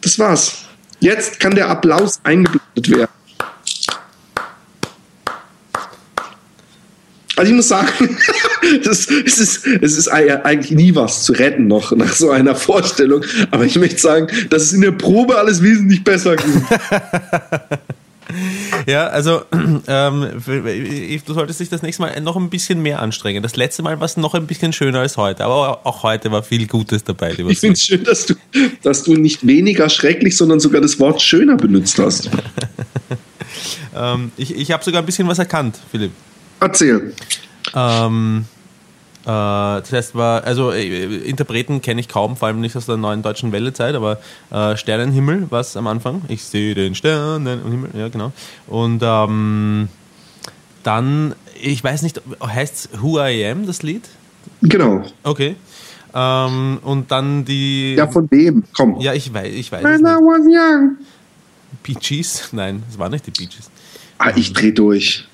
Das 0.00 0.16
war's. 0.16 0.64
Jetzt 0.98 1.40
kann 1.40 1.54
der 1.54 1.68
Applaus 1.68 2.18
eingeblendet 2.22 2.88
werden. 2.88 3.15
Also 7.36 7.50
ich 7.50 7.56
muss 7.56 7.68
sagen, 7.68 8.18
es 8.90 9.06
ist, 9.06 9.66
es 9.66 9.96
ist 9.96 10.08
eigentlich 10.08 10.70
nie 10.72 10.94
was 10.94 11.22
zu 11.22 11.32
retten 11.32 11.66
noch 11.66 11.92
nach 11.92 12.14
so 12.14 12.30
einer 12.30 12.54
Vorstellung. 12.54 13.22
Aber 13.50 13.64
ich 13.64 13.76
möchte 13.76 14.00
sagen, 14.00 14.28
dass 14.48 14.62
es 14.62 14.72
in 14.72 14.80
der 14.80 14.92
Probe 14.92 15.36
alles 15.36 15.62
wesentlich 15.62 16.02
besser 16.02 16.36
ging. 16.36 16.64
Ja, 18.86 19.06
also 19.06 19.42
ähm, 19.86 20.26
du 20.44 21.34
solltest 21.34 21.60
dich 21.60 21.68
das 21.68 21.82
nächste 21.82 22.02
Mal 22.02 22.20
noch 22.20 22.36
ein 22.36 22.50
bisschen 22.50 22.82
mehr 22.82 23.00
anstrengen. 23.00 23.42
Das 23.42 23.56
letzte 23.56 23.82
Mal 23.82 23.98
war 24.00 24.04
es 24.04 24.16
noch 24.16 24.34
ein 24.34 24.46
bisschen 24.46 24.72
schöner 24.72 25.00
als 25.00 25.16
heute, 25.16 25.44
aber 25.44 25.86
auch 25.86 26.02
heute 26.02 26.30
war 26.32 26.42
viel 26.42 26.66
Gutes 26.66 27.04
dabei. 27.04 27.30
Ich 27.48 27.60
finde 27.60 27.74
es 27.74 27.82
schön, 27.82 28.04
dass 28.04 28.26
du, 28.26 28.34
dass 28.82 29.04
du 29.04 29.14
nicht 29.14 29.46
weniger 29.46 29.88
schrecklich, 29.88 30.36
sondern 30.36 30.60
sogar 30.60 30.80
das 30.80 30.98
Wort 30.98 31.22
schöner 31.22 31.56
benutzt 31.56 31.98
hast. 31.98 32.28
ähm, 33.96 34.32
ich 34.36 34.54
ich 34.54 34.72
habe 34.72 34.84
sogar 34.84 35.02
ein 35.02 35.06
bisschen 35.06 35.28
was 35.28 35.38
erkannt, 35.38 35.78
Philipp. 35.90 36.10
Erzähl. 36.60 37.14
Ähm, 37.74 38.46
äh, 39.24 39.26
das 39.26 39.92
heißt, 39.92 40.14
war, 40.14 40.44
also 40.44 40.70
äh, 40.70 41.16
Interpreten 41.28 41.82
kenne 41.82 42.00
ich 42.00 42.08
kaum, 42.08 42.36
vor 42.36 42.48
allem 42.48 42.60
nicht 42.60 42.76
aus 42.76 42.86
der 42.86 42.96
neuen 42.96 43.22
deutschen 43.22 43.52
Wellezeit, 43.52 43.94
aber 43.94 44.18
äh, 44.50 44.76
Sternenhimmel 44.76 45.50
war 45.50 45.60
es 45.60 45.76
am 45.76 45.86
Anfang. 45.88 46.22
Ich 46.28 46.44
sehe 46.44 46.74
den 46.74 46.94
Sternenhimmel, 46.94 47.90
ja 47.94 48.08
genau. 48.08 48.32
Und 48.68 49.02
ähm, 49.02 49.88
dann, 50.84 51.34
ich 51.60 51.82
weiß 51.82 52.02
nicht, 52.02 52.22
heißt 52.40 52.90
es 52.92 53.02
Who 53.02 53.18
I 53.20 53.46
Am, 53.46 53.66
das 53.66 53.82
Lied? 53.82 54.04
Genau. 54.62 55.04
Okay. 55.24 55.56
Ähm, 56.14 56.78
und 56.82 57.10
dann 57.10 57.44
die. 57.44 57.94
Ja, 57.96 58.06
von 58.06 58.30
wem? 58.30 58.62
Komm. 58.74 59.00
Ja, 59.00 59.12
ich 59.12 59.34
weiß, 59.34 59.52
ich 59.52 59.70
weiß. 59.70 59.82
When 59.82 60.00
I 60.00 60.04
was 60.04 60.46
young. 60.46 60.96
Gees? 61.82 62.48
Nein, 62.52 62.82
das 62.86 62.98
war 62.98 63.08
nicht 63.08 63.26
die 63.26 63.32
Gees. 63.32 63.70
Ah, 64.18 64.30
ich 64.34 64.52
dreh 64.52 64.72
durch. 64.72 65.26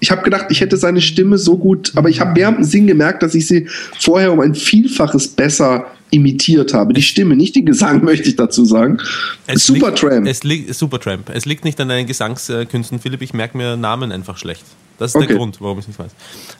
Ich 0.00 0.10
habe 0.10 0.22
gedacht, 0.22 0.46
ich 0.50 0.60
hätte 0.60 0.76
seine 0.76 1.00
Stimme 1.00 1.38
so 1.38 1.56
gut, 1.56 1.92
aber 1.96 2.08
ich 2.08 2.20
habe 2.20 2.36
während 2.36 2.58
dem 2.58 2.64
Singen 2.64 2.86
gemerkt, 2.86 3.22
dass 3.22 3.34
ich 3.34 3.46
sie 3.46 3.68
vorher 3.98 4.32
um 4.32 4.40
ein 4.40 4.54
Vielfaches 4.54 5.28
besser 5.28 5.86
imitiert 6.10 6.72
habe. 6.72 6.92
Die 6.92 7.02
Stimme, 7.02 7.36
nicht 7.36 7.56
den 7.56 7.66
Gesang, 7.66 8.04
möchte 8.04 8.28
ich 8.28 8.36
dazu 8.36 8.64
sagen. 8.64 8.98
Es 9.46 9.64
Supertramp. 9.64 10.26
Es 10.26 10.44
liegt, 10.44 10.74
Supertramp. 10.74 11.30
Es 11.30 11.44
liegt 11.44 11.64
nicht 11.64 11.80
an 11.80 11.88
deinen 11.88 12.06
Gesangskünsten, 12.06 13.00
Philipp. 13.00 13.22
Ich 13.22 13.34
merke 13.34 13.56
mir 13.56 13.76
Namen 13.76 14.12
einfach 14.12 14.38
schlecht. 14.38 14.64
Das 14.98 15.10
ist 15.10 15.16
okay. 15.16 15.26
der 15.26 15.36
Grund, 15.36 15.60
warum 15.60 15.78
ich 15.78 15.84
es 15.84 15.88
nicht 15.88 15.98
weiß. 15.98 16.12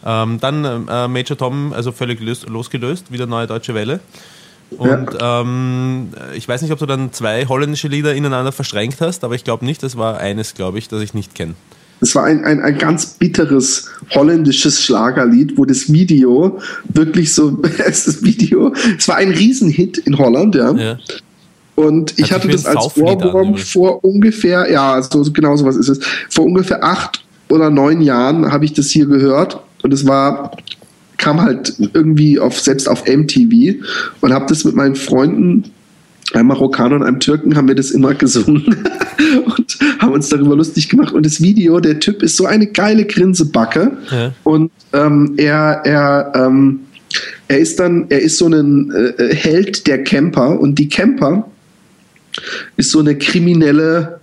Ähm, 0.04 0.38
dann 0.40 0.64
äh, 0.88 1.08
Major 1.08 1.38
Tom, 1.38 1.72
also 1.72 1.92
völlig 1.92 2.20
löst, 2.20 2.48
losgelöst, 2.48 3.10
wieder 3.10 3.26
neue 3.26 3.46
deutsche 3.46 3.74
Welle. 3.74 4.00
Und 4.70 5.14
ja. 5.14 5.40
ähm, 5.40 6.08
ich 6.34 6.46
weiß 6.46 6.62
nicht, 6.62 6.72
ob 6.72 6.78
du 6.78 6.86
dann 6.86 7.12
zwei 7.12 7.46
holländische 7.46 7.88
Lieder 7.88 8.14
ineinander 8.14 8.52
verschränkt 8.52 9.00
hast, 9.00 9.24
aber 9.24 9.34
ich 9.34 9.44
glaube 9.44 9.64
nicht. 9.64 9.82
Das 9.82 9.96
war 9.96 10.18
eines, 10.18 10.54
glaube 10.54 10.78
ich, 10.78 10.88
das 10.88 11.02
ich 11.02 11.14
nicht 11.14 11.34
kenne. 11.34 11.54
Es 12.00 12.14
war 12.14 12.24
ein, 12.24 12.44
ein, 12.44 12.60
ein 12.60 12.78
ganz 12.78 13.06
bitteres 13.06 13.88
holländisches 14.14 14.82
Schlagerlied, 14.82 15.56
wo 15.56 15.64
das 15.64 15.92
Video 15.92 16.58
wirklich 16.88 17.32
so, 17.32 17.50
das 17.78 18.22
Video, 18.22 18.72
es 18.98 19.08
war 19.08 19.16
ein 19.16 19.30
Riesenhit 19.30 19.98
in 19.98 20.18
Holland, 20.18 20.54
ja. 20.54 20.72
ja. 20.72 20.98
Und 21.74 22.18
ich 22.18 22.32
hatte 22.32 22.48
das 22.48 22.64
als 22.64 22.96
Ohrwurm 22.96 23.56
vor 23.56 24.02
ungefähr, 24.02 24.70
ja, 24.70 25.00
so 25.02 25.22
genau 25.30 25.56
so 25.56 25.66
was 25.66 25.76
ist 25.76 25.88
es. 25.88 26.00
Vor 26.30 26.46
ungefähr 26.46 26.82
acht 26.82 27.22
oder 27.50 27.70
neun 27.70 28.00
Jahren 28.00 28.50
habe 28.50 28.64
ich 28.64 28.72
das 28.72 28.90
hier 28.90 29.06
gehört 29.06 29.60
und 29.82 29.92
es 29.92 30.06
war 30.06 30.52
kam 31.18 31.40
halt 31.40 31.74
irgendwie 31.94 32.38
auf 32.38 32.60
selbst 32.60 32.88
auf 32.88 33.04
MTV 33.06 33.82
und 34.20 34.32
habe 34.32 34.46
das 34.48 34.64
mit 34.64 34.74
meinen 34.74 34.94
Freunden 34.94 35.72
einem 36.34 36.48
Marokkaner 36.48 36.96
und 36.96 37.02
einem 37.02 37.20
Türken 37.20 37.56
haben 37.56 37.68
wir 37.68 37.74
das 37.74 37.90
immer 37.90 38.14
gesungen 38.14 38.64
und 39.44 39.78
haben 40.00 40.12
uns 40.12 40.28
darüber 40.28 40.56
lustig 40.56 40.88
gemacht. 40.88 41.12
Und 41.12 41.24
das 41.24 41.40
Video, 41.40 41.80
der 41.80 42.00
Typ 42.00 42.22
ist 42.22 42.36
so 42.36 42.46
eine 42.46 42.66
geile 42.66 43.04
Grinsebacke. 43.04 43.96
Ja. 44.10 44.32
Und 44.44 44.70
ähm, 44.92 45.34
er, 45.36 45.82
er, 45.84 46.32
ähm, 46.34 46.80
er 47.48 47.58
ist 47.58 47.78
dann, 47.78 48.06
er 48.08 48.20
ist 48.20 48.38
so 48.38 48.48
ein 48.48 48.90
äh, 48.90 49.34
Held 49.34 49.86
der 49.86 50.02
Camper 50.04 50.58
und 50.58 50.78
die 50.78 50.88
Camper 50.88 51.48
ist 52.76 52.90
so 52.90 53.00
eine 53.00 53.16
kriminelle 53.16 54.20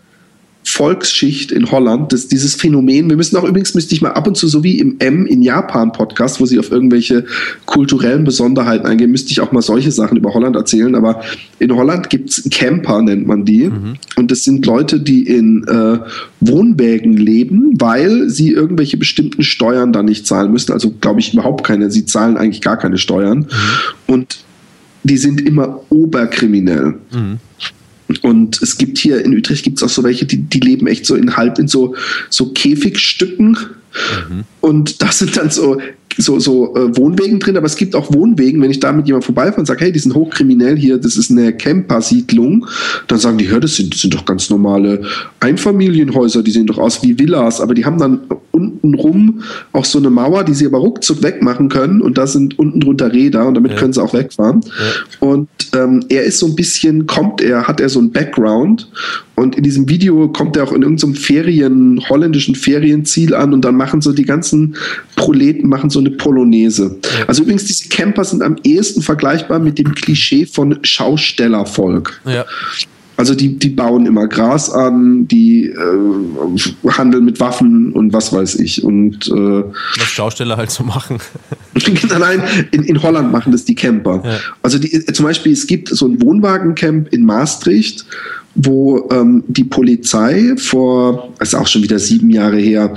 Volksschicht 0.65 1.51
in 1.51 1.71
Holland, 1.71 2.13
das, 2.13 2.27
dieses 2.27 2.55
Phänomen. 2.55 3.09
Wir 3.09 3.17
müssen 3.17 3.35
auch 3.37 3.43
übrigens, 3.43 3.73
müsste 3.73 3.93
ich 3.95 4.01
mal 4.01 4.11
ab 4.11 4.27
und 4.27 4.37
zu, 4.37 4.47
so 4.47 4.63
wie 4.63 4.79
im 4.79 4.95
M 4.99 5.25
in 5.25 5.41
Japan 5.41 5.91
Podcast, 5.91 6.39
wo 6.39 6.45
sie 6.45 6.57
auf 6.59 6.71
irgendwelche 6.71 7.25
kulturellen 7.65 8.23
Besonderheiten 8.23 8.85
eingehen, 8.85 9.11
müsste 9.11 9.31
ich 9.31 9.41
auch 9.41 9.51
mal 9.51 9.61
solche 9.61 9.91
Sachen 9.91 10.17
über 10.17 10.33
Holland 10.33 10.55
erzählen. 10.55 10.95
Aber 10.95 11.21
in 11.59 11.75
Holland 11.75 12.09
gibt 12.09 12.29
es 12.29 12.47
Camper, 12.49 13.01
nennt 13.01 13.27
man 13.27 13.45
die. 13.45 13.69
Mhm. 13.69 13.95
Und 14.15 14.31
das 14.31 14.43
sind 14.43 14.65
Leute, 14.65 14.99
die 14.99 15.27
in 15.27 15.65
äh, 15.67 15.99
Wohnwägen 16.39 17.17
leben, 17.17 17.73
weil 17.79 18.29
sie 18.29 18.51
irgendwelche 18.51 18.97
bestimmten 18.97 19.43
Steuern 19.43 19.93
da 19.93 20.01
nicht 20.01 20.25
zahlen 20.25 20.51
müssen. 20.51 20.71
Also 20.71 20.91
glaube 20.91 21.19
ich 21.19 21.33
überhaupt 21.33 21.65
keine. 21.65 21.91
Sie 21.91 22.05
zahlen 22.05 22.37
eigentlich 22.37 22.61
gar 22.61 22.77
keine 22.77 22.97
Steuern. 22.97 23.39
Mhm. 23.39 23.47
Und 24.07 24.37
die 25.03 25.17
sind 25.17 25.41
immer 25.41 25.81
oberkriminell. 25.89 26.95
Mhm. 27.11 27.39
Und 28.21 28.61
es 28.61 28.77
gibt 28.77 28.97
hier 28.97 29.23
in 29.23 29.35
Utrecht 29.35 29.63
gibt 29.63 29.77
es 29.77 29.83
auch 29.83 29.89
so 29.89 30.03
welche, 30.03 30.25
die, 30.25 30.37
die 30.37 30.59
leben 30.59 30.87
echt 30.87 31.05
so 31.05 31.15
in 31.15 31.35
halb 31.35 31.59
in 31.59 31.67
so, 31.67 31.95
so 32.29 32.51
Käfigstücken. 32.51 33.57
Mhm. 34.29 34.43
Und 34.61 35.01
das 35.01 35.19
sind 35.19 35.37
dann 35.37 35.49
so 35.49 35.79
so, 36.17 36.39
so 36.39 36.75
äh, 36.75 36.95
Wohnwegen 36.97 37.39
drin, 37.39 37.57
aber 37.57 37.65
es 37.65 37.75
gibt 37.75 37.95
auch 37.95 38.13
Wohnwegen, 38.13 38.61
wenn 38.61 38.71
ich 38.71 38.79
da 38.79 38.91
mit 38.91 39.07
jemandem 39.07 39.25
vorbeifahre 39.25 39.59
und 39.59 39.65
sage, 39.65 39.85
hey, 39.85 39.91
die 39.91 39.99
sind 39.99 40.15
hochkriminell 40.15 40.77
hier, 40.77 40.97
das 40.97 41.17
ist 41.17 41.31
eine 41.31 41.53
Camper-Siedlung, 41.53 42.65
dann 43.07 43.19
sagen 43.19 43.37
die, 43.37 43.49
hör, 43.49 43.59
das 43.59 43.75
sind, 43.75 43.93
das 43.93 44.01
sind 44.01 44.13
doch 44.13 44.25
ganz 44.25 44.49
normale 44.49 45.01
Einfamilienhäuser, 45.39 46.43
die 46.43 46.51
sehen 46.51 46.67
doch 46.67 46.77
aus 46.77 47.03
wie 47.03 47.17
Villas, 47.17 47.61
aber 47.61 47.73
die 47.73 47.85
haben 47.85 47.97
dann 47.97 48.21
unten 48.51 48.93
rum 48.93 49.41
auch 49.71 49.85
so 49.85 49.97
eine 49.97 50.09
Mauer, 50.09 50.43
die 50.43 50.53
sie 50.53 50.65
aber 50.65 50.77
ruckzuck 50.77 51.23
wegmachen 51.23 51.69
können 51.69 52.01
und 52.01 52.17
da 52.17 52.27
sind 52.27 52.59
unten 52.59 52.79
drunter 52.79 53.11
Räder 53.11 53.47
und 53.47 53.55
damit 53.55 53.71
ja. 53.71 53.77
können 53.77 53.93
sie 53.93 54.01
auch 54.01 54.13
wegfahren. 54.13 54.61
Ja. 54.63 55.27
Und 55.27 55.49
ähm, 55.73 56.05
er 56.09 56.23
ist 56.23 56.39
so 56.39 56.45
ein 56.45 56.55
bisschen, 56.55 57.07
kommt 57.07 57.41
er, 57.41 57.67
hat 57.67 57.81
er 57.81 57.89
so 57.89 57.99
ein 57.99 58.11
Background 58.11 58.89
und 59.35 59.55
in 59.55 59.63
diesem 59.63 59.89
Video 59.89 60.27
kommt 60.27 60.55
er 60.55 60.63
auch 60.63 60.71
in 60.71 60.83
irgendeinem 60.83 61.15
Ferien, 61.15 61.99
holländischen 62.07 62.53
Ferienziel 62.53 63.33
an 63.33 63.53
und 63.53 63.65
dann 63.65 63.75
machen 63.75 64.01
so 64.01 64.11
die 64.11 64.25
ganzen 64.25 64.75
Proleten, 65.15 65.67
machen 65.67 65.89
so 65.89 65.99
eine 66.05 66.15
Polonaise. 66.15 66.97
Also 67.27 67.43
übrigens, 67.43 67.65
diese 67.65 67.89
Camper 67.89 68.23
sind 68.23 68.41
am 68.41 68.55
ehesten 68.63 69.01
vergleichbar 69.01 69.59
mit 69.59 69.77
dem 69.77 69.93
Klischee 69.95 70.45
von 70.45 70.79
Schaustellervolk. 70.83 72.21
Ja. 72.25 72.45
Also 73.15 73.35
die, 73.35 73.59
die 73.59 73.69
bauen 73.69 74.05
immer 74.07 74.27
Gras 74.27 74.71
an, 74.71 75.27
die 75.27 75.67
äh, 75.67 76.89
handeln 76.89 77.25
mit 77.25 77.39
Waffen 77.39 77.93
und 77.93 78.11
was 78.11 78.33
weiß 78.33 78.55
ich. 78.55 78.83
Und, 78.83 79.27
äh, 79.27 79.63
was 79.99 80.07
Schausteller 80.07 80.57
halt 80.57 80.71
so 80.71 80.83
machen. 80.83 81.19
Nein, 82.19 82.41
in, 82.71 82.83
in 82.83 83.03
Holland 83.03 83.31
machen 83.31 83.51
das 83.51 83.65
die 83.65 83.75
Camper. 83.75 84.23
Ja. 84.25 84.39
Also 84.63 84.79
die, 84.79 85.05
zum 85.05 85.25
Beispiel, 85.25 85.51
es 85.51 85.67
gibt 85.67 85.89
so 85.89 86.07
ein 86.07 86.21
Wohnwagencamp 86.21 87.13
in 87.13 87.23
Maastricht 87.25 88.05
wo 88.55 89.09
ähm, 89.11 89.43
die 89.47 89.63
Polizei 89.63 90.53
vor, 90.57 91.33
ist 91.39 91.55
auch 91.55 91.67
schon 91.67 91.81
wieder 91.81 91.97
sieben 91.97 92.29
Jahre 92.29 92.57
her, 92.57 92.93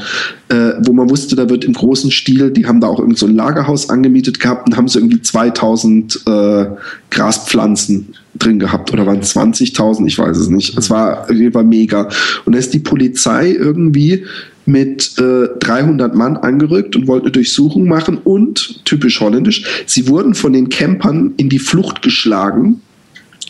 äh, 0.48 0.72
wo 0.82 0.92
man 0.92 1.08
wusste, 1.08 1.34
da 1.34 1.48
wird 1.48 1.64
im 1.64 1.72
großen 1.72 2.10
Stil, 2.10 2.50
die 2.50 2.66
haben 2.66 2.80
da 2.80 2.88
auch 2.88 3.00
irgend 3.00 3.18
so 3.18 3.26
ein 3.26 3.34
Lagerhaus 3.34 3.88
angemietet 3.88 4.38
gehabt 4.38 4.68
und 4.68 4.76
haben 4.76 4.88
so 4.88 4.98
irgendwie 4.98 5.22
2000 5.22 6.22
äh, 6.26 6.66
Graspflanzen 7.10 8.14
drin 8.38 8.58
gehabt 8.58 8.92
oder 8.92 9.06
waren 9.06 9.22
20.000, 9.22 10.06
ich 10.06 10.18
weiß 10.18 10.36
es 10.36 10.48
nicht. 10.48 10.76
Es 10.76 10.90
war 10.90 11.26
Fall 11.26 11.64
mega. 11.64 12.08
Und 12.44 12.54
da 12.54 12.58
ist 12.58 12.74
die 12.74 12.80
Polizei 12.80 13.52
irgendwie 13.52 14.24
mit 14.66 15.16
äh, 15.18 15.48
300 15.60 16.14
Mann 16.14 16.36
angerückt 16.36 16.96
und 16.96 17.06
wollten 17.06 17.26
eine 17.26 17.32
Durchsuchung 17.32 17.86
machen 17.86 18.18
und, 18.18 18.84
typisch 18.84 19.20
holländisch, 19.20 19.64
sie 19.86 20.08
wurden 20.08 20.34
von 20.34 20.52
den 20.52 20.68
Campern 20.68 21.34
in 21.36 21.48
die 21.48 21.60
Flucht 21.60 22.02
geschlagen 22.02 22.82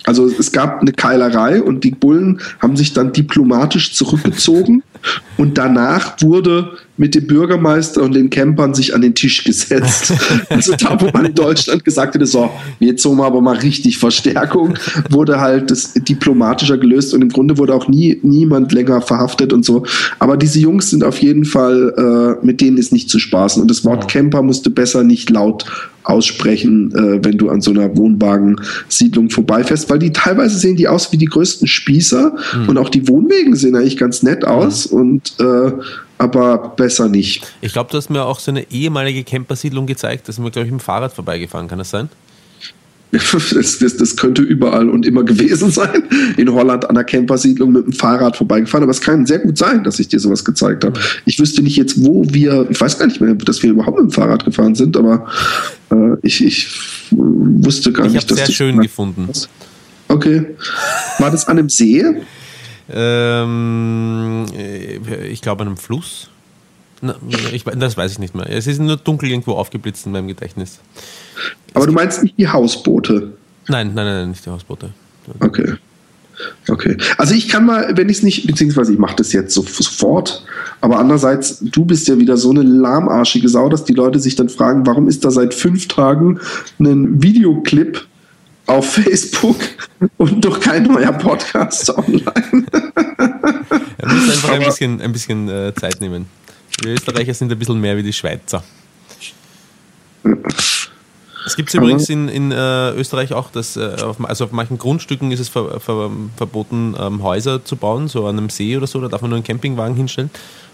also 0.06 0.26
es 0.26 0.52
gab 0.52 0.80
eine 0.80 0.92
Keilerei 0.92 1.60
und 1.60 1.82
die 1.82 1.90
Bullen 1.90 2.40
haben 2.60 2.76
sich 2.76 2.92
dann 2.92 3.12
diplomatisch 3.12 3.92
zurückgezogen. 3.94 4.82
Und 5.36 5.58
danach 5.58 6.16
wurde 6.22 6.78
mit 6.96 7.14
dem 7.14 7.26
Bürgermeister 7.26 8.02
und 8.02 8.14
den 8.14 8.30
Campern 8.30 8.74
sich 8.74 8.94
an 8.94 9.02
den 9.02 9.14
Tisch 9.14 9.44
gesetzt. 9.44 10.12
Also 10.48 10.74
da, 10.76 10.98
wo 11.00 11.10
man 11.12 11.26
in 11.26 11.34
Deutschland 11.34 11.84
gesagt 11.84 12.14
hätte, 12.14 12.26
so, 12.26 12.50
jetzt 12.78 13.04
holen 13.04 13.18
wir 13.18 13.24
aber 13.24 13.40
mal 13.40 13.56
richtig 13.56 13.98
Verstärkung, 13.98 14.74
wurde 15.10 15.40
halt 15.40 15.70
das 15.70 15.92
diplomatischer 15.94 16.78
gelöst 16.78 17.14
und 17.14 17.22
im 17.22 17.28
Grunde 17.28 17.58
wurde 17.58 17.74
auch 17.74 17.88
nie 17.88 18.18
niemand 18.22 18.72
länger 18.72 19.00
verhaftet 19.00 19.52
und 19.52 19.64
so. 19.64 19.84
Aber 20.18 20.36
diese 20.36 20.58
Jungs 20.58 20.90
sind 20.90 21.04
auf 21.04 21.18
jeden 21.18 21.44
Fall, 21.44 22.38
äh, 22.42 22.46
mit 22.46 22.60
denen 22.60 22.78
ist 22.78 22.92
nicht 22.92 23.10
zu 23.10 23.18
spaßen. 23.18 23.60
Und 23.60 23.70
das 23.70 23.84
Wort 23.84 24.08
Camper 24.08 24.42
musste 24.42 24.70
besser 24.70 25.02
nicht 25.02 25.30
laut 25.30 25.64
aussprechen, 26.06 26.92
äh, 26.94 27.24
wenn 27.24 27.36
du 27.36 27.48
an 27.48 27.60
so 27.60 27.72
einer 27.72 27.96
Wohnwagensiedlung 27.96 29.30
vorbeifährst, 29.30 29.90
weil 29.90 29.98
die 29.98 30.12
teilweise 30.12 30.56
sehen 30.56 30.76
die 30.76 30.88
aus 30.88 31.12
wie 31.12 31.16
die 31.16 31.26
größten 31.26 31.66
Spießer 31.66 32.36
mhm. 32.60 32.68
und 32.68 32.78
auch 32.78 32.88
die 32.88 33.08
Wohnwegen 33.08 33.56
sehen 33.56 33.74
eigentlich 33.74 33.96
ganz 33.96 34.22
nett 34.22 34.44
aus 34.44 34.90
mhm. 34.90 34.98
und 34.98 35.34
äh, 35.40 35.72
aber 36.18 36.74
besser 36.76 37.08
nicht. 37.08 37.52
Ich 37.60 37.72
glaube, 37.72 37.90
du 37.90 37.96
hast 37.96 38.10
mir 38.10 38.24
auch 38.24 38.38
so 38.38 38.50
eine 38.50 38.70
ehemalige 38.70 39.24
Campersiedlung 39.24 39.86
gezeigt, 39.86 40.28
da 40.28 40.32
sind 40.32 40.44
wir, 40.44 40.50
glaube 40.50 40.66
ich, 40.66 40.72
mit 40.72 40.80
dem 40.80 40.84
Fahrrad 40.84 41.12
vorbeigefahren, 41.12 41.68
kann 41.68 41.78
das 41.78 41.90
sein? 41.90 42.08
Das, 43.12 43.78
das, 43.78 43.96
das, 43.96 44.16
könnte 44.16 44.42
überall 44.42 44.88
und 44.88 45.06
immer 45.06 45.22
gewesen 45.24 45.70
sein. 45.70 46.02
In 46.36 46.52
Holland 46.52 46.88
an 46.88 46.96
der 46.96 47.04
Campersiedlung 47.04 47.72
mit 47.72 47.86
dem 47.86 47.92
Fahrrad 47.92 48.36
vorbeigefahren. 48.36 48.82
Aber 48.82 48.90
es 48.90 49.00
kann 49.00 49.26
sehr 49.26 49.38
gut 49.38 49.56
sein, 49.56 49.84
dass 49.84 49.98
ich 50.00 50.08
dir 50.08 50.18
sowas 50.18 50.44
gezeigt 50.44 50.84
habe. 50.84 50.98
Ich 51.24 51.38
wüsste 51.38 51.62
nicht 51.62 51.76
jetzt, 51.76 52.04
wo 52.04 52.24
wir, 52.28 52.66
ich 52.68 52.80
weiß 52.80 52.98
gar 52.98 53.06
nicht 53.06 53.20
mehr, 53.20 53.34
dass 53.34 53.62
wir 53.62 53.70
überhaupt 53.70 54.00
mit 54.00 54.10
dem 54.10 54.12
Fahrrad 54.12 54.44
gefahren 54.44 54.74
sind, 54.74 54.96
aber 54.96 55.26
äh, 55.90 56.16
ich, 56.22 56.44
ich 56.44 56.68
wusste 57.10 57.92
gar 57.92 58.06
ich 58.06 58.12
nicht, 58.12 58.30
dass 58.30 58.38
sehr 58.38 58.52
schön 58.52 58.80
gefunden. 58.80 59.28
Okay. 60.08 60.46
War 61.18 61.30
das 61.30 61.46
an 61.48 61.58
einem 61.58 61.68
See? 61.68 62.04
Ähm, 62.90 64.46
ich 65.28 65.42
glaube 65.42 65.62
an 65.62 65.68
einem 65.68 65.76
Fluss. 65.76 66.28
Na, 67.02 67.14
ich, 67.52 67.64
das 67.64 67.96
weiß 67.96 68.12
ich 68.12 68.18
nicht 68.18 68.34
mehr. 68.34 68.48
Es 68.48 68.66
ist 68.66 68.80
nur 68.80 68.96
dunkel 68.96 69.30
irgendwo 69.30 69.52
aufgeblitzt 69.52 70.06
in 70.06 70.12
meinem 70.12 70.28
Gedächtnis. 70.28 70.78
Aber 71.74 71.86
du 71.86 71.92
meinst 71.92 72.22
nicht 72.22 72.38
die 72.38 72.48
Hausboote? 72.48 73.34
Nein, 73.68 73.92
nein, 73.94 74.06
nein, 74.06 74.28
nicht 74.30 74.46
die 74.46 74.50
Hausboote. 74.50 74.90
Okay. 75.40 75.74
Okay. 76.68 76.96
Also 77.16 77.34
ich 77.34 77.48
kann 77.48 77.64
mal, 77.64 77.96
wenn 77.96 78.08
ich 78.08 78.18
es 78.18 78.22
nicht, 78.22 78.46
beziehungsweise 78.46 78.92
ich 78.92 78.98
mache 78.98 79.16
das 79.16 79.32
jetzt 79.32 79.54
so, 79.54 79.62
sofort, 79.62 80.44
aber 80.80 80.98
andererseits, 80.98 81.60
du 81.60 81.84
bist 81.84 82.08
ja 82.08 82.18
wieder 82.18 82.36
so 82.36 82.50
eine 82.50 82.62
lahmarschige 82.62 83.48
Sau, 83.48 83.68
dass 83.68 83.84
die 83.84 83.94
Leute 83.94 84.18
sich 84.18 84.36
dann 84.36 84.48
fragen, 84.48 84.86
warum 84.86 85.08
ist 85.08 85.24
da 85.24 85.30
seit 85.30 85.54
fünf 85.54 85.88
Tagen 85.88 86.38
ein 86.78 87.22
Videoclip 87.22 88.06
auf 88.66 88.94
Facebook 88.94 89.58
und 90.16 90.44
doch 90.44 90.60
kein 90.60 90.84
neuer 90.84 91.12
Podcast 91.12 91.90
online? 91.90 92.66
Er 93.98 94.08
muss 94.08 94.30
einfach 94.30 94.50
ein 94.50 94.64
bisschen, 94.64 95.00
ein 95.00 95.12
bisschen 95.12 95.48
äh, 95.48 95.74
Zeit 95.74 96.00
nehmen. 96.00 96.26
Die 96.82 96.88
Österreicher 96.88 97.34
sind 97.34 97.50
ein 97.50 97.58
bisschen 97.58 97.80
mehr 97.80 97.96
wie 97.96 98.02
die 98.02 98.12
Schweizer. 98.12 98.62
Es 101.46 101.54
gibt 101.54 101.72
übrigens 101.72 102.08
in, 102.08 102.28
in 102.28 102.50
äh, 102.50 102.90
Österreich 102.90 103.32
auch, 103.32 103.50
dass 103.52 103.76
äh, 103.76 103.96
auf, 104.02 104.22
also 104.24 104.44
auf 104.44 104.52
manchen 104.52 104.78
Grundstücken 104.78 105.30
ist 105.30 105.38
es 105.38 105.48
ver, 105.48 105.78
ver, 105.78 106.10
verboten, 106.36 106.96
ähm, 106.98 107.22
Häuser 107.22 107.64
zu 107.64 107.76
bauen, 107.76 108.08
so 108.08 108.26
an 108.26 108.36
einem 108.36 108.50
See 108.50 108.76
oder 108.76 108.88
so, 108.88 109.00
da 109.00 109.06
darf 109.06 109.22
man 109.22 109.30
nur 109.30 109.36
einen 109.36 109.44
Campingwagen 109.44 109.94
hinstellen. 109.96 110.30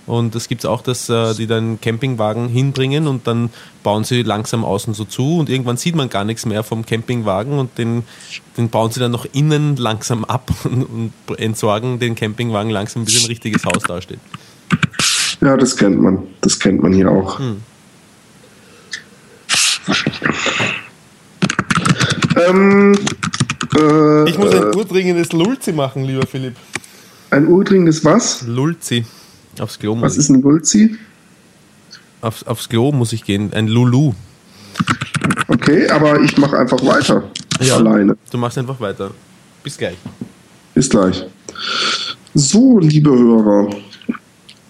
Und 0.07 0.35
es 0.35 0.49
gibt 0.49 0.67
auch, 0.67 0.83
dass 0.83 1.09
äh, 1.09 1.35
die 1.35 1.47
dann 1.47 1.81
Campingwagen 1.81 2.49
hinbringen 2.49 3.07
und 3.07 3.27
dann 3.27 3.51
bauen 3.85 4.03
sie 4.03 4.23
langsam 4.23 4.65
außen 4.65 4.95
so 4.95 5.05
zu 5.05 5.39
und 5.39 5.49
irgendwann 5.49 5.77
sieht 5.77 5.95
man 5.95 6.09
gar 6.09 6.25
nichts 6.25 6.45
mehr 6.45 6.65
vom 6.65 6.85
Campingwagen 6.85 7.59
und 7.59 7.79
den, 7.79 8.03
den 8.57 8.69
bauen 8.69 8.91
sie 8.91 8.99
dann 8.99 9.13
noch 9.13 9.27
innen 9.33 9.77
langsam 9.77 10.25
ab 10.25 10.51
und, 10.65 11.13
und 11.27 11.39
entsorgen 11.39 11.99
den 12.01 12.15
Campingwagen 12.15 12.71
langsam, 12.71 13.05
bis 13.05 13.23
ein 13.23 13.27
richtiges 13.27 13.65
Haus 13.65 13.83
dasteht. 13.85 14.19
Ja, 15.41 15.57
das 15.57 15.77
kennt 15.77 16.01
man. 16.01 16.25
Das 16.41 16.59
kennt 16.59 16.83
man 16.83 16.93
hier 16.93 17.11
auch. 17.11 17.39
Hm. 17.39 17.63
Ähm, 22.49 22.95
äh, 23.77 24.29
ich 24.29 24.39
muss 24.39 24.55
ein 24.55 24.63
äh, 24.63 24.77
urdringendes 24.77 25.33
Lulzi 25.33 25.73
machen, 25.73 26.05
lieber 26.05 26.27
Philipp. 26.27 26.57
Ein 27.31 27.49
urdringendes 27.49 28.05
was? 28.05 28.43
Lulzi. 28.47 29.05
Aufs 29.59 29.79
Klo 29.79 30.01
Was 30.01 30.17
ist 30.17 30.29
ein 30.31 30.41
Lulzi? 30.41 30.97
Aufs, 32.21 32.45
aufs 32.45 32.69
Klo 32.69 32.93
muss 32.93 33.13
ich 33.13 33.25
gehen. 33.25 33.53
Ein 33.53 33.69
Lulu. 33.69 34.13
Okay, 35.49 35.89
aber 35.89 36.21
ich 36.21 36.37
mache 36.39 36.59
einfach 36.59 36.83
weiter. 36.85 37.25
Ja, 37.61 37.77
alleine. 37.77 38.17
Du 38.31 38.39
machst 38.39 38.57
einfach 38.59 38.81
weiter. 38.81 39.11
Bis 39.63 39.77
gleich. 39.77 39.97
Bis 40.75 40.89
gleich. 40.89 41.27
So, 42.35 42.79
liebe 42.79 43.11
Hörer, 43.11 43.69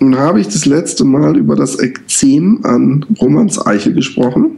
nun 0.01 0.19
habe 0.19 0.41
ich 0.41 0.49
das 0.49 0.67
letzte 0.67 1.05
Mal 1.05 1.37
über 1.37 1.55
das 1.55 1.79
Ekzem 1.79 2.61
an 2.65 3.07
Romans 3.21 3.65
Eichel 3.65 3.95
gesprochen. 3.95 4.57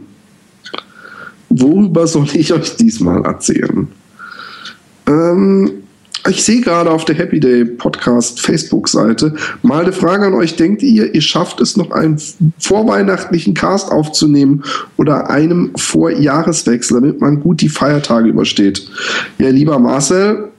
Worüber 1.49 2.07
soll 2.07 2.27
ich 2.33 2.51
euch 2.51 2.75
diesmal 2.77 3.23
erzählen? 3.23 3.87
Ähm, 5.07 5.83
ich 6.27 6.43
sehe 6.43 6.61
gerade 6.61 6.89
auf 6.89 7.05
der 7.05 7.15
Happy 7.15 7.39
Day 7.39 7.65
Podcast 7.65 8.41
Facebook-Seite 8.41 9.35
mal 9.61 9.83
eine 9.83 9.93
Frage 9.93 10.25
an 10.25 10.33
euch. 10.33 10.55
Denkt 10.55 10.81
ihr, 10.81 11.13
ihr 11.13 11.21
schafft 11.21 11.61
es 11.61 11.77
noch 11.77 11.91
einen 11.91 12.19
vorweihnachtlichen 12.57 13.53
Cast 13.53 13.91
aufzunehmen 13.91 14.63
oder 14.97 15.29
einem 15.29 15.71
Vorjahreswechsel, 15.75 16.99
damit 17.01 17.21
man 17.21 17.41
gut 17.41 17.61
die 17.61 17.69
Feiertage 17.69 18.29
übersteht? 18.29 18.89
Ja, 19.37 19.49
lieber 19.49 19.77
Marcel, 19.77 20.51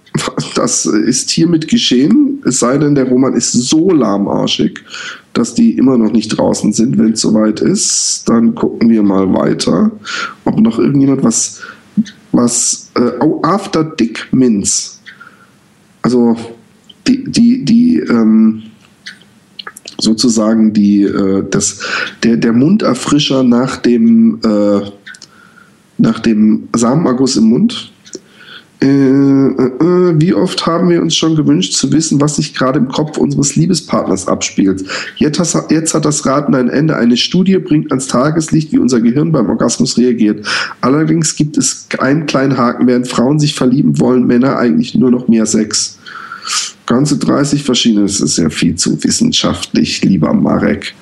das 0.54 0.86
ist 0.86 1.30
hiermit 1.30 1.68
geschehen. 1.68 2.42
Es 2.44 2.60
sei 2.60 2.78
denn, 2.78 2.94
der 2.94 3.08
Roman 3.08 3.34
ist 3.34 3.52
so 3.52 3.90
lahmarschig, 3.90 4.84
dass 5.32 5.54
die 5.54 5.76
immer 5.76 5.98
noch 5.98 6.12
nicht 6.12 6.28
draußen 6.28 6.72
sind. 6.72 6.96
Wenn 6.96 7.12
es 7.12 7.20
soweit 7.20 7.60
ist, 7.60 8.22
dann 8.26 8.54
gucken 8.54 8.88
wir 8.88 9.02
mal 9.02 9.32
weiter, 9.34 9.90
ob 10.44 10.60
noch 10.60 10.78
irgendjemand 10.78 11.24
was, 11.24 11.62
was, 12.32 12.90
äh, 12.94 13.10
oh, 13.20 13.40
After 13.42 13.84
Dick 13.84 14.28
Minz. 14.30 14.95
Also, 16.06 16.36
die, 17.08 17.24
die, 17.24 17.64
die, 17.64 17.98
ähm, 17.98 18.62
sozusagen 19.98 20.72
die, 20.72 21.02
äh, 21.02 21.42
das, 21.50 21.80
der, 22.22 22.36
der 22.36 22.52
Munderfrischer 22.52 23.42
nach 23.42 23.78
dem, 23.78 24.38
äh, 24.44 24.82
nach 25.98 26.20
dem 26.20 26.68
Samenerguss 26.76 27.34
im 27.34 27.48
Mund 27.48 27.90
äh, 28.82 28.86
äh, 28.86 28.90
äh, 28.90 30.20
wie 30.20 30.34
oft 30.34 30.66
haben 30.66 30.90
wir 30.90 31.00
uns 31.00 31.16
schon 31.16 31.34
gewünscht 31.34 31.72
zu 31.72 31.90
wissen, 31.92 32.20
was 32.20 32.36
sich 32.36 32.54
gerade 32.54 32.78
im 32.78 32.88
Kopf 32.88 33.16
unseres 33.16 33.56
Liebespartners 33.56 34.28
abspielt? 34.28 34.84
Jetzt, 35.16 35.40
jetzt, 35.70 35.94
hat 35.94 36.04
das 36.04 36.26
Raten 36.26 36.54
ein 36.54 36.68
Ende. 36.68 36.96
Eine 36.96 37.16
Studie 37.16 37.58
bringt 37.58 37.90
ans 37.90 38.06
Tageslicht, 38.06 38.72
wie 38.72 38.78
unser 38.78 39.00
Gehirn 39.00 39.32
beim 39.32 39.48
Orgasmus 39.48 39.96
reagiert. 39.96 40.46
Allerdings 40.82 41.36
gibt 41.36 41.56
es 41.56 41.88
einen 41.98 42.26
kleinen 42.26 42.58
Haken. 42.58 42.86
Während 42.86 43.08
Frauen 43.08 43.38
sich 43.38 43.54
verlieben 43.54 43.98
wollen, 43.98 44.26
Männer 44.26 44.58
eigentlich 44.58 44.94
nur 44.94 45.10
noch 45.10 45.26
mehr 45.26 45.46
Sex. 45.46 45.95
Ganze 46.86 47.18
30 47.18 47.64
verschiedene, 47.64 48.02
das 48.02 48.20
ist 48.20 48.38
ja 48.38 48.48
viel 48.48 48.76
zu 48.76 49.02
wissenschaftlich, 49.02 50.02
lieber 50.04 50.32
Marek. 50.32 50.94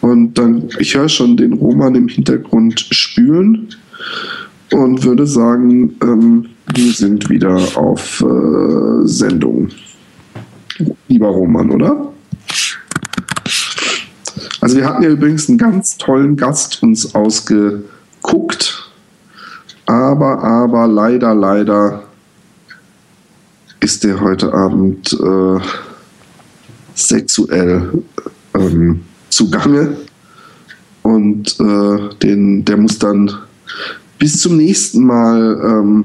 Und 0.00 0.34
dann, 0.34 0.68
ich 0.78 0.96
höre 0.96 1.08
schon 1.08 1.36
den 1.36 1.52
Roman 1.52 1.94
im 1.94 2.08
Hintergrund 2.08 2.80
spülen 2.90 3.68
und 4.72 5.04
würde 5.04 5.26
sagen, 5.26 5.94
ähm, 6.02 6.46
wir 6.74 6.92
sind 6.92 7.28
wieder 7.28 7.56
auf 7.76 8.22
äh, 8.22 9.06
Sendung. 9.06 9.68
Lieber 11.08 11.28
Roman, 11.28 11.70
oder? 11.70 12.12
Also 14.60 14.76
wir 14.76 14.86
hatten 14.86 15.02
ja 15.02 15.10
übrigens 15.10 15.48
einen 15.48 15.58
ganz 15.58 15.96
tollen 15.96 16.36
Gast 16.36 16.82
uns 16.82 17.14
ausgeguckt, 17.14 18.90
aber, 19.86 20.42
aber 20.42 20.86
leider, 20.86 21.34
leider 21.34 22.04
ist 23.80 24.04
der 24.04 24.20
heute 24.20 24.52
Abend 24.52 25.12
äh, 25.12 25.60
sexuell 26.94 28.02
ähm, 28.54 29.02
zugange 29.30 29.96
und 31.02 31.58
äh, 31.60 32.14
den, 32.22 32.64
der 32.64 32.76
muss 32.76 32.98
dann 32.98 33.32
bis 34.18 34.40
zum 34.40 34.56
nächsten 34.56 35.04
Mal 35.04 35.60
ähm, 35.64 36.04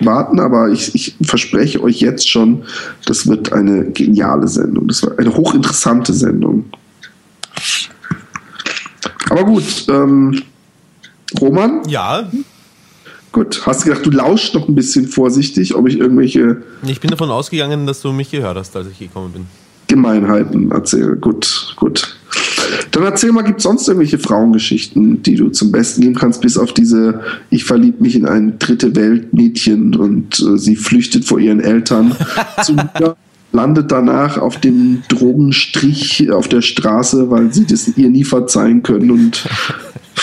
warten, 0.00 0.40
aber 0.40 0.70
ich, 0.70 0.94
ich, 0.94 1.16
verspreche 1.22 1.82
euch 1.82 2.00
jetzt 2.00 2.28
schon, 2.28 2.64
das 3.06 3.26
wird 3.26 3.52
eine 3.52 3.90
geniale 3.90 4.48
Sendung. 4.48 4.88
Das 4.88 5.02
wird 5.02 5.18
eine 5.18 5.34
hochinteressante 5.34 6.12
Sendung. 6.12 6.64
Aber 9.30 9.44
gut, 9.44 9.86
ähm, 9.88 10.42
Roman? 11.40 11.82
Ja. 11.88 12.28
Gut, 13.34 13.66
hast 13.66 13.80
du 13.80 13.88
gedacht, 13.88 14.06
du 14.06 14.12
lauschst 14.12 14.54
noch 14.54 14.68
ein 14.68 14.76
bisschen 14.76 15.08
vorsichtig, 15.08 15.74
ob 15.74 15.88
ich 15.88 15.98
irgendwelche. 15.98 16.62
Ich 16.86 17.00
bin 17.00 17.10
davon 17.10 17.30
ausgegangen, 17.30 17.84
dass 17.84 18.00
du 18.00 18.12
mich 18.12 18.30
gehört 18.30 18.56
hast, 18.56 18.76
als 18.76 18.86
ich 18.86 19.00
gekommen 19.00 19.32
bin. 19.32 19.46
Gemeinheiten 19.88 20.70
erzähle. 20.70 21.16
Gut, 21.16 21.74
gut. 21.74 22.16
Dann 22.92 23.02
erzähl 23.02 23.32
mal, 23.32 23.42
gibt 23.42 23.58
es 23.58 23.64
sonst 23.64 23.88
irgendwelche 23.88 24.20
Frauengeschichten, 24.20 25.24
die 25.24 25.34
du 25.34 25.48
zum 25.48 25.72
Besten 25.72 26.02
geben 26.02 26.14
kannst, 26.14 26.42
bis 26.42 26.56
auf 26.56 26.72
diese, 26.74 27.22
ich 27.50 27.64
verliebe 27.64 28.00
mich 28.04 28.14
in 28.14 28.24
ein 28.24 28.60
dritte 28.60 28.94
Weltmädchen 28.94 29.96
und 29.96 30.38
äh, 30.38 30.56
sie 30.56 30.76
flüchtet 30.76 31.24
vor 31.24 31.40
ihren 31.40 31.58
Eltern 31.58 32.14
zu 32.62 32.74
mir, 32.74 33.16
landet 33.50 33.90
danach 33.90 34.38
auf 34.38 34.60
dem 34.60 35.02
Drogenstrich 35.08 36.30
auf 36.30 36.46
der 36.46 36.62
Straße, 36.62 37.28
weil 37.32 37.52
sie 37.52 37.66
das 37.66 37.88
ihr 37.96 38.10
nie 38.10 38.24
verzeihen 38.24 38.84
können 38.84 39.10
und 39.10 39.44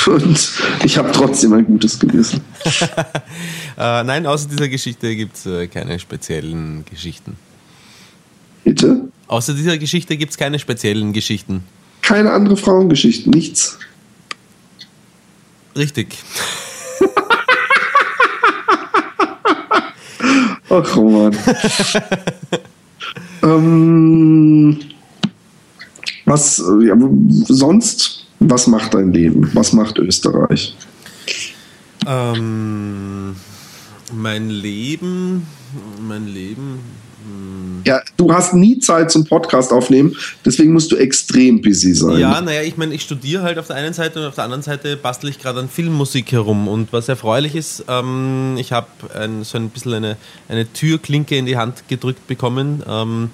und 0.07 0.51
ich 0.83 0.97
habe 0.97 1.11
trotzdem 1.11 1.53
ein 1.53 1.65
gutes 1.65 1.99
Gewissen. 1.99 2.41
äh, 3.77 4.03
nein, 4.03 4.25
außer 4.25 4.49
dieser 4.49 4.67
Geschichte 4.67 5.15
gibt 5.15 5.35
es 5.35 5.45
äh, 5.45 5.67
keine 5.67 5.99
speziellen 5.99 6.83
Geschichten. 6.85 7.35
Bitte? 8.63 9.09
Außer 9.27 9.53
dieser 9.53 9.77
Geschichte 9.77 10.17
gibt 10.17 10.31
es 10.31 10.37
keine 10.37 10.59
speziellen 10.59 11.13
Geschichten. 11.13 11.63
Keine 12.01 12.31
andere 12.31 12.57
Frauengeschichte, 12.57 13.29
nichts. 13.29 13.77
Richtig. 15.75 16.17
Ach, 20.69 20.95
Roman. 20.95 21.37
ähm, 23.43 24.79
was, 26.25 26.63
ja, 26.81 26.95
sonst, 27.45 28.20
was 28.41 28.67
macht 28.67 28.93
dein 28.93 29.13
Leben? 29.13 29.49
Was 29.53 29.71
macht 29.71 29.97
Österreich? 29.99 30.75
Ähm 32.07 33.35
Mein 34.13 34.49
Leben, 34.49 35.47
mein 35.99 36.27
Leben. 36.27 36.79
Ja, 37.85 38.01
du 38.17 38.33
hast 38.33 38.53
nie 38.53 38.79
Zeit 38.79 39.11
zum 39.11 39.25
Podcast 39.25 39.71
aufnehmen, 39.71 40.15
deswegen 40.43 40.73
musst 40.73 40.91
du 40.91 40.95
extrem 40.95 41.61
busy 41.61 41.93
sein. 41.93 42.19
Ja, 42.19 42.41
naja, 42.41 42.61
ich 42.63 42.77
meine, 42.77 42.93
ich 42.93 43.03
studiere 43.03 43.43
halt 43.43 43.59
auf 43.59 43.67
der 43.67 43.75
einen 43.75 43.93
Seite 43.93 44.19
und 44.19 44.25
auf 44.25 44.35
der 44.35 44.43
anderen 44.43 44.63
Seite 44.63 44.97
bastel 44.97 45.29
ich 45.29 45.39
gerade 45.39 45.59
an 45.59 45.69
Filmmusik 45.69 46.31
herum. 46.31 46.67
Und 46.67 46.93
was 46.93 47.09
erfreulich 47.09 47.55
ist, 47.55 47.85
ähm, 47.87 48.55
ich 48.57 48.71
habe 48.71 48.87
ein, 49.15 49.43
so 49.43 49.57
ein 49.57 49.69
bisschen 49.69 49.93
eine, 49.93 50.17
eine 50.49 50.71
Türklinke 50.71 51.37
in 51.37 51.45
die 51.45 51.57
Hand 51.57 51.87
gedrückt 51.87 52.27
bekommen. 52.27 52.83
Ähm, 52.87 53.29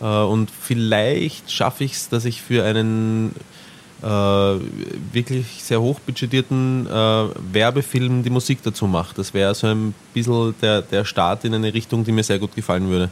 äh, 0.00 0.04
und 0.04 0.48
vielleicht 0.50 1.50
schaffe 1.50 1.84
ich 1.84 1.92
es, 1.92 2.08
dass 2.08 2.24
ich 2.24 2.40
für 2.42 2.64
einen 2.64 3.32
äh, 4.04 4.60
wirklich 5.12 5.46
sehr 5.62 5.80
hochbudgetierten 5.80 6.86
äh, 6.86 7.24
Werbefilm 7.52 8.22
die 8.22 8.30
Musik 8.30 8.58
dazu 8.62 8.86
macht. 8.86 9.18
Das 9.18 9.32
wäre 9.32 9.54
so 9.54 9.66
ein 9.66 9.94
bisschen 10.12 10.54
der, 10.60 10.82
der 10.82 11.06
Start 11.06 11.44
in 11.44 11.54
eine 11.54 11.72
Richtung, 11.72 12.04
die 12.04 12.12
mir 12.12 12.22
sehr 12.22 12.38
gut 12.38 12.54
gefallen 12.54 12.90
würde. 12.90 13.08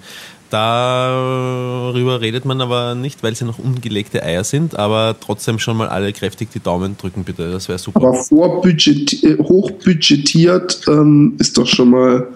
Darüber 0.50 2.20
redet 2.20 2.44
man 2.44 2.60
aber 2.60 2.94
nicht, 2.94 3.22
weil 3.22 3.34
sie 3.34 3.46
noch 3.46 3.58
ungelegte 3.58 4.22
Eier 4.22 4.44
sind, 4.44 4.78
aber 4.78 5.16
trotzdem 5.18 5.58
schon 5.58 5.78
mal 5.78 5.88
alle 5.88 6.12
kräftig 6.12 6.50
die 6.50 6.60
Daumen 6.60 6.98
drücken, 6.98 7.24
bitte. 7.24 7.50
Das 7.50 7.68
wäre 7.68 7.78
super. 7.78 7.98
Aber 7.98 8.12
vorbudget, 8.12 9.24
äh, 9.24 9.38
hochbudgetiert 9.38 10.82
ähm, 10.88 11.36
ist 11.38 11.56
doch 11.56 11.66
schon 11.66 11.90
mal. 11.90 12.28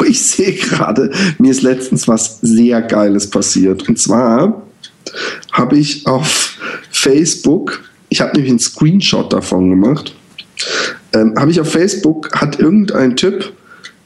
Oh, 0.00 0.04
ich 0.08 0.20
sehe 0.20 0.54
gerade, 0.54 1.12
mir 1.38 1.52
ist 1.52 1.62
letztens 1.62 2.08
was 2.08 2.40
sehr 2.40 2.82
Geiles 2.82 3.30
passiert. 3.30 3.88
Und 3.88 4.00
zwar 4.00 4.62
habe 5.52 5.78
ich 5.78 6.06
auf 6.08 6.58
Facebook, 7.04 7.82
ich 8.08 8.20
habe 8.20 8.32
nämlich 8.32 8.50
einen 8.50 8.58
Screenshot 8.58 9.32
davon 9.32 9.68
gemacht, 9.68 10.14
ähm, 11.12 11.34
habe 11.36 11.50
ich 11.50 11.60
auf 11.60 11.70
Facebook, 11.70 12.32
hat 12.34 12.58
irgendein 12.58 13.14
Typ 13.14 13.52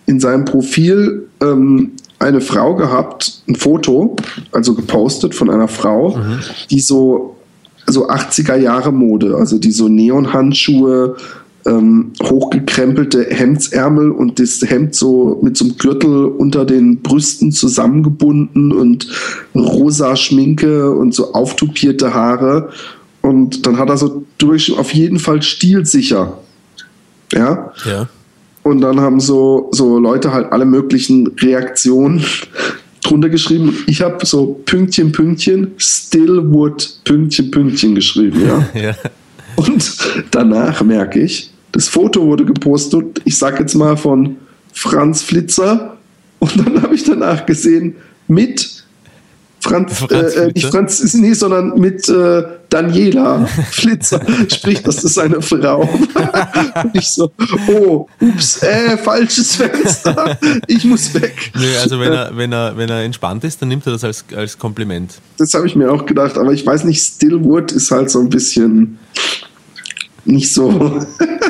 in 0.07 0.19
seinem 0.19 0.45
Profil 0.45 1.29
ähm, 1.41 1.93
eine 2.19 2.41
Frau 2.41 2.75
gehabt, 2.75 3.43
ein 3.47 3.55
Foto, 3.55 4.17
also 4.51 4.75
gepostet 4.75 5.35
von 5.35 5.49
einer 5.49 5.69
Frau, 5.69 6.17
mhm. 6.17 6.41
die 6.71 6.81
so, 6.81 7.37
so 7.87 8.09
80er 8.09 8.57
Jahre 8.57 8.93
Mode, 8.93 9.37
also 9.37 9.59
die 9.59 9.71
so 9.71 9.89
Neonhandschuhe, 9.89 11.17
ähm, 11.69 12.13
hochgekrempelte 12.23 13.27
Hemdsärmel 13.29 14.11
und 14.11 14.41
das 14.41 14.63
Hemd 14.63 14.95
so 14.95 15.39
mit 15.43 15.57
so 15.57 15.67
einem 15.67 15.77
Gürtel 15.77 16.25
unter 16.25 16.65
den 16.65 17.03
Brüsten 17.03 17.53
zusammengebunden 17.53 18.73
und 18.73 19.09
rosa 19.55 20.17
Schminke 20.17 20.91
und 20.91 21.15
so 21.15 21.35
auftupierte 21.35 22.15
Haare. 22.15 22.71
Und 23.21 23.67
dann 23.67 23.79
hat 23.79 23.91
er 23.91 23.99
so 23.99 24.25
durch 24.39 24.77
auf 24.77 24.95
jeden 24.95 25.19
Fall 25.19 25.43
stilsicher. 25.43 26.39
Ja. 27.33 27.73
Ja. 27.85 28.09
Und 28.63 28.81
dann 28.81 29.01
haben 29.01 29.21
so, 29.21 29.69
so 29.73 29.99
Leute 29.99 30.33
halt 30.33 30.53
alle 30.53 30.65
möglichen 30.65 31.27
Reaktionen 31.27 32.25
drunter 33.03 33.29
geschrieben. 33.29 33.77
Ich 33.87 34.01
habe 34.01 34.25
so 34.25 34.61
Pünktchen, 34.65 35.13
Pünktchen, 35.13 35.73
Stillwood, 35.77 37.01
Pünktchen, 37.05 37.51
Pünktchen 37.51 37.95
geschrieben. 37.95 38.43
Ja. 38.47 38.69
ja. 38.81 38.95
Und 39.57 39.97
danach 40.31 40.83
merke 40.83 41.21
ich, 41.21 41.51
das 41.73 41.89
Foto 41.89 42.25
wurde 42.27 42.45
gepostet, 42.45 43.21
ich 43.25 43.39
sag 43.39 43.59
jetzt 43.61 43.75
mal 43.75 43.97
von 43.97 44.37
Franz 44.73 45.23
Flitzer. 45.23 45.97
Und 46.39 46.57
dann 46.59 46.83
habe 46.83 46.95
ich 46.95 47.05
danach 47.05 47.45
gesehen, 47.47 47.97
mit 48.29 48.79
Franz, 49.61 49.99
Franz 49.99 50.35
äh, 50.35 50.53
nicht 50.55 50.67
Franz, 50.67 51.15
nee, 51.15 51.33
sondern 51.33 51.79
mit 51.79 52.09
äh, 52.09 52.43
Daniela 52.69 53.45
Flitzer. 53.71 54.21
Sprich, 54.49 54.83
das 54.83 55.03
ist 55.03 55.19
eine 55.19 55.43
Frau. 55.43 55.81
Und 56.85 56.95
ich 56.95 57.09
so, 57.09 57.33
oh, 57.69 58.07
ups, 58.21 58.63
äh, 58.63 58.97
falsches 58.97 59.57
Fenster. 59.57 60.39
Ich 60.69 60.85
muss 60.85 61.13
weg. 61.15 61.51
Nee, 61.55 61.77
also 61.83 61.99
wenn 61.99 62.13
er, 62.13 62.37
wenn 62.37 62.53
er, 62.53 62.77
wenn 62.77 62.89
er 62.89 63.03
entspannt 63.03 63.43
ist, 63.45 63.61
dann 63.61 63.69
nimmt 63.69 63.87
er 63.87 63.93
das 63.93 64.05
als, 64.05 64.25
als 64.35 64.59
Kompliment. 64.59 65.15
Das 65.39 65.53
habe 65.55 65.67
ich 65.67 65.75
mir 65.75 65.91
auch 65.91 66.07
gedacht, 66.07 66.39
aber 66.39 66.53
ich 66.53 66.65
weiß 66.65 66.85
nicht, 66.85 67.03
Stillwood 67.03 67.73
ist 67.73 67.91
halt 67.91 68.11
so 68.11 68.21
ein 68.21 68.29
bisschen 68.29 68.99
nicht 70.29 70.53
so. 70.53 71.01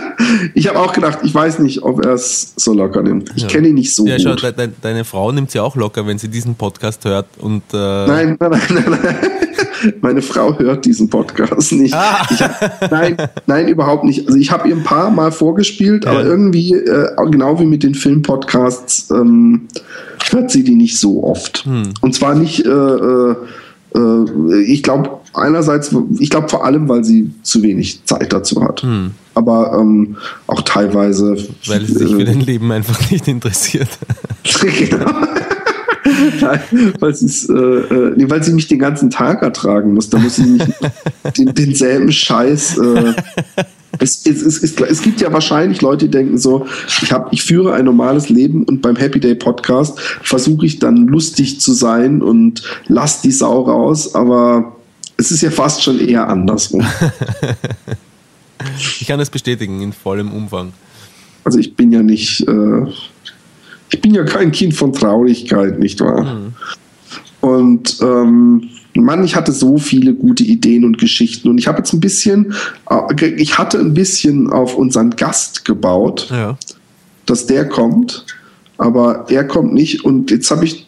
ich 0.55 0.69
habe 0.69 0.79
auch 0.79 0.93
gedacht, 0.93 1.19
ich 1.23 1.35
weiß 1.35 1.59
nicht, 1.61 1.83
ob 1.83 2.05
er 2.05 2.13
es 2.13 2.53
so 2.57 2.73
locker 2.73 3.03
nimmt. 3.03 3.31
Ich 3.37 3.43
ja. 3.43 3.49
kenne 3.49 3.69
ihn 3.69 3.75
nicht 3.75 3.95
so 3.95 4.07
ja, 4.07 4.17
gut. 4.17 4.41
Schau, 4.41 4.51
de, 4.51 4.69
deine 4.81 5.05
Frau 5.05 5.33
nimmt 5.33 5.51
sie 5.51 5.61
auch 5.61 5.77
locker, 5.77 6.07
wenn 6.07 6.19
sie 6.19 6.29
diesen 6.29 6.55
Podcast 6.55 7.05
hört. 7.05 7.27
Und, 7.39 7.63
äh 7.73 7.77
nein, 7.77 8.37
nein, 8.39 8.51
nein, 8.51 8.63
nein, 8.71 8.99
nein. 9.03 9.17
Meine 10.01 10.23
Frau 10.23 10.59
hört 10.59 10.85
diesen 10.85 11.09
Podcast 11.09 11.73
nicht. 11.73 11.95
Ah. 11.95 12.27
Hab, 12.29 12.91
nein, 12.91 13.17
nein, 13.47 13.69
überhaupt 13.69 14.05
nicht. 14.05 14.27
Also 14.27 14.39
ich 14.39 14.51
habe 14.51 14.69
ihr 14.69 14.75
ein 14.75 14.83
paar 14.83 15.11
Mal 15.11 15.31
vorgespielt, 15.31 16.05
ja. 16.05 16.11
aber 16.11 16.25
irgendwie, 16.25 16.75
äh, 16.75 17.09
genau 17.31 17.61
wie 17.61 17.67
mit 17.67 17.83
den 17.83 17.95
Filmpodcasts, 17.95 19.11
ähm, 19.11 19.69
hört 20.31 20.51
sie 20.51 20.65
die 20.65 20.75
nicht 20.75 20.99
so 20.99 21.23
oft. 21.23 21.65
Hm. 21.65 21.95
Und 22.01 22.15
zwar 22.15 22.35
nicht, 22.35 22.65
äh, 22.65 23.35
äh, 23.95 24.63
ich 24.63 24.83
glaube, 24.83 25.19
einerseits, 25.35 25.95
ich 26.19 26.31
glaube 26.31 26.49
vor 26.49 26.65
allem, 26.65 26.89
weil 26.89 27.05
sie 27.05 27.31
zu 27.43 27.63
wenig 27.63 28.05
Zeit 28.05 28.33
dazu 28.33 28.63
hat. 28.63 28.83
Hm. 28.83 29.13
Aber 29.35 29.79
ähm, 29.79 30.17
auch 30.47 30.63
teilweise. 30.63 31.37
Weil 31.67 31.85
es 31.85 31.95
sich 31.95 32.13
für 32.13 32.25
dein 32.25 32.41
Leben 32.41 32.73
einfach 32.73 33.11
nicht 33.11 33.29
interessiert. 33.29 33.89
genau. 34.61 35.13
weil, 36.99 37.13
äh, 37.13 37.53
äh, 37.53 38.15
nee, 38.17 38.29
weil 38.29 38.43
sie 38.43 38.53
mich 38.53 38.67
den 38.67 38.79
ganzen 38.79 39.11
Tag 39.11 39.43
ertragen 39.43 39.95
muss. 39.95 40.11
Da 40.11 40.19
muss 40.19 40.37
sie 40.37 40.47
nicht 40.47 40.69
den, 41.39 41.55
denselben 41.55 42.11
Scheiß. 42.11 42.79
Äh, 42.79 43.15
es, 43.99 44.27
es, 44.27 44.43
es, 44.43 44.81
es, 44.81 45.03
gibt 45.03 45.21
ja 45.21 45.33
wahrscheinlich 45.33 45.81
Leute, 45.81 46.07
die 46.07 46.11
denken 46.11 46.39
so, 46.39 46.67
ich, 47.03 47.11
hab, 47.11 47.33
ich 47.33 47.43
führe 47.43 47.75
ein 47.75 47.85
normales 47.85 48.29
Leben 48.29 48.65
und 48.65 48.83
beim 48.83 48.97
Happy 48.97 49.19
Day 49.19 49.35
Podcast 49.35 49.99
versuche 50.01 50.67
ich 50.67 50.79
dann 50.79 51.07
lustig 51.07 51.61
zu 51.61 51.73
sein 51.73 52.23
und 52.23 52.63
lass 52.87 53.23
die 53.23 53.33
Sau 53.33 53.63
raus, 53.63 54.15
aber 54.15 54.77
es 55.17 55.31
ist 55.31 55.43
ja 55.43 55.51
fast 55.51 55.83
schon 55.83 56.01
eher 56.01 56.29
andersrum. 56.29 56.87
ich 59.01 59.07
kann 59.07 59.19
das 59.19 59.31
bestätigen 59.31 59.81
in 59.81 59.93
vollem 59.93 60.33
Umfang. 60.33 60.73
Also 61.45 61.59
ich 61.59 61.75
bin 61.75 61.91
ja 61.91 62.03
nicht, 62.03 62.47
äh, 62.47 62.87
ich 63.91 64.01
bin 64.01 64.15
ja 64.15 64.25
kein 64.25 64.53
Kind 64.53 64.75
von 64.75 64.93
Traurigkeit, 64.93 65.79
nicht 65.79 66.01
wahr? 66.01 66.25
Mhm. 66.25 66.53
Und 67.41 67.99
ähm, 68.03 68.69
Mann, 69.05 69.25
ich 69.25 69.37
hatte 69.37 69.53
so 69.53 69.79
viele 69.79 70.15
gute 70.15 70.45
Ideen 70.45 70.85
und 70.85 70.99
Geschichten 70.99 71.49
und 71.49 71.59
ich 71.59 71.69
habe 71.69 71.79
jetzt 71.79 71.93
ein 71.93 72.01
bisschen, 72.01 72.55
äh, 72.91 73.27
ich 73.37 73.59
hatte 73.59 73.79
ein 73.79 73.95
bisschen 73.95 74.51
auf 74.51 74.75
unseren 74.75 75.11
Gast 75.11 75.65
gebaut, 75.65 76.29
ja. 76.31 76.59
dass 77.27 77.47
der 77.47 77.69
kommt, 77.69 78.27
aber 78.77 79.27
er 79.29 79.45
kommt 79.45 79.75
nicht 79.75 80.05
und 80.05 80.31
jetzt 80.31 80.51
habe 80.51 80.65
ich 80.65 80.87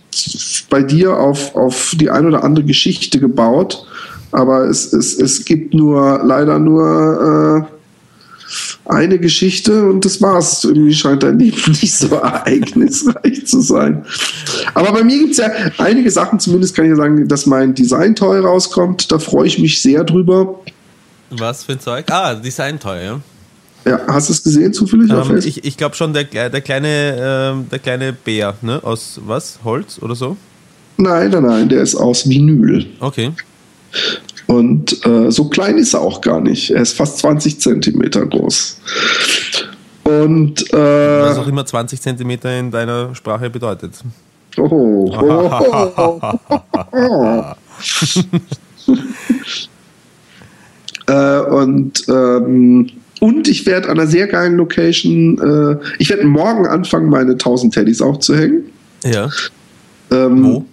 bei 0.69 0.82
dir 0.82 1.19
auf, 1.19 1.55
auf 1.55 1.95
die 1.99 2.11
ein 2.11 2.27
oder 2.27 2.45
andere 2.45 2.65
Geschichte 2.65 3.20
gebaut 3.20 3.87
aber 4.32 4.69
es, 4.69 4.93
es, 4.93 5.19
es 5.19 5.45
gibt 5.45 5.74
nur 5.74 6.20
leider 6.24 6.59
nur 6.59 7.66
äh, 7.69 7.80
eine 8.91 9.19
Geschichte 9.19 9.89
und 9.89 10.05
das 10.05 10.21
war's. 10.21 10.65
Irgendwie 10.65 10.95
scheint 10.95 11.23
dein 11.23 11.39
Leben 11.39 11.61
nicht 11.67 11.95
so 11.95 12.15
ereignisreich 12.15 13.47
zu 13.47 13.61
sein. 13.61 14.05
Aber 14.75 14.93
bei 14.93 15.05
mir 15.05 15.19
gibt 15.19 15.33
es 15.33 15.39
ja 15.39 15.51
einige 15.79 16.11
Sachen, 16.11 16.39
zumindest 16.39 16.75
kann 16.75 16.85
ich 16.85 16.91
ja 16.91 16.97
sagen, 16.97 17.27
dass 17.29 17.47
mein 17.47 17.75
Design 17.75 18.15
Toy 18.15 18.39
rauskommt. 18.41 19.11
Da 19.11 19.19
freue 19.19 19.47
ich 19.47 19.59
mich 19.59 19.81
sehr 19.81 20.05
drüber. 20.05 20.61
Was 21.31 21.65
für 21.65 21.73
ein 21.73 21.81
Zeug? 21.81 22.07
Ah, 22.11 22.35
Design 22.35 22.79
Toy, 22.79 23.05
ja. 23.05 23.21
Ja, 23.87 24.01
hast 24.09 24.29
du 24.29 24.33
es 24.35 24.43
gesehen 24.43 24.73
zufällig? 24.73 25.11
Ähm, 25.11 25.39
ich 25.39 25.65
ich 25.65 25.77
glaube 25.77 25.97
schon, 25.97 26.12
der, 26.12 26.25
der, 26.25 26.61
kleine, 26.61 27.57
äh, 27.65 27.71
der 27.71 27.79
kleine 27.79 28.12
Bär, 28.12 28.55
ne? 28.61 28.81
Aus 28.83 29.21
was? 29.25 29.61
Holz 29.65 29.99
oder 30.03 30.15
so? 30.15 30.37
Nein, 30.99 31.31
nein, 31.31 31.43
nein, 31.45 31.69
der 31.69 31.83
ist 31.83 31.95
aus 31.95 32.29
Vinyl. 32.29 32.87
Okay. 33.01 33.31
Und 34.51 35.06
äh, 35.06 35.31
so 35.31 35.44
klein 35.44 35.78
ist 35.78 35.94
er 35.94 36.01
auch 36.01 36.20
gar 36.20 36.40
nicht. 36.40 36.72
Er 36.72 36.82
ist 36.82 36.97
fast 36.97 37.18
20 37.18 37.60
Zentimeter 37.60 38.27
groß. 38.27 38.81
Und 40.02 40.72
äh, 40.72 41.22
was 41.22 41.39
auch 41.39 41.47
immer 41.47 41.64
20 41.64 42.01
Zentimeter 42.01 42.59
in 42.59 42.72
deiner 42.72 43.14
Sprache 43.14 43.48
bedeutet. 43.48 43.93
Oh. 44.56 45.09
oh, 45.16 46.20
oh, 46.93 47.44
äh, 51.06 51.40
und 51.43 52.02
ähm, 52.09 52.90
und 53.20 53.47
ich 53.47 53.64
werde 53.66 53.89
an 53.89 54.01
einer 54.01 54.09
sehr 54.09 54.27
geilen 54.27 54.56
Location, 54.56 55.39
äh, 55.39 55.77
ich 56.01 56.10
werde 56.10 56.27
morgen 56.27 56.66
anfangen, 56.66 57.09
meine 57.09 57.32
1000 57.32 57.72
Teddys 57.72 58.02
aufzuhängen. 58.02 58.64
Ja. 59.05 59.28
Ähm, 60.10 60.44
Wo? 60.44 60.64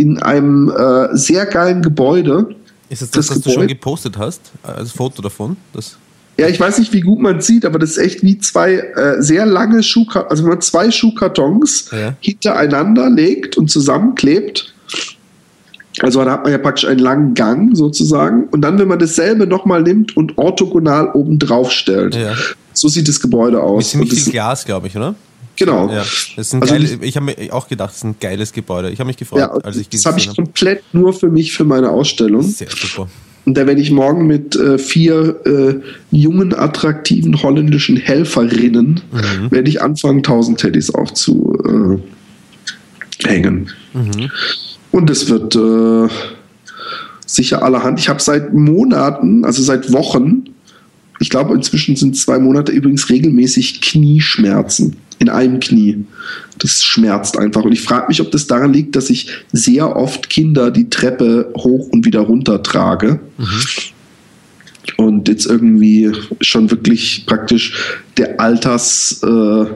in 0.00 0.16
einem 0.22 0.70
äh, 0.70 1.14
sehr 1.14 1.44
geilen 1.44 1.82
Gebäude. 1.82 2.56
Ist 2.90 3.02
das 3.02 3.10
das, 3.10 3.26
das 3.26 3.36
was 3.36 3.42
Gebäude? 3.42 3.54
du 3.54 3.60
schon 3.60 3.68
gepostet 3.68 4.18
hast? 4.18 4.40
Als 4.62 4.92
Foto 4.92 5.22
davon? 5.22 5.56
Das 5.72 5.96
ja, 6.40 6.48
ich 6.48 6.58
weiß 6.58 6.78
nicht, 6.78 6.92
wie 6.94 7.02
gut 7.02 7.20
man 7.20 7.42
sieht, 7.42 7.66
aber 7.66 7.78
das 7.78 7.90
ist 7.90 7.98
echt 7.98 8.22
wie 8.22 8.38
zwei 8.38 8.76
äh, 8.76 9.20
sehr 9.20 9.44
lange 9.44 9.82
Schuhkartons, 9.82 10.30
also 10.30 10.44
wenn 10.44 10.50
man 10.50 10.60
zwei 10.62 10.90
Schuhkartons 10.90 11.90
ja. 11.92 12.14
hintereinander 12.20 13.10
legt 13.10 13.58
und 13.58 13.70
zusammenklebt. 13.70 14.74
Also 16.00 16.24
da 16.24 16.30
hat 16.30 16.44
man 16.44 16.52
ja 16.52 16.58
praktisch 16.58 16.88
einen 16.88 17.00
langen 17.00 17.34
Gang 17.34 17.76
sozusagen. 17.76 18.44
Und 18.44 18.62
dann, 18.62 18.78
wenn 18.78 18.88
man 18.88 18.98
dasselbe 18.98 19.46
nochmal 19.46 19.82
nimmt 19.82 20.16
und 20.16 20.38
orthogonal 20.38 21.10
oben 21.12 21.38
drauf 21.38 21.72
stellt. 21.72 22.14
Ja. 22.14 22.34
So 22.72 22.88
sieht 22.88 23.06
das 23.06 23.20
Gebäude 23.20 23.62
aus. 23.62 23.94
Mit 23.94 24.08
ziemlich 24.08 24.24
viel 24.24 24.32
Glas, 24.32 24.64
glaube 24.64 24.86
ich, 24.86 24.96
oder? 24.96 25.14
Genau. 25.60 25.88
Ja, 25.90 26.04
das 26.36 26.52
ein 26.54 26.62
Also 26.62 26.74
geil, 26.74 26.84
die- 27.00 27.06
ich 27.06 27.16
habe 27.16 27.26
mir 27.26 27.36
auch 27.54 27.68
gedacht, 27.68 27.90
das 27.90 27.98
ist 27.98 28.04
ein 28.04 28.16
geiles 28.18 28.52
Gebäude. 28.52 28.90
Ich 28.90 28.98
habe 28.98 29.08
mich 29.08 29.18
gefreut, 29.18 29.40
Ja, 29.40 29.50
als 29.50 29.76
ich 29.76 29.88
das 29.90 30.06
habe 30.06 30.18
ich 30.18 30.34
komplett 30.34 30.82
nur 30.92 31.12
für 31.12 31.28
mich, 31.28 31.52
für 31.52 31.64
meine 31.64 31.90
Ausstellung. 31.90 32.42
Sehr 32.42 32.68
super. 32.70 33.08
Und 33.44 33.56
da 33.56 33.66
werde 33.66 33.80
ich 33.80 33.90
morgen 33.90 34.26
mit 34.26 34.56
äh, 34.56 34.78
vier 34.78 35.40
äh, 35.44 35.80
jungen, 36.16 36.54
attraktiven 36.54 37.42
holländischen 37.42 37.96
Helferinnen, 37.96 39.00
Mhm. 39.12 39.50
werde 39.50 39.68
ich 39.68 39.82
anfangen, 39.82 40.22
1000 40.22 40.60
Teddys 40.60 40.90
aufzuhängen. 40.94 42.02
Äh. 43.26 43.98
Mhm. 43.98 44.30
Und 44.92 45.10
es 45.10 45.28
wird 45.28 45.56
äh, 45.56 46.08
sicher 47.26 47.62
allerhand. 47.62 47.98
Ich 47.98 48.08
habe 48.08 48.20
seit 48.20 48.52
Monaten, 48.54 49.44
also 49.44 49.62
seit 49.62 49.92
Wochen, 49.92 50.44
ich 51.18 51.28
glaube 51.30 51.54
inzwischen 51.54 51.96
sind 51.96 52.16
zwei 52.16 52.38
Monate 52.38 52.72
übrigens 52.72 53.08
regelmäßig 53.10 53.80
Knieschmerzen 53.82 54.96
in 55.20 55.28
einem 55.28 55.60
Knie. 55.60 56.04
Das 56.58 56.82
schmerzt 56.82 57.38
einfach. 57.38 57.62
Und 57.62 57.72
ich 57.72 57.82
frage 57.82 58.06
mich, 58.08 58.20
ob 58.20 58.30
das 58.32 58.46
daran 58.46 58.72
liegt, 58.72 58.96
dass 58.96 59.10
ich 59.10 59.28
sehr 59.52 59.94
oft 59.94 60.28
Kinder 60.28 60.70
die 60.70 60.90
Treppe 60.90 61.52
hoch 61.56 61.88
und 61.90 62.04
wieder 62.06 62.20
runter 62.20 62.62
trage. 62.62 63.20
Und 64.96 65.28
jetzt 65.28 65.46
irgendwie 65.46 66.10
schon 66.40 66.70
wirklich 66.70 67.24
praktisch 67.26 67.74
der 68.16 68.40
Alters, 68.40 69.22
äh, 69.22 69.66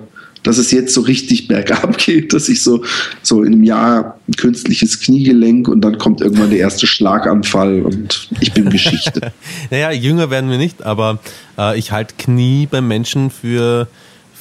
dass 0.43 0.59
es 0.59 0.71
jetzt 0.71 0.95
so 0.95 1.03
richtig 1.03 1.47
bergab 1.47 1.99
geht, 2.05 2.33
dass 2.33 2.49
ich 2.49 2.62
so, 2.62 2.83
so 3.23 3.43
in 3.43 3.53
einem 3.53 3.65
Jahr 3.65 4.19
ein 4.27 4.35
künstliches 4.35 5.01
Kniegelenk 5.01 5.69
und 5.69 5.83
dann 5.83 5.99
kommt 5.99 6.23
irgendwann 6.23 6.51
der 6.51 6.61
erste 6.61 6.87
Schlaganfall 6.87 7.83
und 7.83 8.29
ich 8.41 8.53
bin 8.53 8.71
Geschichte. 8.71 9.33
Naja, 9.71 9.91
jünger 9.91 10.31
werden 10.31 10.51
wir 10.51 10.59
nicht, 10.59 10.83
aber 10.83 11.19
äh, 11.59 11.79
ich 11.79 11.93
halte 11.93 12.15
Knie 12.16 12.66
beim 12.66 12.89
Menschen 12.89 13.31
für, 13.31 13.89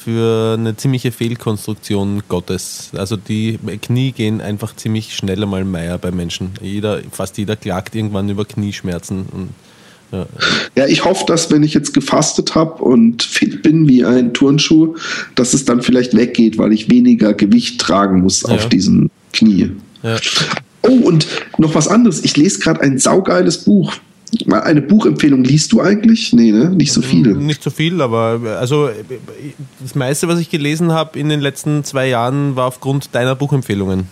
für 0.04 0.54
eine 0.58 0.76
ziemliche 0.76 1.12
Fehlkonstruktion 1.12 2.22
Gottes. 2.28 2.90
Also 2.94 3.16
die 3.16 3.58
Knie 3.82 4.12
gehen 4.12 4.40
einfach 4.40 4.76
ziemlich 4.76 5.14
schnell 5.14 5.42
einmal 5.42 5.64
Meier 5.64 5.96
bei 5.98 6.10
Menschen. 6.10 6.50
Jeder, 6.60 7.00
fast 7.10 7.38
jeder 7.38 7.56
klagt 7.56 7.94
irgendwann 7.94 8.28
über 8.28 8.44
Knieschmerzen. 8.44 9.24
Und, 9.32 9.48
ja, 10.12 10.26
Ja, 10.76 10.86
ich 10.86 11.04
hoffe, 11.04 11.24
dass 11.26 11.50
wenn 11.50 11.62
ich 11.62 11.72
jetzt 11.74 11.94
gefastet 11.94 12.54
habe 12.54 12.82
und 12.84 13.22
fit 13.22 13.62
bin 13.62 13.88
wie 13.88 14.04
ein 14.04 14.34
Turnschuh, 14.34 14.94
dass 15.34 15.54
es 15.54 15.64
dann 15.64 15.80
vielleicht 15.82 16.14
weggeht, 16.14 16.58
weil 16.58 16.72
ich 16.72 16.90
weniger 16.90 17.32
Gewicht 17.32 17.80
tragen 17.80 18.20
muss 18.20 18.44
auf 18.44 18.62
Ja. 18.64 18.68
diesem 18.68 19.10
Knie. 19.32 19.70
ja. 20.02 20.16
Oh, 20.86 20.92
und 21.06 21.26
noch 21.56 21.74
was 21.74 21.88
anderes. 21.88 22.22
Ich 22.24 22.36
lese 22.36 22.58
gerade 22.58 22.82
ein 22.82 22.98
saugeiles 22.98 23.64
Buch. 23.64 23.94
Eine 24.50 24.82
Buchempfehlung 24.82 25.44
liest 25.44 25.72
du 25.72 25.80
eigentlich? 25.80 26.32
Nee, 26.32 26.52
ne? 26.52 26.70
Nicht 26.70 26.92
so 26.92 27.00
viel. 27.02 27.34
Nicht 27.34 27.62
so 27.62 27.70
viel, 27.70 28.00
aber 28.02 28.40
also 28.58 28.88
das 29.80 29.94
meiste, 29.94 30.28
was 30.28 30.38
ich 30.40 30.50
gelesen 30.50 30.92
habe 30.92 31.18
in 31.18 31.28
den 31.28 31.40
letzten 31.40 31.84
zwei 31.84 32.08
Jahren, 32.08 32.56
war 32.56 32.66
aufgrund 32.66 33.14
deiner 33.14 33.34
Buchempfehlungen. 33.34 34.08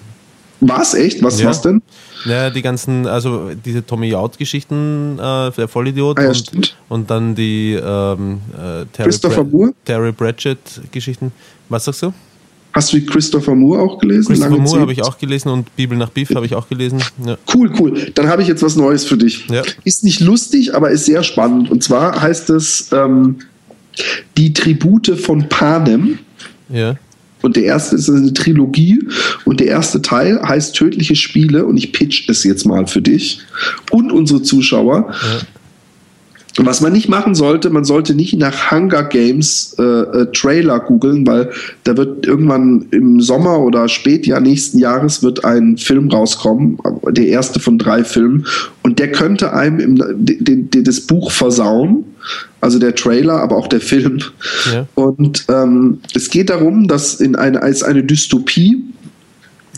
Was? 0.61 0.95
Echt? 0.95 1.23
Was 1.25 1.41
Ja. 1.41 1.49
was 1.49 1.61
denn? 1.63 1.83
Ja, 2.25 2.49
die 2.51 2.63
ganzen, 2.63 3.07
also 3.09 3.51
diese 3.65 3.85
Tommy 3.85 4.09
Jaud-Geschichten, 4.11 5.19
äh, 5.19 5.51
der 5.51 5.67
Vollidiot 5.67 6.19
Ah 6.19 6.23
ja, 6.23 6.29
und, 6.29 6.35
stimmt. 6.37 6.77
und 6.89 7.11
dann 7.11 7.35
die 7.35 7.73
ähm, 7.73 8.41
äh, 8.55 8.85
Terry, 8.93 9.09
Christopher 9.09 9.43
Bra- 9.43 9.51
Moore? 9.51 9.75
Terry 9.85 10.13
Pratchett-Geschichten. 10.13 11.33
Was 11.69 11.87
sagst 11.87 12.03
du? 12.05 12.13
Hast 12.73 12.93
du 12.93 13.05
Christopher 13.05 13.55
Moore 13.55 13.81
auch 13.83 13.99
gelesen? 13.99 14.29
Christopher 14.29 14.51
Lange 14.51 14.63
Moore 14.63 14.81
habe 14.81 14.93
ich 14.93 15.03
auch 15.03 15.19
gelesen 15.19 15.49
und 15.51 15.75
Bibel 15.77 15.97
nach 15.99 16.11
Beef 16.11 16.35
habe 16.35 16.47
ich 16.47 16.55
auch 16.55 16.69
gelesen. 16.69 17.03
Ja. 17.25 17.37
Cool, 17.55 17.71
cool. 17.79 18.11
Dann 18.15 18.29
habe 18.29 18.43
ich 18.43 18.49
jetzt 18.49 18.63
was 18.63 18.77
Neues 18.77 19.05
für 19.05 19.17
dich. 19.19 19.47
Ja. 19.49 19.63
Ist 19.85 20.05
nicht 20.05 20.21
lustig, 20.21 20.75
aber 20.75 20.91
ist 20.91 21.05
sehr 21.05 21.23
spannend. 21.23 21.71
Und 21.71 21.83
zwar 21.85 22.21
heißt 22.21 22.49
es 22.51 22.89
ähm, 22.93 23.41
Die 24.39 24.53
Tribute 24.55 25.19
von 25.19 25.49
Panem. 25.49 26.19
ja. 26.71 26.97
Und 27.43 27.57
der 27.57 27.65
erste 27.65 27.97
ist 27.97 28.09
eine 28.09 28.33
Trilogie 28.33 29.01
und 29.45 29.59
der 29.59 29.67
erste 29.67 30.01
Teil 30.01 30.41
heißt 30.41 30.77
Tödliche 30.77 31.17
Spiele 31.17 31.67
und 31.67 31.77
ich 31.77 31.93
pitch 31.93 32.29
es 32.29 32.45
jetzt 32.45 32.65
mal 32.65 32.87
für 32.87 33.03
dich 33.03 33.41
und 33.91 34.13
unsere 34.13 34.43
Zuschauer. 34.43 35.07
Und 35.07 35.52
was 36.59 36.81
man 36.81 36.93
nicht 36.93 37.09
machen 37.09 37.35
sollte, 37.35 37.71
man 37.71 37.85
sollte 37.85 38.15
nicht 38.15 38.39
nach 38.39 38.71
Hunger 38.71 39.05
Games 39.05 39.75
äh, 39.79 39.83
äh, 39.83 40.27
Trailer 40.33 40.81
googeln, 40.81 41.27
weil 41.27 41.51
da 41.85 41.97
wird 41.97 42.27
irgendwann 42.27 42.87
im 42.91 43.21
Sommer 43.21 43.61
oder 43.61 43.89
Spätjahr 43.89 44.41
nächsten 44.41 44.79
Jahres 44.79 45.23
wird 45.23 45.45
ein 45.45 45.79
Film 45.79 46.11
rauskommen, 46.11 46.79
der 47.09 47.27
erste 47.27 47.59
von 47.59 47.79
drei 47.79 48.05
Filmen 48.05 48.47
und 48.83 48.99
der 48.99 49.13
könnte 49.13 49.55
einem 49.55 49.81
im, 49.81 49.97
den, 50.17 50.69
den, 50.71 50.85
das 50.85 51.01
Buch 51.01 51.31
versauen, 51.31 52.05
also 52.61 52.79
der 52.79 52.95
Trailer, 52.95 53.41
aber 53.41 53.57
auch 53.57 53.69
der 53.69 53.81
Film. 53.81 54.21
Ja. 54.73 54.87
Und 54.95 55.47
ähm, 55.49 56.01
es 56.15 56.29
geht 56.29 56.51
darum, 56.51 56.87
dass 56.87 57.15
in 57.15 57.35
eine, 57.35 57.63
als 57.63 57.83
eine 57.83 58.05
Dystopie, 58.05 58.85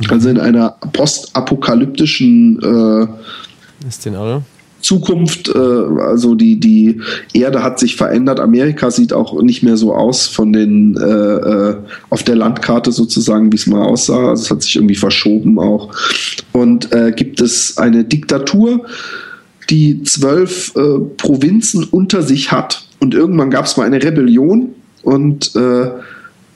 also 0.09 0.29
in 0.29 0.41
einer 0.41 0.77
postapokalyptischen 0.93 2.59
äh, 2.61 3.91
Szenario. 3.91 4.43
Zukunft, 4.85 5.49
äh, 5.49 5.59
also 5.59 6.35
die, 6.35 6.61
die 6.61 7.01
Erde 7.33 7.63
hat 7.63 7.79
sich 7.79 7.97
verändert, 7.97 8.39
Amerika 8.39 8.91
sieht 8.91 9.15
auch 9.15 9.41
nicht 9.43 9.63
mehr 9.63 9.79
so 9.79 9.95
aus 9.95 10.27
von 10.27 10.53
den 10.53 10.97
äh, 10.97 11.01
äh, 11.01 11.77
auf 12.11 12.23
der 12.23 12.37
Landkarte 12.37 12.93
sozusagen, 12.93 13.51
wie 13.51 13.57
es 13.57 13.67
mal 13.67 13.83
aussah. 13.83 14.29
Also 14.29 14.43
es 14.43 14.51
hat 14.51 14.63
sich 14.63 14.77
irgendwie 14.77 14.95
verschoben 14.95 15.59
auch. 15.59 15.91
Und 16.53 16.93
äh, 16.93 17.13
gibt 17.13 17.41
es 17.41 17.79
eine 17.79 18.05
Diktatur, 18.05 18.85
die 19.71 20.03
zwölf 20.03 20.73
äh, 20.77 20.99
Provinzen 21.17 21.85
unter 21.85 22.23
sich 22.23 22.53
hat. 22.53 22.87
Und 23.01 23.15
irgendwann 23.15 23.51
gab 23.51 23.65
es 23.65 23.79
mal 23.79 23.85
eine 23.85 24.03
Rebellion 24.03 24.75
und 25.03 25.57
äh, 25.57 25.89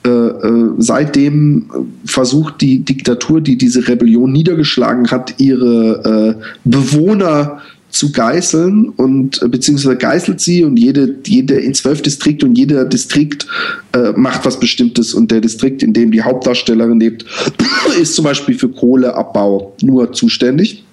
äh, 0.05 0.09
äh, 0.09 0.69
seitdem 0.77 1.69
versucht 2.05 2.61
die 2.61 2.85
Diktatur, 2.85 3.41
die 3.41 3.57
diese 3.57 3.87
Rebellion 3.87 4.31
niedergeschlagen 4.31 5.09
hat, 5.09 5.39
ihre 5.39 6.37
äh, 6.39 6.43
Bewohner 6.63 7.61
zu 7.89 8.11
geißeln 8.11 8.89
und 8.89 9.41
äh, 9.41 9.47
beziehungsweise 9.47 9.97
geißelt 9.97 10.39
sie 10.39 10.63
und 10.63 10.77
jede, 10.77 11.15
jede 11.25 11.55
in 11.55 11.73
zwölf 11.73 12.01
Distrikte 12.01 12.45
und 12.45 12.57
jeder 12.57 12.85
Distrikt 12.85 13.47
äh, 13.93 14.11
macht 14.15 14.45
was 14.45 14.59
Bestimmtes 14.59 15.13
und 15.13 15.31
der 15.31 15.41
Distrikt, 15.41 15.81
in 15.83 15.93
dem 15.93 16.11
die 16.11 16.21
Hauptdarstellerin 16.21 16.99
lebt, 16.99 17.25
ist 18.01 18.15
zum 18.15 18.25
Beispiel 18.25 18.57
für 18.57 18.69
Kohleabbau 18.69 19.75
nur 19.81 20.13
zuständig. 20.13 20.83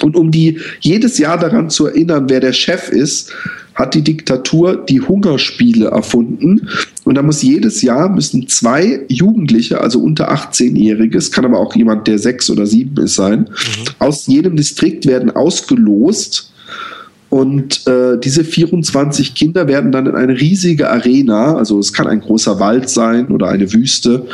Und 0.00 0.16
um 0.16 0.30
die 0.30 0.60
jedes 0.78 1.18
Jahr 1.18 1.36
daran 1.36 1.70
zu 1.70 1.86
erinnern, 1.86 2.26
wer 2.28 2.38
der 2.38 2.52
Chef 2.52 2.88
ist, 2.88 3.32
hat 3.74 3.94
die 3.94 4.02
Diktatur 4.02 4.76
die 4.76 5.00
Hungerspiele 5.00 5.88
erfunden. 5.88 6.68
Und 7.04 7.14
da 7.14 7.22
muss 7.22 7.42
jedes 7.42 7.82
Jahr 7.82 8.08
müssen 8.08 8.48
zwei 8.48 9.04
Jugendliche, 9.08 9.80
also 9.80 10.00
unter 10.00 10.32
18-Jähriges, 10.32 11.32
kann 11.32 11.44
aber 11.44 11.58
auch 11.58 11.74
jemand, 11.74 12.06
der 12.06 12.18
sechs 12.18 12.50
oder 12.50 12.66
sieben 12.66 13.02
ist, 13.04 13.14
sein, 13.14 13.48
aus 13.98 14.26
jedem 14.26 14.56
Distrikt 14.56 15.06
werden 15.06 15.30
ausgelost. 15.30 16.52
Und 17.30 17.86
äh, 17.86 18.18
diese 18.18 18.42
24 18.42 19.36
Kinder 19.36 19.68
werden 19.68 19.92
dann 19.92 20.06
in 20.06 20.16
eine 20.16 20.38
riesige 20.38 20.90
Arena, 20.90 21.54
also 21.54 21.78
es 21.78 21.92
kann 21.92 22.08
ein 22.08 22.20
großer 22.20 22.58
Wald 22.58 22.90
sein 22.90 23.28
oder 23.28 23.48
eine 23.48 23.72
Wüste, 23.72 24.26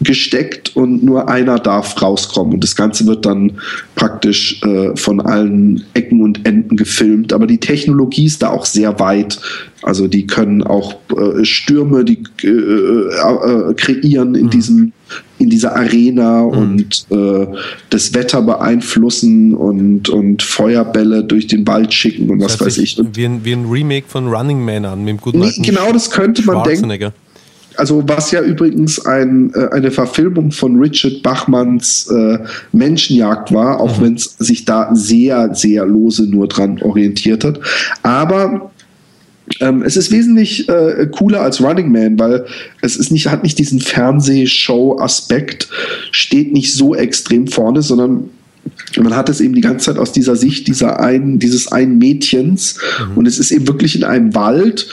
gesteckt 0.00 0.74
und 0.74 1.04
nur 1.04 1.28
einer 1.28 1.60
darf 1.60 2.02
rauskommen. 2.02 2.54
Und 2.54 2.64
das 2.64 2.74
Ganze 2.74 3.06
wird 3.06 3.24
dann 3.24 3.52
praktisch 3.94 4.60
äh, 4.64 4.96
von 4.96 5.20
allen 5.20 5.84
Ecken 5.94 6.22
und 6.22 6.44
Enden 6.44 6.76
gefilmt. 6.76 7.32
Aber 7.32 7.46
die 7.46 7.58
Technologie 7.58 8.24
ist 8.24 8.42
da 8.42 8.50
auch 8.50 8.66
sehr 8.66 8.98
weit. 8.98 9.38
Also 9.82 10.08
die 10.08 10.26
können 10.26 10.62
auch 10.62 10.94
äh, 11.16 11.44
Stürme 11.44 12.04
die, 12.04 12.22
äh, 12.42 12.48
äh, 12.48 13.74
kreieren 13.74 14.34
in 14.34 14.50
diesem 14.50 14.92
in 15.38 15.48
dieser 15.48 15.74
Arena 15.74 16.42
und 16.42 17.06
äh, 17.10 17.46
das 17.88 18.14
Wetter 18.14 18.42
beeinflussen 18.42 19.54
und, 19.54 20.08
und 20.10 20.42
Feuerbälle 20.42 21.24
durch 21.24 21.46
den 21.46 21.66
Wald 21.66 21.94
schicken 21.94 22.28
und 22.28 22.42
was 22.42 22.52
Hört 22.52 22.66
weiß 22.66 22.78
ich. 22.78 23.00
Wie 23.14 23.24
ein, 23.24 23.44
wie 23.44 23.52
ein 23.52 23.64
Remake 23.64 24.06
von 24.06 24.28
Running 24.28 24.62
Man 24.62 24.84
an, 24.84 25.00
mit 25.00 25.08
dem 25.08 25.16
guten 25.16 25.40
Nee, 25.40 25.52
genau 25.62 25.92
das 25.92 26.10
könnte 26.10 26.44
man 26.44 26.62
denken. 26.62 27.12
Also 27.76 28.02
was 28.06 28.30
ja 28.30 28.42
übrigens 28.42 29.04
ein, 29.06 29.52
äh, 29.54 29.68
eine 29.72 29.90
Verfilmung 29.90 30.50
von 30.52 30.78
Richard 30.78 31.22
Bachmanns 31.22 32.06
äh, 32.08 32.38
Menschenjagd 32.72 33.52
war, 33.52 33.80
auch 33.80 34.00
wenn 34.02 34.14
es 34.14 34.36
sich 34.38 34.66
da 34.66 34.94
sehr, 34.94 35.54
sehr 35.54 35.86
lose 35.86 36.28
nur 36.28 36.48
dran 36.48 36.82
orientiert 36.82 37.44
hat. 37.44 37.58
Aber 38.02 38.70
ähm, 39.58 39.82
es 39.82 39.96
ist 39.96 40.12
wesentlich 40.12 40.68
äh, 40.68 41.08
cooler 41.10 41.40
als 41.40 41.60
Running 41.60 41.90
Man, 41.90 42.18
weil 42.18 42.46
es 42.82 42.96
ist 42.96 43.10
nicht, 43.10 43.28
hat 43.28 43.42
nicht 43.42 43.58
diesen 43.58 43.80
Fernsehshow-Aspekt, 43.80 45.68
steht 46.12 46.52
nicht 46.52 46.72
so 46.72 46.94
extrem 46.94 47.48
vorne, 47.48 47.82
sondern 47.82 48.30
man 48.96 49.16
hat 49.16 49.28
es 49.28 49.40
eben 49.40 49.54
die 49.54 49.60
ganze 49.60 49.86
Zeit 49.86 49.98
aus 49.98 50.12
dieser 50.12 50.36
Sicht 50.36 50.66
dieser 50.66 51.00
einen, 51.00 51.38
dieses 51.38 51.72
einen 51.72 51.98
Mädchens. 51.98 52.78
Und 53.14 53.26
es 53.26 53.38
ist 53.38 53.50
eben 53.50 53.66
wirklich 53.66 53.96
in 53.96 54.04
einem 54.04 54.34
Wald 54.34 54.88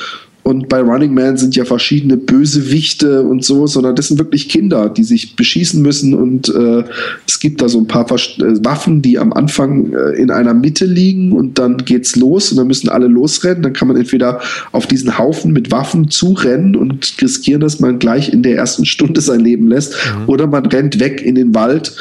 und 0.47 0.69
bei 0.69 0.79
Running 0.79 1.13
Man 1.13 1.35
sind 1.35 1.57
ja 1.57 1.65
verschiedene 1.65 2.15
Bösewichte 2.15 3.21
und 3.23 3.43
so, 3.43 3.67
sondern 3.67 3.97
das 3.97 4.07
sind 4.07 4.17
wirklich 4.17 4.47
Kinder, 4.47 4.87
die 4.87 5.03
sich 5.03 5.35
beschießen 5.35 5.81
müssen 5.81 6.13
und 6.13 6.47
äh, 6.47 6.85
es 7.27 7.41
gibt 7.41 7.61
da 7.61 7.67
so 7.67 7.79
ein 7.79 7.87
paar 7.87 8.07
Verst 8.07 8.39
äh, 8.39 8.63
Waffen, 8.63 9.01
die 9.01 9.19
am 9.19 9.33
Anfang 9.33 9.91
äh, 9.91 10.11
in 10.11 10.31
einer 10.31 10.53
Mitte 10.53 10.85
liegen 10.85 11.33
und 11.33 11.59
dann 11.59 11.79
geht's 11.79 12.15
los 12.15 12.49
und 12.51 12.57
dann 12.59 12.67
müssen 12.67 12.87
alle 12.87 13.07
losrennen. 13.07 13.61
Dann 13.61 13.73
kann 13.73 13.89
man 13.89 13.97
entweder 13.97 14.39
auf 14.71 14.87
diesen 14.87 15.17
Haufen 15.17 15.51
mit 15.51 15.69
Waffen 15.69 16.09
zurennen 16.09 16.77
und 16.77 17.13
riskieren, 17.21 17.59
dass 17.59 17.81
man 17.81 17.99
gleich 17.99 18.31
in 18.31 18.41
der 18.41 18.55
ersten 18.55 18.85
Stunde 18.85 19.19
sein 19.19 19.41
Leben 19.41 19.67
lässt 19.67 19.95
mhm. 19.95 20.29
oder 20.29 20.47
man 20.47 20.65
rennt 20.67 21.01
weg 21.01 21.21
in 21.21 21.35
den 21.35 21.53
Wald 21.55 21.93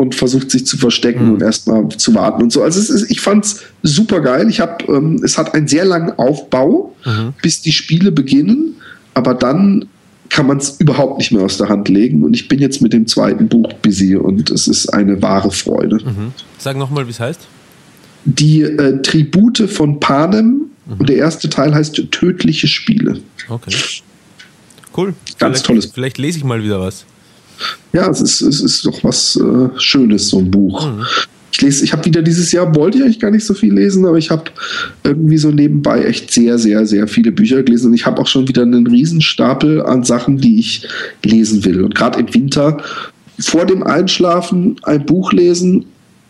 und 0.00 0.14
versucht 0.14 0.50
sich 0.50 0.64
zu 0.64 0.78
verstecken 0.78 1.26
mhm. 1.26 1.32
und 1.34 1.42
erstmal 1.42 1.86
zu 1.90 2.14
warten 2.14 2.42
und 2.42 2.50
so. 2.50 2.62
Also 2.62 2.80
ist, 2.80 3.10
ich 3.10 3.20
fand 3.20 3.44
es 3.44 3.60
super 3.82 4.20
geil. 4.20 4.48
Ich 4.48 4.58
habe, 4.58 4.82
ähm, 4.90 5.20
es 5.22 5.36
hat 5.36 5.52
einen 5.52 5.68
sehr 5.68 5.84
langen 5.84 6.18
Aufbau, 6.18 6.96
mhm. 7.04 7.34
bis 7.42 7.60
die 7.60 7.72
Spiele 7.72 8.10
beginnen, 8.10 8.76
aber 9.12 9.34
dann 9.34 9.84
kann 10.30 10.46
man 10.46 10.56
es 10.56 10.80
überhaupt 10.80 11.18
nicht 11.18 11.32
mehr 11.32 11.42
aus 11.42 11.58
der 11.58 11.68
Hand 11.68 11.90
legen. 11.90 12.24
Und 12.24 12.32
ich 12.32 12.48
bin 12.48 12.60
jetzt 12.60 12.80
mit 12.80 12.94
dem 12.94 13.06
zweiten 13.08 13.46
Buch 13.48 13.74
busy 13.74 14.16
und 14.16 14.50
es 14.50 14.68
ist 14.68 14.88
eine 14.88 15.20
wahre 15.20 15.50
Freude. 15.50 15.96
Mhm. 15.96 16.32
Sag 16.56 16.78
nochmal, 16.78 17.06
wie 17.06 17.10
es 17.10 17.20
heißt. 17.20 17.46
Die 18.24 18.62
äh, 18.62 19.02
Tribute 19.02 19.68
von 19.68 20.00
Panem 20.00 20.70
mhm. 20.86 20.94
und 20.98 21.10
der 21.10 21.16
erste 21.16 21.50
Teil 21.50 21.74
heißt 21.74 22.10
Tödliche 22.10 22.68
Spiele. 22.68 23.20
Okay. 23.50 23.74
Cool. 24.96 25.12
Ganz 25.38 25.58
vielleicht, 25.58 25.66
tolles. 25.66 25.86
Vielleicht 25.92 26.16
lese 26.16 26.38
ich 26.38 26.44
mal 26.44 26.64
wieder 26.64 26.80
was 26.80 27.04
ja, 27.92 28.08
es 28.08 28.20
ist, 28.20 28.40
es 28.40 28.60
ist 28.60 28.86
doch 28.86 29.02
was 29.04 29.36
äh, 29.36 29.68
Schönes, 29.78 30.28
so 30.28 30.38
ein 30.38 30.50
Buch. 30.50 30.86
Mhm. 30.86 31.04
Ich 31.52 31.60
lese, 31.60 31.84
ich 31.84 31.92
habe 31.92 32.04
wieder 32.04 32.22
dieses 32.22 32.52
Jahr, 32.52 32.74
wollte 32.76 32.98
ich 32.98 33.04
eigentlich 33.04 33.20
gar 33.20 33.30
nicht 33.30 33.44
so 33.44 33.54
viel 33.54 33.74
lesen, 33.74 34.06
aber 34.06 34.18
ich 34.18 34.30
habe 34.30 34.44
irgendwie 35.02 35.36
so 35.36 35.50
nebenbei 35.50 36.04
echt 36.04 36.30
sehr, 36.30 36.58
sehr, 36.58 36.86
sehr 36.86 37.08
viele 37.08 37.32
Bücher 37.32 37.62
gelesen 37.62 37.88
und 37.88 37.94
ich 37.94 38.06
habe 38.06 38.20
auch 38.20 38.26
schon 38.26 38.46
wieder 38.46 38.62
einen 38.62 38.86
Riesenstapel 38.86 39.82
an 39.82 40.04
Sachen, 40.04 40.38
die 40.38 40.60
ich 40.60 40.86
lesen 41.24 41.64
will. 41.64 41.82
Und 41.82 41.94
gerade 41.94 42.20
im 42.20 42.32
Winter 42.32 42.78
vor 43.40 43.66
dem 43.66 43.82
Einschlafen 43.82 44.76
ein 44.84 45.04
Buch 45.04 45.32
lesen 45.32 45.86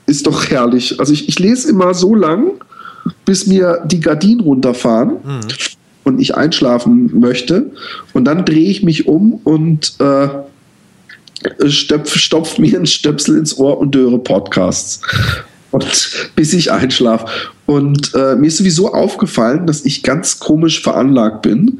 ist 0.06 0.26
doch 0.26 0.50
herrlich. 0.50 0.98
Also 0.98 1.12
ich, 1.12 1.28
ich 1.28 1.38
lese 1.38 1.68
immer 1.68 1.94
so 1.94 2.14
lang, 2.14 2.52
bis 3.24 3.46
mir 3.46 3.82
die 3.86 4.00
Gardinen 4.00 4.40
runterfahren. 4.40 5.10
Mhm. 5.24 5.40
Und 6.02 6.18
ich 6.18 6.34
einschlafen 6.34 7.20
möchte. 7.20 7.70
Und 8.14 8.24
dann 8.24 8.46
drehe 8.46 8.70
ich 8.70 8.82
mich 8.82 9.06
um 9.06 9.34
und 9.44 9.96
äh, 10.00 10.28
stöpf, 11.66 12.14
stopf 12.16 12.58
mir 12.58 12.76
einen 12.76 12.86
Stöpsel 12.86 13.38
ins 13.38 13.56
Ohr 13.56 13.78
und 13.78 13.94
höre 13.96 14.18
Podcasts. 14.18 15.00
Und 15.70 16.32
bis 16.34 16.52
ich 16.52 16.72
einschlafe. 16.72 17.26
Und 17.66 18.12
äh, 18.14 18.34
mir 18.34 18.48
ist 18.48 18.56
sowieso 18.56 18.92
aufgefallen, 18.92 19.68
dass 19.68 19.84
ich 19.84 20.02
ganz 20.02 20.40
komisch 20.40 20.82
veranlagt 20.82 21.42
bin. 21.42 21.78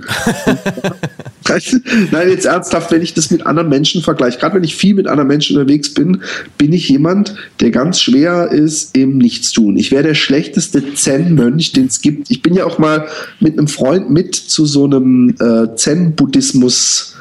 Nein, 2.13 2.29
jetzt 2.29 2.47
ernsthaft, 2.47 2.93
wenn 2.93 3.03
ich 3.03 3.15
das 3.15 3.33
mit 3.33 3.45
anderen 3.45 3.69
Menschen 3.69 4.01
vergleiche, 4.01 4.39
gerade 4.39 4.55
wenn 4.55 4.63
ich 4.63 4.77
viel 4.77 4.95
mit 4.95 5.09
anderen 5.09 5.27
Menschen 5.27 5.57
unterwegs 5.57 5.93
bin, 5.93 6.23
bin 6.57 6.73
ich 6.73 6.89
jemand, 6.89 7.35
der 7.59 7.73
ganz 7.73 8.01
schwer 8.01 8.53
ist 8.53 8.97
im 8.97 9.19
Nichtstun. 9.19 9.77
Ich 9.77 9.91
wäre 9.91 10.05
der 10.05 10.15
schlechteste 10.15 10.95
Zen-Mönch, 10.95 11.73
den 11.73 11.87
es 11.87 12.01
gibt. 12.01 12.31
Ich 12.31 12.43
bin 12.43 12.55
ja 12.55 12.67
auch 12.67 12.79
mal 12.79 13.09
mit 13.41 13.59
einem 13.59 13.67
Freund 13.67 14.11
mit 14.11 14.37
zu 14.37 14.67
so 14.67 14.85
einem 14.85 15.35
äh, 15.41 15.75
Zen-Buddhismus 15.75 17.17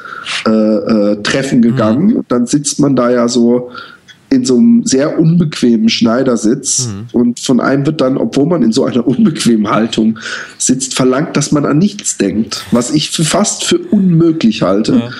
äh, 0.46 0.50
äh, 0.50 1.22
Treffen 1.22 1.62
gegangen. 1.62 2.06
Mhm. 2.06 2.24
Dann 2.28 2.46
sitzt 2.46 2.80
man 2.80 2.96
da 2.96 3.10
ja 3.10 3.28
so 3.28 3.70
in 4.30 4.44
so 4.44 4.56
einem 4.56 4.84
sehr 4.84 5.18
unbequemen 5.18 5.88
Schneidersitz 5.88 6.86
mhm. 6.86 7.06
und 7.12 7.40
von 7.40 7.60
einem 7.60 7.84
wird 7.84 8.00
dann, 8.00 8.16
obwohl 8.16 8.46
man 8.46 8.62
in 8.62 8.72
so 8.72 8.84
einer 8.84 9.06
unbequemen 9.06 9.68
Haltung 9.68 10.18
sitzt, 10.56 10.94
verlangt, 10.94 11.36
dass 11.36 11.50
man 11.50 11.66
an 11.66 11.78
nichts 11.78 12.16
denkt, 12.16 12.64
was 12.70 12.92
ich 12.92 13.10
für 13.10 13.24
fast 13.24 13.64
für 13.64 13.78
unmöglich 13.78 14.62
halte. 14.62 14.94
Ja. 14.94 15.10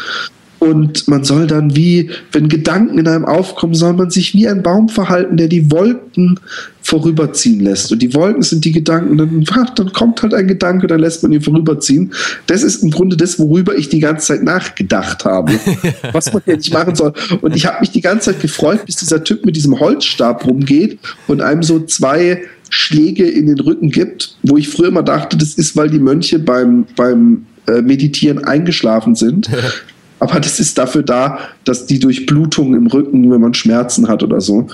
Und 0.61 1.09
man 1.09 1.25
soll 1.25 1.47
dann 1.47 1.75
wie, 1.75 2.11
wenn 2.33 2.51
Gedanken 2.51 2.99
in 2.99 3.09
einem 3.09 3.25
aufkommen, 3.25 3.75
soll 3.75 3.95
man 3.95 4.11
sich 4.11 4.35
wie 4.35 4.47
ein 4.47 4.63
Baum 4.63 4.91
verhalten, 4.91 5.39
der 5.39 5.49
die 5.49 5.71
Wolken 5.71 6.39
vorüberziehen 6.83 7.61
lässt. 7.61 7.91
Und 7.91 8.03
die 8.03 8.13
Wolken 8.15 8.43
sind 8.43 8.67
die 8.67 8.73
Gedanken. 8.73 9.13
Und 9.13 9.19
dann, 9.19 9.45
ach, 9.53 9.71
dann 9.71 9.93
kommt 9.95 10.23
halt 10.23 10.35
ein 10.35 10.47
Gedanke, 10.47 10.87
dann 10.87 11.01
lässt 11.01 11.23
man 11.23 11.33
ihn 11.33 11.41
vorüberziehen. 11.41 12.13
Das 12.47 12.63
ist 12.63 12.83
im 12.83 12.91
Grunde 12.91 13.17
das, 13.17 13.39
worüber 13.39 13.75
ich 13.75 13.89
die 13.89 14.01
ganze 14.01 14.27
Zeit 14.27 14.43
nachgedacht 14.43 15.25
habe, 15.25 15.53
was 16.13 16.31
man 16.31 16.43
jetzt 16.45 16.71
machen 16.71 16.95
soll. 16.95 17.15
Und 17.41 17.57
ich 17.57 17.65
habe 17.65 17.81
mich 17.81 17.91
die 17.91 18.03
ganze 18.03 18.33
Zeit 18.33 18.43
gefreut, 18.43 18.85
bis 18.85 18.97
dieser 18.97 19.25
Typ 19.25 19.47
mit 19.47 19.57
diesem 19.57 19.81
Holzstab 19.81 20.47
rumgeht 20.47 20.99
und 21.27 21.41
einem 21.41 21.63
so 21.63 21.81
zwei 21.81 22.43
Schläge 22.69 23.25
in 23.25 23.47
den 23.47 23.59
Rücken 23.59 23.91
gibt, 23.91 24.37
wo 24.43 24.59
ich 24.59 24.69
früher 24.69 24.89
immer 24.89 25.03
dachte, 25.03 25.39
das 25.39 25.55
ist, 25.55 25.75
weil 25.75 25.89
die 25.89 25.99
Mönche 25.99 26.39
beim, 26.39 26.87
beim 26.97 27.47
äh, 27.67 27.83
Meditieren 27.83 28.45
eingeschlafen 28.45 29.15
sind 29.15 29.49
aber 30.21 30.39
das 30.39 30.61
ist 30.61 30.79
dafür 30.79 31.03
da, 31.03 31.39
dass 31.65 31.87
die 31.87 31.99
Durchblutung 31.99 32.75
im 32.75 32.87
Rücken, 32.87 33.31
wenn 33.31 33.41
man 33.41 33.55
Schmerzen 33.55 34.07
hat 34.09 34.23
oder 34.23 34.41
so. 34.41 34.69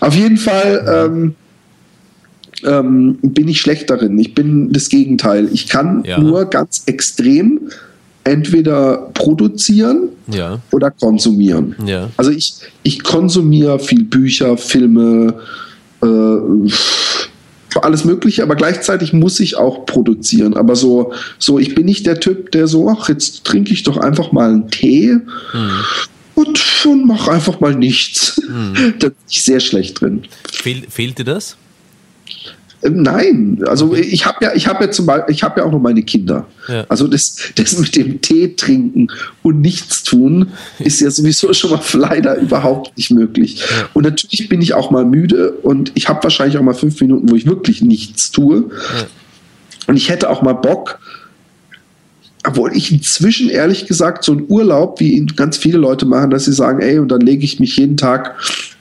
Auf 0.00 0.14
jeden 0.14 0.36
Fall 0.36 1.10
ähm, 1.10 1.34
ähm, 2.64 3.18
bin 3.22 3.48
ich 3.48 3.60
schlecht 3.60 3.90
darin. 3.90 4.18
Ich 4.18 4.34
bin 4.34 4.72
das 4.72 4.88
Gegenteil. 4.88 5.48
Ich 5.52 5.68
kann 5.68 6.04
ja. 6.04 6.18
nur 6.18 6.46
ganz 6.46 6.84
extrem 6.86 7.60
entweder 8.24 9.10
produzieren 9.14 10.10
ja. 10.28 10.60
oder 10.70 10.92
konsumieren. 10.92 11.74
Ja. 11.84 12.08
Also 12.16 12.30
ich, 12.30 12.54
ich 12.84 13.02
konsumiere 13.02 13.80
viel 13.80 14.04
Bücher, 14.04 14.56
Filme, 14.56 15.34
äh, 16.02 16.06
alles 17.80 18.04
Mögliche, 18.04 18.42
aber 18.42 18.54
gleichzeitig 18.54 19.12
muss 19.12 19.40
ich 19.40 19.56
auch 19.56 19.86
produzieren. 19.86 20.54
Aber 20.54 20.76
so, 20.76 21.12
so 21.38 21.58
ich 21.58 21.74
bin 21.74 21.86
nicht 21.86 22.06
der 22.06 22.20
Typ, 22.20 22.52
der 22.52 22.66
so, 22.66 22.88
ach, 22.88 23.08
jetzt 23.08 23.44
trinke 23.44 23.72
ich 23.72 23.82
doch 23.82 23.96
einfach 23.96 24.32
mal 24.32 24.50
einen 24.50 24.70
Tee 24.70 25.12
mhm. 25.52 25.70
und, 26.34 26.60
und 26.86 27.06
mache 27.06 27.30
einfach 27.30 27.60
mal 27.60 27.74
nichts. 27.74 28.40
Mhm. 28.48 28.94
Da 28.98 29.08
bin 29.08 29.16
ich 29.28 29.42
sehr 29.42 29.60
schlecht 29.60 30.00
drin. 30.00 30.24
Fehl, 30.50 30.82
fehlt 30.88 31.18
dir 31.18 31.24
das? 31.24 31.56
Nein, 32.84 33.62
also 33.66 33.94
ich 33.94 34.26
habe 34.26 34.44
ja, 34.44 34.54
ich 34.54 34.66
habe 34.66 34.84
ja 34.84 34.90
zum 34.90 35.06
Beispiel, 35.06 35.32
ich 35.32 35.44
habe 35.44 35.60
ja 35.60 35.66
auch 35.66 35.70
noch 35.70 35.80
meine 35.80 36.02
Kinder. 36.02 36.48
Ja. 36.66 36.84
Also 36.88 37.06
das, 37.06 37.36
das 37.54 37.78
mit 37.78 37.94
dem 37.94 38.20
Tee 38.20 38.56
trinken 38.56 39.06
und 39.42 39.60
nichts 39.60 40.02
tun 40.02 40.48
ist 40.80 41.00
ja 41.00 41.10
sowieso 41.10 41.52
schon 41.52 41.70
mal 41.70 41.80
leider 41.92 42.36
überhaupt 42.38 42.96
nicht 42.96 43.12
möglich. 43.12 43.60
Ja. 43.60 43.88
Und 43.94 44.02
natürlich 44.02 44.48
bin 44.48 44.60
ich 44.60 44.74
auch 44.74 44.90
mal 44.90 45.04
müde 45.04 45.52
und 45.52 45.92
ich 45.94 46.08
habe 46.08 46.24
wahrscheinlich 46.24 46.58
auch 46.58 46.62
mal 46.62 46.74
fünf 46.74 47.00
Minuten, 47.00 47.30
wo 47.30 47.36
ich 47.36 47.46
wirklich 47.46 47.82
nichts 47.82 48.32
tue. 48.32 48.68
Ja. 48.70 49.06
Und 49.86 49.96
ich 49.96 50.08
hätte 50.08 50.28
auch 50.28 50.42
mal 50.42 50.54
Bock, 50.54 50.98
obwohl 52.44 52.76
ich 52.76 52.90
inzwischen 52.90 53.48
ehrlich 53.48 53.86
gesagt 53.86 54.24
so 54.24 54.32
einen 54.32 54.46
Urlaub, 54.48 54.98
wie 54.98 55.12
ihn 55.12 55.28
ganz 55.36 55.56
viele 55.56 55.78
Leute 55.78 56.04
machen, 56.06 56.30
dass 56.30 56.46
sie 56.46 56.52
sagen, 56.52 56.80
ey, 56.80 56.98
und 56.98 57.08
dann 57.08 57.20
lege 57.20 57.44
ich 57.44 57.60
mich 57.60 57.76
jeden 57.76 57.96
Tag 57.96 58.34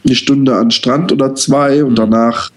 eine 0.03 0.15
Stunde 0.15 0.55
an 0.55 0.65
den 0.65 0.71
Strand 0.71 1.11
oder 1.11 1.35
zwei 1.35 1.83
und 1.83 1.91
mhm. 1.91 1.95
danach 1.95 2.49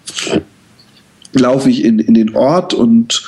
laufe 1.35 1.69
ich 1.69 1.83
in, 1.83 1.99
in 1.99 2.13
den 2.13 2.35
Ort 2.35 2.73
und, 2.73 3.23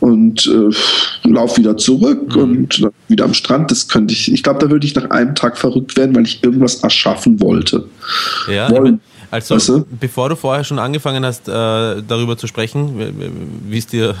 und 0.00 0.46
äh, 0.46 1.28
laufe 1.28 1.58
wieder 1.58 1.76
zurück 1.76 2.34
mhm. 2.36 2.42
und 2.42 2.90
wieder 3.08 3.24
am 3.24 3.34
Strand. 3.34 3.70
Das 3.70 3.88
könnte 3.88 4.12
ich, 4.14 4.32
ich 4.32 4.42
glaube, 4.42 4.60
da 4.60 4.70
würde 4.70 4.86
ich 4.86 4.94
nach 4.94 5.10
einem 5.10 5.34
Tag 5.34 5.56
verrückt 5.56 5.96
werden, 5.96 6.14
weil 6.14 6.24
ich 6.24 6.42
irgendwas 6.42 6.76
erschaffen 6.76 7.40
wollte. 7.40 7.86
Ja, 8.50 8.70
Wollen. 8.70 9.00
Also, 9.34 9.56
weißt 9.56 9.68
du? 9.70 9.86
bevor 9.98 10.28
du 10.28 10.36
vorher 10.36 10.62
schon 10.62 10.78
angefangen 10.78 11.24
hast, 11.24 11.48
äh, 11.48 11.52
darüber 12.06 12.36
zu 12.36 12.46
sprechen, 12.46 13.32
wie 13.68 13.78
es 13.78 13.88
dir, 13.88 14.14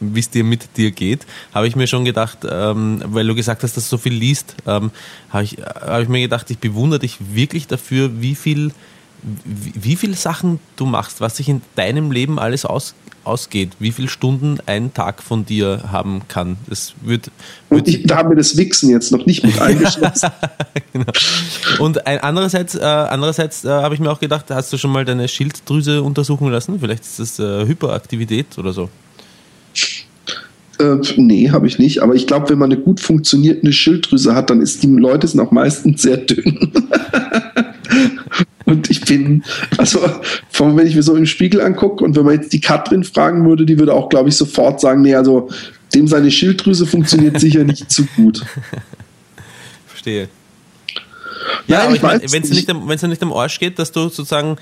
dir 0.00 0.44
mit 0.44 0.78
dir 0.78 0.92
geht, 0.92 1.26
habe 1.52 1.68
ich 1.68 1.76
mir 1.76 1.86
schon 1.86 2.06
gedacht, 2.06 2.38
ähm, 2.48 3.02
weil 3.04 3.26
du 3.26 3.34
gesagt 3.34 3.62
hast, 3.62 3.76
dass 3.76 3.90
du 3.90 3.96
so 3.96 3.98
viel 3.98 4.14
liest, 4.14 4.56
ähm, 4.66 4.92
habe 5.28 5.44
ich, 5.44 5.58
hab 5.58 6.00
ich 6.00 6.08
mir 6.08 6.20
gedacht, 6.22 6.50
ich 6.50 6.58
bewundere 6.58 7.00
dich 7.00 7.18
wirklich 7.34 7.66
dafür, 7.66 8.22
wie 8.22 8.34
viel 8.34 8.70
wie, 9.22 9.96
viele 9.96 10.14
Sachen 10.14 10.60
du 10.76 10.86
machst, 10.86 11.20
was 11.20 11.36
sich 11.36 11.48
in 11.48 11.62
deinem 11.74 12.10
Leben 12.10 12.38
alles 12.38 12.64
aus, 12.64 12.94
ausgeht, 13.24 13.70
wie 13.78 13.92
viele 13.92 14.08
Stunden 14.08 14.58
ein 14.66 14.94
Tag 14.94 15.22
von 15.22 15.44
dir 15.44 15.84
haben 15.90 16.22
kann. 16.28 16.56
Das 16.68 16.94
wird, 17.02 17.30
wird 17.68 17.80
Und 17.80 17.88
ich, 17.88 18.02
da 18.04 18.18
haben 18.18 18.30
wir 18.30 18.36
das 18.36 18.56
Wichsen 18.56 18.90
jetzt 18.90 19.10
noch 19.12 19.26
nicht 19.26 19.44
mit 19.44 19.60
eingeschlossen. 19.60 20.30
genau. 20.92 21.12
Und 21.78 22.06
ein, 22.06 22.20
andererseits, 22.20 22.74
äh, 22.74 22.82
andererseits 22.82 23.64
äh, 23.64 23.68
habe 23.68 23.94
ich 23.94 24.00
mir 24.00 24.10
auch 24.10 24.20
gedacht, 24.20 24.46
hast 24.50 24.72
du 24.72 24.78
schon 24.78 24.92
mal 24.92 25.04
deine 25.04 25.28
Schilddrüse 25.28 26.02
untersuchen 26.02 26.48
lassen? 26.48 26.78
Vielleicht 26.80 27.02
ist 27.02 27.18
das 27.18 27.38
äh, 27.38 27.66
Hyperaktivität 27.66 28.58
oder 28.58 28.72
so. 28.72 28.88
Äh, 30.78 30.96
nee, 31.16 31.50
habe 31.50 31.66
ich 31.66 31.78
nicht. 31.78 32.02
Aber 32.02 32.14
ich 32.14 32.26
glaube, 32.26 32.50
wenn 32.50 32.58
man 32.58 32.72
eine 32.72 32.80
gut 32.80 33.00
funktionierende 33.00 33.72
Schilddrüse 33.72 34.34
hat, 34.34 34.50
dann 34.50 34.60
ist 34.60 34.82
die 34.82 34.88
Leute 34.88 35.26
sind 35.26 35.40
auch 35.40 35.50
meistens 35.50 36.02
sehr 36.02 36.18
dünn. 36.18 36.72
Und 38.66 38.90
ich 38.90 39.00
bin, 39.02 39.44
also 39.78 40.00
wenn 40.58 40.86
ich 40.86 40.96
mir 40.96 41.02
so 41.02 41.14
im 41.14 41.26
Spiegel 41.26 41.60
angucke 41.60 42.04
und 42.04 42.16
wenn 42.16 42.24
man 42.24 42.34
jetzt 42.34 42.52
die 42.52 42.60
Katrin 42.60 43.04
fragen 43.04 43.48
würde, 43.48 43.64
die 43.64 43.78
würde 43.78 43.94
auch, 43.94 44.08
glaube 44.08 44.28
ich, 44.28 44.36
sofort 44.36 44.80
sagen, 44.80 45.02
nee, 45.02 45.14
also 45.14 45.48
dem 45.94 46.08
seine 46.08 46.30
Schilddrüse 46.30 46.84
funktioniert 46.84 47.40
sicher 47.40 47.62
nicht 47.62 47.90
zu 47.90 48.04
gut. 48.16 48.44
Verstehe. 49.86 50.28
Ja, 51.68 51.92
ich 51.92 52.02
meine, 52.02 52.20
wenn 52.32 52.42
es 52.42 52.50
nicht, 52.50 52.68
nicht 52.68 53.22
am 53.22 53.32
Arsch 53.32 53.60
geht, 53.60 53.78
dass 53.78 53.92
du 53.92 54.00
sozusagen 54.02 54.56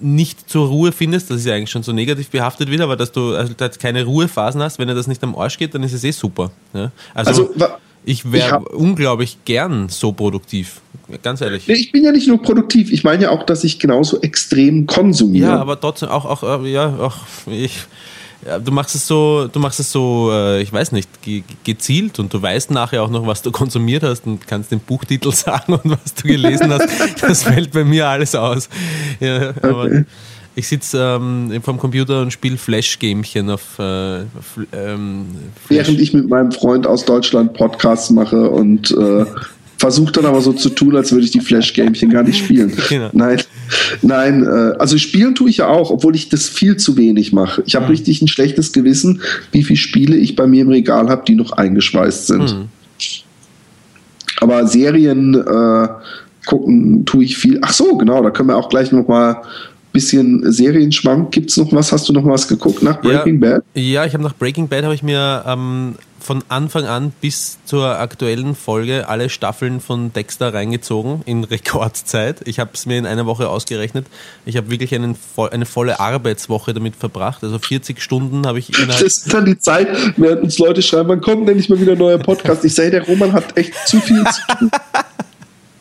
nicht 0.00 0.48
zur 0.50 0.68
Ruhe 0.68 0.92
findest, 0.92 1.30
das 1.30 1.38
ist 1.38 1.46
ja 1.46 1.54
eigentlich 1.54 1.70
schon 1.70 1.82
so 1.82 1.92
negativ 1.92 2.30
behaftet 2.30 2.70
wieder, 2.70 2.84
aber 2.84 2.96
dass 2.96 3.12
du 3.12 3.34
also 3.34 3.54
keine 3.78 4.04
Ruhephasen 4.04 4.62
hast, 4.62 4.78
wenn 4.78 4.88
dir 4.88 4.94
das 4.94 5.06
nicht 5.06 5.22
am 5.22 5.36
Arsch 5.36 5.58
geht, 5.58 5.74
dann 5.74 5.82
ist 5.82 5.92
es 5.92 6.04
eh 6.04 6.10
super. 6.10 6.50
Ja? 6.72 6.90
Also, 7.14 7.50
also 7.54 7.76
ich 8.06 8.32
wäre 8.32 8.60
unglaublich 8.60 9.38
gern 9.44 9.88
so 9.88 10.12
produktiv, 10.12 10.80
ganz 11.22 11.40
ehrlich. 11.40 11.68
Ich 11.68 11.90
bin 11.90 12.04
ja 12.04 12.12
nicht 12.12 12.28
nur 12.28 12.40
produktiv, 12.40 12.92
ich 12.92 13.02
meine 13.02 13.24
ja 13.24 13.30
auch, 13.30 13.42
dass 13.42 13.64
ich 13.64 13.80
genauso 13.80 14.20
extrem 14.22 14.86
konsumiere. 14.86 15.50
Ja, 15.50 15.60
aber 15.60 15.78
trotzdem 15.78 16.08
auch, 16.08 16.24
auch 16.24 16.62
äh, 16.62 16.70
ja, 16.70 16.96
auch 16.98 17.16
ich 17.46 17.80
ja, 18.46 18.60
du 18.60 18.70
machst 18.70 18.94
es 18.94 19.06
so, 19.06 19.48
du 19.48 19.58
machst 19.58 19.80
es 19.80 19.90
so, 19.90 20.30
äh, 20.32 20.62
ich 20.62 20.72
weiß 20.72 20.92
nicht, 20.92 21.22
ge 21.22 21.42
gezielt 21.64 22.20
und 22.20 22.32
du 22.32 22.40
weißt 22.40 22.70
nachher 22.70 23.02
auch 23.02 23.10
noch, 23.10 23.26
was 23.26 23.42
du 23.42 23.50
konsumiert 23.50 24.04
hast 24.04 24.24
und 24.26 24.46
kannst 24.46 24.70
den 24.70 24.80
Buchtitel 24.80 25.32
sagen 25.32 25.72
und 25.72 25.90
was 25.90 26.14
du 26.14 26.28
gelesen 26.28 26.72
hast. 26.72 26.88
das 27.20 27.42
fällt 27.44 27.72
bei 27.72 27.82
mir 27.82 28.06
alles 28.06 28.36
aus. 28.36 28.68
Ja, 29.18 29.50
okay. 29.62 30.04
Ich 30.56 30.66
sitze 30.66 31.18
ähm, 31.20 31.52
vom 31.62 31.76
Computer 31.76 32.22
und 32.22 32.32
spiele 32.32 32.56
Flash-Gamchen 32.56 33.50
auf. 33.50 33.78
Äh, 33.78 34.20
ähm, 34.72 35.26
Flash. 35.66 35.86
Während 35.86 36.00
ich 36.00 36.14
mit 36.14 36.28
meinem 36.28 36.50
Freund 36.50 36.86
aus 36.86 37.04
Deutschland 37.04 37.52
Podcasts 37.52 38.08
mache 38.08 38.48
und 38.50 38.90
äh, 38.90 39.26
versuche 39.76 40.12
dann 40.12 40.24
aber 40.24 40.40
so 40.40 40.54
zu 40.54 40.70
tun, 40.70 40.96
als 40.96 41.12
würde 41.12 41.26
ich 41.26 41.30
die 41.30 41.40
Flash-Gamchen 41.40 42.08
gar 42.08 42.22
nicht 42.22 42.38
spielen. 42.38 42.72
Genau. 42.88 43.10
Nein, 43.12 43.42
nein, 44.00 44.44
äh, 44.44 44.78
also 44.78 44.96
spielen 44.96 45.34
tue 45.34 45.50
ich 45.50 45.58
ja 45.58 45.68
auch, 45.68 45.90
obwohl 45.90 46.16
ich 46.16 46.30
das 46.30 46.48
viel 46.48 46.78
zu 46.78 46.96
wenig 46.96 47.34
mache. 47.34 47.62
Ich 47.66 47.74
habe 47.74 47.84
mhm. 47.84 47.90
richtig 47.90 48.22
ein 48.22 48.28
schlechtes 48.28 48.72
Gewissen, 48.72 49.20
wie 49.52 49.62
viele 49.62 49.76
Spiele 49.76 50.16
ich 50.16 50.36
bei 50.36 50.46
mir 50.46 50.62
im 50.62 50.68
Regal 50.70 51.10
habe, 51.10 51.24
die 51.28 51.34
noch 51.34 51.52
eingeschweißt 51.52 52.28
sind. 52.28 52.54
Mhm. 52.54 52.68
Aber 54.40 54.66
Serien 54.66 55.34
äh, 55.34 55.88
gucken 56.46 57.04
tue 57.04 57.24
ich 57.24 57.36
viel. 57.36 57.58
Ach 57.62 57.72
so, 57.72 57.96
genau, 57.98 58.22
da 58.22 58.30
können 58.30 58.48
wir 58.48 58.56
auch 58.56 58.70
gleich 58.70 58.92
noch 58.92 59.06
mal 59.06 59.42
bisschen 59.96 60.52
Serienschwank. 60.52 61.32
Gibt 61.32 61.50
es 61.50 61.56
noch 61.56 61.72
was? 61.72 61.90
Hast 61.90 62.06
du 62.08 62.12
noch 62.12 62.24
was 62.26 62.46
geguckt 62.46 62.82
nach 62.82 63.00
Breaking 63.00 63.42
ja, 63.42 63.50
Bad? 63.50 63.64
Ja, 63.74 64.04
ich 64.04 64.12
habe 64.12 64.22
nach 64.22 64.34
Breaking 64.34 64.68
Bad 64.68 64.84
habe 64.84 64.94
ich 64.94 65.02
mir 65.02 65.42
ähm, 65.46 65.94
von 66.20 66.44
Anfang 66.48 66.84
an 66.84 67.12
bis 67.22 67.56
zur 67.64 67.98
aktuellen 67.98 68.54
Folge 68.54 69.08
alle 69.08 69.30
Staffeln 69.30 69.80
von 69.80 70.12
Dexter 70.12 70.52
reingezogen 70.52 71.22
in 71.24 71.44
Rekordzeit. 71.44 72.46
Ich 72.46 72.58
habe 72.58 72.72
es 72.74 72.84
mir 72.84 72.98
in 72.98 73.06
einer 73.06 73.24
Woche 73.24 73.48
ausgerechnet. 73.48 74.06
Ich 74.44 74.58
habe 74.58 74.70
wirklich 74.70 74.94
einen, 74.94 75.16
eine 75.50 75.64
volle 75.64 75.98
Arbeitswoche 75.98 76.74
damit 76.74 76.94
verbracht. 76.94 77.42
Also 77.42 77.58
40 77.58 78.02
Stunden 78.02 78.46
habe 78.46 78.58
ich 78.58 78.68
innerhalb. 78.78 79.00
Das 79.06 79.18
ist 79.18 79.32
dann 79.32 79.46
die 79.46 79.58
Zeit, 79.58 79.88
während 80.18 80.42
uns 80.42 80.58
Leute 80.58 80.82
schreiben, 80.82 81.08
wann 81.08 81.20
kommt 81.22 81.48
denn 81.48 81.56
nicht 81.56 81.70
mal 81.70 81.80
wieder 81.80 81.92
ein 81.92 81.98
neuer 81.98 82.18
Podcast? 82.18 82.64
Ich 82.66 82.74
sage, 82.74 82.90
der 82.90 83.06
Roman 83.06 83.32
hat 83.32 83.56
echt 83.56 83.72
zu 83.86 83.98
viel 84.00 84.24
zu 84.24 84.58
tun. 84.58 84.70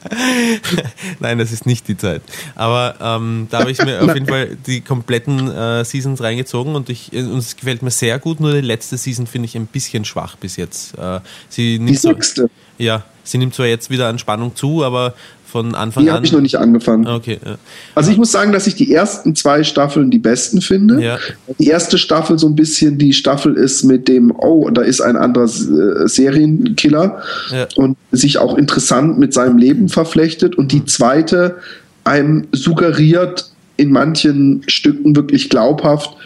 Nein, 1.20 1.38
das 1.38 1.52
ist 1.52 1.66
nicht 1.66 1.88
die 1.88 1.98
Zeit. 1.98 2.22
Aber 2.56 2.96
ähm, 3.00 3.48
da 3.50 3.60
habe 3.60 3.72
ich 3.72 3.80
mir 3.80 4.02
auf 4.04 4.14
jeden 4.14 4.28
Fall 4.28 4.58
die 4.66 4.82
kompletten 4.82 5.52
äh, 5.52 5.84
Seasons 5.84 6.22
reingezogen 6.22 6.76
und, 6.76 6.90
ich, 6.90 7.12
und 7.14 7.38
es 7.38 7.56
gefällt 7.56 7.82
mir 7.82 7.92
sehr 7.92 8.20
gut. 8.20 8.40
Nur 8.40 8.54
die 8.54 8.62
letzte 8.62 8.98
Season 8.98 9.28
finde 9.28 9.48
ich 9.48 9.56
ein 9.56 9.68
bisschen 9.68 10.06
schwach 10.06 10.36
bis 10.36 10.58
jetzt. 10.58 10.98
Äh, 10.98 11.20
sie 11.50 11.80
nimmt 11.80 11.90
die 11.90 11.96
sechste. 11.96 12.42
So, 12.44 12.50
ja, 12.78 13.04
sie 13.24 13.38
nimmt 13.38 13.56
zwar 13.56 13.68
jetzt 13.68 13.90
wieder 13.90 14.08
an 14.08 14.20
Spannung 14.20 14.56
zu, 14.56 14.84
aber 14.84 15.14
von 15.56 15.74
Anfang 15.74 16.04
die 16.04 16.10
an? 16.10 16.16
Die 16.16 16.18
habe 16.18 16.26
ich 16.26 16.32
noch 16.34 16.42
nicht 16.42 16.58
angefangen. 16.58 17.08
Okay. 17.08 17.40
Ja. 17.44 17.56
Also 17.96 18.12
ich 18.12 18.18
muss 18.18 18.30
sagen, 18.30 18.52
dass 18.52 18.68
ich 18.68 18.76
die 18.76 18.94
ersten 18.94 19.36
zwei 19.36 19.64
Staffeln 19.64 20.12
die 20.12 20.20
besten 20.20 20.60
finde. 20.60 21.02
Ja. 21.02 21.18
Die 21.60 21.68
erste 21.68 21.98
Staffel 21.98 22.38
so 22.38 22.48
ein 22.48 22.56
bisschen 22.56 22.98
die 22.98 23.14
Staffel 23.14 23.56
ist 23.56 23.86
mit 23.86 24.10
dem, 24.10 24.34
oh, 24.38 24.70
da 24.70 24.82
ist 24.82 25.00
ein 25.00 25.16
anderer 25.16 25.46
äh, 25.46 26.10
Serienkiller 26.10 27.22
ja. 27.52 27.68
und 27.78 27.96
sich 28.12 28.38
auch 28.38 28.58
interessant 28.58 29.18
mit 29.18 29.34
seinem 29.34 29.58
Leben 29.58 29.88
verflechtet. 29.88 30.58
Und 30.58 30.74
die 30.74 30.84
zweite 30.84 31.56
einem 32.04 32.48
suggeriert 32.52 33.50
in 33.78 33.92
manchen 33.92 34.62
Stücken 34.68 35.16
wirklich 35.16 35.50
glaubhaft, 35.50 36.18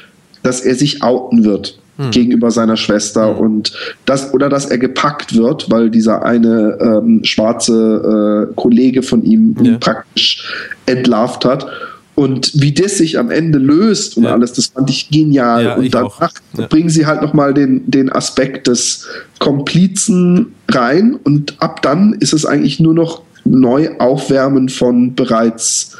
dass 0.41 0.61
er 0.61 0.73
sich 0.73 1.03
outen 1.03 1.43
wird 1.43 1.77
hm. 1.99 2.11
gegenüber 2.11 2.49
seiner 2.49 2.77
Schwester 2.77 3.35
hm. 3.35 3.37
und 3.37 3.73
das 4.05 4.33
oder 4.33 4.47
dass 4.47 4.65
er 4.65 4.77
gepackt 4.77 5.35
wird, 5.35 5.69
weil 5.69 5.89
dieser 5.89 6.23
eine 6.23 6.77
ähm, 6.79 7.21
schwarze 7.25 8.47
äh, 8.49 8.53
Kollege 8.55 9.03
von 9.03 9.23
ihm 9.23 9.55
ja. 9.61 9.77
praktisch 9.77 10.43
entlarvt 10.85 11.43
hat. 11.43 11.67
Und 12.15 12.51
wie 12.53 12.73
das 12.73 12.97
sich 12.97 13.17
am 13.17 13.31
Ende 13.31 13.59
löst 13.59 14.17
und 14.17 14.23
ja. 14.23 14.33
alles, 14.33 14.51
das 14.51 14.67
fand 14.67 14.89
ich 14.89 15.09
genial. 15.09 15.63
Ja, 15.63 15.75
und 15.75 15.85
ich 15.85 15.91
danach 15.91 16.31
ja. 16.57 16.67
bringen 16.67 16.89
sie 16.89 17.05
halt 17.05 17.21
nochmal 17.21 17.53
den, 17.53 17.89
den 17.89 18.11
Aspekt 18.11 18.67
des 18.67 19.07
Komplizen 19.39 20.53
rein 20.69 21.17
und 21.23 21.55
ab 21.61 21.81
dann 21.81 22.13
ist 22.13 22.33
es 22.33 22.45
eigentlich 22.45 22.81
nur 22.81 22.93
noch 22.93 23.21
neu 23.45 23.91
aufwärmen 23.99 24.67
von 24.67 25.15
bereits 25.15 25.97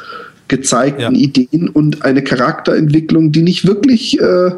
gezeigten 0.48 1.14
Ideen 1.14 1.68
und 1.68 2.04
eine 2.04 2.22
Charakterentwicklung, 2.22 3.32
die 3.32 3.42
nicht 3.42 3.66
wirklich 3.66 4.20
äh, 4.20 4.50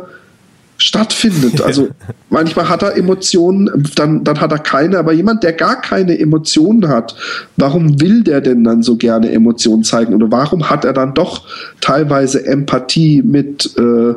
stattfindet. 0.82 1.60
Also 1.60 1.88
manchmal 2.28 2.68
hat 2.68 2.82
er 2.82 2.96
Emotionen, 2.96 3.88
dann, 3.94 4.24
dann 4.24 4.40
hat 4.40 4.50
er 4.50 4.58
keine, 4.58 4.98
aber 4.98 5.12
jemand, 5.12 5.44
der 5.44 5.52
gar 5.52 5.80
keine 5.80 6.18
Emotionen 6.18 6.88
hat, 6.88 7.14
warum 7.56 8.00
will 8.00 8.24
der 8.24 8.40
denn 8.40 8.64
dann 8.64 8.82
so 8.82 8.96
gerne 8.96 9.30
Emotionen 9.30 9.84
zeigen? 9.84 10.14
Oder 10.14 10.30
warum 10.30 10.68
hat 10.68 10.84
er 10.84 10.92
dann 10.92 11.14
doch 11.14 11.42
teilweise 11.80 12.44
Empathie 12.44 13.22
mit 13.22 13.70
äh, 13.78 14.14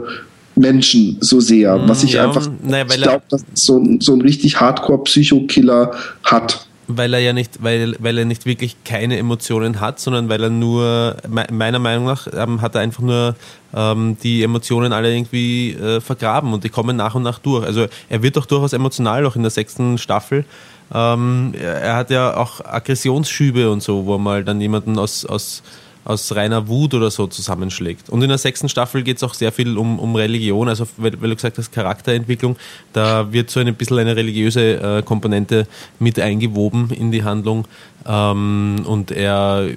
Menschen 0.56 1.18
so 1.22 1.40
sehr? 1.40 1.88
Was 1.88 2.04
ich 2.04 2.14
ja, 2.14 2.24
einfach, 2.24 2.50
naja, 2.64 2.86
ich 2.90 3.02
glaube, 3.02 3.24
dass 3.30 3.46
so, 3.54 3.84
so 4.00 4.14
ein 4.14 4.22
richtig 4.22 4.60
Hardcore-Psychokiller 4.60 5.92
hat 6.24 6.66
weil 6.88 7.14
er 7.14 7.20
ja 7.20 7.34
nicht, 7.34 7.64
weil, 7.64 7.96
weil 8.00 8.18
er 8.18 8.26
nicht 8.26 8.46
wirklich 8.46 8.78
keine 8.84 9.18
Emotionen 9.18 9.80
hat, 9.80 10.00
sondern 10.00 10.30
weil 10.30 10.44
er 10.44 10.50
nur, 10.50 11.18
meiner 11.28 11.80
Meinung 11.80 12.06
nach, 12.06 12.28
ähm, 12.34 12.62
hat 12.62 12.76
er 12.76 12.82
einfach 12.82 13.04
nur 13.04 13.36
ähm, 13.74 14.18
die 14.22 14.44
Emotionen 14.44 14.94
alle 14.94 15.14
irgendwie 15.14 15.72
äh, 15.74 16.02
vergraben 16.02 16.54
und 16.54 16.64
die 16.64 16.70
kommen 16.70 16.96
nach 16.96 17.16
und 17.16 17.24
nach 17.24 17.40
durch. 17.40 17.66
Also 17.66 17.88
er 18.10 18.24
wird 18.24 18.38
doch 18.38 18.46
durchaus 18.46 18.74
emotional, 18.74 19.26
auch 19.26 19.36
in 19.36 19.42
der 19.42 19.52
sechsten 19.52 19.98
Staffel. 19.98 20.46
Ähm, 20.94 21.54
er, 21.60 21.96
hat 21.96 22.12
ja 22.12 22.38
auch 22.38 22.64
Aggressionsschübe 22.64 23.72
und 23.72 23.82
so, 23.82 24.06
wo 24.06 24.16
er 24.16 24.20
mal 24.20 24.44
dann 24.44 24.62
jemanden 24.62 25.00
aus, 25.00 25.26
aus 25.26 25.64
aus 26.06 26.36
reiner 26.36 26.68
Wut 26.68 26.94
oder 26.94 27.10
so 27.10 27.26
zusammenschlägt. 27.26 28.10
Und 28.10 28.22
in 28.22 28.30
der 28.30 28.38
sechsten 28.38 28.70
Staffel 28.70 29.02
geht 29.02 29.18
es 29.18 29.24
auch 29.24 29.34
sehr 29.34 29.52
viel 29.52 29.76
um, 29.78 29.98
um 30.00 30.16
Religion, 30.16 30.70
also 30.70 30.88
weil, 30.98 31.20
weil, 31.20 31.30
du 31.30 31.36
gesagt 31.36 31.58
hast, 31.58 31.74
Charakterentwicklung, 31.74 32.56
da 32.94 33.34
wird 33.34 33.50
so 33.50 33.60
ein 33.60 33.74
bisschen 33.74 33.98
eine 33.98 34.16
religiöse 34.16 35.00
äh, 35.00 35.02
Komponente 35.02 35.68
mit 36.00 36.20
eingewoben 36.20 36.92
in 36.92 37.12
die 37.12 37.24
Handlung. 37.24 37.68
Ähm, 38.08 38.86
und 38.86 39.10
er, 39.10 39.68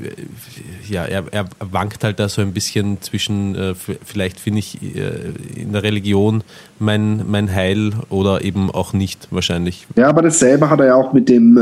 ja, 0.86 1.06
er, 1.06 1.24
er 1.30 1.46
wankt 1.60 2.05
halt 2.05 2.20
da 2.20 2.28
so 2.28 2.42
ein 2.42 2.52
bisschen 2.52 3.00
zwischen, 3.00 3.55
äh, 3.55 3.74
vielleicht 4.05 4.38
finde 4.38 4.59
ich 4.59 4.82
äh, 4.82 5.32
in 5.56 5.72
der 5.72 5.82
Religion 5.82 6.44
mein, 6.78 7.24
mein 7.26 7.50
Heil 7.50 7.92
oder 8.10 8.44
eben 8.44 8.70
auch 8.70 8.92
nicht 8.92 9.28
wahrscheinlich. 9.30 9.86
Ja, 9.96 10.09
aber 10.09 10.20
dasselbe 10.20 10.68
hat 10.68 10.80
er 10.80 10.86
ja 10.88 10.94
auch 10.94 11.14
mit 11.14 11.30
dem 11.30 11.56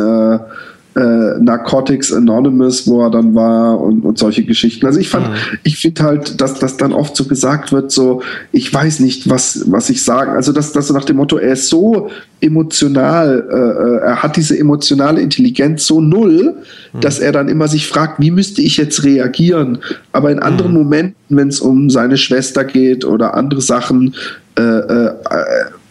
äh 0.97 1.17
äh, 1.17 1.39
Narcotics 1.41 2.13
Anonymous, 2.13 2.87
wo 2.87 3.03
er 3.03 3.11
dann 3.11 3.35
war 3.35 3.81
und, 3.81 4.05
und 4.05 4.19
solche 4.19 4.45
Geschichten. 4.45 4.87
Also 4.87 4.99
ich 4.99 5.09
fand, 5.09 5.29
mhm. 5.29 5.35
ich 5.63 5.77
finde 5.77 6.03
halt, 6.03 6.41
dass 6.41 6.59
das 6.59 6.77
dann 6.77 6.93
oft 6.93 7.17
so 7.17 7.25
gesagt 7.25 7.73
wird, 7.73 7.91
so, 7.91 8.23
ich 8.53 8.73
weiß 8.73 9.01
nicht, 9.01 9.29
was, 9.29 9.65
was 9.71 9.91
ich 9.91 10.03
sagen. 10.03 10.33
Also 10.33 10.53
dass 10.53 10.73
das 10.73 10.91
nach 10.91 11.05
dem 11.05 11.17
Motto, 11.17 11.39
er 11.39 11.53
ist 11.53 11.69
so 11.69 12.11
emotional, 12.41 13.47
äh, 13.51 13.57
äh, 13.57 14.09
er 14.11 14.23
hat 14.23 14.37
diese 14.37 14.59
emotionale 14.59 15.21
Intelligenz 15.21 15.87
so 15.87 16.01
null, 16.01 16.57
mhm. 16.93 17.01
dass 17.01 17.19
er 17.19 17.33
dann 17.33 17.49
immer 17.49 17.69
sich 17.69 17.87
fragt, 17.87 18.21
wie 18.21 18.31
müsste 18.31 18.63
ich 18.63 18.77
jetzt 18.77 19.05
reagieren? 19.05 19.79
Aber 20.13 20.31
in 20.31 20.39
anderen 20.39 20.73
mhm. 20.73 20.79
Momenten, 20.79 21.37
wenn 21.37 21.49
es 21.49 21.61
um 21.61 21.91
seine 21.91 22.17
Schwester 22.17 22.65
geht 22.65 23.05
oder 23.05 23.35
andere 23.35 23.61
Sachen, 23.61 24.15
äh, 24.59 24.63
äh, 24.63 25.13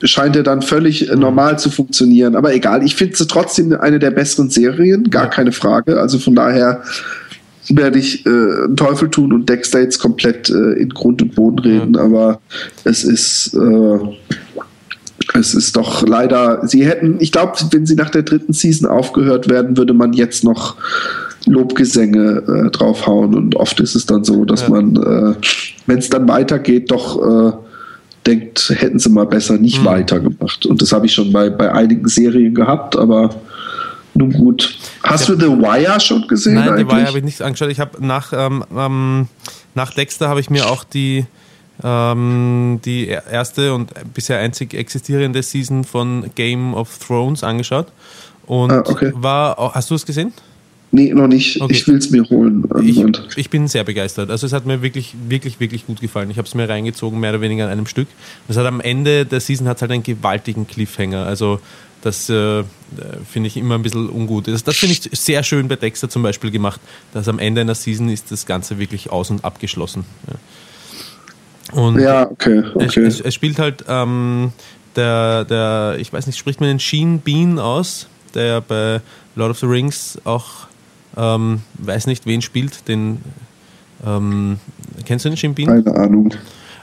scheint 0.05 0.35
er 0.35 0.43
dann 0.43 0.61
völlig 0.61 1.11
mhm. 1.11 1.19
normal 1.19 1.59
zu 1.59 1.69
funktionieren. 1.69 2.35
Aber 2.35 2.53
egal, 2.53 2.83
ich 2.83 2.95
finde 2.95 3.15
sie 3.15 3.27
trotzdem 3.27 3.73
eine 3.73 3.99
der 3.99 4.11
besseren 4.11 4.49
Serien, 4.49 5.09
gar 5.09 5.25
ja. 5.25 5.29
keine 5.29 5.51
Frage. 5.51 5.99
Also 5.99 6.19
von 6.19 6.35
daher 6.35 6.83
werde 7.69 7.97
ich 7.97 8.25
äh, 8.25 8.29
einen 8.29 8.77
Teufel 8.77 9.09
tun 9.09 9.33
und 9.33 9.49
Dexter 9.49 9.81
jetzt 9.81 9.99
komplett 9.99 10.49
äh, 10.49 10.73
in 10.73 10.89
Grund 10.89 11.21
und 11.21 11.35
Boden 11.35 11.59
reden. 11.59 11.95
Ja. 11.95 12.01
Aber 12.01 12.39
es 12.83 13.03
ist 13.03 13.55
äh, 13.55 13.99
es 15.33 15.53
ist 15.53 15.75
doch 15.75 16.05
leider, 16.05 16.67
sie 16.67 16.85
hätten, 16.85 17.17
ich 17.19 17.31
glaube, 17.31 17.53
wenn 17.71 17.85
sie 17.85 17.95
nach 17.95 18.09
der 18.09 18.23
dritten 18.23 18.53
Season 18.53 18.87
aufgehört 18.87 19.49
werden, 19.49 19.75
würde 19.75 19.93
man 19.93 20.13
jetzt 20.13 20.43
noch 20.43 20.75
Lobgesänge 21.45 22.43
äh, 22.67 22.71
draufhauen. 22.71 23.35
Und 23.35 23.55
oft 23.55 23.79
ist 23.79 23.95
es 23.95 24.05
dann 24.05 24.23
so, 24.23 24.45
dass 24.45 24.63
ja. 24.63 24.69
man, 24.69 24.95
äh, 24.95 25.35
wenn 25.87 25.97
es 25.97 26.09
dann 26.09 26.27
weitergeht, 26.27 26.91
doch 26.91 27.57
denkt, 28.25 28.73
hätten 28.75 28.99
sie 28.99 29.09
mal 29.09 29.25
besser 29.25 29.57
nicht 29.57 29.81
mhm. 29.81 29.85
weitergemacht. 29.85 30.65
Und 30.65 30.81
das 30.81 30.91
habe 30.91 31.05
ich 31.05 31.13
schon 31.13 31.31
bei, 31.31 31.49
bei 31.49 31.71
einigen 31.71 32.07
Serien 32.07 32.53
gehabt, 32.55 32.97
aber 32.97 33.35
nun 34.13 34.31
gut. 34.31 34.77
Hast 35.03 35.29
du 35.29 35.35
The 35.35 35.47
Wire 35.47 35.99
schon 35.99 36.27
gesehen? 36.27 36.55
Nein, 36.55 36.69
eigentlich? 36.69 36.87
The 36.87 36.95
Wire 36.95 37.07
habe 37.07 37.17
ich 37.19 37.23
nicht 37.23 37.41
angeschaut. 37.41 37.69
Ich 37.69 37.79
habe 37.79 38.05
nach, 38.05 38.33
ähm, 38.33 38.63
ähm, 38.75 39.27
nach 39.75 39.93
Dexter 39.93 40.29
habe 40.29 40.39
ich 40.39 40.49
mir 40.49 40.69
auch 40.69 40.83
die, 40.83 41.25
ähm, 41.83 42.79
die 42.85 43.07
erste 43.07 43.73
und 43.73 43.91
bisher 44.13 44.39
einzig 44.39 44.73
existierende 44.73 45.43
Season 45.43 45.83
von 45.83 46.31
Game 46.35 46.73
of 46.73 46.97
Thrones 46.97 47.43
angeschaut. 47.43 47.87
Und 48.47 48.71
ah, 48.71 48.83
okay. 48.85 49.11
war, 49.15 49.73
hast 49.73 49.91
du 49.91 49.95
es 49.95 50.05
gesehen? 50.05 50.33
Nee, 50.95 51.13
noch 51.13 51.27
nicht. 51.27 51.59
Okay. 51.61 51.73
Ich 51.73 51.87
will 51.87 51.97
es 51.97 52.09
mir 52.09 52.23
holen. 52.29 52.63
Ich, 52.81 53.03
ich, 53.35 53.49
bin 53.49 53.67
sehr 53.67 53.83
begeistert. 53.83 54.29
Also 54.29 54.47
es 54.47 54.53
hat 54.53 54.65
mir 54.65 54.81
wirklich, 54.81 55.13
wirklich, 55.27 55.59
wirklich 55.59 55.85
gut 55.85 55.99
gefallen. 55.99 56.31
Ich 56.31 56.37
habe 56.37 56.47
es 56.47 56.55
mir 56.55 56.69
reingezogen, 56.69 57.19
mehr 57.19 57.31
oder 57.31 57.41
weniger 57.41 57.65
an 57.65 57.71
einem 57.71 57.85
Stück. 57.85 58.07
Es 58.47 58.55
hat 58.55 58.65
am 58.65 58.79
Ende 58.79 59.25
der 59.25 59.41
Season 59.41 59.67
hat 59.67 59.81
halt 59.81 59.91
einen 59.91 60.03
gewaltigen 60.03 60.67
Cliffhanger. 60.67 61.25
Also 61.25 61.59
das 62.01 62.29
äh, 62.29 62.63
finde 63.29 63.47
ich 63.47 63.57
immer 63.57 63.75
ein 63.75 63.81
bisschen 63.81 64.09
ungut. 64.09 64.47
Das, 64.47 64.63
das 64.63 64.77
finde 64.77 64.93
ich 64.93 65.19
sehr 65.19 65.43
schön 65.43 65.67
bei 65.67 65.75
Dexter 65.75 66.07
zum 66.07 66.23
Beispiel 66.23 66.49
gemacht, 66.49 66.79
dass 67.13 67.27
am 67.27 67.39
Ende 67.39 67.59
einer 67.59 67.75
Season 67.75 68.07
ist 68.07 68.31
das 68.31 68.45
Ganze 68.45 68.79
wirklich 68.79 69.09
aus- 69.09 69.31
und 69.31 69.43
abgeschlossen. 69.43 70.05
Ja, 71.73 71.81
und 71.81 71.99
ja 71.99 72.31
okay. 72.31 72.63
okay. 72.73 72.85
Es, 72.85 73.15
es, 73.15 73.19
es 73.19 73.33
spielt 73.33 73.59
halt 73.59 73.83
ähm, 73.89 74.53
der, 74.95 75.43
der, 75.43 75.97
ich 75.99 76.13
weiß 76.13 76.25
nicht, 76.27 76.37
spricht 76.37 76.61
man 76.61 76.69
den 76.69 76.79
Sheen 76.79 77.19
Bean 77.19 77.59
aus, 77.59 78.07
der 78.33 78.61
bei 78.61 79.01
Lord 79.35 79.51
of 79.51 79.59
the 79.59 79.65
Rings 79.65 80.17
auch 80.23 80.67
ähm, 81.17 81.61
weiß 81.79 82.07
nicht, 82.07 82.25
wen 82.25 82.41
spielt, 82.41 82.87
den 82.87 83.21
ähm, 84.05 84.59
kennst 85.05 85.25
du 85.25 85.29
den 85.29 85.53
Bean? 85.53 85.83
Keine 85.83 85.97
Ahnung. 85.97 86.33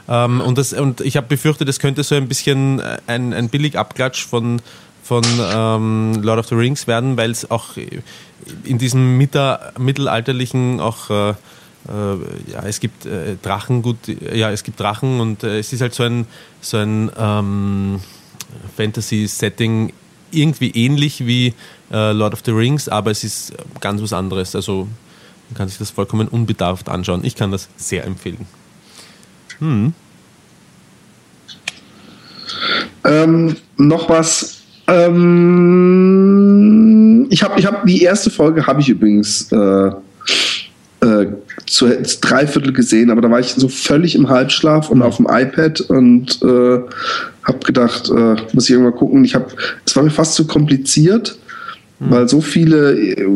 Ähm, 0.07 0.41
und, 0.41 0.57
das, 0.57 0.73
und 0.73 1.01
ich 1.01 1.15
habe 1.17 1.27
befürchtet, 1.27 1.67
das 1.67 1.79
könnte 1.79 2.03
so 2.03 2.15
ein 2.15 2.27
bisschen 2.27 2.81
ein, 3.07 3.33
ein 3.33 3.49
billig 3.49 3.77
Abklatsch 3.77 4.25
von, 4.25 4.61
von 5.01 5.23
ähm, 5.39 6.21
Lord 6.21 6.39
of 6.39 6.47
the 6.47 6.55
Rings 6.55 6.87
werden, 6.87 7.15
weil 7.17 7.31
es 7.31 7.49
auch 7.49 7.77
in 8.65 8.77
diesem 8.77 9.17
mittelalterlichen 9.17 10.79
auch 10.79 11.09
äh, 11.09 11.33
äh, 11.89 12.51
ja, 12.51 12.63
es 12.65 12.79
gibt 12.79 13.05
äh, 13.05 13.35
Drachen, 13.41 13.81
gut, 13.81 13.97
ja, 14.07 14.51
es 14.51 14.63
gibt 14.63 14.79
Drachen 14.79 15.19
und 15.19 15.43
äh, 15.43 15.59
es 15.59 15.73
ist 15.73 15.81
halt 15.81 15.93
so 15.93 16.03
ein, 16.03 16.25
so 16.61 16.77
ein 16.77 17.11
ähm, 17.17 17.99
Fantasy-Setting 18.77 19.91
irgendwie 20.33 20.71
ähnlich 20.71 21.25
wie 21.25 21.53
äh, 21.91 22.11
Lord 22.11 22.33
of 22.33 22.41
the 22.45 22.51
Rings, 22.51 22.89
aber 22.89 23.11
es 23.11 23.23
ist 23.23 23.53
ganz 23.79 24.01
was 24.01 24.13
anderes. 24.13 24.55
Also 24.55 24.87
man 25.49 25.57
kann 25.57 25.67
sich 25.67 25.77
das 25.77 25.91
vollkommen 25.91 26.27
unbedarft 26.27 26.89
anschauen. 26.89 27.21
Ich 27.23 27.35
kann 27.35 27.51
das 27.51 27.69
sehr 27.77 28.05
empfehlen. 28.05 28.47
Hm. 29.59 29.93
Ähm, 33.05 33.55
noch 33.77 34.09
was. 34.09 34.61
Ähm, 34.87 35.27
ich 37.29 37.43
habe 37.43 37.59
ich 37.59 37.65
hab, 37.65 37.85
die 37.85 38.01
erste 38.01 38.29
Folge 38.29 38.67
habe 38.67 38.81
ich 38.81 38.89
übrigens 38.89 39.49
äh, 39.51 39.91
äh, 41.01 41.27
zu 41.65 41.87
Dreiviertel 42.21 42.73
gesehen, 42.73 43.09
aber 43.09 43.21
da 43.21 43.31
war 43.31 43.39
ich 43.39 43.53
so 43.53 43.69
völlig 43.69 44.15
im 44.15 44.29
Halbschlaf 44.29 44.89
und 44.89 44.97
mhm. 44.99 45.03
auf 45.03 45.17
dem 45.17 45.27
iPad 45.29 45.81
und 45.81 46.41
äh, 46.41 46.79
habe 47.43 47.59
gedacht, 47.59 48.09
äh, 48.09 48.35
muss 48.53 48.65
ich 48.65 48.71
irgendwann 48.71 48.95
gucken. 48.95 49.25
Ich 49.25 49.35
habe, 49.35 49.47
es 49.85 49.95
war 49.95 50.03
mir 50.03 50.11
fast 50.11 50.35
zu 50.35 50.47
kompliziert, 50.47 51.37
mhm. 51.99 52.11
weil 52.11 52.29
so 52.29 52.41
viele, 52.41 52.95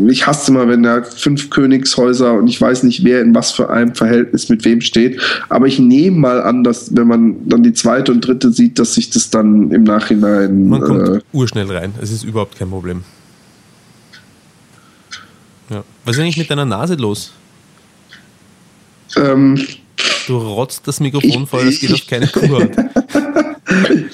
ich 0.09 0.25
hasse 0.27 0.51
mal, 0.51 0.67
wenn 0.67 0.83
da 0.83 1.03
fünf 1.03 1.49
Königshäuser 1.49 2.33
und 2.33 2.47
ich 2.47 2.59
weiß 2.59 2.83
nicht, 2.83 3.03
wer 3.03 3.21
in 3.21 3.35
was 3.35 3.51
für 3.51 3.69
einem 3.69 3.95
Verhältnis 3.95 4.49
mit 4.49 4.63
wem 4.65 4.81
steht. 4.81 5.21
Aber 5.49 5.67
ich 5.67 5.79
nehme 5.79 6.17
mal 6.17 6.41
an, 6.41 6.63
dass 6.63 6.95
wenn 6.95 7.07
man 7.07 7.47
dann 7.47 7.63
die 7.63 7.73
zweite 7.73 8.11
und 8.11 8.21
dritte 8.21 8.51
sieht, 8.51 8.79
dass 8.79 8.93
sich 8.93 9.09
das 9.09 9.29
dann 9.29 9.71
im 9.71 9.83
Nachhinein. 9.83 10.67
Man 10.67 10.81
kommt 10.81 11.09
äh, 11.09 11.19
urschnell 11.33 11.69
rein. 11.69 11.93
Es 12.01 12.11
ist 12.11 12.23
überhaupt 12.23 12.57
kein 12.57 12.69
Problem. 12.69 13.03
Ja. 15.69 15.83
Was 16.05 16.15
ist 16.15 16.21
eigentlich 16.21 16.37
mit 16.37 16.49
deiner 16.49 16.65
Nase 16.65 16.95
los? 16.95 17.33
Ähm, 19.17 19.59
du 20.27 20.37
rotzt 20.37 20.87
das 20.87 20.99
Mikrofon 20.99 21.47
voll, 21.47 21.65
das 21.65 21.79
geht 21.79 21.91
auf 21.91 22.07
keine 22.07 22.27
Kuhhaut. 22.27 22.71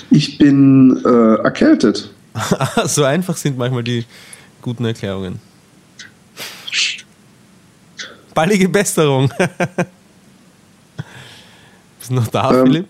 ich 0.10 0.38
bin 0.38 1.02
äh, 1.06 1.36
erkältet. 1.44 2.10
so 2.86 3.04
einfach 3.04 3.38
sind 3.38 3.58
manchmal 3.58 3.84
die 3.84 4.06
guten 4.62 4.86
Erklärungen. 4.86 5.40
Ballige 8.34 8.68
Besserung. 8.68 9.32
Bist 12.00 12.10
du 12.10 12.16
noch 12.16 12.28
da, 12.28 12.52
ähm, 12.52 12.66
Philipp? 12.66 12.88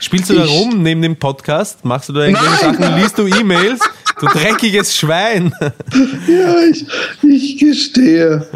Spielst 0.00 0.30
du 0.30 0.34
da 0.34 0.44
rum 0.44 0.82
neben 0.82 1.00
dem 1.02 1.16
Podcast? 1.16 1.84
Machst 1.84 2.08
du 2.08 2.12
da 2.12 2.26
irgendwelche. 2.26 2.74
Sachen? 2.74 2.96
Liest 2.96 3.18
du 3.18 3.26
E-Mails? 3.26 3.80
Du 4.20 4.26
dreckiges 4.26 4.96
Schwein. 4.96 5.52
ja, 5.60 6.60
ich, 6.70 6.86
ich 7.22 7.58
gestehe. 7.58 8.46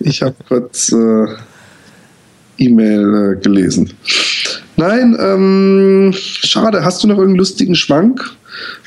Ich 0.00 0.22
habe 0.22 0.34
kurz 0.48 0.92
äh, 0.92 1.26
E-Mail 2.58 3.36
äh, 3.36 3.40
gelesen. 3.42 3.92
Nein, 4.80 5.14
ähm, 5.20 6.10
schade. 6.14 6.82
Hast 6.82 7.02
du 7.02 7.06
noch 7.06 7.16
irgendeinen 7.16 7.36
lustigen 7.36 7.74
Schwank? 7.74 8.30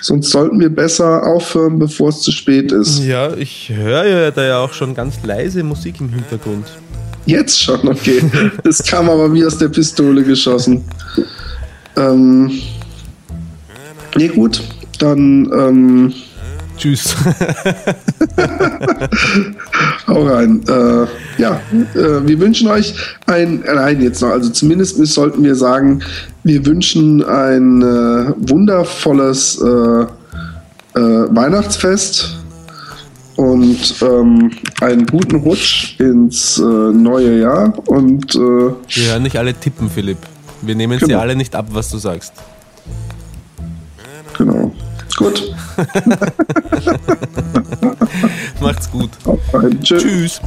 Sonst 0.02 0.32
sollten 0.32 0.60
wir 0.60 0.70
besser 0.70 1.24
aufhören, 1.24 1.78
bevor 1.78 2.10
es 2.10 2.22
zu 2.22 2.32
spät 2.32 2.72
ist. 2.72 3.04
Ja, 3.04 3.32
ich 3.38 3.72
höre 3.72 4.04
ja 4.08 4.32
da 4.32 4.44
ja 4.44 4.58
auch 4.58 4.74
schon 4.74 4.96
ganz 4.96 5.24
leise 5.24 5.62
Musik 5.62 6.00
im 6.00 6.10
Hintergrund. 6.10 6.66
Jetzt 7.28 7.62
schon, 7.62 7.88
okay. 7.88 8.24
Das 8.64 8.84
kam 8.84 9.08
aber 9.08 9.32
wie 9.34 9.46
aus 9.46 9.60
der 9.60 9.68
Pistole 9.68 10.24
geschossen. 10.24 10.84
Ähm, 11.96 12.52
nee, 14.16 14.30
gut. 14.30 14.64
Dann 14.98 15.46
ähm, 15.56 16.14
Tschüss. 16.78 17.16
Hau 20.08 20.24
rein. 20.24 20.62
Äh, 20.68 21.06
ja, 21.42 21.60
äh, 21.96 22.26
wir 22.26 22.40
wünschen 22.40 22.68
euch 22.68 22.94
ein, 23.28 23.64
äh, 23.64 23.76
nein, 23.76 24.02
jetzt 24.02 24.22
noch, 24.22 24.30
also 24.30 24.50
zumindest 24.50 24.98
sollten 25.08 25.44
wir 25.44 25.56
sagen, 25.56 26.02
wir 26.44 26.66
wünschen 26.66 27.24
ein 27.24 27.82
äh, 27.82 28.34
wundervolles 28.50 29.62
äh, 29.62 29.66
äh, 29.66 30.06
Weihnachtsfest 30.96 32.38
und 33.36 33.96
ähm, 34.02 34.52
einen 34.82 35.06
guten 35.08 35.38
Rutsch 35.38 36.00
ins 36.00 36.60
neue 36.60 37.40
Jahr. 37.40 37.74
Und, 37.88 38.36
wir 38.36 38.76
hören 39.12 39.24
nicht 39.24 39.38
alle 39.38 39.54
tippen, 39.56 39.90
Philipp. 39.90 40.20
Wir 40.62 40.76
nehmen 40.76 41.00
genau. 41.00 41.08
sie 41.08 41.16
alle 41.16 41.36
nicht 41.36 41.56
ab, 41.56 41.66
was 41.72 41.90
du 41.90 41.98
sagst. 41.98 42.34
Genau. 44.38 44.72
Gut. 45.16 45.56
Macht's 48.60 48.90
gut. 48.92 49.12
Tschüss. 49.84 50.02
Tschüss. 50.02 50.42